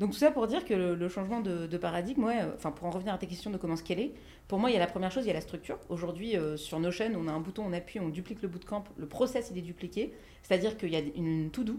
Donc 0.02 0.14
tout 0.14 0.18
ça 0.18 0.32
pour 0.32 0.48
dire 0.48 0.66
que 0.66 0.74
le, 0.74 1.10
changement 1.10 1.42
de, 1.42 1.78
paradigme, 1.78 2.24
ouais, 2.24 2.42
euh, 2.42 2.56
enfin 2.56 2.72
pour 2.72 2.88
en 2.88 2.90
revenir 2.90 3.14
à 3.14 3.20
ta 3.20 3.28
question 3.28 3.52
de 3.52 3.58
comment 3.58 3.76
scaler, 3.76 4.16
pour 4.48 4.60
moi 4.60 4.70
il 4.70 4.74
y 4.74 4.78
a 4.78 4.80
la 4.80 4.88
première 4.88 5.12
chose, 5.12 5.26
il 5.26 5.28
y 5.28 5.32
a 5.32 5.34
la 5.34 5.42
structure. 5.42 5.78
Aujourd'hui 5.90 6.38
euh, 6.38 6.58
sur 6.58 6.80
Notion, 6.80 7.12
on 7.16 7.28
a 7.28 7.32
un 7.32 7.40
bouton, 7.40 7.64
on 7.66 7.74
appuie, 7.74 8.00
on 8.00 8.10
duplique 8.10 8.42
le 8.42 8.48
bootcamp, 8.48 8.84
le 8.98 9.06
process 9.06 9.50
il 9.52 9.58
est 9.58 9.64
dupliqué, 9.64 10.14
c'est-à-dire 10.44 10.78
qu'il 10.78 10.90
y 10.90 10.96
a 10.96 11.02
une, 11.16 11.50
to-do 11.52 11.78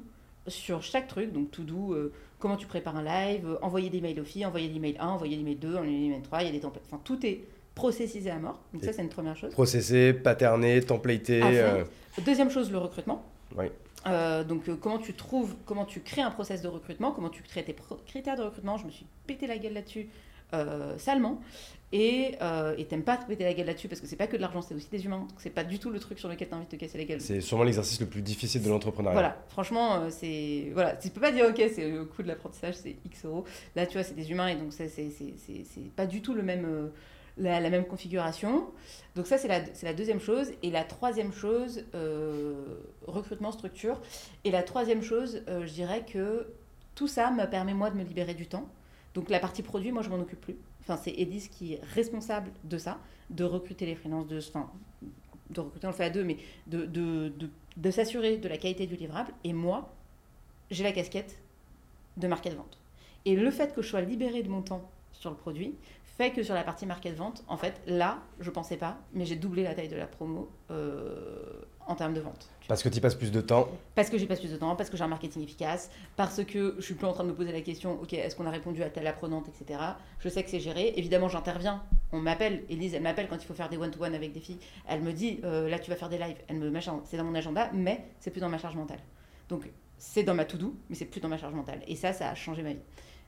sur 0.49 0.83
chaque 0.83 1.07
truc, 1.07 1.33
donc 1.33 1.51
to-do, 1.51 1.93
euh, 1.93 2.13
comment 2.39 2.57
tu 2.57 2.67
prépares 2.67 2.97
un 2.97 3.05
live, 3.05 3.59
envoyer 3.63 3.91
des 3.91 4.01
mails 4.01 4.21
aux 4.21 4.25
filles, 4.25 4.47
envoyer 4.47 4.69
l'email 4.69 4.97
1, 4.99 5.07
envoyer 5.07 5.37
l'email 5.37 5.57
2, 5.57 5.77
envoyer 5.77 5.99
l'email 5.99 6.23
3, 6.23 6.43
il 6.43 6.47
y 6.47 6.49
a 6.49 6.53
des 6.53 6.61
templates, 6.61 6.85
enfin 6.87 7.01
tout 7.05 7.25
est 7.25 7.45
processisé 7.75 8.31
à 8.31 8.39
mort, 8.39 8.61
donc 8.73 8.85
ça 8.85 8.93
c'est 8.93 9.03
une 9.03 9.09
première 9.09 9.37
chose. 9.37 9.53
Processé, 9.53 10.13
patterné, 10.13 10.81
templaté. 10.81 11.41
Deuxième 12.25 12.51
chose, 12.51 12.71
le 12.71 12.79
recrutement. 12.79 13.25
Oui. 13.57 13.67
Euh, 14.07 14.43
donc 14.43 14.69
euh, 14.69 14.77
comment 14.81 14.99
tu 14.99 15.15
trouves, 15.15 15.55
comment 15.65 15.85
tu 15.85 16.01
crées 16.01 16.23
un 16.23 16.31
process 16.31 16.61
de 16.61 16.69
recrutement, 16.69 17.13
comment 17.13 17.29
tu 17.29 17.43
crées 17.43 17.65
tes 17.65 17.77
critères 18.07 18.37
de 18.37 18.43
recrutement. 18.43 18.77
Je 18.77 18.87
me 18.87 18.91
suis 18.91 19.07
pété 19.27 19.47
la 19.47 19.59
gueule 19.59 19.75
là-dessus 19.75 20.09
euh, 20.55 20.97
salement. 20.99 21.41
Et 21.95 22.39
et 22.79 22.85
t'aimes 22.87 23.03
pas 23.03 23.19
te 23.19 23.27
péter 23.27 23.45
la 23.45 23.53
gueule 23.53 23.67
là-dessus 23.67 23.87
parce 23.87 24.01
que 24.01 24.07
c'est 24.07 24.17
pas 24.17 24.27
que 24.27 24.37
de 24.37 24.41
l'argent, 24.41 24.63
c'est 24.63 24.75
aussi 24.75 24.89
des 24.91 25.05
humains. 25.05 25.19
Donc 25.19 25.33
c'est 25.37 25.51
pas 25.51 25.63
du 25.63 25.79
tout 25.79 25.91
le 25.91 26.01
truc 26.01 26.19
sur 26.19 26.31
lequel 26.31 26.49
t'as 26.49 26.57
envie 26.57 26.65
de 26.65 26.71
te 26.71 26.77
casser 26.77 26.97
la 26.97 27.05
gueule. 27.05 27.21
C'est 27.21 27.43
sûrement 27.43 27.65
l'exercice 27.65 28.01
le 28.01 28.07
plus 28.07 28.23
difficile 28.23 28.63
de 28.63 28.71
l'entrepreneuriat. 28.71 29.13
Voilà, 29.13 29.37
franchement, 29.49 30.09
c'est 30.09 30.71
voilà, 30.73 30.97
tu 30.97 31.11
peux 31.11 31.21
pas 31.21 31.33
dire 31.33 31.45
ok, 31.51 31.63
c'est 31.75 31.91
le 31.91 32.07
coût 32.07 32.23
de 32.23 32.29
l'apprentissage, 32.29 32.77
c'est 32.77 32.97
X 33.05 33.27
euros. 33.27 33.45
Là, 33.77 33.87
tu 33.87 33.93
vois, 33.93 34.05
c'est 34.05 34.15
des 34.15 34.31
humains 34.31 34.49
et 34.49 34.57
donc 34.57 34.73
c'est 34.73 35.13
pas 35.95 36.07
du 36.07 36.23
tout 36.23 36.33
le 36.33 36.43
même 36.43 36.91
la, 37.39 37.71
même 37.71 37.85
configuration. 37.85 38.67
Donc 39.15 39.27
ça, 39.27 39.39
c'est 39.39 39.49
la, 39.49 39.61
la, 39.83 39.95
deuxième 39.95 40.21
chose. 40.21 40.53
Et 40.63 40.71
la 40.71 40.85
troisième 40.85 41.33
chose, 41.33 41.85
euh, 41.95 42.55
recrutement, 43.07 43.53
structure. 43.53 44.01
Et 44.45 44.51
la 44.51 44.63
troisième 44.63 45.03
chose, 45.03 45.43
euh, 45.49 45.67
je 45.67 45.73
dirais 45.73 46.05
que 46.05 46.47
tout 46.95 47.09
ça 47.09 47.31
me 47.31 47.45
permet, 47.47 47.75
moi, 47.75 47.91
de 47.91 47.97
me 47.97 48.05
libérer 48.05 48.35
du 48.35 48.47
temps. 48.47 48.69
Donc 49.15 49.29
la 49.31 49.41
partie 49.41 49.63
produit, 49.63 49.93
moi, 49.93 50.03
je 50.03 50.11
m'en 50.11 50.19
occupe 50.19 50.41
plus. 50.41 50.57
Enfin, 50.81 50.97
c'est 50.97 51.13
Edis 51.13 51.49
qui 51.49 51.75
est 51.75 51.81
responsable 51.95 52.51
de 52.65 52.79
ça, 52.79 52.99
de 53.31 53.45
recruter 53.45 53.87
les 53.87 53.95
freelances, 53.95 54.27
de, 54.27 54.39
enfin, 54.39 54.71
de 55.51 55.61
recruter, 55.61 55.87
on 55.87 55.91
le 55.91 55.97
fait 55.97 56.05
à 56.05 56.11
deux, 56.11 56.25
mais 56.25 56.39
de, 56.67 56.87
de, 56.87 57.91
s'assurer 57.91 58.39
de 58.39 58.49
la 58.49 58.57
qualité 58.57 58.87
du 58.87 58.97
livrable. 58.97 59.33
Et 59.45 59.53
moi, 59.53 59.95
j'ai 60.71 60.85
la 60.85 60.93
casquette 60.93 61.39
de 62.17 62.27
market 62.27 62.55
vente. 62.55 62.79
Et 63.25 63.37
le 63.37 63.51
fait 63.51 63.75
que 63.75 63.83
je 63.83 63.89
sois 63.89 64.01
libérée 64.01 64.43
de 64.43 64.49
mon 64.49 64.63
temps 64.63 64.91
sur 65.13 65.31
le 65.31 65.37
produit 65.37 65.75
fait 66.17 66.31
que 66.31 66.43
sur 66.43 66.55
la 66.55 66.63
partie 66.63 66.87
market 66.87 67.15
vente, 67.17 67.43
en 67.49 67.57
fait, 67.57 67.81
là, 67.87 68.19
je 68.39 68.51
pensais 68.51 68.77
pas, 68.77 68.99
mais 69.15 69.25
j'ai 69.25 69.37
doublé 69.37 69.63
la 69.63 69.75
taille 69.75 69.89
de 69.89 69.97
la 69.97 70.07
promo 70.07 70.51
euh, 70.71 71.63
en 71.87 71.95
termes 71.95 72.13
de 72.13 72.21
vente. 72.21 72.51
Parce 72.69 72.83
que 72.83 72.89
tu 72.89 72.99
y 72.99 73.01
passes 73.01 73.15
plus 73.15 73.33
de 73.33 73.41
temps 73.41 73.69
Parce 73.95 74.11
que 74.11 74.19
j'y 74.19 74.27
passe 74.27 74.41
plus 74.41 74.53
de 74.53 74.57
temps, 74.57 74.77
parce 74.77 74.91
que 74.91 74.97
j'ai 74.97 75.05
un 75.05 75.09
marketing 75.09 75.43
efficace, 75.43 75.91
parce 76.17 76.45
que 76.45 76.75
je 76.79 76.83
suis 76.83 76.95
plus 76.95 77.07
en 77.07 77.13
train 77.13 77.25
de 77.25 77.31
me 77.31 77.35
poser 77.35 77.51
la 77.51 77.63
question, 77.63 78.01
ok, 78.01 78.13
est-ce 78.13 78.37
qu'on 78.37 78.47
a 78.47 78.51
répondu 78.51 78.83
à 78.83 78.91
telle 78.91 79.07
apprenante, 79.07 79.47
etc. 79.49 79.81
Je 80.19 80.29
sais 80.29 80.43
que 80.45 80.51
c'est 80.51 80.61
géré. 80.61 80.93
Évidemment, 80.97 81.29
j'interviens. 81.29 81.83
On 82.13 82.21
m'appelle, 82.21 82.63
Elise, 82.69 82.95
elle 82.95 83.03
m'appelle 83.03 83.27
quand 83.29 83.43
il 83.43 83.47
faut 83.47 83.55
faire 83.55 83.71
des 83.71 83.79
one-to-one 83.79 84.15
avec 84.15 84.33
des 84.33 84.41
filles. 84.41 84.59
Elle 84.87 85.01
me 85.01 85.13
dit, 85.13 85.41
euh, 85.45 85.69
là, 85.69 85.79
tu 85.79 85.91
vas 85.91 85.97
faire 85.97 86.11
des 86.11 86.19
lives. 86.19 86.37
Elle 86.49 86.57
me 86.57 86.71
machin, 86.71 87.01
c'est 87.05 87.17
dans 87.17 87.25
mon 87.25 87.35
agenda, 87.35 87.71
mais 87.73 88.05
c'est 88.21 88.31
plus 88.31 88.41
dans 88.41 88.51
ma 88.51 88.59
charge 88.59 88.77
mentale. 88.77 89.01
Donc, 89.49 89.69
c'est 89.97 90.25
dans 90.25 90.35
ma 90.35 90.45
to-do, 90.45 90.75
mais 90.91 90.97
c'est 90.97 91.05
plus 91.05 91.21
dans 91.21 91.29
ma 91.29 91.39
charge 91.39 91.55
mentale. 91.55 91.81
Et 91.87 91.97
ça, 91.97 92.13
ça 92.13 92.29
a 92.29 92.35
changé 92.35 92.63
ma 92.63 92.73
vie. 92.75 92.83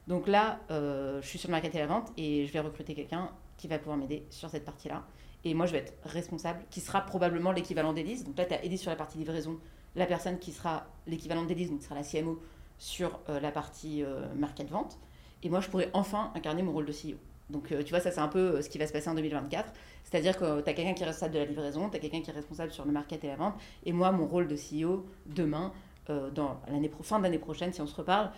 Donc 0.06 0.26
là, 0.28 0.60
euh, 0.70 1.20
je 1.22 1.26
suis 1.26 1.38
sur 1.38 1.48
le 1.48 1.52
marketing 1.52 1.78
et 1.78 1.82
la 1.82 1.88
vente 1.88 2.12
et 2.16 2.46
je 2.46 2.52
vais 2.52 2.60
recruter 2.60 2.94
quelqu'un 2.94 3.30
qui 3.56 3.68
va 3.68 3.78
pouvoir 3.78 3.96
m'aider 3.96 4.26
sur 4.30 4.50
cette 4.50 4.64
partie-là. 4.64 5.04
Et 5.44 5.54
moi, 5.54 5.66
je 5.66 5.72
vais 5.72 5.78
être 5.78 5.94
responsable, 6.04 6.60
qui 6.70 6.80
sera 6.80 7.02
probablement 7.02 7.52
l'équivalent 7.52 7.92
d'Elise. 7.92 8.24
Donc 8.24 8.36
là, 8.38 8.44
tu 8.44 8.54
as 8.54 8.64
Elise 8.64 8.80
sur 8.80 8.90
la 8.90 8.96
partie 8.96 9.18
livraison, 9.18 9.58
la 9.94 10.06
personne 10.06 10.38
qui 10.38 10.52
sera 10.52 10.86
l'équivalent 11.06 11.44
d'Elise, 11.44 11.70
donc 11.70 11.80
qui 11.80 11.84
sera 11.84 11.94
la 11.94 12.02
CMO 12.02 12.40
sur 12.78 13.20
euh, 13.28 13.40
la 13.40 13.50
partie 13.50 14.02
euh, 14.02 14.26
market 14.34 14.68
vente. 14.70 14.98
Et 15.42 15.48
moi, 15.48 15.60
je 15.60 15.68
pourrais 15.68 15.90
enfin 15.92 16.32
incarner 16.34 16.62
mon 16.62 16.72
rôle 16.72 16.86
de 16.86 16.92
CEO. 16.92 17.16
Donc, 17.50 17.68
tu 17.68 17.90
vois, 17.90 18.00
ça, 18.00 18.10
c'est 18.10 18.20
un 18.20 18.28
peu 18.28 18.62
ce 18.62 18.70
qui 18.70 18.78
va 18.78 18.86
se 18.86 18.92
passer 18.92 19.10
en 19.10 19.14
2024. 19.14 19.70
C'est-à-dire 20.02 20.38
que 20.38 20.62
tu 20.62 20.70
as 20.70 20.72
quelqu'un 20.72 20.94
qui 20.94 21.02
est 21.02 21.06
responsable 21.06 21.34
de 21.34 21.38
la 21.40 21.44
livraison, 21.44 21.90
tu 21.90 21.96
as 21.98 22.00
quelqu'un 22.00 22.22
qui 22.22 22.30
est 22.30 22.34
responsable 22.34 22.72
sur 22.72 22.86
le 22.86 22.92
market 22.92 23.22
et 23.22 23.26
la 23.26 23.36
vente. 23.36 23.54
Et 23.84 23.92
moi, 23.92 24.12
mon 24.12 24.26
rôle 24.26 24.48
de 24.48 24.56
CEO, 24.56 25.04
demain, 25.26 25.70
euh, 26.10 26.30
dans 26.30 26.60
l'année 26.68 26.90
fin 27.02 27.18
d'année 27.18 27.38
prochaine, 27.38 27.72
si 27.72 27.80
on 27.80 27.86
se 27.86 27.96
reparle, 27.96 28.30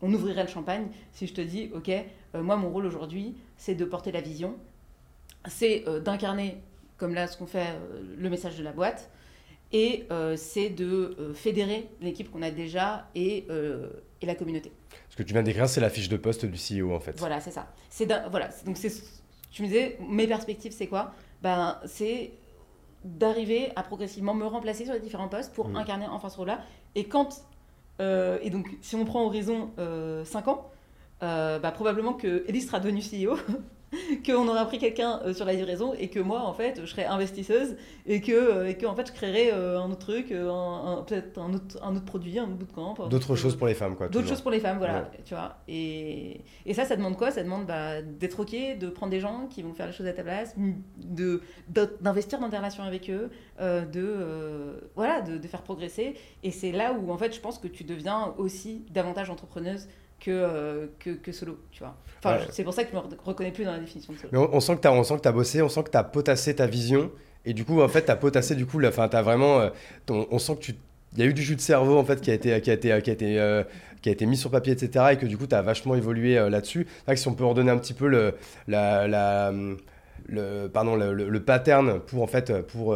on 0.00 0.12
ouvrirait 0.12 0.44
le 0.44 0.48
champagne 0.48 0.88
si 1.12 1.26
je 1.26 1.34
te 1.34 1.40
dis, 1.42 1.70
ok, 1.74 1.90
euh, 1.90 2.42
moi 2.42 2.56
mon 2.56 2.70
rôle 2.70 2.86
aujourd'hui, 2.86 3.36
c'est 3.58 3.74
de 3.74 3.84
porter 3.84 4.10
la 4.10 4.22
vision, 4.22 4.56
c'est 5.46 5.86
euh, 5.86 6.00
d'incarner, 6.00 6.56
comme 6.96 7.12
là 7.12 7.26
ce 7.26 7.36
qu'on 7.36 7.46
fait, 7.46 7.66
le 8.16 8.30
message 8.30 8.56
de 8.56 8.64
la 8.64 8.72
boîte, 8.72 9.10
et 9.70 10.08
c'est 10.36 10.70
de 10.70 11.34
fédérer 11.34 11.90
l'équipe 12.00 12.30
qu'on 12.30 12.40
a 12.40 12.50
déjà 12.50 13.06
et, 13.14 13.46
et, 14.22 14.26
la 14.26 14.34
communauté. 14.34 14.72
Ce 15.10 15.16
que 15.16 15.22
tu 15.22 15.34
viens 15.34 15.42
d'écrire, 15.42 15.68
c'est 15.68 15.82
la 15.82 15.90
fiche 15.90 16.08
de 16.08 16.16
poste 16.16 16.46
du 16.46 16.56
CEO 16.56 16.94
en 16.94 17.00
fait. 17.00 17.18
Voilà, 17.18 17.38
c'est 17.40 17.50
ça. 17.50 17.70
C'est 17.90 18.06
voilà, 18.30 18.48
donc 18.64 18.78
c'est, 18.78 18.90
tu 19.50 19.60
me 19.60 19.66
disais, 19.66 19.98
mes 20.08 20.26
perspectives, 20.26 20.72
c'est 20.72 20.86
quoi? 20.86 21.12
Ben, 21.42 21.78
c'est 21.84 22.32
d'arriver 23.04 23.70
à 23.76 23.82
progressivement 23.82 24.34
me 24.34 24.46
remplacer 24.46 24.84
sur 24.84 24.94
les 24.94 25.00
différents 25.00 25.28
postes 25.28 25.52
pour 25.54 25.68
mm. 25.68 25.76
incarner 25.76 26.06
enfin 26.06 26.28
ce 26.28 26.36
rôle-là. 26.36 26.60
Et 26.94 27.04
quand. 27.04 27.44
Euh, 28.00 28.38
et 28.42 28.50
donc, 28.50 28.76
si 28.80 28.94
on 28.94 29.04
prend 29.04 29.24
horizon 29.24 29.70
euh, 29.78 30.24
5 30.24 30.48
ans, 30.48 30.70
euh, 31.22 31.58
bah, 31.58 31.72
probablement 31.72 32.12
que 32.12 32.44
Elise 32.46 32.66
sera 32.66 32.78
devenue 32.80 33.00
CEO 33.00 33.36
qu'on 34.26 34.48
aura 34.48 34.66
pris 34.66 34.78
quelqu'un 34.78 35.20
euh, 35.24 35.32
sur 35.32 35.44
la 35.44 35.52
livraison 35.52 35.94
et 35.94 36.08
que 36.08 36.20
moi, 36.20 36.42
en 36.42 36.52
fait, 36.52 36.80
je 36.80 36.86
serai 36.86 37.04
investisseuse 37.04 37.76
et 38.06 38.20
que, 38.20 38.32
euh, 38.32 38.68
et 38.68 38.76
que 38.76 38.86
en 38.86 38.94
fait, 38.94 39.06
je 39.06 39.12
créerai 39.12 39.50
euh, 39.52 39.80
un 39.80 39.90
autre 39.90 39.98
truc, 39.98 40.32
un, 40.32 41.04
peut-être 41.06 41.38
un 41.38 41.54
autre, 41.54 41.82
un 41.82 41.96
autre 41.96 42.04
produit, 42.04 42.38
un 42.38 42.44
autre 42.44 42.54
bootcamp. 42.54 43.08
D'autres 43.08 43.36
choses 43.36 43.56
pour 43.56 43.66
les 43.66 43.74
femmes, 43.74 43.96
quoi. 43.96 44.08
D'autres 44.08 44.28
choses 44.28 44.40
pour 44.40 44.50
les 44.50 44.60
femmes, 44.60 44.78
voilà. 44.78 45.10
Tu 45.24 45.34
vois. 45.34 45.56
Et, 45.68 46.42
et, 46.66 46.74
ça, 46.74 46.84
ça 46.84 46.96
demande 46.96 47.16
quoi? 47.16 47.30
Ça 47.30 47.42
demande 47.42 47.66
bah, 47.66 48.02
d'être 48.02 48.40
OK, 48.40 48.52
de 48.52 48.88
prendre 48.88 49.10
des 49.10 49.20
gens 49.20 49.46
qui 49.48 49.62
vont 49.62 49.72
faire 49.72 49.86
les 49.86 49.92
choses 49.92 50.06
à 50.06 50.12
ta 50.12 50.22
place, 50.22 50.54
d'investir 52.00 52.38
dans 52.40 52.48
des 52.48 52.56
relations 52.56 52.84
avec 52.84 53.10
eux, 53.10 53.30
de, 53.60 54.80
voilà, 54.94 55.22
de, 55.22 55.38
de 55.38 55.48
faire 55.48 55.62
progresser. 55.62 56.14
Et 56.42 56.50
c'est 56.50 56.72
là 56.72 56.92
où, 56.92 57.10
en 57.10 57.18
fait, 57.18 57.34
je 57.34 57.40
pense 57.40 57.58
que 57.58 57.68
tu 57.68 57.84
deviens 57.84 58.34
aussi 58.36 58.84
davantage 58.90 59.30
entrepreneuse 59.30 59.88
que, 60.20 60.30
euh, 60.30 60.86
que, 60.98 61.10
que, 61.10 61.32
solo, 61.32 61.58
tu 61.70 61.80
vois. 61.80 61.96
Enfin, 62.18 62.38
c'est 62.50 62.64
pour 62.64 62.74
ça 62.74 62.84
que 62.84 62.90
je 62.90 62.96
me 62.96 63.02
reconnais 63.24 63.52
plus 63.52 63.64
dans 63.64 63.72
la 63.72 63.78
définition 63.78 64.12
de 64.12 64.18
solo. 64.18 64.30
Mais 64.32 64.38
on, 64.38 64.60
sent 64.60 64.76
que 64.76 64.80
tu 64.80 64.88
as, 64.88 65.28
as 65.28 65.32
bossé, 65.32 65.62
on 65.62 65.68
sent 65.68 65.84
que 65.84 65.90
tu 65.90 65.96
as 65.96 66.04
potassé 66.04 66.54
ta 66.56 66.66
vision. 66.66 67.10
Et 67.44 67.54
du 67.54 67.64
coup, 67.64 67.80
en 67.80 67.88
fait, 67.88 68.04
tu 68.04 68.10
as 68.10 68.16
potassé, 68.16 68.54
du 68.54 68.66
coup, 68.66 68.84
enfin, 68.84 69.08
tu 69.08 69.16
as 69.16 69.22
vraiment. 69.22 69.60
Euh, 69.60 69.70
on 70.08 70.38
sent 70.38 70.56
que 70.56 70.60
tu. 70.60 70.74
Il 71.14 71.20
y 71.20 71.22
a 71.22 71.26
eu 71.26 71.32
du 71.32 71.42
jus 71.42 71.56
de 71.56 71.60
cerveau, 71.60 71.96
en 71.96 72.04
fait, 72.04 72.20
qui 72.20 72.30
a 72.30 72.34
été, 72.34 72.60
qui 72.60 72.70
a 72.70 72.74
été, 72.74 73.00
qui 73.02 73.10
a 73.10 73.12
été, 73.12 73.40
euh, 73.40 73.62
qui 74.02 74.08
a 74.08 74.12
été 74.12 74.26
mis 74.26 74.36
sur 74.36 74.50
papier, 74.50 74.72
etc. 74.72 75.06
Et 75.12 75.16
que 75.16 75.26
du 75.26 75.38
coup, 75.38 75.46
tu 75.46 75.54
as 75.54 75.62
vachement 75.62 75.94
évolué 75.94 76.34
là-dessus. 76.34 76.86
Si 77.14 77.28
on 77.28 77.34
peut 77.34 77.44
redonner 77.44 77.70
un 77.70 77.78
petit 77.78 77.94
peu 77.94 78.08
le. 78.08 78.34
La, 78.66 79.06
la, 79.06 79.52
le, 80.26 80.66
pardon, 80.66 80.94
le, 80.96 81.14
le, 81.14 81.42
pattern 81.42 82.00
pour, 82.00 82.22
en 82.22 82.26
fait, 82.26 82.52
pour, 82.66 82.94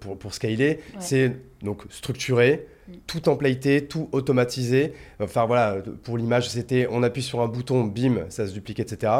pour, 0.00 0.18
pour 0.18 0.32
scaler, 0.32 0.80
c'est 0.98 1.36
donc 1.62 1.82
structuré, 1.90 2.66
tout 3.06 3.20
templaté, 3.20 3.86
tout 3.86 4.08
automatisé. 4.12 4.92
Enfin 5.20 5.46
voilà, 5.46 5.78
pour 6.02 6.18
l'image, 6.18 6.48
c'était 6.48 6.86
on 6.90 7.02
appuie 7.02 7.22
sur 7.22 7.40
un 7.40 7.48
bouton, 7.48 7.84
bim, 7.84 8.26
ça 8.28 8.46
se 8.46 8.52
duplique, 8.52 8.80
etc. 8.80 9.12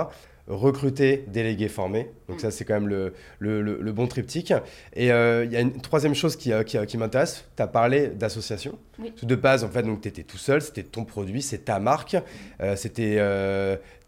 Recruter, 0.47 1.25
déléguer, 1.29 1.69
former. 1.69 2.11
Donc 2.29 2.39
mm. 2.39 2.41
ça, 2.41 2.51
c'est 2.51 2.65
quand 2.65 2.75
même 2.75 2.89
le, 2.89 3.13
le, 3.39 3.93
bon 3.93 4.07
triptyque. 4.07 4.53
Et 4.95 5.13
euh, 5.13 5.45
il 5.45 5.53
y 5.53 5.57
a 5.57 5.61
une 5.61 5.81
troisième 5.81 6.15
chose 6.15 6.35
qui, 6.35 6.53
euh, 6.53 6.65
qui, 6.65 6.77
qui 6.87 6.99
m'intéresse. 6.99 7.45
Tu 7.57 7.63
as 7.63 7.69
parlé 7.69 8.09
d'association. 8.09 8.79
De 9.23 9.35
base, 9.37 9.63
en 9.65 9.69
fait, 9.69 9.85
tu 10.01 10.09
étais 10.09 10.25
tout 10.25 10.39
seul, 10.39 10.61
c'était 10.61 10.83
ton 10.83 11.05
produit, 11.05 11.41
c'est 11.41 11.67
ta 11.67 11.79
marque, 11.79 12.17
euh, 12.61 12.75
c'était 12.75 13.21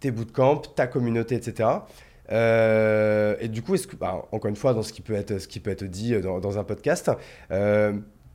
tes 0.00 0.10
bootcamps, 0.10 0.62
ta 0.74 0.86
communauté, 0.86 1.36
etc. 1.36 1.68
et 2.28 3.48
du 3.48 3.62
coup, 3.62 3.74
est-ce 3.74 3.86
que, 3.86 3.96
bah, 3.96 4.26
encore 4.32 4.48
une 4.48 4.56
fois, 4.56 4.74
dans 4.74 4.82
ce 4.82 4.92
qui 4.92 5.02
peut 5.02 5.14
être, 5.14 5.38
ce 5.38 5.46
qui 5.46 5.60
peut 5.60 5.70
être 5.70 5.84
dit 5.84 6.18
dans, 6.20 6.40
dans 6.40 6.58
un 6.58 6.64
podcast, 6.64 7.10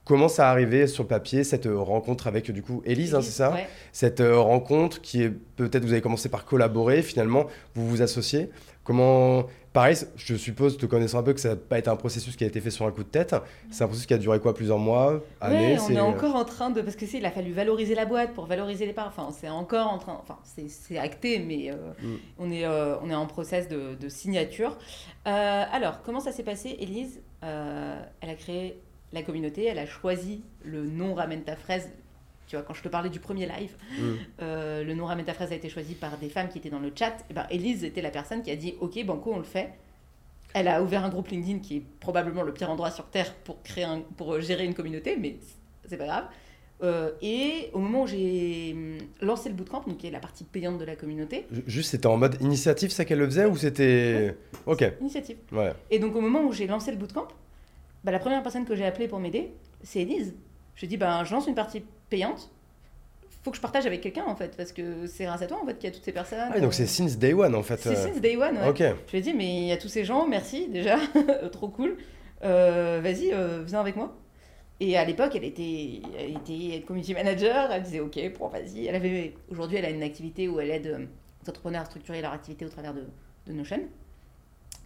Comment 0.08 0.30
ça 0.30 0.47
a 0.47 0.51
arrivé 0.51 0.88
sur 0.88 1.03
le 1.03 1.10
papier, 1.10 1.43
cette 1.43 1.66
euh, 1.66 1.78
rencontre 1.78 2.28
avec 2.28 2.49
du 2.49 2.62
coup 2.62 2.82
Élise, 2.86 3.14
hein, 3.14 3.22
c'est 3.22 3.32
ça 3.32 3.58
Cette 3.91 4.22
euh, 4.22 4.39
rencontre 4.39 5.01
qui 5.01 5.22
est 5.22 5.30
peut-être 5.30 5.84
vous 5.84 5.91
avez 5.91 5.99
commencé 5.99 6.30
par 6.30 6.45
collaborer, 6.45 7.01
finalement 7.01 7.47
vous 7.76 7.86
vous 7.89 8.01
associez. 8.01 8.49
Comment 8.86 9.47
Pareil, 9.74 9.97
je 10.16 10.36
suppose, 10.36 10.78
te 10.78 10.86
connaissant 10.86 11.20
un 11.20 11.24
peu, 11.24 11.34
que 11.34 11.41
ça 11.41 11.49
n'a 11.49 11.55
pas 11.58 11.78
été 11.78 11.89
un 11.89 11.97
processus 11.97 12.38
qui 12.38 12.45
a 12.45 12.47
été 12.47 12.62
fait 12.62 12.72
sur 12.72 12.86
un 12.86 12.91
coup 12.91 13.03
de 13.03 13.10
tête. 13.10 13.36
C'est 13.70 13.84
un 13.84 13.88
processus 13.88 14.08
qui 14.08 14.14
a 14.14 14.18
duré 14.18 14.39
quoi, 14.39 14.53
plusieurs 14.55 14.80
mois, 14.80 15.22
années 15.41 15.78
On 15.78 15.91
est, 15.91 15.99
encore 15.99 16.36
en 16.38 16.45
train 16.45 16.70
de. 16.70 16.82
Parce 16.82 16.95
que 16.95 17.05
il 17.05 17.26
a 17.26 17.30
fallu 17.30 17.51
valoriser 17.51 17.93
la 17.93 18.05
boîte 18.05 18.34
pour 18.34 18.45
valoriser 18.45 18.86
les 18.86 18.93
parts. 18.93 19.10
Enfin, 19.10 19.28
c'est 19.38 19.49
encore 19.49 19.91
en 19.91 19.97
train. 19.97 20.20
Enfin, 20.24 20.39
c'est 20.45 20.97
acté, 20.97 21.39
mais 21.39 21.70
euh, 21.70 21.76
mm. 22.01 22.16
on, 22.39 22.49
est, 22.49 22.66
on 22.66 23.10
est 23.10 23.16
en 23.16 23.28
process 23.28 23.68
de, 23.68 23.95
de 23.99 24.08
signature. 24.08 24.78
alors, 25.26 26.01
comment 26.01 26.22
ça 26.22 26.32
s'est 26.32 26.43
passé 26.43 26.78
Élise, 26.80 27.22
elle 27.41 28.30
a 28.30 28.36
créé 28.36 28.82
la 29.14 29.24
communauté, 29.24 29.66
elle 29.66 29.80
a 29.80 29.86
choisi 29.86 30.41
le 30.64 30.86
nom 30.86 31.14
Ramène 31.14 31.43
ta 31.43 31.55
fraise. 31.55 31.89
Tu 32.47 32.55
vois, 32.55 32.64
quand 32.64 32.74
je 32.74 32.82
te 32.82 32.88
parlais 32.88 33.10
du 33.10 33.20
premier 33.20 33.45
live, 33.45 33.76
mm. 33.99 34.03
euh, 34.41 34.84
le 34.84 34.93
nom 34.93 35.05
Ramène 35.05 35.26
ta 35.26 35.34
fraise 35.34 35.51
a 35.51 35.55
été 35.55 35.70
choisi 35.70 35.95
par 35.95 36.18
des 36.18 36.30
femmes 36.30 36.49
qui 36.49 36.58
étaient 36.58 36.70
dans 36.70 36.80
le 36.80 36.91
chat. 36.93 37.10
Et 37.10 37.24
eh 37.32 37.34
ben, 37.34 37.45
Elise 37.49 37.84
était 37.84 38.01
la 38.01 38.12
personne 38.12 38.41
qui 38.41 38.51
a 38.51 38.55
dit 38.55 38.76
Ok, 38.80 39.03
Banco, 39.05 39.32
on 39.34 39.38
le 39.38 39.43
fait. 39.43 39.74
Elle 40.53 40.68
a 40.68 40.82
ouvert 40.82 41.03
un 41.03 41.10
groupe 41.10 41.28
LinkedIn 41.28 41.60
qui 41.60 41.78
est 41.78 41.84
probablement 41.99 42.41
le 42.41 42.53
pire 42.53 42.70
endroit 42.70 42.89
sur 42.89 43.05
Terre 43.08 43.34
pour, 43.43 43.62
créer 43.64 43.84
un, 43.84 44.01
pour 44.16 44.39
gérer 44.39 44.66
une 44.66 44.74
communauté, 44.74 45.18
mais 45.18 45.38
c'est 45.88 45.97
pas 45.97 46.05
grave. 46.05 46.26
Euh, 46.84 47.12
et 47.22 47.70
au 47.74 47.80
moment 47.80 48.03
où 48.03 48.08
j'ai 48.08 48.74
hum, 48.74 48.97
lancé 49.22 49.49
le 49.49 49.55
bootcamp, 49.55 49.84
donc 49.88 49.97
qui 49.97 50.08
est 50.08 50.12
la 50.12 50.20
partie 50.20 50.43
payante 50.43 50.78
de 50.78 50.86
la 50.86 50.95
communauté. 50.95 51.47
Juste, 51.66 51.91
c'était 51.91 52.08
en 52.08 52.18
mode 52.18 52.39
initiative, 52.39 52.91
ça 52.91 53.03
qu'elle 53.03 53.20
le 53.20 53.26
faisait, 53.26 53.45
ou 53.45 53.58
c'était. 53.58 54.36
Ok. 54.66 54.86
Initiative. 55.01 55.38
Ouais. 55.51 55.74
Et 55.89 55.99
donc, 55.99 56.16
au 56.16 56.22
moment 56.22 56.43
où 56.43 56.51
j'ai 56.51 56.68
lancé 56.68 56.91
le 56.91 56.97
bootcamp, 56.97 57.28
bah, 58.08 58.14
la 58.14 58.20
première 58.20 58.41
personne 58.41 58.64
que 58.64 58.74
j'ai 58.74 58.86
appelée 58.86 59.10
pour 59.10 59.20
m'aider, 59.20 59.51
c'est 59.84 59.99
Elise. 59.99 60.34
Je 60.76 60.80
lui 60.80 60.86
ai 60.86 60.88
dit, 60.88 60.95
ben, 60.95 61.26
je 61.26 61.34
lance 61.34 61.45
une 61.45 61.55
partie 61.55 61.84
payante. 62.10 62.49
faut 63.43 63.51
que 63.51 63.58
je 63.58 63.62
partage 63.62 63.86
avec 63.86 63.99
quelqu'un 63.99 64.24
en 64.24 64.36
fait, 64.38 64.55
parce 64.55 64.72
que 64.72 65.08
c'est 65.08 65.26
grâce 65.26 65.41
à 65.41 65.47
toi 65.47 65.60
en 65.62 65.66
fait 65.66 65.74
qu'il 65.74 65.89
y 65.89 65.91
a 65.91 65.93
toutes 65.93 66.05
ces 66.05 66.14
personnes. 66.14 66.39
Ah, 66.53 66.58
donc 66.62 66.74
c'est 66.74 66.88
since 66.88 67.18
day 67.18 67.34
one 67.34 67.53
en 67.53 67.64
fait. 67.64 67.76
C'est 67.82 67.97
euh. 67.97 68.08
since 68.08 68.22
day 68.22 68.38
one, 68.38 68.55
ouais. 68.60 68.95
Je 69.08 69.12
lui 69.12 69.18
ai 69.18 69.22
dit, 69.22 69.34
mais 69.34 69.58
il 69.58 69.66
y 69.66 69.74
a 69.74 69.78
tous 69.78 69.89
ces 69.89 70.05
gens, 70.05 70.26
merci 70.26 70.70
déjà, 70.70 70.97
trop 71.51 71.68
cool. 71.68 71.97
Euh, 72.45 73.01
vas-y, 73.03 73.34
euh, 73.34 73.64
viens 73.66 73.82
avec 73.82 73.97
moi. 73.97 74.16
Et 74.80 74.97
à 74.97 75.03
l'époque, 75.03 75.34
elle 75.36 75.43
était, 75.43 75.99
elle 76.18 76.38
était 76.38 76.84
community 76.84 77.14
manager, 77.14 77.70
elle 77.74 77.84
disait 77.84 77.99
ok, 77.99 78.32
pour 78.36 78.47
vas-y. 78.47 78.86
Elle 78.86 78.95
avait, 78.95 79.34
aujourd'hui, 79.51 79.80
elle 79.80 79.86
a 79.86 79.89
une 79.89 80.03
activité 80.03 80.47
où 80.47 80.62
elle 80.62 80.72
aide 80.72 81.10
les 81.43 81.49
entrepreneurs 81.49 81.82
à 81.82 81.86
structurer 81.86 82.22
leur 82.22 82.32
activité 82.32 82.66
au 82.66 82.70
travers 82.70 82.93
de, 82.93 83.03
de 83.47 83.51
Notion. 83.51 83.82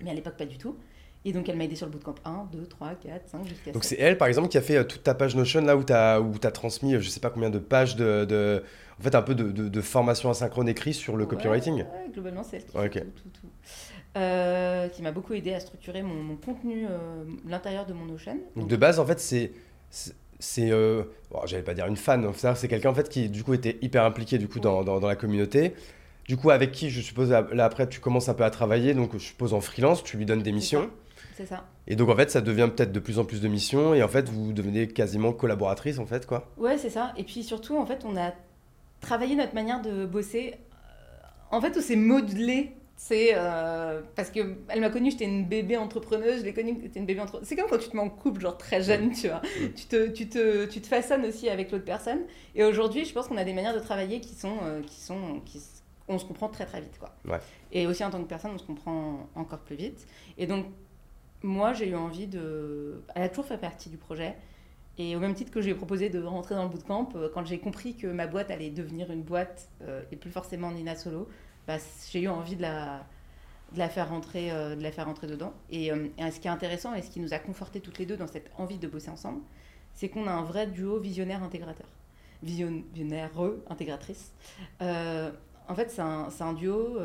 Mais 0.04 0.10
à 0.10 0.16
l'époque, 0.16 0.38
pas 0.38 0.48
du 0.48 0.58
tout. 0.58 0.76
Et 1.24 1.34
donc, 1.34 1.48
elle 1.50 1.58
m'a 1.58 1.66
aidé 1.66 1.76
sur 1.76 1.86
le 1.86 1.92
bootcamp 1.92 2.16
1, 2.26 2.48
2, 2.52 2.66
3, 2.66 2.96
4, 2.96 3.30
5, 3.30 3.48
jusqu'à 3.48 3.72
Donc, 3.72 3.84
c'est 3.84 4.00
elle, 4.00 4.18
par 4.18 4.28
exemple, 4.28 4.48
qui 4.48 4.58
a 4.58 4.62
fait 4.62 4.78
euh, 4.78 4.84
toute 4.84 5.04
ta 5.04 5.14
page 5.14 5.36
Notion, 5.36 5.62
là 5.62 5.78
où 5.78 5.84
tu 5.84 5.94
as, 5.94 6.16
as 6.16 6.52
transmis, 6.52 6.96
euh, 6.96 7.00
je 7.00 7.10
sais 7.10 7.20
pas 7.20 7.30
combien 7.30 7.52
de 7.52 7.60
pages 7.60 7.96
de. 7.96 8.26
de 8.26 8.64
en 9.00 9.04
fait, 9.04 9.16
un 9.16 9.22
peu 9.22 9.36
de, 9.36 9.52
de, 9.52 9.82
formation 9.82 10.30
asynchrone 10.30 10.70
écrit 10.70 10.94
sur 10.94 11.18
le 11.18 11.26
copywriting 11.26 11.78
Ouais, 11.78 11.86
globalement, 12.12 12.44
c'est 12.44 12.58
elle 12.58 12.90
qui, 12.90 13.00
tout, 13.00 13.06
tout, 13.06 13.30
tout. 13.42 13.48
Euh, 14.18 14.90
qui 14.90 15.02
m'a 15.02 15.12
beaucoup 15.12 15.34
aidé 15.34 15.54
à 15.54 15.60
structurer 15.60 16.04
mon, 16.04 16.22
mon 16.22 16.36
contenu, 16.36 16.86
l'intérieur 17.48 17.86
de 17.86 17.94
mon 17.94 18.06
Notion. 18.06 18.38
Donc, 18.56 18.68
de 18.68 18.76
base, 18.76 19.00
en 19.00 19.06
fait, 19.06 19.20
c'est. 19.20 19.52
C'est, 20.44 20.72
euh, 20.72 21.04
bon, 21.30 21.42
j'allais 21.46 21.62
pas 21.62 21.76
dire 21.76 21.86
une 21.86 21.96
fan, 21.96 22.28
c'est 22.34 22.68
quelqu'un 22.68 22.90
en 22.90 22.96
fait 22.96 23.08
qui 23.10 23.30
du 23.30 23.44
coup 23.44 23.54
était 23.54 23.78
hyper 23.84 24.04
impliqué 24.04 24.40
du 24.40 24.48
coup 24.48 24.60
dans, 24.60 24.84
dans, 24.84 25.00
dans 25.00 25.08
la 25.08 25.16
communauté. 25.16 25.76
Du 26.28 26.36
coup, 26.36 26.50
avec 26.50 26.72
qui 26.72 26.90
je 26.90 27.00
suppose 27.00 27.30
là 27.30 27.64
après 27.64 27.88
tu 27.88 28.00
commences 28.00 28.28
un 28.28 28.34
peu 28.34 28.44
à 28.44 28.50
travailler, 28.50 28.96
donc 28.96 29.12
je 29.14 29.20
suppose 29.20 29.54
en 29.54 29.62
freelance, 29.62 30.04
tu 30.04 30.18
lui 30.18 30.26
donnes 30.26 30.42
des 30.42 30.52
missions. 30.52 30.90
C'est 31.42 31.48
ça. 31.48 31.66
Et 31.88 31.96
donc 31.96 32.10
en 32.10 32.16
fait, 32.16 32.30
ça 32.30 32.40
devient 32.40 32.70
peut-être 32.76 32.92
de 32.92 33.00
plus 33.00 33.18
en 33.18 33.26
plus 33.26 33.42
de 33.42 33.48
missions 33.48 33.96
et 33.96 34.04
en 34.04 34.08
fait, 34.08 34.30
vous 34.30 34.54
devenez 34.54 34.88
quasiment 34.88 35.34
collaboratrice 35.34 35.98
en 35.98 36.06
fait, 36.06 36.28
quoi. 36.28 36.52
Ouais, 36.58 36.78
c'est 36.78 36.92
ça. 36.92 37.14
Et 37.18 37.24
puis 37.24 37.44
surtout, 37.44 37.78
en 37.78 37.86
fait, 37.88 38.06
on 38.06 38.16
a 38.16 38.32
travaillé 39.00 39.36
notre 39.36 39.56
manière 39.56 39.82
de 39.82 40.06
bosser 40.06 40.54
euh, 40.54 41.56
En 41.56 41.60
fait, 41.60 41.76
où 41.76 41.82
c'est 41.82 41.96
modelé 41.96 42.76
c'est 42.96 43.32
euh, 43.34 44.02
parce 44.16 44.30
que 44.30 44.58
elle 44.68 44.80
m'a 44.80 44.92
connue, 44.92 45.10
j'étais 45.10 45.26
une 45.26 45.48
bébé 45.48 45.76
entrepreneuse, 45.76 46.42
je 46.42 46.46
l'ai 46.46 46.54
connue, 46.54 46.78
j'étais 46.84 47.00
une 47.00 47.08
bébé 47.08 47.20
entrepreneuse. 47.20 47.48
C'est 47.50 47.56
comme 47.56 47.68
quand 47.68 47.80
tu 47.80 47.90
te 47.90 47.96
mets 47.96 48.04
en 48.04 48.12
couple, 48.12 48.42
genre 48.42 48.60
très 48.60 48.84
jeune, 48.84 49.12
tu 49.12 49.28
vois. 49.28 49.42
tu, 49.76 49.86
te, 49.88 50.10
tu, 50.10 50.30
te, 50.30 50.66
tu 50.66 50.82
te 50.82 50.86
façonnes 50.86 51.26
aussi 51.26 51.50
avec 51.50 51.72
l'autre 51.72 51.84
personne. 51.84 52.20
Et 52.54 52.64
aujourd'hui, 52.64 53.04
je 53.06 53.12
pense 53.12 53.28
qu'on 53.28 53.38
a 53.38 53.44
des 53.44 53.54
manières 53.54 53.74
de 53.74 53.80
travailler 53.80 54.22
qui 54.22 54.36
sont. 54.36 54.58
Euh, 54.64 54.82
qui 54.84 55.02
sont 55.02 55.42
qui, 55.46 55.60
on 56.08 56.20
se 56.20 56.26
comprend 56.26 56.50
très 56.50 56.66
très 56.66 56.82
vite, 56.82 57.00
quoi. 57.00 57.16
Ouais. 57.28 57.40
Et 57.72 57.88
aussi 57.88 58.04
en 58.04 58.12
tant 58.12 58.22
que 58.22 58.28
personne, 58.28 58.52
on 58.54 58.60
se 58.60 58.66
comprend 58.66 59.28
encore 59.34 59.60
plus 59.60 59.78
vite. 59.78 60.06
Et 60.38 60.46
donc, 60.46 60.66
moi, 61.44 61.74
j'ai 61.74 61.90
eu 61.90 61.96
envie 61.96 62.28
de. 62.28 63.04
Elle 63.16 63.24
a 63.24 63.30
toujours 63.30 63.46
fait 63.46 63.58
partie 63.58 63.90
du 63.90 63.98
projet. 63.98 64.36
Et 64.98 65.16
au 65.16 65.20
même 65.20 65.34
titre 65.34 65.52
que 65.52 65.62
j'ai 65.62 65.74
proposé 65.74 66.10
de 66.10 66.22
rentrer 66.22 66.54
dans 66.54 66.64
le 66.64 66.70
bootcamp, 66.70 67.10
euh, 67.16 67.30
quand 67.34 67.46
j'ai 67.46 67.60
compris 67.60 67.96
que 67.96 68.08
ma 68.08 68.28
boîte 68.28 68.52
allait 68.52 68.70
devenir 68.70 69.10
une 69.12 69.24
boîte 69.24 69.70
et 70.12 70.16
plus 70.16 70.32
forcément 70.32 70.72
Nina 70.72 70.96
Solo, 70.96 71.28
bah, 71.68 71.78
j'ai 72.12 72.22
eu 72.22 72.28
envie 72.28 72.56
de 72.56 72.62
la, 72.62 73.06
de 73.74 73.80
la 73.80 73.90
faire 73.90 74.10
rentrer, 74.10 74.52
euh, 74.52 74.76
de 74.76 74.84
la 74.84 74.92
faire 74.92 75.06
rentrer 75.06 75.28
dedans. 75.28 75.54
Euh, 75.74 76.08
et, 76.18 76.32
ce 76.32 76.40
qui 76.40 76.48
est 76.48 76.52
intéressant 76.52 76.94
et 76.94 77.02
ce 77.02 77.10
qui 77.10 77.20
nous 77.20 77.34
a 77.34 77.40
conforté 77.40 77.80
toutes 77.80 78.00
les 78.00 78.06
deux 78.06 78.18
dans 78.18 78.28
cette 78.28 78.52
envie 78.58 78.78
de 78.78 78.88
bosser 78.88 79.10
ensemble, 79.10 79.42
c'est 79.94 80.10
qu'on 80.10 80.28
a 80.28 80.32
un 80.32 80.44
vrai 80.44 80.68
duo 80.68 81.00
visionnaire 81.00 81.44
intégrateur, 81.44 81.88
visionnaire 82.44 83.32
intégratrice. 83.70 84.34
Euh, 84.82 85.32
en 85.68 85.76
fait, 85.76 85.90
c'est 85.90 86.02
un, 86.02 86.54
duo 86.54 86.98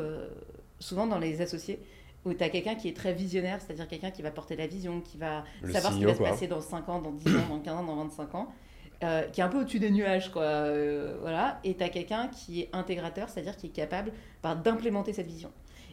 souvent 0.79 1.07
dans 1.07 1.19
les 1.19 1.41
associés 1.41 1.79
où 2.27 2.33
tu 2.33 2.43
as 2.43 2.49
quelqu'un 2.49 2.75
qui 2.75 2.87
est 2.87 2.95
très 2.95 3.13
visionnaire, 3.13 3.59
c'est-à-dire 3.61 3.87
quelqu'un 3.87 4.11
qui 4.11 4.21
va 4.21 4.31
porter 4.31 4.55
la 4.55 4.67
vision, 4.67 5.01
qui 5.01 5.17
va 5.17 5.43
savoir 5.71 5.93
ce 5.93 5.97
qui 5.97 6.05
va 6.05 6.13
se 6.13 6.21
passer 6.21 6.47
dans 6.47 6.61
5 6.61 6.89
ans, 6.89 7.01
dans 7.01 7.11
10 7.11 7.35
ans, 7.35 7.47
dans 7.49 7.59
15 7.59 7.73
ans, 7.75 7.83
dans 7.83 7.95
25 7.95 8.35
ans. 8.35 8.53
Euh, 9.03 9.23
qui 9.27 9.41
est 9.41 9.43
un 9.43 9.47
peu 9.47 9.59
au-dessus 9.59 9.77
des 9.77 9.91
nuages, 9.91 10.31
quoi. 10.31 10.41
Euh, 10.41 11.17
voilà. 11.21 11.59
Et 11.63 11.75
tu 11.75 11.83
as 11.83 11.89
quelqu'un 11.89 12.29
qui 12.29 12.61
est 12.61 12.69
intégrateur, 12.73 13.29
c'est-à-dire 13.29 13.55
qui 13.55 13.67
est 13.67 13.71
capable 13.71 14.11
bah, 14.41 14.55
d'implémenter 14.55 15.13
cette 15.13 15.27
vision. 15.27 15.51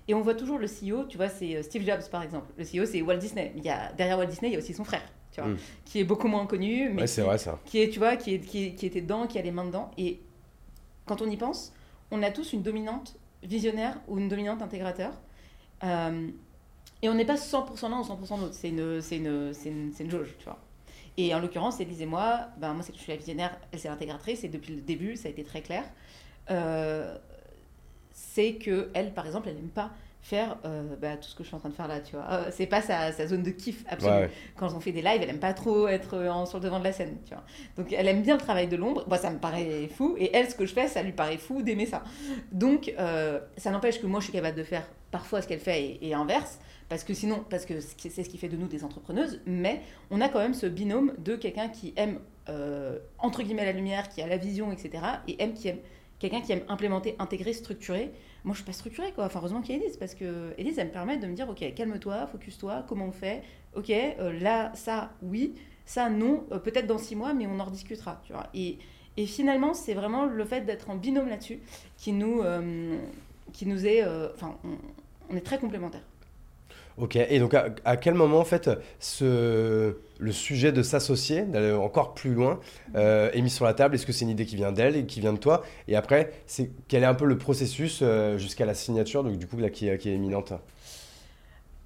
Et 0.09 0.15
on 0.15 0.23
voit 0.23 0.35
toujours 0.35 0.59
le 0.59 0.67
CEO, 0.67 1.05
tu 1.05 1.19
vois, 1.19 1.29
c'est 1.29 1.57
euh, 1.57 1.63
Steve 1.63 1.85
Jobs 1.85 2.09
par 2.11 2.23
exemple. 2.23 2.47
Le 2.57 2.65
CEO, 2.65 2.87
c'est 2.87 3.03
Walt 3.03 3.19
Disney. 3.19 3.53
Il 3.57 3.63
y 3.63 3.69
a, 3.69 3.93
derrière 3.93 4.19
Walt 4.19 4.27
Disney, 4.27 4.51
il 4.51 4.53
y 4.55 4.57
a 4.57 4.59
aussi 4.59 4.73
son 4.73 4.85
frère, 4.85 5.03
tu 5.33 5.41
vois, 5.41 5.51
mm. 5.51 5.57
qui 5.85 6.01
est 6.01 6.05
beaucoup 6.05 6.29
moins 6.29 6.47
connu, 6.47 6.91
mais 6.91 7.07
c'est 7.07 7.23
vrai, 7.23 7.37
ça. 7.37 7.59
qui 7.67 7.83
est, 7.83 7.91
tu 7.91 7.99
vois, 7.99 8.17
qui, 8.17 8.35
est, 8.35 8.39
qui, 8.41 8.75
qui, 8.75 8.87
était 8.87 9.03
dedans, 9.03 9.27
qui 9.27 9.39
a 9.39 9.43
les 9.43 9.51
mains 9.51 9.65
dedans. 9.67 9.91
Et 9.99 10.21
quand 11.07 11.21
on 11.21 11.29
y 11.29 11.37
pense, 11.37 11.73
on 12.11 12.23
a 12.23 12.31
tous 12.31 12.53
une 12.55 12.63
dominante 12.63 13.17
visionnaire 13.43 13.99
ou 14.09 14.19
une 14.19 14.29
dominante 14.29 14.63
intégrateur. 14.63 15.13
Et 15.85 17.09
on 17.09 17.15
n'est 17.15 17.27
pas 17.27 17.35
100% 17.35 17.91
l'un 17.91 17.99
ou 17.99 18.03
100% 18.03 18.41
l'autre. 18.41 18.55
C'est 18.55 18.71
une, 18.71 19.01
une, 19.13 19.53
une, 19.67 19.93
une 20.01 20.11
jauge, 20.11 20.35
tu 20.39 20.45
vois. 20.45 20.59
Et 21.17 21.35
en 21.35 21.41
l'occurrence, 21.41 21.81
Elise 21.81 22.03
et 22.03 22.07
moi, 22.07 22.49
ben, 22.59 22.73
moi 22.75 22.83
c'est 22.83 22.93
que 22.93 22.99
je 22.99 23.03
suis 23.03 23.13
la 23.13 23.19
visionnaire, 23.19 23.57
elle 23.73 23.79
c'est 23.79 23.89
l'intégratrice, 23.89 24.43
et 24.45 24.49
depuis 24.49 24.75
le 24.75 24.81
début, 24.81 25.17
ça 25.17 25.29
a 25.29 25.31
été 25.31 25.45
très 25.45 25.61
clair. 25.61 25.85
Euh, 26.51 27.17
c'est 28.13 28.55
que 28.55 28.91
elle, 28.95 29.13
par 29.13 29.27
exemple, 29.27 29.49
elle 29.49 29.57
n'aime 29.57 29.69
pas 29.69 29.91
faire 30.23 30.57
euh, 30.65 30.97
bah, 31.01 31.17
tout 31.17 31.29
ce 31.29 31.35
que 31.35 31.43
je 31.43 31.49
suis 31.49 31.55
en 31.55 31.61
train 31.61 31.69
de 31.69 31.75
faire 31.75 31.87
là, 31.87 32.01
tu 32.01 32.17
vois. 32.17 32.25
Euh, 32.31 32.49
c'est 32.51 32.67
pas 32.67 32.81
sa, 32.81 33.13
sa, 33.13 33.27
zone 33.27 33.43
de 33.43 33.51
kiff, 33.51 33.85
absolument. 33.89 34.27
Quand 34.57 34.75
on 34.75 34.81
fait 34.81 34.91
des 34.91 35.03
lives, 35.03 35.21
elle 35.23 35.29
aime 35.29 35.39
pas 35.39 35.53
trop 35.53 35.87
être 35.87 36.17
en, 36.27 36.47
sur 36.47 36.59
le 36.59 36.65
devant 36.65 36.79
de 36.79 36.85
la 36.85 36.93
scène, 36.93 37.19
tu 37.27 37.35
vois. 37.35 37.45
Donc 37.77 37.93
elle 37.93 38.09
aime 38.09 38.23
bien 38.23 38.35
le 38.35 38.41
travail 38.41 38.67
de 38.67 38.77
l'ombre. 38.77 39.05
Moi, 39.07 39.19
ça 39.19 39.31
me 39.31 39.39
paraît 39.39 39.87
fou. 39.89 40.17
Et 40.19 40.35
elle, 40.35 40.49
ce 40.49 40.55
que 40.55 40.67
je 40.67 40.73
fais, 40.73 40.89
ça 40.89 41.03
lui 41.03 41.13
paraît 41.13 41.37
fou 41.37 41.63
d'aimer 41.63 41.87
ça. 41.87 42.03
Donc, 42.51 42.93
ça 43.57 43.71
n'empêche 43.71 44.01
que 44.01 44.07
moi, 44.07 44.21
je 44.21 44.25
suis 44.25 44.33
capable 44.33 44.57
de 44.57 44.65
faire 44.65 44.89
parfois 45.15 45.41
ce 45.43 45.47
qu'elle 45.47 45.61
fait 45.61 45.97
et 46.03 46.13
inverse 46.13 46.59
parce 46.89 47.05
que 47.05 47.15
sinon, 47.15 47.45
parce 47.49 47.67
que 47.67 47.75
c'est 47.81 48.11
ce 48.11 48.29
qui 48.29 48.37
fait 48.37 48.49
de 48.49 48.57
nous 48.57 48.67
des 48.67 48.83
entrepreneuses, 48.83 49.41
mais 49.47 49.81
on 50.11 50.21
a 50.21 50.29
quand 50.29 50.41
même 50.41 50.55
ce 50.55 50.67
binôme 50.67 51.13
de 51.19 51.37
quelqu'un 51.37 51.69
qui 51.69 51.95
aime, 51.97 52.19
euh, 52.49 52.99
entre 53.19 53.45
guillemets, 53.45 53.65
la 53.65 53.73
lumière, 53.73 54.09
qui 54.09 54.21
a 54.23 54.27
la 54.27 54.37
vision, 54.37 54.73
etc., 54.73 55.05
et 55.29 55.41
aime 55.41 55.55
qui 55.55 55.69
aime 55.69 55.79
quelqu'un 56.19 56.41
qui 56.41 56.51
aime 56.51 56.63
implémenter, 56.69 57.15
intégrer, 57.21 57.53
structurer. 57.53 58.11
Moi, 58.43 58.55
je 58.55 58.59
suis 58.59 58.67
pas 58.67 58.73
structurée, 58.73 59.13
quoi. 59.13 59.29
Heureusement 59.35 59.63
qu'il 59.63 59.77
y 59.77 59.79
a 59.79 59.83
Elise, 59.83 59.97
parce 59.97 60.15
que 60.15 60.53
Elise, 60.59 60.79
elle 60.79 60.89
me 60.89 60.93
permet 60.93 61.17
de 61.17 61.27
me 61.27 61.35
dire, 61.35 61.49
ok, 61.49 61.75
calme-toi, 61.75 62.27
focus-toi, 62.27 62.85
comment 62.89 63.07
on 63.07 63.13
fait? 63.13 63.43
Ok, 63.77 63.91
euh, 63.91 64.39
là, 64.41 64.73
ça, 64.75 65.13
oui, 65.23 65.55
ça, 65.87 66.11
non, 66.11 66.45
euh, 66.53 66.59
peut-être 66.59 66.87
dans 66.87 66.99
six 66.99 67.15
mois, 67.15 67.35
mais 67.35 67.47
on 67.47 67.61
en 67.61 67.65
rediscutera. 67.65 68.21
Et, 68.53 68.79
finalement, 69.27 69.75
c'est 69.75 69.95
vraiment 69.95 70.27
le 70.27 70.45
fait 70.45 70.63
d'être 70.63 70.91
en 70.91 70.97
binôme 70.97 71.29
là-dessus 71.29 71.61
qui 71.97 72.13
nous, 72.13 72.43
qui 73.53 73.71
est, 73.71 74.05
on 75.31 75.37
est 75.37 75.41
très 75.45 75.59
complémentaires. 75.59 76.05
Ok, 76.97 77.17
et 77.17 77.41
donc 77.41 77.55
à, 77.55 77.97
quel 77.97 78.15
moment 78.15 78.39
en 78.39 78.45
fait 78.45 78.71
ce, 79.01 79.97
le 80.21 80.33
sujet 80.33 80.71
de 80.71 80.83
s'associer, 80.83 81.43
d'aller 81.43 81.73
encore 81.73 82.15
plus 82.15 82.35
loin, 82.35 82.61
euh, 82.95 83.33
est 83.33 83.43
mis 83.43 83.51
sur 83.51 83.65
la 83.65 83.75
table? 83.75 83.97
Est-ce 83.97 84.07
que 84.07 84.13
c'est 84.13 84.25
une 84.25 84.31
idée 84.31 84.47
qui 84.47 84.55
vient 84.55 84.71
d'elle 84.71 84.97
et 84.97 85.05
qui 85.05 85.21
vient 85.21 85.33
de 85.33 85.39
toi? 85.39 85.65
Et 85.89 85.97
après, 85.97 86.33
c'est 86.47 86.71
quel 86.87 87.03
est 87.03 87.07
un 87.07 87.15
peu 87.15 87.25
le 87.25 87.37
processus 87.37 87.99
euh, 88.03 88.39
jusqu'à 88.39 88.65
la 88.65 88.75
signature, 88.75 89.25
donc 89.25 89.39
du 89.39 89.49
coup 89.49 89.59
là 89.59 89.71
qui, 89.71 89.91
qui 89.99 90.09
est 90.09 90.15
imminente? 90.15 90.53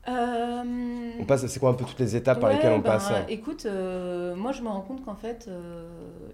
Euh... 0.09 0.63
On 1.21 1.25
passe, 1.25 1.47
c'est 1.47 1.61
quoi 1.61 1.71
un 1.71 1.75
peu 1.75 1.87
toutes 1.87 2.01
les 2.01 2.15
étapes 2.15 2.41
par 2.41 2.51
lesquelles 2.51 2.73
on 2.73 2.79
ben, 2.79 2.93
passe? 2.93 3.11
Écoute, 3.31 3.65
moi 3.65 4.53
je 4.53 4.61
me 4.61 4.69
rends 4.69 4.83
compte 4.83 5.07
qu'en 5.07 5.17
fait, 5.17 5.49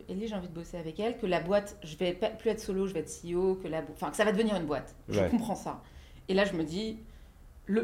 Ellie, 0.09 0.27
j'ai 0.27 0.35
envie 0.35 0.49
de 0.49 0.55
bosser 0.55 0.79
avec 0.79 0.99
elle, 0.99 1.17
que 1.17 1.27
la 1.27 1.39
boîte, 1.39 1.77
je 1.85 1.97
vais 1.97 2.19
plus 2.41 2.51
être 2.51 2.61
solo, 2.61 2.89
je 2.89 2.95
vais 2.95 3.01
être 3.01 3.11
CEO, 3.23 3.55
que 3.63 3.69
la, 3.69 3.83
que 3.83 4.17
ça 4.17 4.25
va 4.25 4.33
devenir 4.33 4.57
une 4.57 4.67
boîte. 4.67 4.97
Je 5.09 5.21
comprends 5.31 5.55
ça. 5.55 5.81
Et 6.29 6.35
là 6.35 6.45
je 6.45 6.55
me 6.55 6.65
dis 6.65 6.99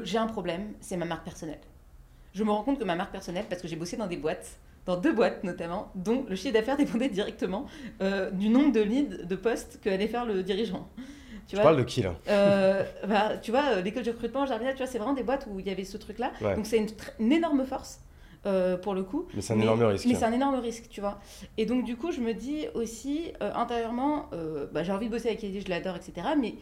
j'ai 0.03 0.18
un 0.18 0.26
problème, 0.26 0.72
c'est 0.80 0.97
ma 0.97 1.07
marque 1.07 1.24
personnelle. 1.24 1.61
Je 2.34 2.45
me 2.45 2.51
rends 2.51 2.62
compte 2.62 2.78
que 2.78 2.84
ma 2.84 2.95
marque 2.95 3.12
personnelle, 3.12 3.47
parce 3.49 3.61
que 3.61 3.68
j'ai 3.68 3.76
bossé 3.76 3.97
dans 3.97 4.07
des 4.07 4.16
boîtes, 4.16 4.59
dans 4.86 4.97
deux 4.97 5.12
boîtes 5.12 5.43
notamment, 5.45 5.91
dont 5.95 6.24
le 6.28 6.36
chiffre 6.36 6.55
d'affaires 6.55 6.76
dépendait 6.76 7.09
directement 7.09 7.66
euh, 8.03 8.30
du 8.30 8.49
nombre 8.49 8.72
de 8.72 8.80
leads, 8.80 9.24
de 9.24 9.36
postes 9.36 9.80
qu'allait 9.82 10.09
faire 10.09 10.26
le 10.26 10.43
dirigeant. 10.43 10.88
Tu, 11.49 11.57
parles 11.57 11.78
de 11.78 11.82
qui 11.82 12.03
là? 12.03 12.14
Euh, 12.28 12.84
bah, 13.09 13.32
Tu 13.43 13.51
vois, 13.51 13.64
euh, 13.70 13.80
l'école 13.82 14.05
de 14.05 14.12
recrutement, 14.12 14.47
Jarvina, 14.47 14.70
tu 14.70 14.78
vois, 14.78 14.86
c'est 14.86 14.99
vraiment 14.99 15.14
des 15.14 15.24
boîtes 15.24 15.49
où 15.51 15.59
il 15.59 15.66
y 15.66 15.70
avait 15.70 15.84
ce 15.84 15.97
truc-là. 15.97 16.30
Donc 16.55 16.64
c'est 16.64 16.86
une, 17.18 17.32
énorme 17.32 17.64
force. 17.64 18.01
pour 18.82 18.95
le 18.95 19.03
coup. 19.03 19.26
Mais 19.34 19.41
c'est 19.41 19.55
un 19.55 19.61
énorme 19.61 19.82
risque. 19.82 20.07
Mais 20.07 20.14
c'est 20.14 20.24
un 20.24 20.32
énorme 20.32 20.61
risque, 20.61 20.88
tu 20.88 21.01
vois. 21.01 21.18
Et 21.59 21.66
donc, 21.66 21.84
du 21.84 21.97
coup, 21.97 22.12
je 22.12 22.20
me 22.20 22.34
dis 22.34 22.66
aussi, 22.74 23.32
intérieurement, 23.41 24.30
bah, 24.72 24.84
j'ai 24.84 24.93
envie 24.93 25.07
de 25.07 25.11
bosser 25.11 25.28
avec 25.28 25.43
Eddie, 25.43 25.61
je 25.61 25.68
l'adore, 25.68 25.97
etc. 25.97 26.28
Mais 26.38 26.55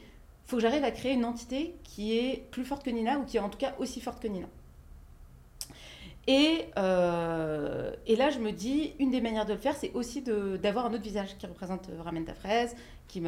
faut 0.48 0.56
que 0.56 0.62
j'arrive 0.62 0.82
à 0.82 0.90
créer 0.90 1.12
une 1.12 1.26
entité 1.26 1.74
qui 1.84 2.16
est 2.18 2.48
plus 2.50 2.64
forte 2.64 2.82
que 2.82 2.88
Nina 2.88 3.18
ou 3.18 3.24
qui 3.24 3.36
est 3.36 3.40
en 3.40 3.50
tout 3.50 3.58
cas 3.58 3.74
aussi 3.78 4.00
forte 4.00 4.20
que 4.20 4.28
Nina. 4.28 4.46
Et, 6.26 6.66
euh, 6.78 7.92
et 8.06 8.16
là, 8.16 8.30
je 8.30 8.38
me 8.38 8.50
dis, 8.50 8.94
une 8.98 9.10
des 9.10 9.20
manières 9.20 9.44
de 9.44 9.52
le 9.52 9.58
faire, 9.58 9.76
c'est 9.76 9.92
aussi 9.92 10.22
d'avoir 10.22 10.86
un 10.86 10.92
autre 10.92 11.02
visage 11.02 11.36
qui 11.38 11.46
représente 11.46 11.90
euh, 11.90 12.02
Ramène 12.02 12.24
ta 12.24 12.32
fraise, 12.34 12.74
qui, 13.08 13.22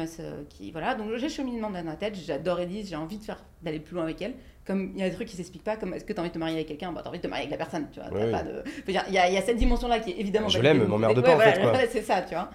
qui 0.49 0.71
voilà. 0.71 0.95
Donc 0.95 1.15
j'ai 1.15 1.29
cheminement 1.29 1.69
dans 1.69 1.83
la 1.83 1.95
tête, 1.95 2.15
j'adore 2.15 2.59
Elise, 2.59 2.89
j'ai 2.89 2.95
envie 2.95 3.17
de 3.17 3.23
faire 3.23 3.43
d'aller 3.61 3.79
plus 3.79 3.95
loin 3.95 4.03
avec 4.03 4.19
elle. 4.21 4.33
Comme 4.65 4.91
il 4.95 4.99
y 4.99 5.03
a 5.03 5.09
des 5.09 5.15
trucs 5.15 5.27
qui 5.27 5.35
s'expliquent 5.35 5.63
pas, 5.63 5.77
comme 5.77 5.93
est-ce 5.93 6.05
que 6.05 6.13
tu 6.13 6.19
as 6.19 6.21
envie 6.21 6.29
de 6.29 6.33
te 6.35 6.39
marier 6.39 6.55
avec 6.55 6.67
quelqu'un, 6.67 6.91
bah, 6.91 7.01
tu 7.01 7.07
as 7.07 7.09
envie 7.09 7.19
de 7.19 7.23
te 7.23 7.27
marier 7.27 7.45
avec 7.45 7.51
la 7.51 7.63
personne, 7.63 7.87
tu 7.91 7.99
vois. 7.99 8.09
De... 8.43 8.63
il, 8.87 8.93
y 8.93 8.97
a, 8.97 9.29
il 9.29 9.33
y 9.33 9.37
a 9.37 9.41
cette 9.41 9.57
dimension-là 9.57 9.99
qui 9.99 10.11
est 10.11 10.19
évidemment. 10.19 10.49
Je 10.49 10.59
l'aime, 10.59 10.85
m'emmerde 10.85 11.21
pas 11.21 11.35
en 11.35 11.39
fait. 11.39 11.87
c'est 11.91 12.03
ça, 12.03 12.23
tu 12.23 12.33
vois. 12.33 12.49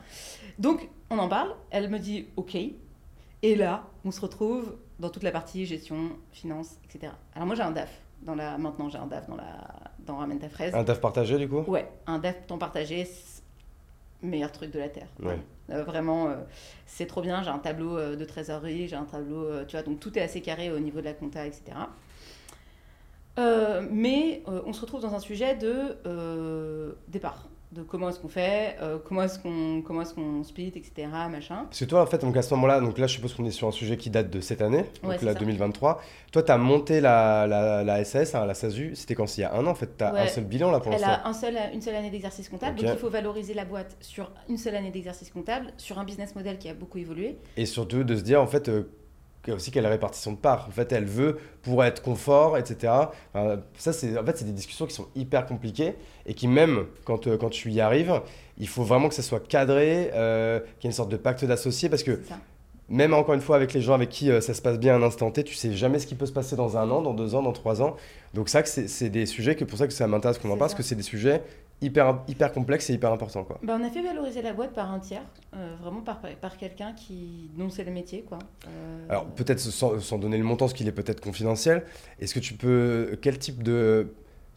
Donc 0.59 0.89
on 1.11 1.19
en 1.19 1.29
parle, 1.29 1.55
elle 1.71 1.89
me 1.89 1.99
dit 1.99 2.27
ok, 2.37 2.57
et 3.43 3.55
là, 3.55 3.85
on 4.07 4.13
se 4.13 4.21
retrouve 4.21 4.77
dans 5.01 5.11
toute 5.11 5.25
la 5.25 5.33
partie 5.33 5.67
gestion, 5.67 6.11
finance, 6.31 6.77
etc. 6.85 7.13
Alors 7.35 7.47
moi 7.47 7.57
j'ai 7.57 7.63
un 7.63 7.73
DAF. 7.73 7.91
Dans 8.23 8.37
la... 8.37 8.57
Maintenant 8.57 8.89
j'ai 8.89 8.99
un 8.99 9.07
DAF 9.07 9.29
dans, 9.29 9.37
la... 9.37 9.69
dans 10.07 10.17
Ramène 10.17 10.39
ta 10.39 10.49
fraise. 10.49 10.75
Un 10.75 10.85
DAF 10.85 11.01
partagé 11.01 11.37
du 11.39 11.49
coup? 11.49 11.65
Ouais, 11.67 11.91
un 12.07 12.19
DAF 12.19 12.47
temps 12.47 12.57
partagé, 12.57 13.07
meilleur 14.23 14.53
truc 14.53 14.71
de 14.71 14.79
la 14.79 14.89
Terre. 14.89 15.09
Ouais. 15.21 15.39
Euh, 15.71 15.83
vraiment, 15.83 16.29
euh, 16.29 16.37
c'est 16.87 17.07
trop 17.07 17.21
bien. 17.21 17.43
J'ai 17.43 17.51
un 17.51 17.59
tableau 17.59 17.99
euh, 17.99 18.15
de 18.15 18.25
trésorerie, 18.25 18.87
j'ai 18.87 18.95
un 18.95 19.05
tableau, 19.05 19.65
tu 19.65 19.77
vois, 19.77 19.83
donc 19.83 19.99
tout 19.99 20.17
est 20.17 20.23
assez 20.23 20.41
carré 20.41 20.71
au 20.71 20.79
niveau 20.79 21.01
de 21.01 21.07
la 21.07 21.13
compta, 21.13 21.45
etc. 21.45 21.77
mais 23.91 24.43
on 24.47 24.73
se 24.73 24.81
retrouve 24.81 25.03
dans 25.03 25.15
un 25.15 25.19
sujet 25.19 25.57
de 25.57 26.97
départ 27.09 27.49
de 27.77 27.83
comment 27.83 28.09
est-ce 28.09 28.18
qu'on 28.18 28.29
fait, 28.29 28.77
euh, 28.81 28.99
comment 29.05 29.22
est-ce 29.22 29.39
qu'on 29.39 29.83
comment 29.83 30.03
est-ce 30.03 30.14
qu'on 30.14 30.43
split, 30.43 30.72
etc. 30.74 31.09
Machin. 31.31 31.64
Parce 31.64 31.81
que 31.81 31.85
toi, 31.85 32.03
en 32.03 32.07
fait, 32.07 32.18
donc 32.18 32.37
à 32.37 32.43
ce 32.43 32.55
moment-là, 32.55 32.81
donc 32.81 32.99
là, 32.99 33.07
je 33.07 33.14
suppose 33.14 33.35
qu'on 33.35 33.45
est 33.45 33.51
sur 33.51 33.68
un 33.68 33.72
sujet 33.72 33.97
qui 33.97 34.11
date 34.11 34.31
de 34.31 34.41
cette 34.41 34.62
année, 34.62 34.85
donc 35.03 35.22
là, 35.22 35.35
2023. 35.35 36.01
Toi, 36.33 36.43
tu 36.43 36.53
as 36.53 36.59
monté 36.59 37.01
la, 37.01 37.47
la, 37.47 37.85
la 37.85 38.05
SAS, 38.05 38.35
hein, 38.35 38.47
la 38.47 38.55
SASU, 38.55 38.95
c'était 38.95 39.14
quand? 39.14 39.37
Il 39.37 39.43
y 39.43 39.45
a 39.45 39.55
un 39.55 39.66
an, 39.66 39.70
en 39.70 39.74
fait, 39.74 39.97
tu 39.97 40.05
as 40.05 40.14
un 40.14 40.27
seul 40.29 40.45
bilan 40.45 40.70
là 40.70 40.81
pour 40.81 40.93
l'instant 40.93 41.07
Elle 41.09 41.14
a 41.14 41.27
un 41.29 41.33
seul, 41.33 41.57
une 41.72 41.83
seule 41.83 41.97
année 41.97 42.11
d'exercice 42.11 42.49
comptable, 42.49 42.79
donc 42.79 42.91
il 42.93 42.99
faut 42.99 43.11
valoriser 43.11 43.55
la 43.55 43.64
boîte 43.64 43.97
sur 44.01 44.31
une 44.49 44.57
seule 44.57 44.77
année 44.77 44.91
d'exercice 44.91 45.31
comptable, 45.31 45.72
sur 45.77 45.99
un 45.99 46.05
business 46.05 46.35
model 46.35 46.59
qui 46.59 46.68
a 46.68 46.74
beaucoup 46.74 46.99
évolué. 46.99 47.39
Et 47.57 47.66
surtout 47.66 48.05
de 48.05 48.16
se 48.16 48.22
dire, 48.22 48.41
en 48.41 48.47
fait, 48.47 48.68
euh, 48.68 48.85
aussi 49.53 49.70
quelle 49.70 49.86
répartition 49.86 50.32
de 50.32 50.36
parts. 50.36 50.66
En 50.68 50.72
fait, 50.72 50.92
elle 50.92 51.05
veut 51.05 51.38
pour 51.62 51.84
être 51.84 52.03
confort, 52.03 52.59
etc. 52.59 52.92
ça, 53.78 53.92
c'est 53.92 54.18
en 54.18 54.24
fait, 54.24 54.38
c'est 54.38 54.44
des 54.44 54.53
discussions 54.53 54.86
qui 54.86 54.94
sont 54.94 55.09
hyper 55.14 55.47
compliquées 55.47 55.94
et 56.26 56.34
qui 56.34 56.49
même 56.49 56.86
quand, 57.05 57.26
euh, 57.26 57.36
quand 57.36 57.51
tu 57.51 57.70
y 57.70 57.80
arrives, 57.80 58.20
il 58.59 58.68
faut 58.68 58.82
vraiment 58.82 59.09
que 59.09 59.14
ça 59.14 59.22
soit 59.22 59.47
cadré, 59.47 60.11
euh, 60.14 60.61
qu'il 60.61 60.84
y 60.84 60.86
ait 60.86 60.90
une 60.90 60.92
sorte 60.92 61.11
de 61.11 61.16
pacte 61.16 61.44
d'associés 61.44 61.88
parce 61.88 62.03
que 62.03 62.20
même 62.88 63.14
encore 63.14 63.34
une 63.34 63.40
fois 63.40 63.57
avec 63.57 63.72
les 63.72 63.80
gens 63.80 63.94
avec 63.94 64.11
qui 64.11 64.30
euh, 64.30 64.40
ça 64.40 64.55
se 64.55 64.62
passe 64.62 64.78
bien 64.78 64.94
à 64.94 64.99
un 64.99 65.03
instant 65.03 65.30
T, 65.30 65.42
tu 65.44 65.55
sais 65.55 65.72
jamais 65.72 65.99
ce 65.99 66.07
qui 66.07 66.14
peut 66.14 66.26
se 66.26 66.32
passer 66.32 66.57
dans 66.57 66.76
un 66.76 66.88
an, 66.90 67.03
dans 67.03 67.14
deux 67.14 67.34
ans, 67.34 67.42
dans 67.42 67.53
trois 67.53 67.82
ans. 67.82 67.97
Donc 68.34 68.49
ça, 68.49 68.64
c'est 68.64 69.09
des 69.09 69.26
sujets 69.26 69.57
que 69.57 69.64
pour 69.64 69.78
ça 69.78 69.86
que 69.86 69.92
ça 69.92 70.07
m'intéresse 70.07 70.38
qu'on 70.38 70.49
en 70.49 70.57
parle, 70.57 70.70
parce 70.70 70.74
que 70.74 70.82
c'est 70.82 70.94
des 70.94 71.03
sujets 71.03 71.42
hyper, 71.81 72.22
hyper 72.29 72.53
complexe 72.53 72.91
et 72.91 72.95
hyper 72.95 73.12
important. 73.12 73.45
Quoi. 73.45 73.59
Bah, 73.62 73.77
on 73.79 73.85
a 73.85 73.91
fait 73.91 74.03
valoriser 74.03 74.43
la 74.43 74.53
boîte 74.53 74.72
par 74.72 74.91
un 74.91 74.99
tiers, 74.99 75.24
euh, 75.55 75.74
vraiment 75.81 76.01
par, 76.01 76.20
par 76.41 76.57
quelqu'un 76.57 76.93
qui, 76.93 77.51
dont 77.57 77.70
c'est 77.70 77.85
le 77.85 77.93
métier. 77.93 78.22
Quoi. 78.22 78.39
Euh, 78.66 79.07
Alors 79.09 79.27
peut-être 79.27 79.59
sans, 79.59 80.01
sans, 80.01 80.18
donner 80.18 80.39
le 80.39 80.45
montant, 80.45 80.68
ce 80.68 80.74
qu'il 80.74 80.89
est 80.89 80.93
peut-être 80.93 81.20
confidentiel, 81.20 81.85
est-ce 82.20 82.35
que 82.35 82.41
tu 82.41 82.55
peux... 82.55 83.18
Quel 83.20 83.39
type 83.39 83.62
de... 83.62 84.12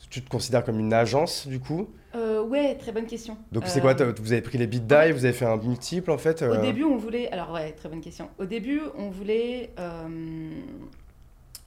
Tu 0.09 0.21
te 0.21 0.29
considères 0.29 0.63
comme 0.63 0.79
une 0.79 0.93
agence 0.93 1.45
du 1.45 1.59
coup? 1.59 1.89
Euh, 2.15 2.41
Ouais, 2.41 2.75
très 2.75 2.93
bonne 2.93 3.05
question. 3.05 3.37
Donc 3.51 3.67
c'est 3.67 3.81
quoi 3.81 3.99
euh, 3.99 4.13
Vous 4.17 4.31
avez 4.31 4.41
pris 4.41 4.57
les 4.57 4.65
bid 4.65 4.87
die, 4.87 5.11
vous 5.11 5.25
avez 5.25 5.33
fait 5.33 5.45
un 5.45 5.57
multiple 5.57 6.09
en 6.09 6.17
fait 6.17 6.41
Au 6.41 6.55
début 6.55 6.83
on 6.83 6.97
voulait... 6.97 7.29
Alors 7.31 7.51
ouais, 7.51 7.73
très 7.73 7.89
bonne 7.89 8.01
question. 8.01 8.29
Au 8.39 8.45
début 8.45 8.81
on 8.97 9.09
voulait... 9.09 9.71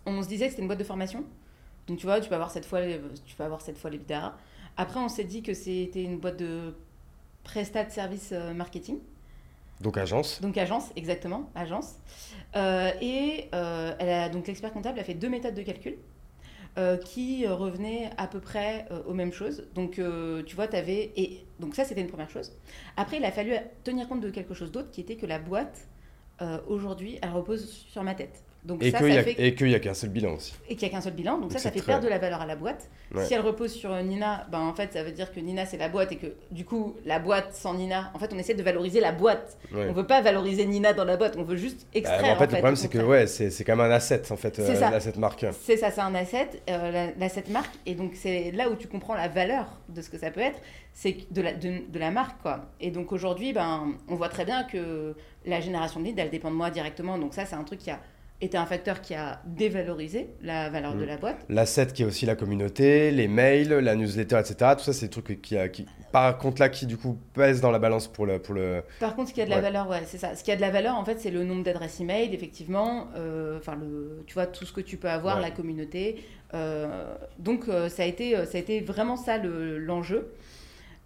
On 0.04 0.20
se 0.22 0.26
disait 0.28 0.46
que 0.46 0.50
c'était 0.50 0.62
une 0.62 0.68
boîte 0.68 0.80
de 0.80 0.84
formation. 0.84 1.24
Donc 1.86 1.98
tu 1.98 2.06
vois, 2.06 2.20
tu 2.20 2.28
peux 2.28 2.34
avoir 2.34 2.50
cette 2.50 2.66
fois, 2.66 2.80
tu 3.24 3.36
peux 3.36 3.44
avoir 3.44 3.60
cette 3.60 3.78
fois 3.78 3.90
les 3.90 3.98
bidars. 3.98 4.36
Après, 4.76 5.00
on 5.00 5.08
s'est 5.08 5.24
dit 5.24 5.42
que 5.42 5.54
c'était 5.54 6.02
une 6.02 6.18
boîte 6.18 6.38
de 6.38 6.74
prestat 7.44 7.84
de 7.84 7.90
service 7.90 8.30
euh, 8.32 8.54
marketing. 8.54 8.98
Donc 9.80 9.96
agence. 9.96 10.40
Donc 10.40 10.56
agence, 10.56 10.90
exactement, 10.96 11.50
agence. 11.54 11.96
Euh, 12.54 12.92
et 13.00 13.48
euh, 13.54 13.94
elle 13.98 14.08
a, 14.08 14.28
donc 14.28 14.46
l'expert 14.46 14.72
comptable 14.72 15.00
a 15.00 15.04
fait 15.04 15.14
deux 15.14 15.28
méthodes 15.28 15.54
de 15.54 15.62
calcul 15.62 15.96
qui 17.04 17.46
revenaient 17.46 18.08
à 18.16 18.26
peu 18.26 18.40
près 18.40 18.88
aux 19.06 19.12
mêmes 19.12 19.34
choses. 19.34 19.68
Donc 19.74 20.00
tu 20.46 20.56
vois, 20.56 20.68
tu 20.68 20.76
avais... 20.76 21.12
Et 21.16 21.44
donc 21.60 21.74
ça, 21.74 21.84
c'était 21.84 22.00
une 22.00 22.06
première 22.06 22.30
chose. 22.30 22.50
Après, 22.96 23.18
il 23.18 23.24
a 23.26 23.30
fallu 23.30 23.52
tenir 23.84 24.08
compte 24.08 24.22
de 24.22 24.30
quelque 24.30 24.54
chose 24.54 24.72
d'autre 24.72 24.90
qui 24.90 25.02
était 25.02 25.16
que 25.16 25.26
la 25.26 25.38
boîte, 25.38 25.86
aujourd'hui, 26.68 27.18
elle 27.20 27.32
repose 27.32 27.68
sur 27.68 28.02
ma 28.02 28.14
tête 28.14 28.42
et 28.80 29.54
qu'il 29.54 29.66
n'y 29.66 29.74
a, 29.74 29.80
qu'un 29.80 29.94
seul 29.94 30.10
bilan 30.10 30.34
aussi. 30.34 30.54
Et 30.68 30.76
qu'il 30.76 30.88
n'y 30.88 30.94
a 30.94 30.96
qu'un 30.96 31.02
seul 31.02 31.14
bilan. 31.14 31.38
Donc, 31.38 31.52
ça, 31.52 31.58
ça 31.58 31.72
fait 31.72 31.82
perdre 31.82 32.04
de 32.04 32.08
la 32.08 32.18
valeur 32.18 32.40
à 32.40 32.46
la 32.46 32.54
boîte. 32.54 32.88
Si 33.24 33.34
elle 33.34 33.40
repose 33.40 33.72
sur 33.72 33.94
Nina, 34.02 34.46
ben, 34.50 34.60
en 34.60 34.72
fait, 34.72 34.92
ça 34.92 35.02
veut 35.02 35.10
dire 35.10 35.32
que 35.32 35.40
Nina, 35.40 35.66
c'est 35.66 35.76
la 35.76 35.88
boîte 35.88 36.12
et 36.12 36.16
que 36.16 36.28
du 36.50 36.64
coup, 36.64 36.96
la 37.04 37.18
boîte 37.18 37.54
sans 37.54 37.74
Nina, 37.74 38.10
en 38.14 38.18
fait, 38.18 38.32
on 38.32 38.38
essaie 38.38 38.54
de 38.54 38.62
valoriser 38.62 39.00
la 39.00 39.12
boîte. 39.12 39.58
On 39.74 39.78
ne 39.78 39.92
veut 39.92 40.06
pas 40.06 40.20
valoriser 40.20 40.64
Nina 40.64 40.92
dans 40.92 41.04
la 41.04 41.16
boîte, 41.16 41.34
on 41.36 41.42
veut 41.42 41.56
juste 41.56 41.80
bah, 41.80 41.98
extraire. 41.98 42.36
en, 42.36 42.38
fait, 42.38 42.46
le 42.46 42.52
problème, 42.52 42.76
c'est 42.76 42.88
que 42.88 42.98
ouais, 42.98 43.26
c'est 43.26 43.64
quand 43.64 43.76
même 43.76 43.90
un 43.90 43.94
asset, 43.94 44.22
en 44.30 44.36
fait, 44.36 44.58
euh, 44.58 44.80
l'asset 44.80 45.14
marque. 45.18 45.44
C'est 45.60 45.76
ça, 45.76 45.90
c'est 45.90 46.00
un 46.00 46.14
asset, 46.14 46.48
euh, 46.70 47.10
l'asset 47.18 47.44
marque. 47.50 47.74
Et 47.84 47.94
donc, 47.94 48.12
c'est 48.14 48.52
là 48.52 48.70
où 48.70 48.76
tu 48.76 48.86
comprends 48.86 49.14
la 49.14 49.28
valeur 49.28 49.66
de 49.88 50.00
ce 50.00 50.08
que 50.08 50.18
ça 50.18 50.30
peut 50.30 50.40
être, 50.40 50.60
c'est 50.94 51.16
de 51.30 51.42
la, 51.42 51.52
de, 51.52 51.90
de, 51.90 51.98
la 51.98 52.10
marque, 52.10 52.40
quoi. 52.42 52.66
Et 52.80 52.90
donc, 52.90 53.12
aujourd'hui, 53.12 53.52
ben, 53.52 53.94
on 54.08 54.14
voit 54.14 54.28
très 54.28 54.44
bien 54.44 54.64
que 54.64 55.14
la 55.44 55.60
génération 55.60 56.00
de 56.00 56.06
lead, 56.06 56.18
elle 56.18 56.30
dépend 56.30 56.50
de 56.50 56.56
moi 56.56 56.70
directement. 56.70 57.18
Donc, 57.18 57.34
ça, 57.34 57.44
c'est 57.44 57.56
un 57.56 57.64
truc 57.64 57.80
qui 57.80 57.90
a 57.90 57.98
était 58.44 58.58
un 58.58 58.66
facteur 58.66 59.00
qui 59.00 59.14
a 59.14 59.40
dévalorisé 59.46 60.30
la 60.42 60.68
valeur 60.68 60.94
de 60.94 61.04
mm. 61.04 61.08
la 61.08 61.16
boîte. 61.16 61.46
L'asset 61.48 61.86
qui 61.86 62.02
est 62.02 62.06
aussi 62.06 62.26
la 62.26 62.36
communauté, 62.36 63.10
les 63.10 63.28
mails, 63.28 63.68
la 63.68 63.94
newsletter, 63.94 64.38
etc. 64.38 64.72
Tout 64.76 64.84
ça, 64.84 64.92
c'est 64.92 65.06
des 65.06 65.10
trucs 65.10 65.40
qui, 65.40 65.56
qui, 65.72 65.86
par 66.12 66.36
contre, 66.36 66.60
là, 66.60 66.68
qui 66.68 66.84
du 66.84 66.98
coup 66.98 67.18
pèsent 67.32 67.62
dans 67.62 67.70
la 67.70 67.78
balance 67.78 68.06
pour 68.06 68.26
le. 68.26 68.38
Pour 68.38 68.54
le... 68.54 68.84
Par 69.00 69.16
contre, 69.16 69.30
ce 69.30 69.34
qui 69.34 69.40
a 69.40 69.46
de 69.46 69.50
la 69.50 69.62
valeur, 69.62 69.88
ouais, 69.88 70.02
c'est 70.04 70.18
ça. 70.18 70.36
Ce 70.36 70.44
qui 70.44 70.52
a 70.52 70.56
de 70.56 70.60
la 70.60 70.70
valeur, 70.70 70.94
en 70.96 71.04
fait, 71.04 71.18
c'est 71.18 71.30
le 71.30 71.42
nombre 71.42 71.64
d'adresses 71.64 72.00
email, 72.00 72.34
effectivement. 72.34 73.08
Euh, 73.16 73.58
enfin, 73.58 73.76
le, 73.76 74.22
tu 74.26 74.34
vois, 74.34 74.46
tout 74.46 74.66
ce 74.66 74.72
que 74.72 74.82
tu 74.82 74.98
peux 74.98 75.08
avoir, 75.08 75.40
la 75.40 75.50
communauté. 75.50 76.22
Euh, 76.52 77.14
donc, 77.38 77.68
euh, 77.68 77.88
ça, 77.88 78.02
a 78.02 78.06
été, 78.06 78.36
ça 78.44 78.58
a 78.58 78.60
été 78.60 78.80
vraiment 78.80 79.16
ça 79.16 79.38
l'enjeu. 79.38 80.34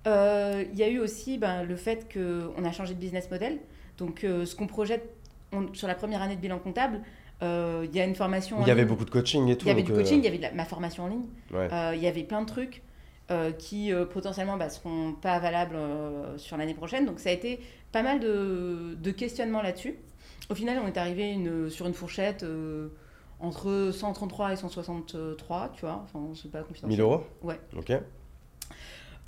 Il 0.07 0.75
y 0.75 0.83
a 0.83 0.89
eu 0.89 0.99
aussi 0.99 1.39
ben, 1.39 1.63
le 1.63 1.77
fait 1.77 2.13
qu'on 2.13 2.65
a 2.65 2.73
changé 2.73 2.95
de 2.95 2.99
business 2.99 3.31
model. 3.31 3.59
Donc, 3.99 4.21
ce 4.23 4.55
qu'on 4.57 4.67
projette 4.67 5.09
sur 5.73 5.87
la 5.87 5.95
première 5.95 6.21
année 6.21 6.37
de 6.37 6.41
bilan 6.41 6.59
comptable, 6.59 7.01
il 7.43 7.95
y 7.95 8.01
a 8.01 8.05
une 8.05 8.15
formation. 8.15 8.59
Il 8.61 8.69
y 8.69 8.71
avait 8.71 8.85
beaucoup 8.85 9.05
de 9.05 9.11
coaching 9.11 9.49
et 9.49 9.57
tout. 9.57 9.67
Il 9.67 9.69
y 9.69 9.73
avait 9.73 9.83
du 9.83 9.93
coaching, 9.93 10.19
il 10.19 10.25
y 10.25 10.29
avait 10.29 10.55
ma 10.55 10.65
formation 10.65 11.05
en 11.05 11.09
ligne. 11.09 11.27
Euh, 11.55 11.93
il 11.95 12.03
y 12.03 12.07
avait 12.07 12.25
plein 12.25 12.43
de 12.43 12.47
trucs 12.47 12.83
euh, 13.31 13.53
qui 13.53 13.93
potentiellement 14.13 14.57
bah, 14.57 14.71
seront 14.71 15.13
pas 15.13 15.39
valables 15.39 15.77
sur 16.37 16.57
l'année 16.57 16.75
prochaine. 16.75 17.07
Donc 17.07 17.21
ça 17.21 17.31
a 17.31 17.33
été 17.33 17.61
pas 17.93 18.03
mal 18.03 18.21
de, 18.21 18.97
de 19.01 19.11
questionnements 19.11 19.63
là-dessus. 19.63 19.97
Au 20.49 20.55
final, 20.55 20.81
on 20.85 20.87
est 20.87 20.97
arrivé 20.97 21.33
une, 21.33 21.71
sur 21.71 21.87
une 21.87 21.95
fourchette 21.95 22.45
entre 23.41 23.91
133 23.93 24.53
et 24.53 24.57
163, 24.57 25.73
tu 25.75 25.83
vois. 25.83 26.05
Enfin, 26.05 26.21
c'est 26.35 26.51
pas 26.51 26.65
1000 26.87 27.01
euros? 27.01 27.23
Ouais. 27.43 27.61
Ok. 27.77 27.93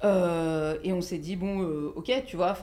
Euh, 0.04 0.76
et 0.84 0.92
on 0.92 1.00
s'est 1.00 1.18
dit, 1.18 1.34
bon, 1.34 1.62
euh, 1.62 1.92
ok, 1.96 2.12
tu 2.26 2.36
vois, 2.36 2.54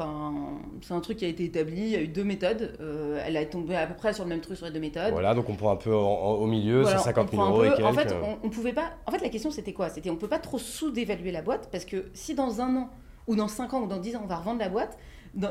c'est 0.81 0.93
un 0.93 0.99
truc 1.01 1.17
qui 1.17 1.25
a 1.25 1.27
été 1.27 1.43
établi, 1.43 1.81
il 1.81 1.89
y 1.89 1.95
a 1.95 2.01
eu 2.01 2.07
deux 2.07 2.23
méthodes, 2.23 2.77
euh, 2.79 3.21
elle 3.25 3.35
a 3.35 3.45
tombé 3.45 3.75
à 3.75 3.87
peu 3.87 3.93
près 3.93 4.13
sur 4.13 4.23
le 4.23 4.29
même 4.29 4.39
truc 4.39 4.55
sur 4.55 4.65
les 4.65 4.71
deux 4.71 4.79
méthodes. 4.79 5.11
Voilà, 5.11 5.33
donc 5.33 5.49
on 5.49 5.55
prend 5.55 5.71
un 5.71 5.75
peu 5.75 5.91
au 5.91 6.45
milieu, 6.45 6.85
c'est 6.85 6.97
50 6.97 7.31
000 7.31 7.43
euros 7.43 7.65
et 7.65 7.69
quelques. 7.69 7.85
En 7.85 7.93
fait, 7.93 8.15
on, 8.43 8.49
pouvait 8.49 8.73
pas. 8.73 8.91
En 9.05 9.11
fait, 9.11 9.21
la 9.21 9.29
question 9.29 9.51
c'était 9.51 9.73
quoi? 9.73 9.89
C'était 9.89 10.09
on 10.09 10.15
peut 10.15 10.29
pas 10.29 10.39
trop 10.39 10.57
sous-dévaluer 10.57 11.31
la 11.31 11.41
boîte 11.41 11.69
parce 11.71 11.83
que 11.83 12.05
si 12.13 12.35
dans 12.35 12.61
un 12.61 12.75
an, 12.77 12.89
ou 13.27 13.35
dans 13.35 13.47
5 13.47 13.73
ans, 13.73 13.81
ou 13.81 13.87
dans 13.87 13.97
10 13.97 14.15
ans, 14.15 14.21
on 14.23 14.27
va 14.27 14.37
revendre 14.37 14.59
la 14.59 14.69
boîte, 14.69 14.97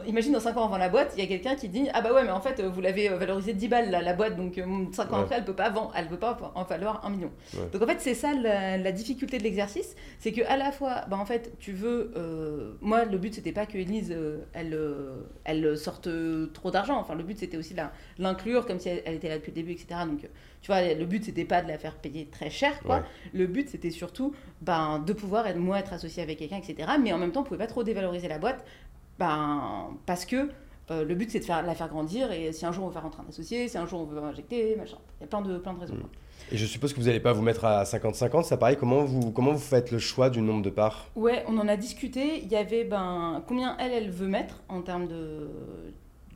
imagine 0.07 0.33
dans 0.33 0.41
5 0.41 0.57
ans 0.57 0.65
avant 0.65 0.79
la 0.79 0.89
boîte, 0.89 1.13
il 1.17 1.23
y 1.23 1.27
a 1.27 1.29
quelqu'un 1.29 1.55
qui 1.55 1.69
dit 1.69 1.89
Ah 1.93 2.01
bah 2.01 2.13
ouais, 2.13 2.25
mais 2.25 2.31
en 2.31 2.41
fait, 2.41 2.61
vous 2.61 2.81
l'avez 2.81 3.11
euh, 3.11 3.17
valorisé 3.17 3.53
10 3.53 3.69
balles 3.69 3.91
la, 3.91 4.15
boîte, 4.15 4.37
donc 4.37 4.55
5 4.55 4.63
euh, 4.63 5.15
ans 5.15 5.21
après, 5.21 5.37
elle 5.37 5.45
peut 5.45 5.55
pas 5.55 5.71
vendre, 5.71 5.93
elle 5.97 6.09
peut 6.09 6.17
pas 6.17 6.53
en 6.55 6.65
falloir 6.65 7.05
1 7.05 7.11
million. 7.11 7.31
Donc 7.73 7.83
en 7.83 7.87
fait, 7.87 8.01
c'est 8.01 8.15
ça 8.15 8.33
la, 8.35 8.93
difficulté 8.93 9.39
de 9.39 9.43
l'exercice, 9.43 9.97
c'est 10.19 10.33
que 10.33 10.43
à 10.47 10.57
la 10.57 10.73
fois, 10.73 11.03
bah 11.09 11.17
en 11.19 11.27
fait, 11.27 11.53
tu 11.59 11.73
veux. 11.73 12.13
Euh, 12.17 12.75
moi, 12.81 13.05
le 13.05 13.19
but 13.19 13.35
c'était 13.35 13.53
pas 13.53 13.67
que 13.67 13.77
Elise, 13.77 14.17
elle, 14.53 14.79
elle 15.45 15.77
sorte 15.77 16.09
trop 16.53 16.71
d'argent. 16.71 16.99
Enfin, 16.99 17.15
le 17.15 17.23
but 17.23 17.39
c'était 17.39 17.57
aussi 17.57 17.75
de 17.75 17.83
l'inclure 18.19 18.67
comme 18.67 18.79
si 18.79 18.89
elle, 18.89 19.15
était 19.15 19.29
là 19.29 19.37
depuis 19.37 19.51
le 19.51 19.57
début, 19.57 19.73
etc. 19.73 20.01
Donc 20.07 20.29
tu 20.63 20.73
vois, 20.73 20.95
le 20.95 21.05
but 21.05 21.25
c'était 21.25 21.45
pas 21.45 21.61
de 21.61 21.69
la 21.69 21.77
faire 21.77 21.95
payer 21.97 22.27
très 22.27 22.49
cher, 22.49 22.81
quoi. 22.83 23.05
Le 23.35 23.47
but 23.47 23.69
c'était 23.69 23.91
surtout 23.91 24.35
ben, 24.63 24.99
de 24.99 25.13
pouvoir 25.13 25.47
être, 25.47 25.59
moi 25.59 25.79
être 25.79 25.93
associé 25.93 26.23
avec 26.23 26.39
quelqu'un, 26.39 26.57
etc. 26.57 26.89
Mais 27.03 27.13
en 27.13 27.19
même 27.19 27.33
temps, 27.33 27.41
on 27.41 27.45
pouvait 27.45 27.59
pas 27.59 27.67
trop 27.67 27.85
dévaloriser 27.85 28.29
la 28.29 28.39
boîte 28.39 28.65
ben, 29.19 29.91
parce 30.07 30.25
que 30.25 30.51
euh, 30.91 31.05
le 31.05 31.15
but 31.15 31.31
c'est 31.31 31.41
de 31.41 31.45
faire, 31.45 31.63
la 31.63 31.75
faire 31.75 31.89
grandir 31.89 32.31
et 32.31 32.53
si 32.53 32.67
un 32.67 32.73
jour 32.73 32.85
on 32.85 32.89
veut 32.89 32.93
faire 32.93 33.03
rentrer 33.03 33.23
un 33.25 33.29
associé, 33.29 33.69
si 33.69 33.79
un 33.79 33.87
jour 33.87 34.03
on 34.03 34.05
veut 34.05 34.23
injecter, 34.23 34.77
machin. 34.77 34.99
Il 35.19 35.23
y 35.23 35.25
a 35.25 35.27
plein 35.29 35.41
de, 35.41 35.57
plein 35.57 35.73
de 35.73 35.81
raisons. 35.81 35.95
Mm. 35.95 36.09
Et 36.53 36.59
je 36.59 36.67
suppose 36.67 36.93
que 36.93 37.01
vous 37.01 37.07
n'allez 37.07 37.21
pas 37.21 37.33
vous 37.33 37.41
mettre 37.41 37.65
à 37.65 37.85
50-50, 37.85 38.43
ça 38.43 38.59
pareil, 38.59 38.77
comment 38.79 39.03
vous, 39.05 39.31
comment 39.31 39.53
vous 39.53 39.59
faites 39.59 39.91
le 39.91 39.99
choix 39.99 40.29
du 40.29 40.43
nombre 40.43 40.63
de 40.63 40.69
parts? 40.69 41.09
Ouais, 41.17 41.43
on 41.49 41.57
en 41.57 41.69
a 41.69 41.77
discuté, 41.77 42.43
il 42.43 42.53
y 42.53 42.57
avait 42.57 42.85
ben, 42.85 43.43
combien 43.49 43.79
elle, 43.79 43.93
elle 43.93 44.11
veut 44.11 44.29
mettre 44.29 44.63
en 44.69 44.83
termes 44.83 45.09
de... 45.09 45.49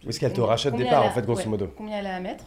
Est-ce 0.07 0.19
qu'elle 0.19 0.33
te 0.33 0.41
rachète 0.41 0.77
des 0.77 0.87
parts 0.87 1.05
en 1.05 1.11
fait, 1.11 1.23
grosso 1.23 1.49
modo? 1.49 1.69
Combien 1.77 1.99
elle 1.99 2.07
a 2.07 2.17
à 2.17 2.21
mettre 2.21 2.45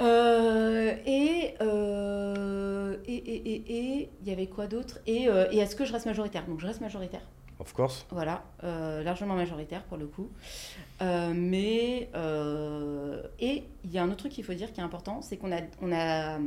euh, 0.00 0.94
et, 1.06 1.54
euh, 1.60 2.96
et, 3.06 3.14
et, 3.14 3.54
et, 4.00 4.10
il 4.22 4.28
y 4.28 4.32
avait 4.32 4.46
quoi 4.46 4.68
d'autre? 4.68 5.00
Et, 5.08 5.24
et 5.24 5.58
est-ce 5.58 5.74
que 5.74 5.84
je 5.84 5.92
reste 5.92 6.06
majoritaire? 6.06 6.46
Donc 6.46 6.60
je 6.60 6.66
reste 6.68 6.80
majoritaire. 6.80 7.22
Of 7.60 7.72
course. 7.72 8.06
Voilà, 8.10 8.44
euh, 8.62 9.02
largement 9.02 9.34
majoritaire 9.34 9.82
pour 9.84 9.96
le 9.96 10.06
coup. 10.06 10.28
Euh, 11.02 11.32
mais, 11.34 12.08
euh, 12.14 13.22
et 13.40 13.64
il 13.84 13.90
y 13.90 13.98
a 13.98 14.02
un 14.02 14.06
autre 14.06 14.18
truc 14.18 14.32
qu'il 14.32 14.44
faut 14.44 14.54
dire 14.54 14.72
qui 14.72 14.80
est 14.80 14.84
important, 14.84 15.22
c'est 15.22 15.36
qu'on 15.36 15.50
a, 15.50 15.60
on 15.82 15.92
a 15.92 16.38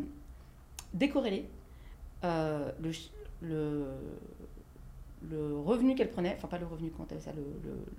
décorrélé 0.94 1.50
le, 2.24 2.72
le, 3.42 3.86
le, 5.30 5.58
revenu 5.60 5.96
qu'elle 5.96 6.12
prenait, 6.12 6.36
enfin 6.38 6.48
pas 6.48 6.60
le 6.60 6.66
revenu, 6.66 6.92
comment 6.92 7.08
ça, 7.20 7.32
le, 7.36 7.44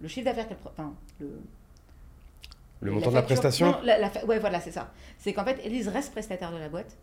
le, 0.01 0.09
chiffre 0.09 0.25
d'affaires 0.25 0.49
qu'elle 0.49 0.57
prenait, 0.57 0.75
enfin 0.79 0.95
le... 1.21 1.39
Le 2.81 2.91
montant 2.91 3.11
de 3.11 3.15
la 3.15 3.23
prestation 3.23 3.77
la, 3.85 4.11
Ouais, 4.25 4.41
voilà, 4.41 4.61
c'est 4.61 4.73
ça. 4.73 4.93
C'est 5.17 5.33
qu'en 5.33 5.45
fait, 5.45 5.65
Elise 5.65 5.87
reste 5.87 6.11
prestataire 6.11 6.51
de 6.51 6.57
la 6.57 6.69
boîte. 6.69 6.97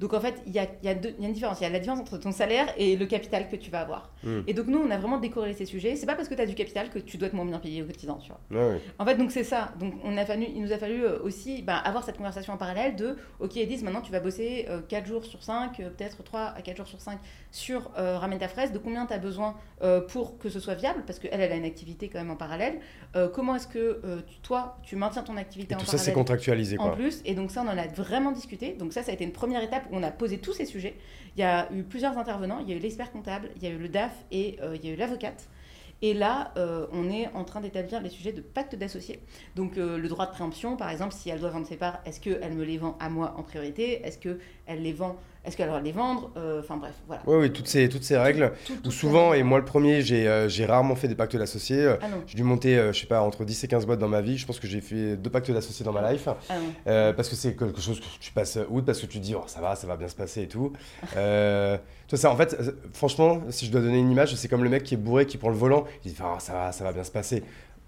Donc 0.00 0.12
en 0.12 0.20
fait, 0.20 0.42
il 0.46 0.52
y 0.52 0.58
a, 0.58 0.66
y, 0.82 0.88
a 0.88 0.92
y 0.92 0.96
a, 0.96 1.26
une 1.26 1.32
différence. 1.32 1.60
Il 1.60 1.64
y 1.64 1.66
a 1.66 1.70
la 1.70 1.78
différence 1.78 2.00
entre 2.00 2.18
ton 2.18 2.32
salaire 2.32 2.66
et 2.76 2.96
le 2.96 3.06
capital 3.06 3.48
que 3.48 3.56
tu 3.56 3.70
vas 3.70 3.80
avoir. 3.80 4.10
Hmm. 4.22 4.40
Et 4.46 4.54
donc 4.54 4.66
nous, 4.66 4.78
on 4.78 4.90
a 4.90 4.98
vraiment 4.98 5.18
décorrélé 5.18 5.54
ces 5.54 5.64
sujets. 5.64 5.96
C'est 5.96 6.06
pas 6.06 6.14
parce 6.14 6.28
que 6.28 6.34
tu 6.34 6.40
as 6.40 6.46
du 6.46 6.54
capital 6.54 6.90
que 6.90 6.98
tu 6.98 7.16
dois 7.16 7.28
être 7.28 7.34
moins 7.34 7.44
bien 7.44 7.58
payé 7.58 7.82
au 7.82 7.86
quotidien. 7.86 8.18
Tu 8.22 8.30
vois. 8.50 8.74
En 8.98 9.04
fait, 9.04 9.16
donc 9.16 9.30
c'est 9.30 9.44
ça. 9.44 9.72
Donc 9.78 9.94
on 10.04 10.16
a 10.16 10.24
fallu, 10.24 10.46
il 10.54 10.62
nous 10.62 10.72
a 10.72 10.78
fallu 10.78 11.04
euh, 11.04 11.18
aussi 11.22 11.62
bah, 11.62 11.76
avoir 11.76 12.04
cette 12.04 12.16
conversation 12.16 12.52
en 12.52 12.56
parallèle 12.56 12.96
de 12.96 13.16
OK, 13.40 13.56
Edith, 13.56 13.82
maintenant 13.82 14.02
tu 14.02 14.12
vas 14.12 14.20
bosser 14.20 14.66
4 14.88 15.04
euh, 15.04 15.06
jours 15.06 15.24
sur 15.24 15.42
5, 15.42 15.80
euh, 15.80 15.90
peut-être 15.90 16.22
3 16.22 16.40
à 16.56 16.62
4 16.62 16.76
jours 16.76 16.86
sur 16.86 17.00
5 17.00 17.18
sur 17.50 17.90
Ramène 17.94 18.38
ta 18.38 18.48
fraise. 18.48 18.72
De 18.72 18.78
combien 18.78 19.06
tu 19.06 19.12
as 19.12 19.18
besoin 19.18 19.54
pour 20.08 20.38
que 20.38 20.48
ce 20.48 20.58
soit 20.58 20.74
viable? 20.74 21.04
Parce 21.06 21.18
qu'elle, 21.18 21.40
elle 21.40 21.52
a 21.52 21.56
une 21.56 21.64
activité 21.64 22.08
quand 22.08 22.18
même 22.18 22.30
en 22.30 22.36
parallèle. 22.36 22.80
comment 23.32 23.54
est-ce 23.54 23.68
que 23.68 24.00
toi, 24.42 24.78
tu 24.82 24.96
maintiens 24.96 25.22
ton 25.22 25.36
activité 25.36 25.72
et 25.72 25.76
en 25.76 25.78
tout 25.78 25.86
parallèle 25.86 26.00
ça, 26.00 26.04
c'est 26.04 26.12
contractualisé. 26.12 26.78
En 26.78 26.90
plus? 26.90 27.22
Et 27.24 27.34
donc 27.34 27.52
ça, 27.52 27.62
on 27.64 27.68
en 27.68 27.78
a 27.78 27.86
vraiment 27.86 28.32
discuté. 28.32 28.72
Donc 28.72 28.92
ça, 28.92 29.02
ça 29.02 29.13
a 29.14 29.16
été 29.16 29.24
une 29.24 29.32
première 29.32 29.62
étape 29.62 29.86
où 29.90 29.96
on 29.96 30.02
a 30.02 30.10
posé 30.10 30.38
tous 30.38 30.52
ces 30.52 30.66
sujets. 30.66 30.96
Il 31.36 31.40
y 31.40 31.44
a 31.44 31.70
eu 31.72 31.82
plusieurs 31.82 32.18
intervenants. 32.18 32.58
Il 32.60 32.68
y 32.68 32.72
a 32.72 32.76
eu 32.76 32.80
l'expert 32.80 33.10
comptable, 33.10 33.50
il 33.56 33.62
y 33.62 33.66
a 33.66 33.70
eu 33.70 33.78
le 33.78 33.88
DAF 33.88 34.12
et 34.30 34.56
euh, 34.60 34.76
il 34.76 34.84
y 34.84 34.90
a 34.90 34.94
eu 34.94 34.96
l'avocate. 34.96 35.48
Et 36.02 36.12
là, 36.12 36.52
euh, 36.56 36.86
on 36.92 37.08
est 37.08 37.28
en 37.34 37.44
train 37.44 37.60
d'établir 37.60 38.02
les 38.02 38.10
sujets 38.10 38.32
de 38.32 38.42
pacte 38.42 38.74
d'associés. 38.74 39.20
Donc, 39.56 39.78
euh, 39.78 39.96
le 39.96 40.08
droit 40.08 40.26
de 40.26 40.32
préemption, 40.32 40.76
par 40.76 40.90
exemple, 40.90 41.14
si 41.14 41.30
elle 41.30 41.40
doit 41.40 41.50
vendre 41.50 41.66
ses 41.66 41.76
parts, 41.76 42.00
est-ce 42.04 42.20
qu'elle 42.20 42.52
me 42.52 42.64
les 42.64 42.76
vend 42.76 42.96
à 43.00 43.08
moi 43.08 43.34
en 43.38 43.42
priorité? 43.42 44.02
Est-ce 44.02 44.18
qu'elle 44.18 44.82
les 44.82 44.92
vend 44.92 45.16
Est-ce 45.44 45.56
qu'elle 45.56 45.68
doit 45.68 45.80
les 45.80 45.92
vendre 45.92 46.30
euh, 46.36 46.60
Enfin 46.60 46.76
bref, 46.78 46.92
voilà. 47.06 47.22
Oui, 47.26 47.36
oui, 47.36 47.52
toutes 47.52 47.68
ces, 47.68 47.88
toutes 47.88 48.02
ces 48.04 48.16
règles. 48.16 48.52
Tout- 48.64 48.88
Où 48.88 48.90
souvent, 48.90 49.34
et 49.34 49.42
moi 49.42 49.58
le 49.58 49.64
premier, 49.64 50.00
j'ai 50.02 50.26
euh, 50.26 50.48
j'ai 50.48 50.64
rarement 50.64 50.94
fait 50.96 51.06
des 51.08 51.14
pactes 51.14 51.36
d'associés. 51.36 51.82
Euh, 51.84 51.96
Ah 52.02 52.06
J'ai 52.26 52.36
dû 52.36 52.42
monter, 52.44 52.76
je 52.92 52.98
sais 52.98 53.06
pas, 53.06 53.20
entre 53.20 53.44
10 53.44 53.64
et 53.64 53.68
15 53.68 53.84
boîtes 53.86 53.98
dans 53.98 54.08
ma 54.08 54.20
vie. 54.22 54.38
Je 54.38 54.46
pense 54.46 54.58
que 54.58 54.66
j'ai 54.66 54.80
fait 54.80 55.16
deux 55.16 55.30
pactes 55.30 55.50
d'associés 55.50 55.84
dans 55.84 55.92
ma 55.92 56.12
life. 56.12 56.26
ah 56.28 56.54
non. 56.58 56.60
Euh, 56.86 57.12
parce 57.12 57.28
que 57.28 57.36
c'est 57.36 57.54
quelque 57.56 57.80
chose 57.80 58.00
que 58.00 58.06
tu 58.20 58.32
passes 58.32 58.58
outre, 58.70 58.86
parce 58.86 59.00
que 59.00 59.06
tu 59.06 59.18
te 59.18 59.22
dis, 59.24 59.34
oh, 59.34 59.44
ça 59.46 59.60
va, 59.60 59.74
ça 59.76 59.86
va 59.86 59.96
bien 59.96 60.08
se 60.08 60.16
passer 60.16 60.42
et 60.42 60.48
tout. 60.48 60.72
Toi, 62.08 62.18
ça, 62.18 62.30
en 62.30 62.36
fait, 62.36 62.56
franchement, 62.92 63.40
si 63.50 63.66
je 63.66 63.70
dois 63.72 63.80
donner 63.80 63.98
une 63.98 64.10
image, 64.10 64.34
c'est 64.34 64.48
comme 64.48 64.62
le 64.62 64.68
mec 64.70 64.82
qui 64.82 64.94
est 64.94 64.98
bourré, 64.98 65.26
qui 65.26 65.38
prend 65.38 65.48
le 65.48 65.56
volant, 65.56 65.84
il 66.04 66.12
dit, 66.12 66.18
Ah, 66.22 66.36
ça 66.38 66.52
va, 66.52 66.72
ça 66.72 66.84
va 66.84 66.92
bien 66.92 67.04
se 67.04 67.10
passer. 67.10 67.42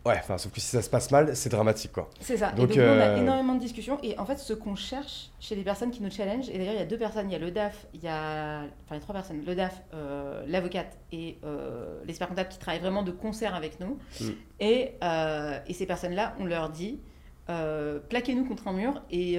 Ouais, 0.07 0.15
enfin, 0.21 0.39
sauf 0.39 0.53
que 0.53 0.61
si 0.61 0.69
ça 0.69 0.83
se 0.83 0.89
passe 0.89 1.11
mal, 1.11 1.35
c'est 1.35 1.49
dramatique, 1.49 1.91
quoi. 1.91 2.09
C'est 2.21 2.37
ça. 2.37 2.53
Donc, 2.53 2.71
et 2.71 2.77
donc, 2.77 2.77
nous, 2.77 2.83
on 2.83 3.01
a 3.01 3.09
euh, 3.09 3.17
énormément 3.17 3.55
de 3.55 3.61
discussions. 3.61 3.99
Et 4.05 4.17
en 4.19 4.25
fait, 4.25 4.39
ce 4.39 4.53
qu'on 4.53 4.77
cherche 4.77 5.31
chez 5.41 5.57
les 5.57 5.65
personnes 5.65 5.91
qui 5.91 6.01
nous 6.01 6.11
challenge, 6.13 6.49
et 6.49 6.59
d'ailleurs, 6.59 6.75
il 6.75 6.79
y 6.79 6.83
a 6.83 6.87
deux 6.87 6.99
personnes 6.99 7.29
il 7.29 7.33
y 7.33 7.37
a 7.37 7.41
le 7.41 7.51
DAF, 7.51 7.87
il 7.93 8.05
y 8.05 8.09
a. 8.09 8.61
Enfin, 8.85 8.95
les 8.95 9.01
trois 9.01 9.15
personnes 9.15 9.43
le 9.45 9.55
DAF, 9.57 9.83
euh, 9.95 10.45
l'avocate 10.47 10.97
et 11.11 11.39
euh, 11.45 12.01
l'expert 12.05 12.29
comptable 12.29 12.49
qui 12.49 12.59
travaillent 12.59 12.81
vraiment 12.81 13.03
de 13.03 13.11
concert 13.11 13.57
avec 13.57 13.81
nous. 13.81 13.99
Mm. 14.21 14.25
Et, 14.61 14.95
euh, 15.03 15.59
et 15.67 15.75
ces 15.75 15.87
personnes-là, 15.87 16.37
on 16.39 16.45
leur 16.45 16.71
dit 16.71 17.01
plaquez-nous 17.47 18.45
contre 18.45 18.69
un 18.69 18.73
mur 18.73 19.03
et, 19.11 19.39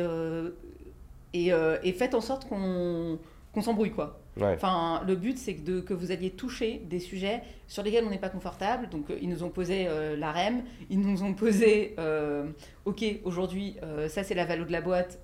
et, 1.34 1.52
et 1.84 1.94
faites 1.94 2.14
en 2.14 2.22
sorte 2.22 2.48
qu'on 2.48 3.20
qu'on 3.54 3.62
s'embrouille, 3.62 3.92
quoi. 3.92 4.20
Ouais. 4.40 4.54
Enfin, 4.56 5.02
le 5.08 5.16
but, 5.16 5.38
c'est 5.38 5.56
que, 5.56 5.62
de- 5.62 5.80
que 5.82 5.94
vous 5.94 6.12
alliez 6.12 6.30
toucher 6.32 6.82
des 6.86 7.00
sujets 7.00 7.42
sur 7.68 7.84
lesquels 7.84 8.06
on 8.06 8.10
n'est 8.10 8.18
pas 8.18 8.30
confortable. 8.30 8.90
Donc, 8.90 9.10
euh, 9.10 9.18
ils 9.22 9.30
nous 9.30 9.44
ont 9.44 9.50
posé 9.50 9.88
euh, 9.88 10.16
la 10.16 10.32
REM, 10.32 10.64
ils 10.90 11.00
nous 11.00 11.24
ont 11.24 11.34
posé, 11.34 11.96
euh, 12.00 12.46
OK, 12.86 13.04
aujourd'hui, 13.24 13.76
euh, 13.84 14.08
ça 14.08 14.24
c'est 14.24 14.36
la 14.36 14.46
valo 14.46 14.66
de 14.66 14.72
la 14.72 14.82
boîte 14.82 15.20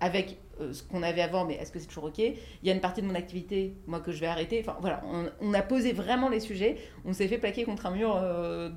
avec 0.00 0.38
ce 0.72 0.82
qu'on 0.82 1.04
avait 1.04 1.22
avant, 1.22 1.44
mais 1.44 1.54
est-ce 1.54 1.70
que 1.70 1.78
c'est 1.78 1.86
toujours 1.86 2.04
OK? 2.04 2.18
Il 2.18 2.34
y 2.64 2.70
a 2.70 2.74
une 2.74 2.80
partie 2.80 3.00
de 3.00 3.06
mon 3.06 3.14
activité, 3.14 3.74
moi, 3.86 4.00
que 4.00 4.10
je 4.10 4.18
vais 4.20 4.26
arrêter. 4.26 4.58
Enfin, 4.60 4.76
voilà, 4.80 5.02
on, 5.06 5.26
on 5.40 5.54
a 5.54 5.62
posé 5.62 5.92
vraiment 5.92 6.28
les 6.28 6.40
sujets. 6.40 6.78
On 7.04 7.12
s'est 7.12 7.28
fait 7.28 7.38
plaquer 7.38 7.62
contre 7.64 7.86
un 7.86 7.92
mur 7.92 8.20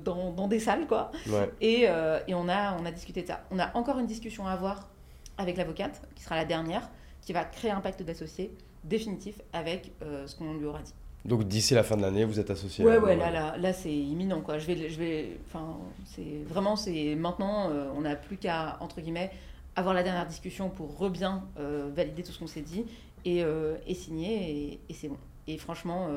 dans, 0.04 0.30
dans 0.32 0.46
des 0.46 0.60
salles, 0.60 0.86
quoi. 0.86 1.10
Ouais. 1.28 1.50
Et, 1.60 1.82
et 2.28 2.34
on, 2.34 2.48
a, 2.48 2.76
on 2.80 2.86
a 2.86 2.90
discuté 2.92 3.22
de 3.22 3.26
ça. 3.26 3.44
On 3.50 3.58
a 3.58 3.76
encore 3.76 3.98
une 3.98 4.06
discussion 4.06 4.46
à 4.46 4.52
avoir 4.52 4.90
avec 5.38 5.56
l'avocate, 5.56 6.00
qui 6.14 6.22
sera 6.22 6.36
la 6.36 6.44
dernière, 6.44 6.88
qui 7.20 7.32
va 7.32 7.44
créer 7.44 7.72
un 7.72 7.80
pacte 7.80 8.02
d'associés 8.04 8.52
définitif 8.84 9.40
avec 9.52 9.92
euh, 10.02 10.26
ce 10.26 10.36
qu'on 10.36 10.54
lui 10.54 10.64
aura 10.66 10.80
dit. 10.82 10.94
Donc, 11.24 11.44
d'ici 11.44 11.74
la 11.74 11.84
fin 11.84 11.96
de 11.96 12.02
l'année, 12.02 12.24
vous 12.24 12.40
êtes 12.40 12.50
associé 12.50 12.84
Ouais, 12.84 12.96
à- 12.96 13.00
ouais, 13.00 13.16
là, 13.16 13.30
là, 13.30 13.56
là 13.56 13.72
c'est 13.72 13.94
imminent, 13.94 14.40
quoi. 14.40 14.58
Je 14.58 14.66
vais, 14.66 14.88
je 14.88 14.98
vais, 14.98 15.38
enfin, 15.46 15.76
c'est 16.04 16.42
vraiment, 16.48 16.74
c'est 16.74 17.14
maintenant, 17.14 17.70
euh, 17.70 17.88
on 17.96 18.00
n'a 18.00 18.16
plus 18.16 18.36
qu'à, 18.38 18.76
entre 18.80 19.00
guillemets, 19.00 19.30
avoir 19.76 19.94
la 19.94 20.02
dernière 20.02 20.26
discussion 20.26 20.68
pour 20.68 20.98
re-bien 20.98 21.44
euh, 21.58 21.90
valider 21.94 22.22
tout 22.24 22.32
ce 22.32 22.38
qu'on 22.40 22.48
s'est 22.48 22.60
dit 22.62 22.84
et, 23.24 23.44
euh, 23.44 23.76
et 23.86 23.94
signer, 23.94 24.50
et, 24.72 24.80
et 24.88 24.94
c'est 24.94 25.08
bon. 25.08 25.16
Et 25.46 25.58
franchement, 25.58 26.08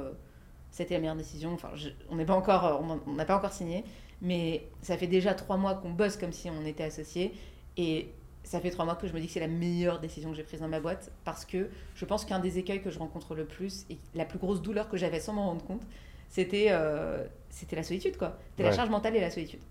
c'était 0.72 0.96
la 0.96 1.00
meilleure 1.02 1.16
décision. 1.16 1.54
Enfin, 1.54 1.70
je- 1.76 1.90
on 2.10 2.16
n'est 2.16 2.26
pas 2.26 2.36
encore, 2.36 2.84
on 3.08 3.14
n'a 3.14 3.26
pas 3.26 3.38
encore 3.38 3.54
signé, 3.54 3.84
mais 4.22 4.66
ça 4.82 4.98
fait 4.98 5.08
déjà 5.08 5.34
trois 5.36 5.58
mois 5.58 5.76
qu'on 5.76 5.92
bosse 5.92 6.18
comme 6.18 6.32
si 6.32 6.50
on 6.50 6.66
était 6.66 6.84
associés, 6.84 7.32
et 7.78 8.10
ça 8.46 8.60
fait 8.60 8.70
trois 8.70 8.86
mois 8.86 8.96
que 8.96 9.08
je 9.08 9.14
me 9.14 9.20
dis 9.20 9.28
que 9.28 9.34
c'est 9.34 9.40
la 9.40 9.48
meilleure 9.48 10.00
décision 10.00 10.30
que 10.32 10.38
j'ai 10.38 10.44
prise 10.44 10.62
dans 10.62 10.68
ma 10.68 10.80
boîte, 10.80 11.12
parce 11.24 11.46
que 11.46 11.70
je 11.96 12.06
pense 12.06 12.26
qu'un 12.26 12.40
des 12.40 12.58
écueils 12.58 12.82
que 12.82 12.90
je 12.92 13.00
rencontre 13.00 13.36
le 13.36 13.46
plus, 13.46 13.86
et 13.90 13.98
la 14.14 14.26
plus 14.26 14.40
grosse 14.40 14.62
douleur 14.62 14.88
que 14.90 14.98
j'avais 14.98 15.20
sans 15.20 15.34
m'en 15.34 15.48
rendre 15.48 15.64
compte, 15.66 15.82
c'était 16.30 16.68
euh, 16.70 17.26
c'était 17.50 17.76
la 17.76 17.84
solitude, 17.84 18.18
quoi. 18.18 18.38
C'était 18.52 18.64
la 18.64 18.76
charge 18.76 18.90
mentale 18.90 19.16
et 19.16 19.22
la 19.22 19.32
solitude. 19.32 19.62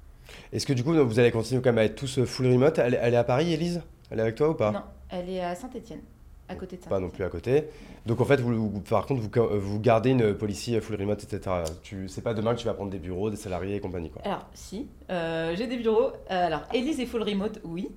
Est-ce 0.52 0.66
que 0.66 0.72
du 0.72 0.82
coup, 0.82 0.94
vous 0.94 1.18
allez 1.18 1.30
continuer 1.30 1.60
quand 1.60 1.70
même 1.70 1.78
à 1.78 1.84
être 1.84 1.96
tous 1.96 2.18
euh, 2.18 2.24
full 2.24 2.46
remote? 2.46 2.78
Elle, 2.78 2.98
elle 3.01 3.14
est 3.14 3.18
à 3.18 3.24
Paris, 3.24 3.52
Elise 3.52 3.82
Elle 4.10 4.18
est 4.20 4.22
avec 4.22 4.34
toi 4.36 4.51
ou 4.51 4.55
pas? 4.55 4.70
Non, 4.70 4.82
elle 5.10 5.28
est 5.28 5.42
à 5.42 5.55
Saint-Etienne, 5.55 6.01
à 6.48 6.54
côté 6.56 6.76
de 6.76 6.82
ça. 6.82 6.90
Pas 6.90 7.00
non 7.00 7.08
plus 7.10 7.24
à 7.24 7.28
côté. 7.28 7.64
Donc 8.06 8.20
en 8.20 8.24
fait, 8.24 8.40
vous, 8.40 8.70
vous- 8.70 8.80
par 8.80 9.06
contre, 9.06 9.20
vous, 9.22 9.60
vous 9.60 9.80
gardez 9.80 10.10
une 10.10 10.34
policy 10.34 10.78
full 10.80 10.96
remote, 10.96 11.22
etc. 11.24 11.56
Tu 11.82 12.08
sais 12.08 12.20
pas 12.20 12.34
demain 12.34 12.54
que 12.54 12.60
tu 12.60 12.66
vas 12.66 12.74
prendre 12.74 12.90
des 12.90 12.98
bureaux, 12.98 13.30
des 13.30 13.36
salariés 13.36 13.76
et 13.76 13.80
compagnie, 13.80 14.10
quoi. 14.10 14.22
Alors, 14.24 14.46
si, 14.54 14.88
euh, 15.10 15.54
j'ai 15.56 15.66
des 15.66 15.76
bureaux. 15.78 16.08
Euh, 16.30 16.46
alors, 16.46 16.62
Elise 16.74 17.00
est 17.00 17.06
full 17.06 17.22
remote, 17.22 17.60
oui. 17.64 17.88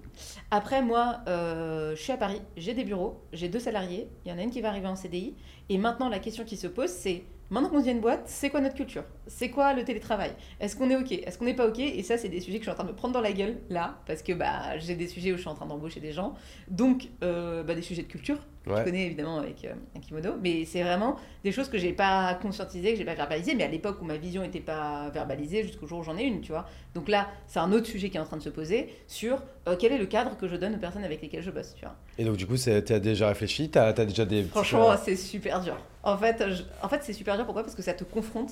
Après, 0.51 0.81
moi, 0.81 1.17
euh, 1.27 1.95
je 1.95 2.01
suis 2.01 2.13
à 2.13 2.17
Paris, 2.17 2.41
j'ai 2.55 2.73
des 2.73 2.83
bureaux, 2.85 3.19
j'ai 3.33 3.49
deux 3.49 3.59
salariés, 3.59 4.07
il 4.25 4.31
y 4.31 4.33
en 4.33 4.37
a 4.37 4.41
une 4.43 4.49
qui 4.51 4.61
va 4.61 4.69
arriver 4.69 4.87
en 4.87 4.95
CDI. 4.95 5.35
Et 5.69 5.77
maintenant, 5.77 6.07
la 6.07 6.19
question 6.19 6.45
qui 6.45 6.55
se 6.55 6.67
pose, 6.67 6.89
c'est 6.89 7.23
maintenant 7.49 7.69
qu'on 7.69 7.79
devient 7.79 7.91
une 7.91 8.01
boîte, 8.01 8.23
c'est 8.25 8.49
quoi 8.49 8.61
notre 8.61 8.75
culture? 8.75 9.03
C'est 9.27 9.49
quoi 9.49 9.73
le 9.73 9.83
télétravail? 9.83 10.31
Est-ce 10.59 10.75
qu'on 10.75 10.89
est 10.89 10.95
OK? 10.95 11.11
Est-ce 11.11 11.37
qu'on 11.37 11.45
n'est 11.45 11.55
pas 11.55 11.67
OK? 11.67 11.79
Et 11.79 12.03
ça, 12.03 12.17
c'est 12.17 12.29
des 12.29 12.41
sujets 12.41 12.59
que 12.59 12.65
je 12.65 12.69
suis 12.69 12.71
en 12.71 12.75
train 12.75 12.83
de 12.83 12.91
me 12.91 12.95
prendre 12.95 13.13
dans 13.13 13.21
la 13.21 13.31
gueule, 13.31 13.57
là, 13.69 13.99
parce 14.05 14.21
que 14.21 14.33
bah, 14.33 14.77
j'ai 14.77 14.95
des 14.95 15.07
sujets 15.07 15.31
où 15.31 15.35
je 15.35 15.41
suis 15.41 15.49
en 15.49 15.55
train 15.55 15.65
d'embaucher 15.65 15.99
des 15.99 16.11
gens. 16.11 16.35
Donc, 16.67 17.09
euh, 17.23 17.63
bah, 17.63 17.75
des 17.75 17.81
sujets 17.81 18.03
de 18.03 18.07
culture, 18.07 18.39
je 18.75 18.83
connais 18.83 19.05
évidemment 19.05 19.37
avec 19.39 19.63
euh, 19.65 19.73
un 19.95 19.99
kimono, 19.99 20.33
mais 20.41 20.65
c'est 20.65 20.81
vraiment 20.83 21.15
des 21.43 21.51
choses 21.51 21.69
que 21.69 21.77
j'ai 21.77 21.93
pas 21.93 22.33
conscientisées, 22.41 22.91
que 22.93 22.97
j'ai 22.97 23.05
pas 23.05 23.13
verbalisées, 23.15 23.55
mais 23.55 23.63
à 23.63 23.67
l'époque 23.67 24.01
où 24.01 24.05
ma 24.05 24.17
vision 24.17 24.41
n'était 24.41 24.59
pas 24.59 25.09
verbalisée, 25.09 25.63
jusqu'au 25.63 25.87
jour 25.87 25.99
où 25.99 26.03
j'en 26.03 26.17
ai 26.17 26.23
une, 26.23 26.41
tu 26.41 26.51
vois. 26.51 26.65
Donc 26.95 27.07
là, 27.07 27.27
c'est 27.47 27.59
un 27.59 27.71
autre 27.71 27.85
sujet 27.87 28.09
qui 28.09 28.17
est 28.17 28.19
en 28.19 28.25
train 28.25 28.37
de 28.37 28.41
se 28.43 28.49
poser 28.49 28.93
sur 29.07 29.41
euh, 29.67 29.75
quel 29.79 29.91
est 29.91 29.97
le 29.97 30.05
cadre 30.07 30.35
que 30.37 30.47
je 30.47 30.55
donne 30.55 30.75
aux 30.75 30.79
personnes 30.79 31.03
avec 31.03 31.21
lesquelles 31.21 31.43
je 31.43 31.51
bosse, 31.51 31.73
tu 31.75 31.85
vois. 31.85 31.95
Et 32.17 32.25
donc 32.25 32.37
du 32.37 32.45
coup, 32.47 32.57
c'est- 32.57 32.81
t'as 32.83 32.99
déjà 32.99 33.27
réfléchi 33.29 33.69
as 33.75 33.93
déjà 33.93 34.25
des... 34.25 34.43
Franchement, 34.43 34.95
c'est 35.03 35.15
super 35.15 35.61
dur. 35.61 35.77
En 36.03 36.17
fait, 36.17 36.43
je- 36.49 36.63
en 36.81 36.89
fait 36.89 37.01
c'est 37.03 37.13
super 37.13 37.35
dur, 37.35 37.45
pourquoi? 37.45 37.63
Parce 37.63 37.75
que 37.75 37.81
ça 37.81 37.93
te 37.93 38.03
confronte 38.03 38.51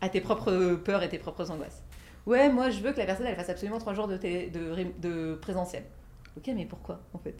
à 0.00 0.08
tes 0.08 0.20
propres 0.20 0.74
peurs 0.84 1.02
et 1.02 1.08
tes 1.08 1.18
propres 1.18 1.50
angoisses. 1.50 1.82
Ouais, 2.26 2.50
moi, 2.50 2.70
je 2.70 2.80
veux 2.80 2.92
que 2.92 2.98
la 2.98 3.06
personne, 3.06 3.26
elle 3.26 3.36
fasse 3.36 3.48
absolument 3.48 3.78
trois 3.78 3.94
jours 3.94 4.06
de, 4.06 4.16
télé- 4.16 4.48
de, 4.50 4.70
ré- 4.70 4.94
de 5.00 5.34
présentiel. 5.40 5.84
Ok, 6.36 6.50
mais 6.54 6.66
pourquoi, 6.66 7.00
en 7.14 7.18
fait? 7.18 7.34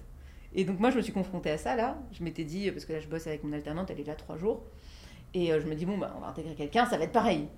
Et 0.55 0.65
donc, 0.65 0.81
moi, 0.81 0.91
je 0.91 0.97
me 0.97 1.03
suis 1.03 1.13
confrontée 1.13 1.51
à 1.51 1.59
ça, 1.59 1.77
là. 1.77 1.97
Je 2.13 2.23
m'étais 2.25 2.45
dit, 2.45 2.71
parce 2.71 2.85
que 2.85 2.93
là, 2.93 3.01
je 3.01 3.07
bosse 3.09 3.27
avec 3.27 3.45
mon 3.45 3.53
alternante, 3.53 3.91
elle 3.91 4.01
est 4.01 4.05
là 4.07 4.15
trois 4.15 4.37
jours. 4.37 4.63
Et 5.35 5.53
euh, 5.53 5.61
je 5.61 5.67
me 5.67 5.75
dis, 5.75 5.85
bon, 5.85 5.99
bah, 5.99 6.15
on 6.17 6.21
va 6.21 6.29
intégrer 6.29 6.55
quelqu'un, 6.55 6.87
ça 6.87 6.97
va 6.97 7.05
être 7.05 7.13
pareil. 7.13 7.49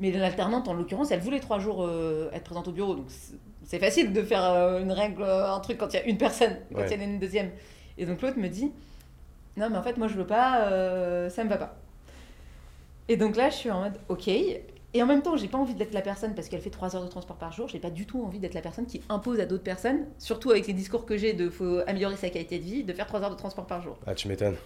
Mais 0.00 0.10
l'alternante, 0.10 0.66
en 0.66 0.74
l'occurrence, 0.74 1.12
elle 1.12 1.20
voulait 1.20 1.38
trois 1.40 1.60
jours 1.60 1.84
euh, 1.84 2.30
être 2.32 2.44
présente 2.44 2.66
au 2.68 2.72
bureau. 2.72 2.96
Donc, 2.96 3.06
c'est- 3.64 3.78
facile 3.78 4.12
de 4.12 4.22
faire 4.22 4.42
euh, 4.44 4.80
une 4.80 4.90
règle, 4.92 5.22
un 5.22 5.60
truc 5.60 5.78
quand 5.78 5.92
il 5.92 5.96
y 5.96 6.00
a 6.00 6.04
une 6.06 6.18
personne, 6.18 6.56
quand 6.72 6.80
Ouais. 6.80 6.86
il 6.90 6.94
y 6.96 6.98
en 6.98 7.00
a 7.00 7.04
une 7.04 7.18
deuxième. 7.20 7.50
Et 7.96 8.06
donc, 8.06 8.20
l'autre 8.22 8.38
me 8.38 8.48
dit, 8.48 8.72
non, 9.56 9.70
mais 9.70 9.76
en 9.78 9.82
fait, 9.82 9.96
moi, 9.96 10.08
je 10.08 10.14
veux 10.14 10.26
pas, 10.26 10.64
euh, 10.66 11.28
ça 11.30 11.44
me 11.44 11.48
va 11.48 11.58
pas. 11.58 11.76
Et 13.08 13.16
donc 13.16 13.36
là, 13.36 13.50
je 13.50 13.54
suis 13.56 13.70
en 13.70 13.82
mode, 13.82 13.98
ok. 14.08 14.28
Et 14.94 15.02
en 15.02 15.06
même 15.06 15.22
temps, 15.22 15.36
j'ai 15.36 15.48
pas 15.48 15.58
envie 15.58 15.74
d'être 15.74 15.94
la 15.94 16.02
personne 16.02 16.34
parce 16.34 16.48
qu'elle 16.48 16.60
fait 16.60 16.70
3 16.70 16.96
heures 16.96 17.04
de 17.04 17.08
transport 17.08 17.36
par 17.36 17.52
jour. 17.52 17.68
J'ai 17.68 17.78
pas 17.78 17.90
du 17.90 18.04
tout 18.06 18.22
envie 18.22 18.38
d'être 18.38 18.54
la 18.54 18.60
personne 18.60 18.86
qui 18.86 19.00
impose 19.08 19.40
à 19.40 19.46
d'autres 19.46 19.62
personnes, 19.62 20.06
surtout 20.18 20.50
avec 20.50 20.66
les 20.66 20.74
discours 20.74 21.06
que 21.06 21.16
j'ai 21.16 21.32
de 21.32 21.48
faut 21.48 21.80
améliorer 21.86 22.16
sa 22.16 22.28
qualité 22.28 22.58
de 22.58 22.64
vie, 22.64 22.84
de 22.84 22.92
faire 22.92 23.06
3 23.06 23.22
heures 23.22 23.30
de 23.30 23.36
transport 23.36 23.66
par 23.66 23.80
jour. 23.80 23.98
Ah, 24.06 24.14
tu 24.14 24.28
m'étonnes. 24.28 24.56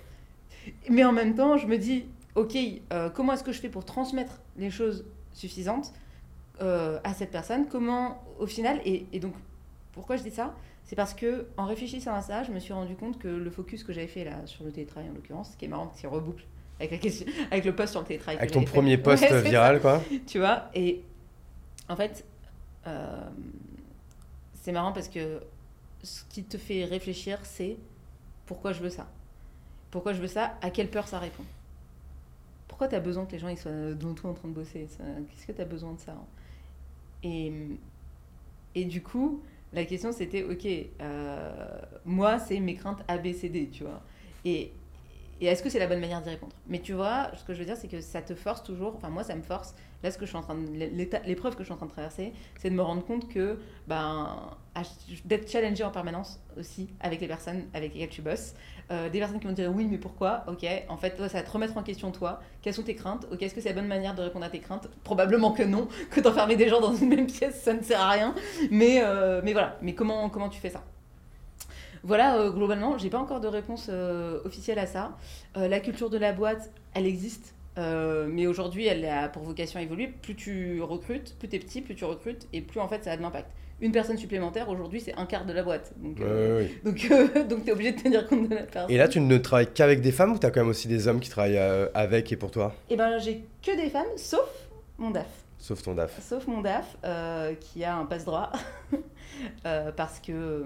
Mais 0.90 1.04
en 1.04 1.12
même 1.12 1.34
temps, 1.36 1.56
je 1.56 1.68
me 1.68 1.78
dis, 1.78 2.06
ok, 2.34 2.56
euh, 2.92 3.08
comment 3.08 3.34
est-ce 3.34 3.44
que 3.44 3.52
je 3.52 3.60
fais 3.60 3.68
pour 3.68 3.84
transmettre 3.84 4.40
les 4.56 4.70
choses 4.70 5.04
suffisantes 5.32 5.92
euh, 6.60 6.98
à 7.04 7.14
cette 7.14 7.30
personne? 7.30 7.68
Comment, 7.68 8.20
au 8.40 8.46
final, 8.46 8.80
et, 8.84 9.06
et 9.12 9.20
donc, 9.20 9.34
pourquoi 9.92 10.16
je 10.16 10.24
dis 10.24 10.32
ça? 10.32 10.54
C'est 10.84 10.96
parce 10.96 11.14
que 11.14 11.46
en 11.56 11.66
réfléchissant 11.66 12.14
à 12.14 12.22
ça, 12.22 12.42
je 12.42 12.50
me 12.50 12.58
suis 12.58 12.72
rendu 12.72 12.94
compte 12.94 13.18
que 13.18 13.28
le 13.28 13.50
focus 13.50 13.84
que 13.84 13.92
j'avais 13.92 14.06
fait 14.06 14.24
là 14.24 14.46
sur 14.46 14.64
le 14.64 14.72
télétravail 14.72 15.10
en 15.10 15.14
l'occurrence, 15.14 15.52
ce 15.52 15.56
qui 15.56 15.64
est 15.64 15.68
marrant, 15.68 15.88
qu'il 15.88 16.08
reboucle 16.08 16.44
avec, 16.78 16.90
la 16.90 16.98
question, 16.98 17.26
avec 17.50 17.64
le 17.64 17.74
post 17.74 17.92
sur 17.92 18.00
le 18.00 18.06
télétravail. 18.06 18.38
Avec 18.38 18.50
ton 18.50 18.60
j'avais 18.60 18.66
fait. 18.66 18.72
premier 18.72 18.98
post 18.98 19.22
Ouais, 19.22 19.42
viral, 19.42 19.80
quoi. 19.80 20.02
tu 20.26 20.38
vois 20.38 20.70
et 20.74 21.02
en 21.88 21.96
fait 21.96 22.24
euh, 22.86 23.28
c'est 24.54 24.72
marrant 24.72 24.92
parce 24.92 25.08
que 25.08 25.40
ce 26.02 26.22
qui 26.28 26.44
te 26.44 26.56
fait 26.58 26.84
réfléchir 26.84 27.38
c'est 27.44 27.76
pourquoi 28.46 28.72
je 28.72 28.80
veux 28.80 28.90
ça 28.90 29.08
pourquoi 29.90 30.12
je 30.12 30.20
veux 30.20 30.26
ça 30.28 30.56
à 30.62 30.70
quelle 30.70 30.90
peur 30.90 31.08
ça 31.08 31.18
répond 31.18 31.44
pourquoi 32.68 32.88
tu 32.88 32.94
as 32.94 33.00
besoin 33.00 33.24
que 33.26 33.32
les 33.32 33.38
gens 33.38 33.48
ils 33.48 33.56
soient 33.58 33.70
devant 33.72 34.14
toi 34.14 34.30
en 34.30 34.34
train 34.34 34.48
de 34.48 34.52
bosser 34.54 34.86
qu'est-ce 34.98 35.46
que 35.46 35.52
tu 35.52 35.60
as 35.60 35.64
besoin 35.64 35.92
de 35.94 36.00
ça 36.00 36.14
et 37.22 37.52
et 38.74 38.84
du 38.84 39.02
coup 39.02 39.42
la 39.72 39.84
question 39.84 40.12
c'était 40.12 40.42
ok 40.44 40.66
euh, 41.00 41.78
moi 42.04 42.38
c'est 42.38 42.60
mes 42.60 42.74
craintes 42.74 43.02
A 43.08 43.18
B 43.18 43.32
C 43.32 43.48
D 43.48 43.68
tu 43.72 43.84
vois 43.84 44.02
et 44.44 44.70
et 45.40 45.46
est-ce 45.46 45.62
que 45.62 45.68
c'est 45.68 45.78
la 45.78 45.86
bonne 45.86 46.00
manière 46.00 46.22
d'y 46.22 46.30
répondre? 46.30 46.54
Mais 46.66 46.80
tu 46.80 46.92
vois, 46.94 47.30
ce 47.36 47.44
que 47.44 47.52
je 47.52 47.58
veux 47.58 47.64
dire, 47.64 47.76
c'est 47.76 47.88
que 47.88 48.00
ça 48.00 48.22
te 48.22 48.34
force 48.34 48.62
toujours, 48.62 48.94
enfin 48.96 49.10
moi 49.10 49.22
ça 49.22 49.34
me 49.34 49.42
force, 49.42 49.74
là 50.02 50.10
ce 50.10 50.16
que 50.16 50.24
je 50.24 50.30
suis 50.30 50.38
en 50.38 50.42
train 50.42 50.54
de, 50.54 50.66
l'épreuve 51.26 51.54
que 51.54 51.62
je 51.62 51.64
suis 51.64 51.72
en 51.74 51.76
train 51.76 51.86
de 51.86 51.90
traverser, 51.90 52.32
c'est 52.58 52.70
de 52.70 52.74
me 52.74 52.82
rendre 52.82 53.04
compte 53.04 53.28
que, 53.28 53.58
ben, 53.86 54.50
d'être 55.24 55.50
challengé 55.50 55.84
en 55.84 55.90
permanence 55.90 56.40
aussi 56.58 56.88
avec 57.00 57.20
les 57.20 57.28
personnes 57.28 57.64
avec 57.74 57.94
lesquelles 57.94 58.08
tu 58.08 58.22
bosses, 58.22 58.54
Euh, 58.92 59.10
des 59.10 59.18
personnes 59.18 59.40
qui 59.40 59.48
vont 59.48 59.52
te 59.52 59.60
dire 59.60 59.72
oui 59.74 59.88
mais 59.90 59.98
pourquoi, 59.98 60.44
ok, 60.46 60.64
en 60.88 60.96
fait 60.96 61.16
toi 61.16 61.28
ça 61.28 61.38
va 61.38 61.44
te 61.44 61.50
remettre 61.50 61.76
en 61.76 61.82
question 61.82 62.12
toi, 62.12 62.40
quelles 62.62 62.72
sont 62.72 62.84
tes 62.84 62.94
craintes, 62.94 63.26
ok, 63.32 63.42
est-ce 63.42 63.52
que 63.52 63.60
c'est 63.60 63.70
la 63.70 63.74
bonne 63.74 63.88
manière 63.88 64.14
de 64.14 64.22
répondre 64.22 64.44
à 64.44 64.48
tes 64.48 64.60
craintes? 64.60 64.88
Probablement 65.02 65.50
que 65.50 65.64
non, 65.64 65.88
que 66.12 66.20
d'enfermer 66.20 66.54
des 66.54 66.68
gens 66.68 66.80
dans 66.80 66.94
une 66.94 67.08
même 67.08 67.26
pièce 67.26 67.60
ça 67.62 67.74
ne 67.74 67.82
sert 67.82 68.00
à 68.00 68.10
rien, 68.10 68.32
mais, 68.70 69.02
euh, 69.02 69.40
mais 69.42 69.54
voilà, 69.54 69.76
mais 69.82 69.96
comment, 69.96 70.30
comment 70.30 70.48
tu 70.48 70.60
fais 70.60 70.70
ça? 70.70 70.84
Voilà, 72.02 72.38
euh, 72.38 72.50
globalement, 72.50 72.98
j'ai 72.98 73.10
pas 73.10 73.18
encore 73.18 73.40
de 73.40 73.48
réponse 73.48 73.88
euh, 73.90 74.40
officielle 74.44 74.78
à 74.78 74.86
ça. 74.86 75.16
Euh, 75.56 75.68
la 75.68 75.80
culture 75.80 76.10
de 76.10 76.18
la 76.18 76.32
boîte, 76.32 76.70
elle 76.94 77.06
existe, 77.06 77.54
euh, 77.78 78.26
mais 78.30 78.46
aujourd'hui, 78.46 78.86
elle 78.86 79.04
a 79.04 79.28
pour 79.28 79.42
vocation 79.42 79.80
à 79.80 79.82
évoluer. 79.82 80.08
Plus 80.08 80.34
tu 80.34 80.80
recrutes, 80.82 81.36
plus 81.38 81.48
t'es 81.48 81.58
petit, 81.58 81.80
plus 81.80 81.94
tu 81.94 82.04
recrutes, 82.04 82.46
et 82.52 82.60
plus 82.60 82.80
en 82.80 82.88
fait 82.88 83.04
ça 83.04 83.12
a 83.12 83.16
de 83.16 83.22
l'impact. 83.22 83.50
une 83.80 83.92
personne 83.92 84.16
supplémentaire, 84.16 84.68
aujourd'hui, 84.68 85.00
c'est 85.00 85.14
un 85.14 85.26
quart 85.26 85.44
de 85.44 85.52
la 85.52 85.62
boîte. 85.62 85.92
Donc, 85.98 86.18
ouais. 86.18 86.70
donc, 86.84 87.08
donc 87.48 87.64
tu 87.64 87.68
es 87.68 87.72
obligé 87.72 87.92
de 87.92 88.00
tenir 88.00 88.26
compte 88.26 88.48
de 88.48 88.54
la 88.54 88.62
personne. 88.62 88.90
Et 88.90 88.96
là, 88.96 89.08
tu 89.08 89.20
ne 89.20 89.38
travailles 89.38 89.72
qu'avec 89.72 90.00
des 90.00 90.12
femmes 90.12 90.32
ou 90.32 90.38
tu 90.38 90.46
as 90.46 90.50
quand 90.50 90.60
même 90.60 90.70
aussi 90.70 90.88
des 90.88 91.08
hommes 91.08 91.20
qui 91.20 91.30
travaillent 91.30 91.60
avec 91.94 92.32
et 92.32 92.36
pour 92.36 92.50
toi? 92.50 92.74
Et 92.88 92.96
ben, 92.96 93.18
j'ai 93.18 93.44
que 93.62 93.76
des 93.76 93.90
femmes, 93.90 94.06
sauf 94.16 94.48
mon 94.98 95.10
DAF. 95.10 95.26
Sauf 95.58 95.82
ton 95.82 95.94
DAF. 95.94 96.20
Sauf 96.22 96.46
mon 96.46 96.60
DAF, 96.60 96.96
qui 97.60 97.84
a 97.84 97.96
un 97.96 98.06
passe-droit, 98.06 98.52
parce 99.96 100.20
que 100.20 100.64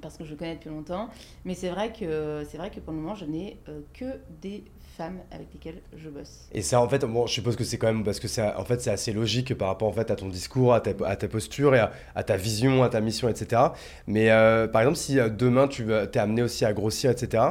parce 0.00 0.16
que 0.16 0.24
je 0.24 0.34
connais 0.34 0.54
depuis 0.54 0.70
longtemps. 0.70 1.08
Mais 1.44 1.54
c'est 1.54 1.68
vrai 1.68 1.92
que 1.92 2.44
c'est 2.50 2.56
vrai 2.56 2.70
que 2.70 2.80
pour 2.80 2.92
le 2.92 2.98
moment, 2.98 3.14
je 3.14 3.24
n'ai 3.24 3.58
euh, 3.68 3.80
que 3.92 4.20
des 4.40 4.64
femmes 4.96 5.20
avec 5.30 5.48
lesquelles 5.52 5.82
je 5.96 6.08
bosse. 6.08 6.48
Et 6.52 6.62
ça, 6.62 6.80
en 6.80 6.88
fait, 6.88 7.04
bon, 7.04 7.26
je 7.26 7.32
suppose 7.32 7.56
que 7.56 7.64
c'est 7.64 7.78
quand 7.78 7.86
même 7.86 8.04
parce 8.04 8.20
que 8.20 8.28
c'est 8.28 8.42
en 8.42 8.64
fait, 8.64 8.80
c'est 8.80 8.90
assez 8.90 9.12
logique 9.12 9.54
par 9.56 9.68
rapport 9.68 9.88
en 9.88 9.92
fait, 9.92 10.10
à 10.10 10.16
ton 10.16 10.28
discours, 10.28 10.74
à 10.74 10.80
ta, 10.80 11.28
posture 11.28 11.74
et 11.74 11.80
à, 12.14 12.22
ta 12.22 12.36
vision, 12.36 12.82
à 12.82 12.88
ta 12.88 13.00
mission, 13.00 13.28
etc. 13.28 13.62
Mais 14.06 14.30
euh, 14.30 14.66
par 14.66 14.82
exemple, 14.82 14.98
si 14.98 15.18
euh, 15.18 15.28
demain 15.28 15.68
tu 15.68 15.92
es 15.92 16.18
amené 16.18 16.42
aussi 16.42 16.64
à 16.64 16.72
grossir, 16.72 17.10
etc., 17.10 17.42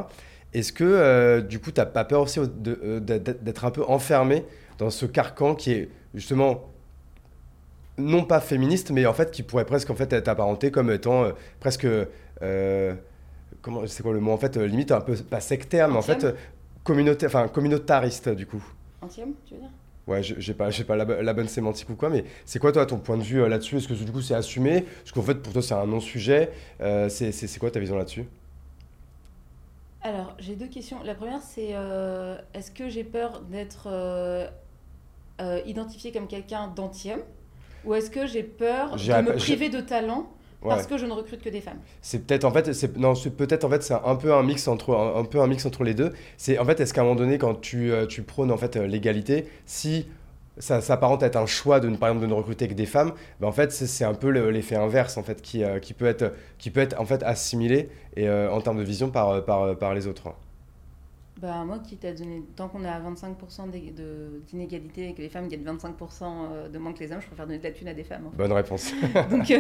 est-ce 0.54 0.74
que 0.74 1.40
du 1.40 1.60
coup, 1.60 1.72
tu 1.72 1.80
n'as 1.80 1.86
pas 1.86 2.04
peur 2.04 2.24
aussi 2.24 2.42
d'être 2.42 3.64
un 3.64 3.72
peu 3.72 3.86
enfermé 3.88 4.44
dans 4.80 4.90
ce 4.90 5.06
carcan 5.06 5.56
qui 5.56 5.72
est 5.72 5.90
justement 6.14 6.66
non 7.98 8.24
pas 8.26 8.40
féministe, 8.40 8.92
mais 8.92 9.06
en 9.06 9.14
fait 9.14 9.32
qui 9.32 9.44
pourrait 9.44 9.66
presque 9.66 9.90
en 9.90 9.96
fait 9.96 10.12
être 10.12 10.28
apparenté 10.28 10.72
comme 10.72 10.92
étant 10.92 11.32
presque 11.60 11.88
comment 13.62 13.86
c'est 13.88 14.04
quoi 14.04 14.14
le 14.14 14.20
mot? 14.20 14.32
En 14.32 14.38
fait 14.38 14.58
euh, 14.58 14.68
limite 14.68 14.92
un 14.92 15.02
peu 15.02 15.16
pas 15.16 15.40
sectaire, 15.42 15.90
mais 15.90 15.98
en 15.98 16.04
fait 16.04 16.24
Antième 16.24 16.26
euh, 16.26 16.34
communauté, 16.84 17.26
enfin 17.28 17.48
communautariste 17.48 18.30
du 18.30 18.46
coup. 18.48 18.64
Entième, 19.02 19.36
tu 19.46 19.54
veux 19.56 19.60
dire? 19.62 19.70
Ouais, 20.08 20.24
je- 20.24 20.36
j'ai 20.40 20.54
pas, 20.56 20.70
pas 20.88 20.96
la, 20.96 21.06
bo- 21.06 21.22
la 21.22 21.34
bonne 21.34 21.48
sémantique 21.48 21.90
ou 21.90 21.96
quoi, 21.96 22.10
mais 22.10 22.26
c'est 22.46 22.58
quoi 22.60 22.72
toi 22.72 22.86
ton 22.88 22.98
point 23.00 23.18
de 23.18 23.24
vue 23.24 23.42
euh, 23.42 23.48
là-dessus? 23.48 23.78
Est-ce 23.78 23.88
que 23.88 23.94
du 23.94 24.12
coup 24.12 24.22
c'est 24.22 24.34
assumé? 24.34 24.82
Parce 24.82 25.12
qu'en 25.12 25.22
fait 25.22 25.36
pour 25.36 25.54
toi 25.54 25.62
c'est 25.62 25.76
un 25.76 25.86
non-sujet. 25.86 26.52
Euh, 26.82 27.08
c'est, 27.10 27.32
quoi 27.60 27.70
ta 27.72 27.80
vision 27.80 27.96
là-dessus? 27.98 28.26
Alors, 30.02 30.36
j'ai 30.40 30.56
deux 30.56 30.68
questions. 30.68 31.02
La 31.04 31.14
première, 31.16 31.42
c'est 31.42 31.70
euh, 31.76 32.38
est-ce 32.54 32.72
que 32.72 32.90
j'ai 32.90 33.04
peur 33.04 33.42
d'être 33.42 33.88
euh, 33.88 34.48
euh, 35.42 35.62
identifiée 35.66 36.12
comme 36.12 36.28
quelqu'un 36.28 36.68
d'anti-homme 36.70 37.24
Ou 37.84 37.96
est-ce 37.96 38.12
que 38.12 38.28
j'ai 38.28 38.44
peur 38.44 39.00
de 39.02 39.20
me 39.20 39.36
priver 39.36 39.70
de 39.70 39.82
talent? 39.82 40.34
Parce 40.68 40.86
que 40.88 40.98
je 40.98 41.06
ne 41.06 41.12
recrute 41.14 41.42
que 41.42 41.50
des 41.50 41.62
femmes 41.62 41.80
C'est 42.02 42.26
peut-être 42.26 42.46
en 42.46 42.52
fait, 42.52 42.74
c'est, 42.74 42.98
non, 42.98 43.16
c'est 43.16 43.32
peut-être 43.32 43.64
en 43.64 43.70
fait 43.70 43.84
c'est 43.84 43.94
un 43.94 44.16
peu 44.16 44.34
un 44.34 44.44
mix 44.44 44.68
entre 44.68 44.94
un, 44.96 45.20
un 45.20 45.24
peu 45.26 45.40
un 45.42 45.48
mix 45.48 45.66
entre 45.66 45.84
les 45.84 45.94
deux. 45.94 46.14
C'est 46.38 46.58
en 46.60 46.66
fait 46.66 46.80
est-ce 46.80 46.94
qu'à 46.94 47.02
un 47.02 47.04
moment 47.06 47.16
donné 47.16 47.38
quand 47.38 47.56
tu, 47.60 47.92
euh, 47.92 48.06
tu 48.06 48.22
prônes 48.24 48.52
en 48.52 48.58
fait 48.58 48.76
euh, 48.78 48.88
l'égalité, 48.88 49.48
si 49.66 50.08
ça 50.58 50.82
s'apparente 50.82 51.24
à 51.24 51.28
être 51.28 51.38
un 51.38 51.46
choix 51.46 51.80
de 51.80 51.90
ne 51.90 51.96
par 51.98 52.10
exemple 52.10 52.26
de 52.28 52.30
ne 52.32 52.38
recruter 52.38 52.68
que 52.68 52.74
des 52.74 52.86
femmes, 52.86 53.14
ben 53.40 53.48
en 53.48 53.52
fait 53.52 53.72
c'est, 53.72 54.04
un 54.06 54.14
peu 54.14 54.30
le- 54.30 54.52
l'effet 54.52 54.76
inverse 54.76 55.18
en 55.18 55.24
fait 55.24 55.42
qui, 55.42 55.64
euh, 55.64 55.80
qui 55.80 55.94
peut 55.94 56.06
être 56.06 56.34
qui 56.60 56.70
peut 56.72 56.82
être 56.82 57.00
en 57.00 57.06
fait 57.06 57.24
assimilé 57.24 57.90
et 58.16 58.30
en 58.30 58.60
termes 58.62 58.78
de 58.78 58.84
vision 58.84 59.10
par 59.10 59.44
par, 59.46 59.78
par 59.78 59.94
les 59.94 60.08
autres. 60.08 60.30
Bah, 61.42 61.64
moi, 61.66 61.80
qui 61.80 61.98
t'a 61.98 62.14
donné. 62.14 62.44
Tant 62.56 62.68
qu'on 62.70 62.84
est 62.84 62.88
à 62.88 63.00
25% 63.00 63.68
d'é- 63.72 63.92
de- 63.98 64.42
d'inégalité 64.48 65.10
et 65.10 65.14
que 65.14 65.22
les 65.22 65.30
femmes 65.30 65.48
gagnent 65.48 65.64
25% 65.64 66.70
de 66.72 66.78
moins 66.78 66.94
que 66.94 67.00
les 67.00 67.12
hommes, 67.12 67.22
je 67.22 67.26
préfère 67.28 67.48
donner 67.48 67.58
de 67.58 67.64
la 67.64 67.72
thune 67.72 67.88
à 67.88 67.94
des 67.96 68.04
femmes. 68.04 68.28
en 68.28 68.32
fait. 68.32 68.38
Bonne 68.38 68.52
réponse. 68.52 68.94
Donc, 69.32 69.50
euh, 69.50 69.60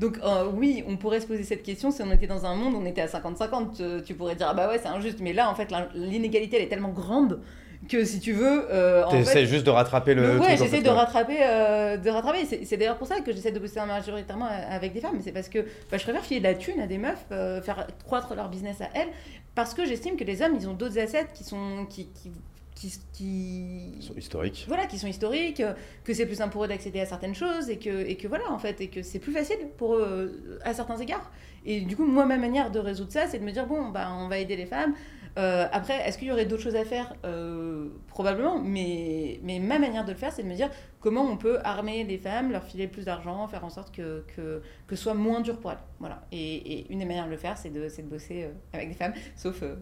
donc 0.00 0.18
euh, 0.24 0.50
oui, 0.54 0.82
on 0.88 0.96
pourrait 0.96 1.20
se 1.20 1.26
poser 1.26 1.42
cette 1.42 1.62
question 1.62 1.90
si 1.90 2.02
on 2.02 2.10
était 2.10 2.26
dans 2.26 2.46
un 2.46 2.54
monde 2.54 2.74
où 2.74 2.78
on 2.78 2.86
était 2.86 3.02
à 3.02 3.06
50-50. 3.06 3.76
Tu, 3.98 4.04
tu 4.04 4.14
pourrais 4.14 4.34
dire, 4.34 4.46
ah 4.50 4.54
bah 4.54 4.68
ouais, 4.68 4.78
c'est 4.78 4.88
injuste. 4.88 5.18
Mais 5.20 5.32
là, 5.34 5.50
en 5.50 5.54
fait, 5.54 5.68
l'inégalité, 5.94 6.56
elle 6.56 6.62
est 6.62 6.68
tellement 6.68 6.88
grande 6.90 7.40
que 7.88 8.04
si 8.04 8.20
tu 8.20 8.32
veux. 8.32 8.66
euh, 8.70 9.04
T'essaies 9.10 9.46
juste 9.46 9.64
de 9.64 9.70
rattraper 9.70 10.14
le. 10.14 10.34
Donc, 10.34 10.42
ouais, 10.42 10.50
j'essaie 10.56 10.68
fait, 10.68 10.82
de 10.82 10.88
ouais. 10.88 10.94
rattraper, 10.94 11.38
euh, 11.40 11.96
de 11.96 12.10
rattraper. 12.10 12.44
C'est 12.64 12.76
d'ailleurs 12.76 12.98
pour 12.98 13.06
ça 13.06 13.20
que 13.20 13.32
j'essaie 13.32 13.52
de 13.52 13.58
bosser 13.58 13.80
majoritairement 13.86 14.46
avec 14.46 14.92
des 14.92 15.00
femmes. 15.00 15.18
C'est 15.22 15.32
parce 15.32 15.48
que 15.48 15.60
bah, 15.90 15.96
je 15.98 16.02
préfère 16.02 16.24
filer 16.24 16.40
de 16.40 16.44
la 16.44 16.54
thune 16.54 16.80
à 16.80 16.86
des 16.86 16.98
meufs, 16.98 17.24
euh, 17.32 17.60
faire 17.62 17.86
croître 18.04 18.34
leur 18.34 18.48
business 18.48 18.80
à 18.80 18.88
elles, 18.94 19.08
parce 19.54 19.74
que 19.74 19.84
j'estime 19.86 20.16
que 20.16 20.24
les 20.24 20.42
hommes, 20.42 20.56
ils 20.60 20.68
ont 20.68 20.74
d'autres 20.74 20.98
assets 20.98 21.26
qui 21.34 21.42
sont 21.44 21.86
qui, 21.88 22.08
qui, 22.08 22.30
qui, 22.74 22.92
qui- 23.12 23.94
Ils 23.98 24.02
sont 24.02 24.14
historiques. 24.16 24.64
voilà, 24.68 24.86
qui 24.86 24.98
sont 24.98 25.06
historiques, 25.08 25.60
euh, 25.60 25.72
que 26.04 26.14
c'est 26.14 26.26
plus 26.26 26.36
simple 26.36 26.52
pour 26.52 26.64
eux 26.64 26.68
d'accéder 26.68 27.00
à 27.00 27.06
certaines 27.06 27.34
choses 27.34 27.68
et 27.70 27.76
que, 27.78 28.06
et 28.06 28.16
que 28.16 28.26
voilà, 28.28 28.50
en 28.50 28.58
fait, 28.58 28.80
et 28.80 28.88
que 28.88 29.02
c'est 29.02 29.18
plus 29.18 29.32
facile 29.32 29.58
pour 29.76 29.96
eux 29.96 30.02
euh, 30.46 30.58
à 30.64 30.72
certains 30.74 30.96
égards. 30.98 31.30
Et 31.66 31.82
du 31.82 31.94
coup, 31.96 32.06
moi, 32.06 32.24
ma 32.24 32.38
manière 32.38 32.70
de 32.70 32.78
résoudre 32.78 33.12
ça, 33.12 33.26
c'est 33.26 33.38
de 33.38 33.44
me 33.44 33.52
dire, 33.52 33.66
bon, 33.66 33.88
bah, 33.90 34.08
on 34.18 34.28
va 34.28 34.38
aider 34.38 34.56
les 34.56 34.64
femmes. 34.64 34.94
Euh, 35.38 35.66
après, 35.72 35.94
est-ce 36.06 36.18
qu'il 36.18 36.28
y 36.28 36.32
aurait 36.32 36.46
d'autres 36.46 36.62
choses 36.62 36.76
à 36.76 36.84
faire 36.84 37.14
Euh, 37.24 37.86
Probablement, 38.08 38.58
mais, 38.60 39.38
mais 39.42 39.58
ma 39.60 39.78
manière 39.78 40.04
de 40.04 40.10
le 40.12 40.16
faire, 40.18 40.32
c'est 40.32 40.42
de 40.42 40.48
me 40.48 40.54
dire 40.54 40.68
comment 41.00 41.22
on 41.22 41.36
peut 41.36 41.58
armer 41.64 42.04
les 42.04 42.18
femmes, 42.18 42.50
leur 42.52 42.64
filer 42.64 42.86
plus 42.88 43.04
d'argent, 43.04 43.46
faire 43.48 43.64
en 43.64 43.70
sorte 43.70 43.94
que, 43.94 44.24
que, 44.36 44.60
que 44.86 44.96
ce 44.96 45.02
soit 45.04 45.14
moins 45.14 45.40
dur 45.40 45.58
pour 45.58 45.70
elles. 45.70 45.78
Voilà. 46.00 46.22
Et, 46.32 46.38
et 46.80 46.92
une 46.92 46.98
des 46.98 47.04
manières 47.04 47.26
de 47.26 47.30
le 47.30 47.36
faire, 47.36 47.56
c'est 47.56 47.70
de, 47.70 47.80
de 47.80 48.02
bosser 48.02 48.44
euh, 48.44 48.48
avec 48.72 48.88
des 48.88 48.94
femmes, 48.94 49.14
sauf... 49.36 49.62
euh, 49.62 49.76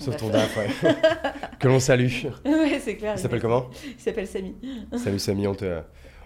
Sauf 0.00 0.16
ton 0.16 0.28
DAF, 0.28 0.56
ouais. 0.56 0.68
que 1.58 1.66
l'on 1.66 1.80
salue. 1.80 2.06
ouais, 2.44 2.78
c'est 2.80 2.96
clair. 2.96 3.14
Il 3.16 3.18
s'appelle 3.20 3.40
comment 3.40 3.66
Il 3.84 4.00
s'appelle 4.00 4.28
Samy. 4.28 4.54
Salut 4.96 5.18
Samy, 5.18 5.48
on 5.48 5.56
te, 5.56 5.80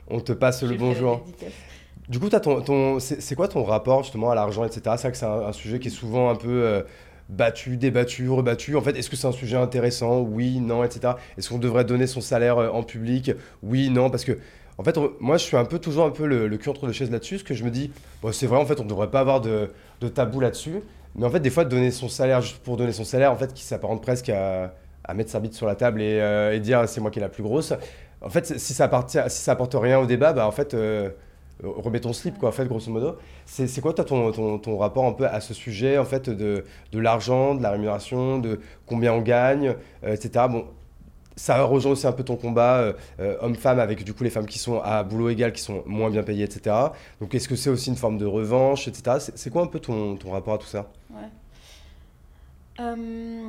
on 0.08 0.20
te 0.20 0.32
passe 0.32 0.62
le 0.62 0.76
bonjour. 0.76 1.24
Du 2.06 2.20
coup, 2.20 2.28
ton, 2.28 2.60
ton, 2.60 3.00
c'est 3.00 3.34
quoi 3.34 3.48
ton 3.48 3.64
rapport 3.64 4.02
justement 4.02 4.30
à 4.30 4.34
l'argent, 4.34 4.64
etc. 4.64 4.82
C'est 4.96 5.02
vrai 5.02 5.12
que 5.12 5.16
c'est 5.16 5.24
un, 5.24 5.46
un 5.46 5.52
sujet 5.52 5.78
qui 5.78 5.88
est 5.88 5.92
souvent 5.92 6.28
un 6.28 6.34
peu 6.36 6.84
battu, 7.32 7.76
débattu, 7.76 8.28
rebattu. 8.28 8.76
En 8.76 8.80
fait, 8.82 8.96
est-ce 8.96 9.10
que 9.10 9.16
c'est 9.16 9.26
un 9.26 9.32
sujet 9.32 9.56
intéressant? 9.56 10.20
Oui, 10.20 10.60
non, 10.60 10.84
etc. 10.84 11.14
Est-ce 11.36 11.48
qu'on 11.48 11.58
devrait 11.58 11.84
donner 11.84 12.06
son 12.06 12.20
salaire 12.20 12.58
euh, 12.58 12.68
en 12.70 12.82
public? 12.82 13.32
Oui, 13.62 13.90
non, 13.90 14.10
parce 14.10 14.24
que 14.24 14.38
en 14.78 14.84
fait, 14.84 14.96
moi, 15.20 15.36
je 15.36 15.44
suis 15.44 15.56
un 15.56 15.64
peu 15.64 15.78
toujours 15.78 16.04
un 16.06 16.10
peu 16.10 16.26
le, 16.26 16.48
le 16.48 16.56
cul 16.56 16.68
entre 16.70 16.86
deux 16.86 16.92
chaises 16.92 17.10
là-dessus, 17.10 17.36
parce 17.36 17.44
que 17.44 17.54
je 17.54 17.62
me 17.64 17.70
dis, 17.70 17.92
c'est 18.32 18.46
vrai, 18.46 18.58
en 18.58 18.64
fait, 18.66 18.80
on 18.80 18.84
ne 18.84 18.88
devrait 18.88 19.10
pas 19.10 19.20
avoir 19.20 19.40
de, 19.40 19.70
de 20.00 20.08
tabou 20.08 20.40
là-dessus. 20.40 20.80
Mais 21.14 21.26
en 21.26 21.30
fait, 21.30 21.40
des 21.40 21.50
fois, 21.50 21.64
donner 21.64 21.90
son 21.90 22.08
salaire 22.08 22.40
juste 22.40 22.58
pour 22.58 22.76
donner 22.76 22.92
son 22.92 23.04
salaire, 23.04 23.32
en 23.32 23.36
fait, 23.36 23.52
qui 23.52 23.64
s'apparente 23.64 24.02
presque 24.02 24.30
à, 24.30 24.74
à 25.04 25.14
mettre 25.14 25.30
sa 25.30 25.40
bite 25.40 25.54
sur 25.54 25.66
la 25.66 25.74
table 25.74 26.00
et, 26.00 26.20
euh, 26.20 26.58
dire 26.58 26.88
c'est 26.88 27.00
moi 27.00 27.10
qui 27.10 27.18
est 27.18 27.22
la 27.22 27.28
plus 27.28 27.42
grosse. 27.42 27.74
En 28.22 28.30
fait, 28.30 28.58
si 28.58 28.72
ça, 28.72 28.84
appartient, 28.84 29.18
si 29.28 29.42
ça 29.42 29.52
apporte 29.52 29.74
rien 29.74 29.98
au 29.98 30.06
débat, 30.06 30.32
bah, 30.32 30.46
en 30.46 30.52
fait, 30.52 30.74
euh, 30.74 31.10
remets 31.62 32.00
ton 32.00 32.12
slip, 32.12 32.38
quoi, 32.38 32.48
en 32.50 32.52
fait, 32.52 32.66
grosso 32.66 32.90
modo. 32.90 33.16
C'est 33.46 33.80
quoi, 33.80 33.92
toi, 33.94 34.04
ton, 34.04 34.32
ton, 34.32 34.58
ton 34.58 34.78
rapport 34.78 35.04
un 35.06 35.12
peu 35.12 35.26
à 35.26 35.40
ce 35.40 35.54
sujet, 35.54 35.98
en 35.98 36.04
fait, 36.04 36.28
de, 36.30 36.64
de 36.92 36.98
l'argent, 36.98 37.54
de 37.54 37.62
la 37.62 37.70
rémunération, 37.70 38.38
de 38.38 38.60
combien 38.86 39.12
on 39.14 39.20
gagne, 39.22 39.76
euh, 40.04 40.14
etc. 40.14 40.46
Bon, 40.50 40.66
ça 41.36 41.62
rejoint 41.64 41.92
aussi 41.92 42.06
un 42.06 42.12
peu 42.12 42.24
ton 42.24 42.36
combat 42.36 42.78
euh, 42.80 42.92
euh, 43.20 43.36
homme-femme 43.40 43.78
avec 43.78 44.04
du 44.04 44.12
coup 44.12 44.22
les 44.22 44.30
femmes 44.30 44.46
qui 44.46 44.58
sont 44.58 44.80
à 44.80 45.02
boulot 45.02 45.30
égal, 45.30 45.52
qui 45.52 45.62
sont 45.62 45.82
moins 45.86 46.10
bien 46.10 46.22
payées, 46.22 46.44
etc. 46.44 46.76
Donc 47.20 47.34
est-ce 47.34 47.48
que 47.48 47.56
c'est 47.56 47.70
aussi 47.70 47.88
une 47.88 47.96
forme 47.96 48.18
de 48.18 48.26
revanche, 48.26 48.86
etc. 48.88 49.16
C'est 49.34 49.50
quoi 49.50 49.62
un 49.62 49.66
peu 49.66 49.80
ton, 49.80 50.16
ton 50.16 50.30
rapport 50.32 50.54
à 50.54 50.58
tout 50.58 50.66
ça? 50.66 50.90
Ouais. 51.10 51.28
Euh, 52.80 53.48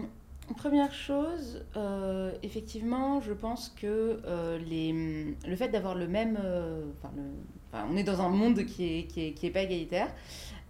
première 0.57 0.93
chose, 0.93 1.65
euh, 1.75 2.31
effectivement, 2.41 3.19
je 3.21 3.34
pense 3.34 3.69
que 3.69 4.21
euh, 4.25 4.57
les, 4.59 5.35
le 5.45 5.55
fait 5.55 5.69
d'avoir 5.69 5.95
le 5.95 6.07
même. 6.07 6.38
euh, 6.43 6.85
enfin, 7.73 7.87
on 7.91 7.97
est 7.97 8.03
dans 8.03 8.21
un 8.21 8.29
monde 8.29 8.65
qui 8.65 8.99
est, 8.99 9.03
qui 9.03 9.27
est, 9.27 9.31
qui 9.31 9.47
est 9.47 9.51
pas 9.51 9.61
égalitaire. 9.61 10.07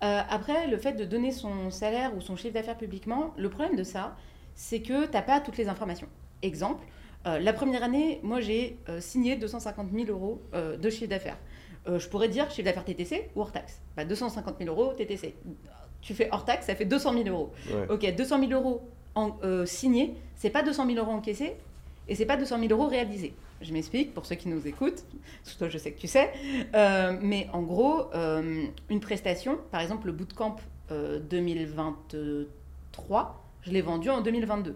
Euh, 0.03 0.21
après, 0.30 0.67
le 0.67 0.77
fait 0.77 0.93
de 0.93 1.05
donner 1.05 1.31
son 1.31 1.71
salaire 1.71 2.15
ou 2.15 2.21
son 2.21 2.35
chiffre 2.35 2.53
d'affaires 2.53 2.77
publiquement, 2.77 3.34
le 3.38 3.49
problème 3.49 3.75
de 3.75 3.84
ça, 3.84 4.15
c'est 4.55 4.81
que 4.81 5.05
tu 5.05 5.11
n'as 5.11 5.21
pas 5.21 5.39
toutes 5.39 5.57
les 5.57 5.69
informations. 5.69 6.07
Exemple, 6.41 6.85
euh, 7.25 7.39
la 7.39 7.53
première 7.53 7.84
année, 7.84 8.19
moi 8.21 8.41
j'ai 8.41 8.77
euh, 8.89 8.99
signé 8.99 9.38
250 9.38 9.88
000 9.93 10.09
euros 10.09 10.41
de 10.53 10.89
chiffre 10.89 11.09
d'affaires. 11.09 11.38
Je 11.85 12.07
pourrais 12.07 12.30
dire 12.30 12.49
chiffre 12.49 12.63
d'affaires 12.63 12.85
TTC 12.85 13.30
ou 13.35 13.41
hors 13.41 13.51
taxe. 13.51 13.81
Bah, 13.97 14.05
250 14.05 14.55
000 14.59 14.69
euros 14.69 14.93
TTC. 14.93 15.35
Tu 16.01 16.13
fais 16.13 16.30
hors 16.31 16.45
taxe, 16.45 16.67
ça 16.67 16.75
fait 16.75 16.85
200 16.85 17.13
000 17.13 17.30
euros. 17.30 17.51
Ouais. 17.69 17.88
Ok, 17.89 18.15
200 18.15 18.39
000 18.39 18.51
euros 18.51 18.81
en, 19.15 19.38
signés, 19.65 20.15
c'est 20.35 20.49
pas 20.49 20.63
200 20.63 20.85
000 20.85 20.97
euros 20.97 21.11
encaissés 21.11 21.55
et 22.07 22.15
c'est 22.15 22.25
pas 22.25 22.38
200 22.38 22.59
000 22.59 22.71
euros 22.71 22.88
réalisés. 22.88 23.34
Je 23.64 23.73
m'explique 23.73 24.14
pour 24.14 24.26
ceux 24.26 24.35
qui 24.35 24.49
nous 24.49 24.68
écoutent, 24.68 25.06
toi 25.57 25.69
je 25.69 25.77
sais 25.77 25.94
que 25.94 25.99
tu 25.99 26.07
sais, 26.07 26.31
Euh, 26.76 27.18
mais 27.22 27.48
en 27.53 27.61
gros, 27.61 28.14
euh, 28.14 28.65
une 28.90 28.99
prestation, 28.99 29.57
par 29.72 29.80
exemple 29.81 30.07
le 30.07 30.14
bootcamp 30.14 30.57
euh, 30.91 31.19
2023, 31.19 33.44
je 33.61 33.72
l'ai 33.72 33.81
vendu 33.81 34.10
en 34.10 34.19
2022. 34.22 34.76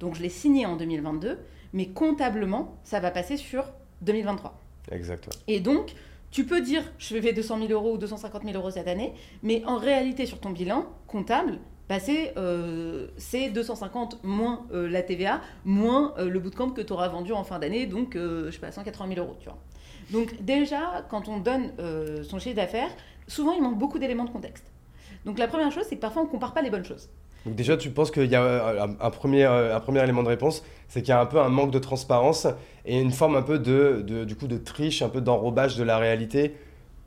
Donc 0.00 0.14
je 0.14 0.22
l'ai 0.22 0.28
signé 0.28 0.66
en 0.66 0.76
2022, 0.76 1.38
mais 1.72 1.88
comptablement, 1.88 2.76
ça 2.84 3.00
va 3.00 3.10
passer 3.10 3.38
sur 3.38 3.64
2023. 4.02 4.54
Exact. 4.92 5.26
ouais. 5.26 5.32
Et 5.48 5.58
donc, 5.60 5.94
tu 6.30 6.44
peux 6.44 6.60
dire, 6.60 6.82
je 6.98 7.18
fais 7.18 7.32
200 7.32 7.58
000 7.66 7.72
euros 7.72 7.94
ou 7.94 7.98
250 7.98 8.42
000 8.44 8.54
euros 8.56 8.70
cette 8.70 8.88
année, 8.88 9.14
mais 9.42 9.64
en 9.64 9.78
réalité, 9.78 10.26
sur 10.26 10.38
ton 10.38 10.50
bilan 10.50 10.84
comptable, 11.06 11.58
c'est 12.00 12.34
euh, 12.36 13.06
c'est 13.16 13.50
250 13.50 14.20
moins 14.24 14.66
euh, 14.72 14.88
la 14.88 15.02
TVA, 15.02 15.40
moins 15.64 16.14
euh, 16.18 16.28
le 16.28 16.38
bootcamp 16.40 16.70
que 16.70 16.80
tu 16.80 16.92
auras 16.92 17.08
vendu 17.08 17.32
en 17.32 17.44
fin 17.44 17.58
d'année, 17.58 17.86
donc 17.86 18.16
euh, 18.16 18.46
je 18.46 18.50
sais 18.52 18.58
pas, 18.58 18.72
180 18.72 19.14
000 19.14 19.24
euros, 19.26 19.36
tu 19.40 19.46
vois. 19.48 19.58
Donc 20.10 20.40
déjà, 20.42 21.04
quand 21.10 21.28
on 21.28 21.38
donne 21.38 21.72
son 22.22 22.38
chiffre 22.38 22.56
d'affaires, 22.56 22.90
souvent 23.26 23.52
il 23.52 23.62
manque 23.62 23.78
beaucoup 23.78 23.98
d'éléments 23.98 24.24
de 24.24 24.30
contexte. 24.30 24.64
Donc 25.24 25.38
la 25.38 25.48
première 25.48 25.72
chose, 25.72 25.84
c'est 25.88 25.96
que 25.96 26.00
parfois 26.00 26.22
on 26.22 26.26
compare 26.26 26.54
pas 26.54 26.62
les 26.62 26.70
bonnes 26.70 26.84
choses. 26.84 27.08
Donc 27.44 27.54
déjà, 27.56 27.76
tu 27.76 27.90
penses 27.90 28.10
qu'il 28.10 28.26
y 28.30 28.34
a 28.34 28.86
un, 29.00 29.10
premier, 29.10 29.44
un 29.44 29.78
premier 29.80 30.02
élément 30.02 30.22
de 30.24 30.28
réponse, 30.28 30.64
c'est 30.88 31.00
qu'il 31.02 31.10
y 31.10 31.12
a 31.12 31.20
un 31.20 31.26
peu 31.26 31.38
un 31.40 31.48
manque 31.48 31.70
de 31.70 31.78
transparence 31.78 32.46
et 32.84 33.00
une 33.00 33.12
forme 33.12 33.36
un 33.36 33.42
peu 33.42 33.58
de, 33.60 34.02
de- 34.04 34.24
du 34.24 34.34
coup, 34.36 34.48
de 34.48 34.58
triche, 34.58 35.02
un 35.02 35.08
peu 35.08 35.20
d'enrobage 35.20 35.76
de 35.76 35.84
la 35.84 35.98
réalité 35.98 36.54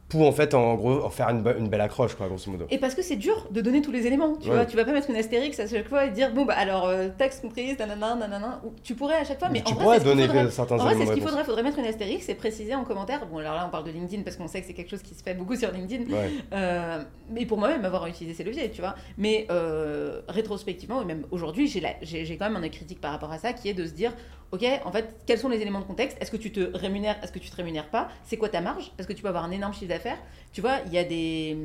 pour 0.10 0.28
en 0.28 0.32
fait 0.32 0.54
en 0.54 0.74
gros 0.76 1.04
en 1.04 1.10
faire 1.10 1.30
une, 1.30 1.44
be- 1.44 1.58
une 1.58 1.70
belle 1.70 1.82
accroche 1.82 2.16
quoi 2.16 2.28
grosso 2.28 2.50
modo. 2.52 2.66
Et 2.72 2.78
parce 2.80 2.96
que 2.96 3.02
c'est 3.02 3.16
dur 3.16 3.48
de 3.52 3.62
donner 3.62 3.82
tous 3.82 3.92
les 3.92 4.08
éléments, 4.08 4.36
tu 4.42 4.50
Ouais. 4.50 4.56
vois. 4.56 4.66
Tu 4.66 4.76
vas 4.76 4.84
pas 4.84 4.92
mettre 4.92 5.10
une 5.10 5.16
astérix 5.16 5.60
à 5.60 5.68
chaque 5.68 5.88
fois 5.88 6.06
et 6.06 6.10
dire, 6.10 6.34
bon, 6.34 6.46
bah 6.46 6.56
alors, 6.58 6.88
euh, 6.88 7.10
taxe 7.18 7.40
comprise, 7.40 7.78
nanana, 7.80 8.16
nanana. 8.16 8.62
Tu 8.84 8.96
pourrais 8.96 9.16
à 9.18 9.24
chaque 9.24 9.40
fois, 9.40 9.50
mais 9.50 9.62
tu 9.62 9.72
en 9.72 9.76
vrai, 9.76 9.84
pourrais 9.86 10.00
donner 10.00 10.28
faudrait. 10.28 10.50
certains 10.52 10.76
En 10.76 10.78
vrai, 10.80 10.90
c'est 10.90 10.96
éléments 10.98 11.12
ce 11.12 11.14
qu'il 11.16 11.24
faudrait. 11.28 11.44
Faudrait 11.44 11.64
mettre 11.64 11.80
une 11.80 11.86
astérix 11.86 12.28
et 12.28 12.36
préciser 12.36 12.74
en 12.76 12.84
commentaire. 12.84 13.26
Bon, 13.28 13.38
alors 13.38 13.54
là, 13.54 13.66
on 13.68 13.70
parle 13.70 13.84
de 13.86 13.92
LinkedIn 13.92 14.24
parce 14.24 14.36
qu'on 14.36 14.48
sait 14.48 14.62
que 14.62 14.68
c'est 14.68 14.74
quelque 14.74 14.90
chose 14.90 15.04
qui 15.04 15.14
se 15.14 15.22
fait 15.24 15.36
beaucoup 15.36 15.56
sur 15.56 15.72
LinkedIn. 15.72 16.12
Ouais. 16.12 16.30
Euh, 16.54 17.04
mais 17.30 17.46
pour 17.46 17.58
moi-même, 17.60 17.86
avoir 17.86 18.08
utilisé 18.08 18.36
ces 18.36 18.44
leviers, 18.44 18.72
tu 18.72 18.82
vois. 18.82 18.96
Mais 19.18 19.46
euh, 19.52 20.22
rétrospectivement, 20.28 21.02
et 21.02 21.06
même 21.06 21.26
aujourd'hui, 21.32 21.68
j'ai 21.68 21.82
la- 21.82 21.94
j'ai 22.02 22.26
j'ai 22.26 22.36
quand 22.38 22.50
même 22.50 22.62
un 22.64 22.68
critique 22.70 23.00
par 23.00 23.12
rapport 23.12 23.32
à 23.32 23.38
ça 23.38 23.54
qui 23.54 23.70
est 23.70 23.74
de 23.76 23.86
se 23.86 23.92
dire 23.92 24.12
Ok, 24.52 24.66
en 24.84 24.92
fait, 24.92 25.14
quels 25.28 25.38
sont 25.38 25.48
les 25.48 25.62
éléments 25.62 25.78
de 25.80 25.84
contexte? 25.86 26.18
Est-ce 26.20 26.32
que 26.32 26.38
tu 26.38 26.52
te 26.52 26.76
rémunères? 26.76 27.18
Est-ce 27.22 27.32
que 27.32 27.38
tu 27.38 27.52
te 27.52 27.56
rémunères 27.56 27.88
pas? 27.88 28.08
C'est 28.24 28.36
quoi 28.38 28.50
ta 28.50 28.62
marge? 28.62 28.92
Parce 28.98 29.06
que 29.06 29.14
tu 29.14 29.22
peux 29.22 29.28
avoir 29.28 29.44
un 29.44 29.52
énorme 29.52 29.74
chiffre 29.74 29.86
d'affaires. 30.04 30.18
Tu 30.54 30.62
vois, 30.62 30.78
il 30.88 30.94
y 30.94 30.98
a 30.98 31.04
des. 31.04 31.56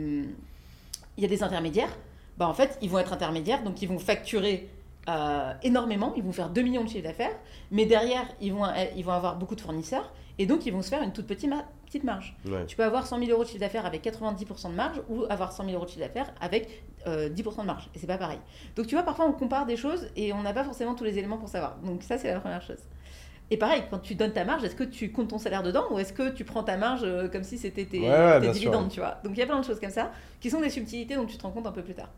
Il 1.17 1.23
y 1.23 1.25
a 1.25 1.29
des 1.29 1.43
intermédiaires. 1.43 1.97
Bah, 2.39 2.49
en 2.49 2.55
fait, 2.55 2.77
ils 2.83 2.91
vont 2.91 2.99
être 2.99 3.13
intermédiaires, 3.13 3.63
donc 3.63 3.81
ils 3.83 3.89
vont 3.89 3.99
facturer 4.01 4.69
euh, 5.09 5.53
énormément. 5.63 6.13
Ils 6.17 6.23
vont 6.25 6.33
faire 6.33 6.51
2 6.51 6.63
millions 6.63 6.83
de 6.83 6.89
chiffre 6.89 7.05
d'affaires. 7.05 7.31
Mais 7.71 7.87
derrière, 7.87 8.27
ils 8.41 8.53
vont, 8.53 8.65
ils 8.97 9.05
vont 9.05 9.13
avoir 9.13 9.37
beaucoup 9.37 9.55
de 9.55 9.61
fournisseurs. 9.61 10.13
Et 10.39 10.47
donc, 10.47 10.67
ils 10.67 10.73
vont 10.73 10.83
se 10.83 10.89
faire 10.89 11.03
une 11.03 11.13
toute 11.13 11.29
petite, 11.29 11.49
ma- 11.49 11.65
petite 11.87 12.03
marge. 12.03 12.37
Ouais. 12.45 12.67
Tu 12.67 12.75
peux 12.75 12.83
avoir 12.83 13.07
100 13.07 13.21
000 13.21 13.31
euros 13.31 13.45
de 13.45 13.49
chiffre 13.49 13.61
d'affaires 13.61 13.87
avec 13.87 14.03
90% 14.05 14.71
de 14.71 14.75
marge 14.75 15.01
ou 15.09 15.23
avoir 15.31 15.53
100 15.53 15.63
000 15.67 15.77
euros 15.77 15.85
de 15.85 15.91
chiffre 15.91 16.01
d'affaires 16.05 16.33
avec 16.41 16.83
euh, 17.07 17.29
10% 17.29 17.61
de 17.61 17.67
marge. 17.67 17.89
Et 17.95 18.01
c'est 18.01 18.09
pas 18.09 18.19
pareil. 18.19 18.41
Donc 18.75 18.89
tu 18.89 18.97
vois, 18.97 19.05
parfois 19.05 19.27
on 19.27 19.33
compare 19.33 19.65
des 19.65 19.77
choses 19.77 20.09
et 20.17 20.33
on 20.33 20.43
n'a 20.43 20.53
pas 20.53 20.65
forcément 20.65 20.97
tous 20.97 21.05
les 21.05 21.17
éléments 21.19 21.37
pour 21.39 21.49
savoir. 21.49 21.77
Donc 21.85 22.03
ça, 22.03 22.19
c'est 22.19 22.33
la 22.33 22.41
première 22.41 22.63
chose. 22.63 22.79
Et 23.51 23.57
pareil, 23.57 23.83
quand 23.91 23.99
tu 23.99 24.15
donnes 24.15 24.33
ta 24.33 24.45
marge, 24.45 24.65
est-ce 24.65 24.75
que 24.75 24.85
tu 24.85 25.13
comptes 25.13 25.29
ton 25.29 25.39
salaire 25.39 25.63
dedans 25.63 25.85
ou 25.91 25.99
est-ce 25.99 26.13
que 26.13 26.31
tu 26.31 26.45
prends 26.45 26.63
ta 26.63 26.77
marge 26.77 27.03
euh, 27.05 27.29
comme 27.29 27.45
si 27.45 27.59
c'était 27.59 27.85
tes, 27.85 28.01
Ouais, 28.01 28.09
ouais, 28.09 28.35
tes 28.35 28.41
bien 28.41 28.53
sûr. 28.53 28.61
dividendes, 28.61 28.91
tu 28.91 29.01
vois 29.01 29.19
Donc 29.23 29.33
il 29.37 29.39
y 29.39 29.43
a 29.43 29.47
plein 29.47 29.61
de 29.61 29.65
choses 29.65 29.79
comme 29.81 29.91
ça 29.91 30.13
qui 30.41 30.51
sont 30.51 30.61
des 30.61 30.71
subtilités 30.71 31.15
dont 31.15 31.27
tu 31.27 31.37
te 31.37 31.43
rends 31.43 31.51
compte 31.51 31.67
un 31.67 31.73
peu 31.73 31.83
plus 31.83 31.95
tard. 31.95 32.11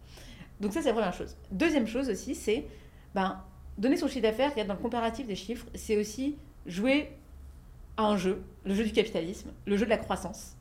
Donc 0.61 0.73
ça, 0.73 0.81
c'est 0.81 0.89
la 0.89 0.95
première 0.95 1.13
chose. 1.13 1.37
Deuxième 1.51 1.87
chose 1.87 2.09
aussi, 2.09 2.35
c'est 2.35 2.67
ben, 3.15 3.41
donner 3.77 3.97
son 3.97 4.07
chiffre 4.09 4.23
d'affaires, 4.23 4.51
regarde 4.53 4.69
dans 4.69 4.75
le 4.75 4.81
comparatif 4.81 5.27
des 5.27 5.35
chiffres, 5.37 5.67
c'est 5.75 5.97
aussi 5.97 6.37
jouer 6.67 7.11
à 7.97 8.05
un 8.05 8.17
jeu, 8.17 8.43
le 8.65 8.75
jeu 8.75 8.85
du 8.85 8.93
capitalisme, 8.93 9.51
le 9.67 9.77
jeu 9.77 9.85
de 9.85 9.91
la 9.91 9.99
croissance. 9.99 10.56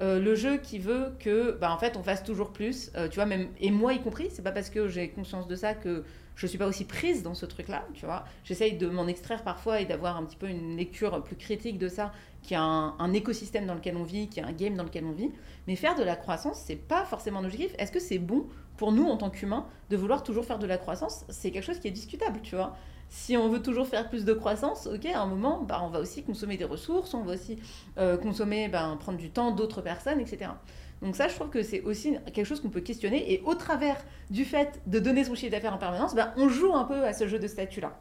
Euh, 0.00 0.20
le 0.20 0.34
jeu 0.36 0.58
qui 0.58 0.78
veut 0.78 1.12
que, 1.18 1.52
bah, 1.52 1.72
en 1.72 1.78
fait, 1.78 1.96
on 1.96 2.02
fasse 2.02 2.22
toujours 2.22 2.52
plus, 2.52 2.90
euh, 2.96 3.08
tu 3.08 3.16
vois, 3.16 3.26
même, 3.26 3.48
et 3.60 3.70
moi 3.70 3.94
y 3.94 4.00
compris, 4.00 4.28
c'est 4.30 4.42
pas 4.42 4.52
parce 4.52 4.70
que 4.70 4.88
j'ai 4.88 5.08
conscience 5.08 5.48
de 5.48 5.56
ça 5.56 5.74
que 5.74 6.04
je 6.36 6.46
suis 6.46 6.58
pas 6.58 6.68
aussi 6.68 6.84
prise 6.84 7.24
dans 7.24 7.34
ce 7.34 7.46
truc-là, 7.46 7.84
tu 7.94 8.06
vois. 8.06 8.24
J'essaye 8.44 8.76
de 8.76 8.86
m'en 8.86 9.08
extraire 9.08 9.42
parfois 9.42 9.80
et 9.80 9.86
d'avoir 9.86 10.16
un 10.16 10.24
petit 10.24 10.36
peu 10.36 10.48
une 10.48 10.76
lecture 10.76 11.24
plus 11.24 11.34
critique 11.34 11.78
de 11.78 11.88
ça, 11.88 12.12
qui 12.42 12.54
a 12.54 12.62
un, 12.62 13.12
écosystème 13.12 13.66
dans 13.66 13.74
lequel 13.74 13.96
on 13.96 14.04
vit, 14.04 14.28
qui 14.28 14.40
a 14.40 14.46
un 14.46 14.52
game 14.52 14.76
dans 14.76 14.84
lequel 14.84 15.04
on 15.04 15.10
vit. 15.10 15.32
Mais 15.66 15.74
faire 15.74 15.96
de 15.96 16.04
la 16.04 16.14
croissance, 16.14 16.62
c'est 16.64 16.76
pas 16.76 17.04
forcément 17.04 17.40
un 17.40 17.44
objectif. 17.44 17.74
Est-ce 17.78 17.90
que 17.90 17.98
c'est 17.98 18.18
bon 18.18 18.46
pour 18.76 18.92
nous 18.92 19.04
en 19.04 19.16
tant 19.16 19.30
qu'humains 19.30 19.66
de 19.90 19.96
vouloir 19.96 20.22
toujours 20.22 20.44
faire 20.44 20.60
de 20.60 20.66
la 20.66 20.78
croissance? 20.78 21.24
C'est 21.28 21.50
quelque 21.50 21.64
chose 21.64 21.80
qui 21.80 21.88
est 21.88 21.92
discutable, 21.92 22.38
tu 22.42 22.54
vois 22.54 22.76
si 23.10 23.36
on 23.36 23.48
veut 23.48 23.62
toujours 23.62 23.86
faire 23.86 24.08
plus 24.08 24.24
de 24.24 24.32
croissance, 24.32 24.86
ok, 24.86 25.06
à 25.06 25.20
un 25.20 25.26
moment, 25.26 25.62
bah, 25.62 25.80
on 25.82 25.88
va 25.88 26.00
aussi 26.00 26.22
consommer 26.22 26.56
des 26.56 26.64
ressources, 26.64 27.14
on 27.14 27.22
va 27.22 27.34
aussi 27.34 27.58
euh, 27.96 28.16
consommer, 28.16 28.68
ben, 28.68 28.96
prendre 29.00 29.18
du 29.18 29.30
temps 29.30 29.50
d'autres 29.50 29.80
personnes, 29.80 30.20
etc. 30.20 30.50
Donc 31.00 31.16
ça, 31.16 31.28
je 31.28 31.34
trouve 31.34 31.48
que 31.48 31.62
c'est 31.62 31.82
aussi 31.82 32.16
quelque 32.34 32.44
chose 32.44 32.60
qu'on 32.60 32.70
peut 32.70 32.80
questionner. 32.80 33.32
Et 33.32 33.42
au 33.44 33.54
travers 33.54 33.96
du 34.30 34.44
fait 34.44 34.80
de 34.86 34.98
donner 34.98 35.24
son 35.24 35.34
chiffre 35.34 35.52
d'affaires 35.52 35.72
en 35.72 35.78
permanence, 35.78 36.14
ben, 36.14 36.32
on 36.36 36.48
joue 36.48 36.74
un 36.74 36.84
peu 36.84 37.04
à 37.04 37.12
ce 37.12 37.26
jeu 37.28 37.38
de 37.38 37.46
statut-là. 37.46 37.96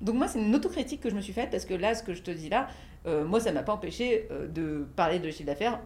Donc 0.00 0.16
moi, 0.16 0.28
c'est 0.28 0.40
une 0.40 0.54
autocritique 0.54 1.00
que 1.00 1.10
je 1.10 1.14
me 1.14 1.20
suis 1.20 1.32
faite 1.32 1.50
parce 1.50 1.64
que 1.64 1.74
là, 1.74 1.94
ce 1.94 2.02
que 2.02 2.14
je 2.14 2.22
te 2.22 2.30
dis 2.30 2.48
là, 2.48 2.68
euh, 3.06 3.24
moi, 3.24 3.40
ça 3.40 3.52
m'a 3.52 3.62
pas 3.62 3.72
empêché 3.72 4.28
euh, 4.30 4.46
de 4.46 4.86
parler 4.96 5.18
de 5.20 5.30
chiffre 5.30 5.46
d'affaires 5.46 5.80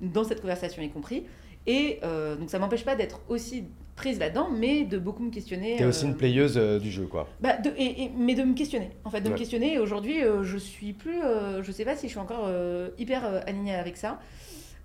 dans 0.00 0.24
cette 0.24 0.40
conversation 0.40 0.82
y 0.82 0.90
compris. 0.90 1.26
Et 1.66 2.00
donc 2.38 2.48
ça 2.48 2.58
m'empêche 2.58 2.86
pas 2.86 2.96
d'être 2.96 3.20
aussi 3.28 3.66
prise 3.96 4.18
là-dedans, 4.18 4.48
mais 4.50 4.84
de 4.84 4.98
beaucoup 4.98 5.22
me 5.22 5.30
questionner. 5.30 5.76
T'es 5.76 5.84
aussi 5.84 6.04
euh, 6.04 6.08
une 6.08 6.16
playeuse 6.16 6.56
euh, 6.56 6.78
du 6.78 6.90
jeu 6.90 7.06
quoi. 7.06 7.28
bah, 7.40 7.56
de- 7.58 7.72
et, 7.76 8.04
et- 8.04 8.10
mais 8.16 8.34
de 8.34 8.42
me 8.42 8.54
questionner, 8.54 8.90
en 9.04 9.10
fait, 9.10 9.20
de 9.20 9.28
me 9.28 9.34
questionner. 9.36 9.78
Aujourd'hui, 9.78 10.22
euh, 10.24 10.42
je 10.42 10.56
suis 10.56 10.92
plus, 10.94 11.20
euh, 11.22 11.62
je 11.62 11.70
sais 11.72 11.84
pas 11.84 11.96
si 11.96 12.06
je 12.06 12.12
suis 12.12 12.18
encore 12.20 12.44
euh, 12.46 12.88
hyper 12.98 13.24
euh, 13.26 13.40
alignée 13.46 13.74
avec 13.74 13.96
ça, 13.96 14.18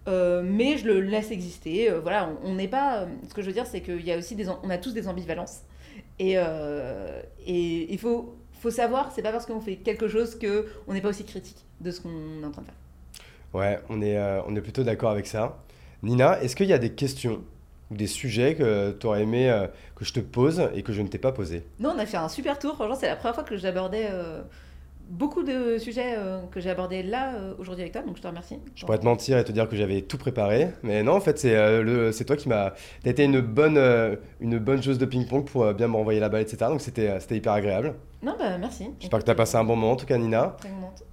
Euh, 0.07 0.43
mais 0.45 0.77
je 0.77 0.85
le 0.85 1.01
laisse 1.01 1.31
exister. 1.31 1.89
Euh, 1.89 1.99
voilà, 1.99 2.29
on 2.43 2.53
n'est 2.53 2.67
pas. 2.67 2.99
euh, 2.99 3.05
ce 3.27 3.33
que 3.33 3.41
je 3.41 3.47
veux 3.47 3.53
dire, 3.53 3.65
c'est 3.65 3.81
qu'il 3.81 4.05
y 4.05 4.11
a 4.11 4.17
aussi 4.19 4.35
des, 4.35 4.47
on 4.49 4.69
a 4.69 4.77
tous 4.77 4.93
des 4.93 5.07
ambivalences, 5.07 5.61
et 6.19 6.33
euh, 6.37 7.21
et 7.47 7.91
il 7.91 7.97
faut, 7.97 8.35
faut 8.61 8.69
savoir, 8.69 9.11
c'est 9.13 9.23
pas 9.23 9.31
parce 9.31 9.47
qu'on 9.47 9.61
fait 9.61 9.77
quelque 9.77 10.07
chose 10.07 10.37
que 10.37 10.67
on 10.87 10.93
n'est 10.93 11.01
pas 11.01 11.09
aussi 11.09 11.23
critique 11.23 11.57
de 11.81 11.89
ce 11.89 12.01
qu'on 12.01 12.09
est 12.43 12.45
en 12.45 12.51
train 12.51 12.61
de 12.61 12.67
faire. 12.67 12.75
Ouais, 13.55 13.79
on 13.89 13.99
est, 14.03 14.15
euh, 14.17 14.41
on 14.47 14.55
est 14.55 14.61
plutôt 14.61 14.83
d'accord 14.83 15.09
avec 15.09 15.25
ça. 15.25 15.57
Nina, 16.03 16.39
est-ce 16.43 16.55
qu'il 16.55 16.67
y 16.67 16.73
a 16.73 16.77
des 16.77 16.91
questions 16.91 17.41
ou 17.91 17.95
des 17.95 18.07
sujets 18.07 18.55
que 18.55 18.91
tu 18.99 19.05
aurais 19.07 19.21
aimé 19.23 19.49
euh, 19.49 19.67
que 19.95 20.05
je 20.05 20.13
te 20.13 20.19
pose 20.19 20.69
et 20.73 20.81
que 20.83 20.91
je 20.93 21.01
ne 21.01 21.07
t'ai 21.07 21.17
pas 21.19 21.31
posé 21.31 21.63
Non, 21.79 21.93
on 21.95 21.99
a 21.99 22.05
fait 22.05 22.17
un 22.17 22.29
super 22.29 22.57
tour. 22.59 22.75
Franchement, 22.75 22.95
c'est 22.95 23.07
la 23.07 23.15
première 23.15 23.35
fois 23.35 23.43
que 23.43 23.57
j'abordais 23.57 24.07
euh, 24.11 24.41
beaucoup 25.09 25.43
de 25.43 25.77
sujets 25.77 26.15
euh, 26.17 26.39
que 26.51 26.59
j'ai 26.59 26.71
abordés 26.71 27.03
là 27.03 27.33
aujourd'hui 27.59 27.83
avec 27.83 27.93
toi, 27.93 28.01
donc 28.01 28.17
je 28.17 28.21
te 28.23 28.27
remercie. 28.27 28.57
Je 28.75 28.85
pourrais 28.85 28.97
te 28.97 29.05
mentir 29.05 29.37
et 29.37 29.43
te 29.43 29.51
dire 29.51 29.69
que 29.69 29.75
j'avais 29.75 30.01
tout 30.01 30.17
préparé, 30.17 30.69
mais 30.81 31.03
non, 31.03 31.13
en 31.13 31.19
fait, 31.21 31.37
c'est 31.37 31.81
le- 31.83 32.11
c'est 32.11 32.25
toi 32.25 32.35
qui 32.35 32.49
m'as. 32.49 32.71
T'as 33.03 33.11
été 33.11 33.23
une 33.23 33.39
bonne, 33.39 33.79
une 34.41 34.57
bonne 34.57 34.81
joueuse 34.81 34.97
de 34.97 35.05
ping-pong 35.05 35.45
pour 35.45 35.71
bien 35.75 35.87
me 35.87 35.93
renvoyer 35.95 36.19
la 36.19 36.29
balle, 36.29 36.41
etc. 36.41 36.57
Donc 36.69 36.81
c'était 36.81 37.19
hyper 37.35 37.53
agréable. 37.53 37.93
Non, 38.23 38.35
bah 38.39 38.57
merci. 38.57 38.87
J'espère 38.99 39.19
que 39.19 39.25
tu 39.25 39.29
as 39.31 39.35
passé 39.35 39.57
un 39.57 39.63
bon 39.63 39.75
moment, 39.75 39.91
en 39.91 39.95
tout 39.95 40.07
cas, 40.07 40.17
Nina. 40.17 40.55
Très. 40.59 40.69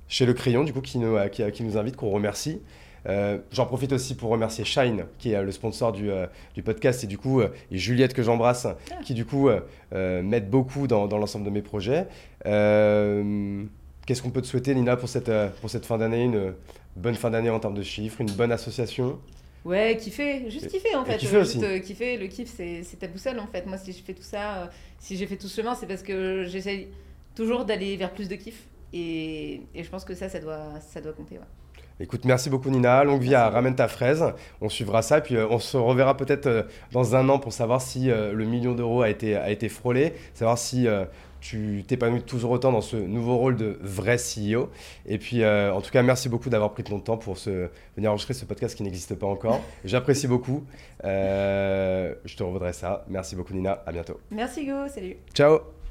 Chez 0.09 0.24
Le 0.27 0.32
Crayon, 0.35 0.65
du 0.65 0.73
coup, 0.73 0.81
qui 0.81 0.99
nous, 0.99 1.16
qui, 1.31 1.43
qui 1.53 1.62
nous 1.62 1.77
invite, 1.77 1.97
qu'on 1.97 2.11
remercie. 2.11 2.62
Euh, 3.07 3.39
J'en 3.51 3.66
profite 3.66 3.93
aussi 3.93 4.15
pour 4.15 4.31
remercier 4.31 4.65
Shine, 4.65 5.07
qui 5.19 5.33
est 5.33 5.37
euh, 5.37 5.43
le 5.43 5.51
sponsor 5.53 5.93
du, 5.93 6.11
euh, 6.11 6.27
du 6.55 6.62
podcast, 6.62 7.03
et 7.03 7.07
du 7.07 7.19
coup, 7.19 7.41
euh, 7.41 7.49
et 7.70 7.79
Juliette, 7.79 8.15
que 8.15 8.23
j'embrasse, 8.23 8.66
qui 9.05 9.15
du 9.15 9.24
coup 9.24 9.49
m'aide 9.93 10.51
beaucoup 10.51 10.87
dans, 10.87 11.07
dans 11.07 11.19
l'ensemble 11.19 11.45
de 11.45 11.51
mes 11.51 11.62
projets. 11.62 12.07
Qu'est-ce 12.45 14.23
qu'on 14.23 14.31
peut 14.31 14.43
te 14.43 14.47
souhaiter, 14.47 14.74
Nina, 14.74 14.97
pour 14.97 15.09
cette, 15.09 15.31
pour 15.61 15.70
cette 15.70 15.87
fin 15.87 15.99
d'année? 15.99 16.24
Une 16.24 16.55
bonne 16.97 17.15
fin 17.15 17.31
d'année 17.31 17.51
en 17.51 17.61
termes 17.61 17.74
de 17.74 17.83
chiffres, 17.83 18.20
une 18.20 18.31
bonne 18.33 18.53
association? 18.53 19.19
Ouais, 19.65 19.97
kiffer, 19.97 20.51
juste 20.51 20.66
kiffer 20.69 20.97
en 20.97 21.05
fait. 21.05 21.19
kiffer 21.19 21.37
aussi. 21.39 21.61
Juste, 21.61 21.65
euh, 21.65 21.79
kiffer, 21.79 22.16
le 22.16 22.27
kiff 22.27 22.53
c'est 22.57 22.99
ta 22.99 23.07
boussole 23.07 23.39
en 23.39 23.47
fait. 23.47 23.65
Moi 23.65 23.79
si 23.79 23.93
je 23.93 24.03
fais 24.03 24.12
tout 24.12 24.23
ça, 24.24 24.57
euh, 24.57 24.66
si 24.99 25.16
j'ai 25.16 25.27
fait 25.27 25.37
tout 25.37 25.47
ce 25.47 25.61
chemin, 25.61 25.77
c'est 25.77 25.87
parce 25.87 26.03
que 26.03 26.45
j'essaye 26.49 26.89
toujours 27.37 27.65
d'aller 27.65 27.97
vers 27.97 28.12
plus 28.12 28.29
de 28.29 28.35
kiff. 28.35 28.66
Et, 28.93 29.62
et 29.73 29.85
je 29.85 29.89
pense 29.89 30.05
que 30.05 30.15
ça, 30.15 30.29
ça 30.29 30.41
doit, 30.41 30.81
ça 30.81 31.01
doit 31.01 31.12
compter. 31.12 31.37
ouais. 31.37 31.45
Écoute, 32.01 32.24
merci 32.24 32.51
beaucoup 32.51 32.70
Nina. 32.70 33.05
Longue 33.05 33.23
vie 33.23 33.35
à 33.35 33.48
Ramène 33.48 33.77
ta 33.77 33.89
fraise. 33.89 34.24
On 34.60 34.69
suivra 34.69 35.02
ça. 35.02 35.19
Et 35.19 35.20
puis 35.20 35.36
euh, 35.36 35.47
on 35.51 35.59
se 35.59 35.77
reverra 35.77 36.16
peut-être 36.16 36.47
euh, 36.47 36.62
dans 36.93 37.14
un 37.16 37.28
an 37.28 37.39
pour 37.39 37.52
savoir 37.52 37.81
si 37.81 38.10
euh, 38.10 38.32
le 38.32 38.44
million 38.44 38.74
d'euros 38.74 39.02
a 39.02 39.10
été, 39.10 39.36
a 39.36 39.51
été 39.51 39.69
frôlé, 39.69 40.14
savoir 40.35 40.59
si 40.59 40.86
tu 41.40 41.85
t'épanouis 41.86 42.23
toujours 42.23 42.52
autant 42.52 42.70
dans 42.70 42.81
ce 42.81 42.97
nouveau 42.97 43.36
rôle 43.36 43.56
de 43.56 43.78
vrai 43.82 44.16
CEO. 44.16 44.70
Et 45.06 45.19
puis 45.19 45.44
en 45.44 45.81
tout 45.81 45.90
cas, 45.90 46.02
merci 46.02 46.28
beaucoup 46.28 46.51
d'avoir 46.51 46.73
pris 46.73 46.85
ton 46.85 47.01
temps 47.01 47.16
pour 47.16 47.39
se, 47.39 47.69
venir 47.97 48.10
enregistrer 48.10 48.35
ce 48.35 48.44
podcast 48.44 48.77
qui 48.77 48.82
n'existe 48.82 49.14
pas 49.14 49.27
encore. 49.27 49.60
J'apprécie 49.85 50.28
beaucoup. 50.28 50.64
Je 51.02 52.36
te 52.36 52.43
revaudrai 52.43 52.73
ça. 52.73 53.05
Merci 53.09 53.36
beaucoup 53.36 53.55
Nina. 53.55 53.82
À 53.86 53.93
bientôt. 53.93 54.20
Merci 54.31 54.66
Go, 54.66 54.89
salut. 54.89 55.16
Ciao 55.35 55.82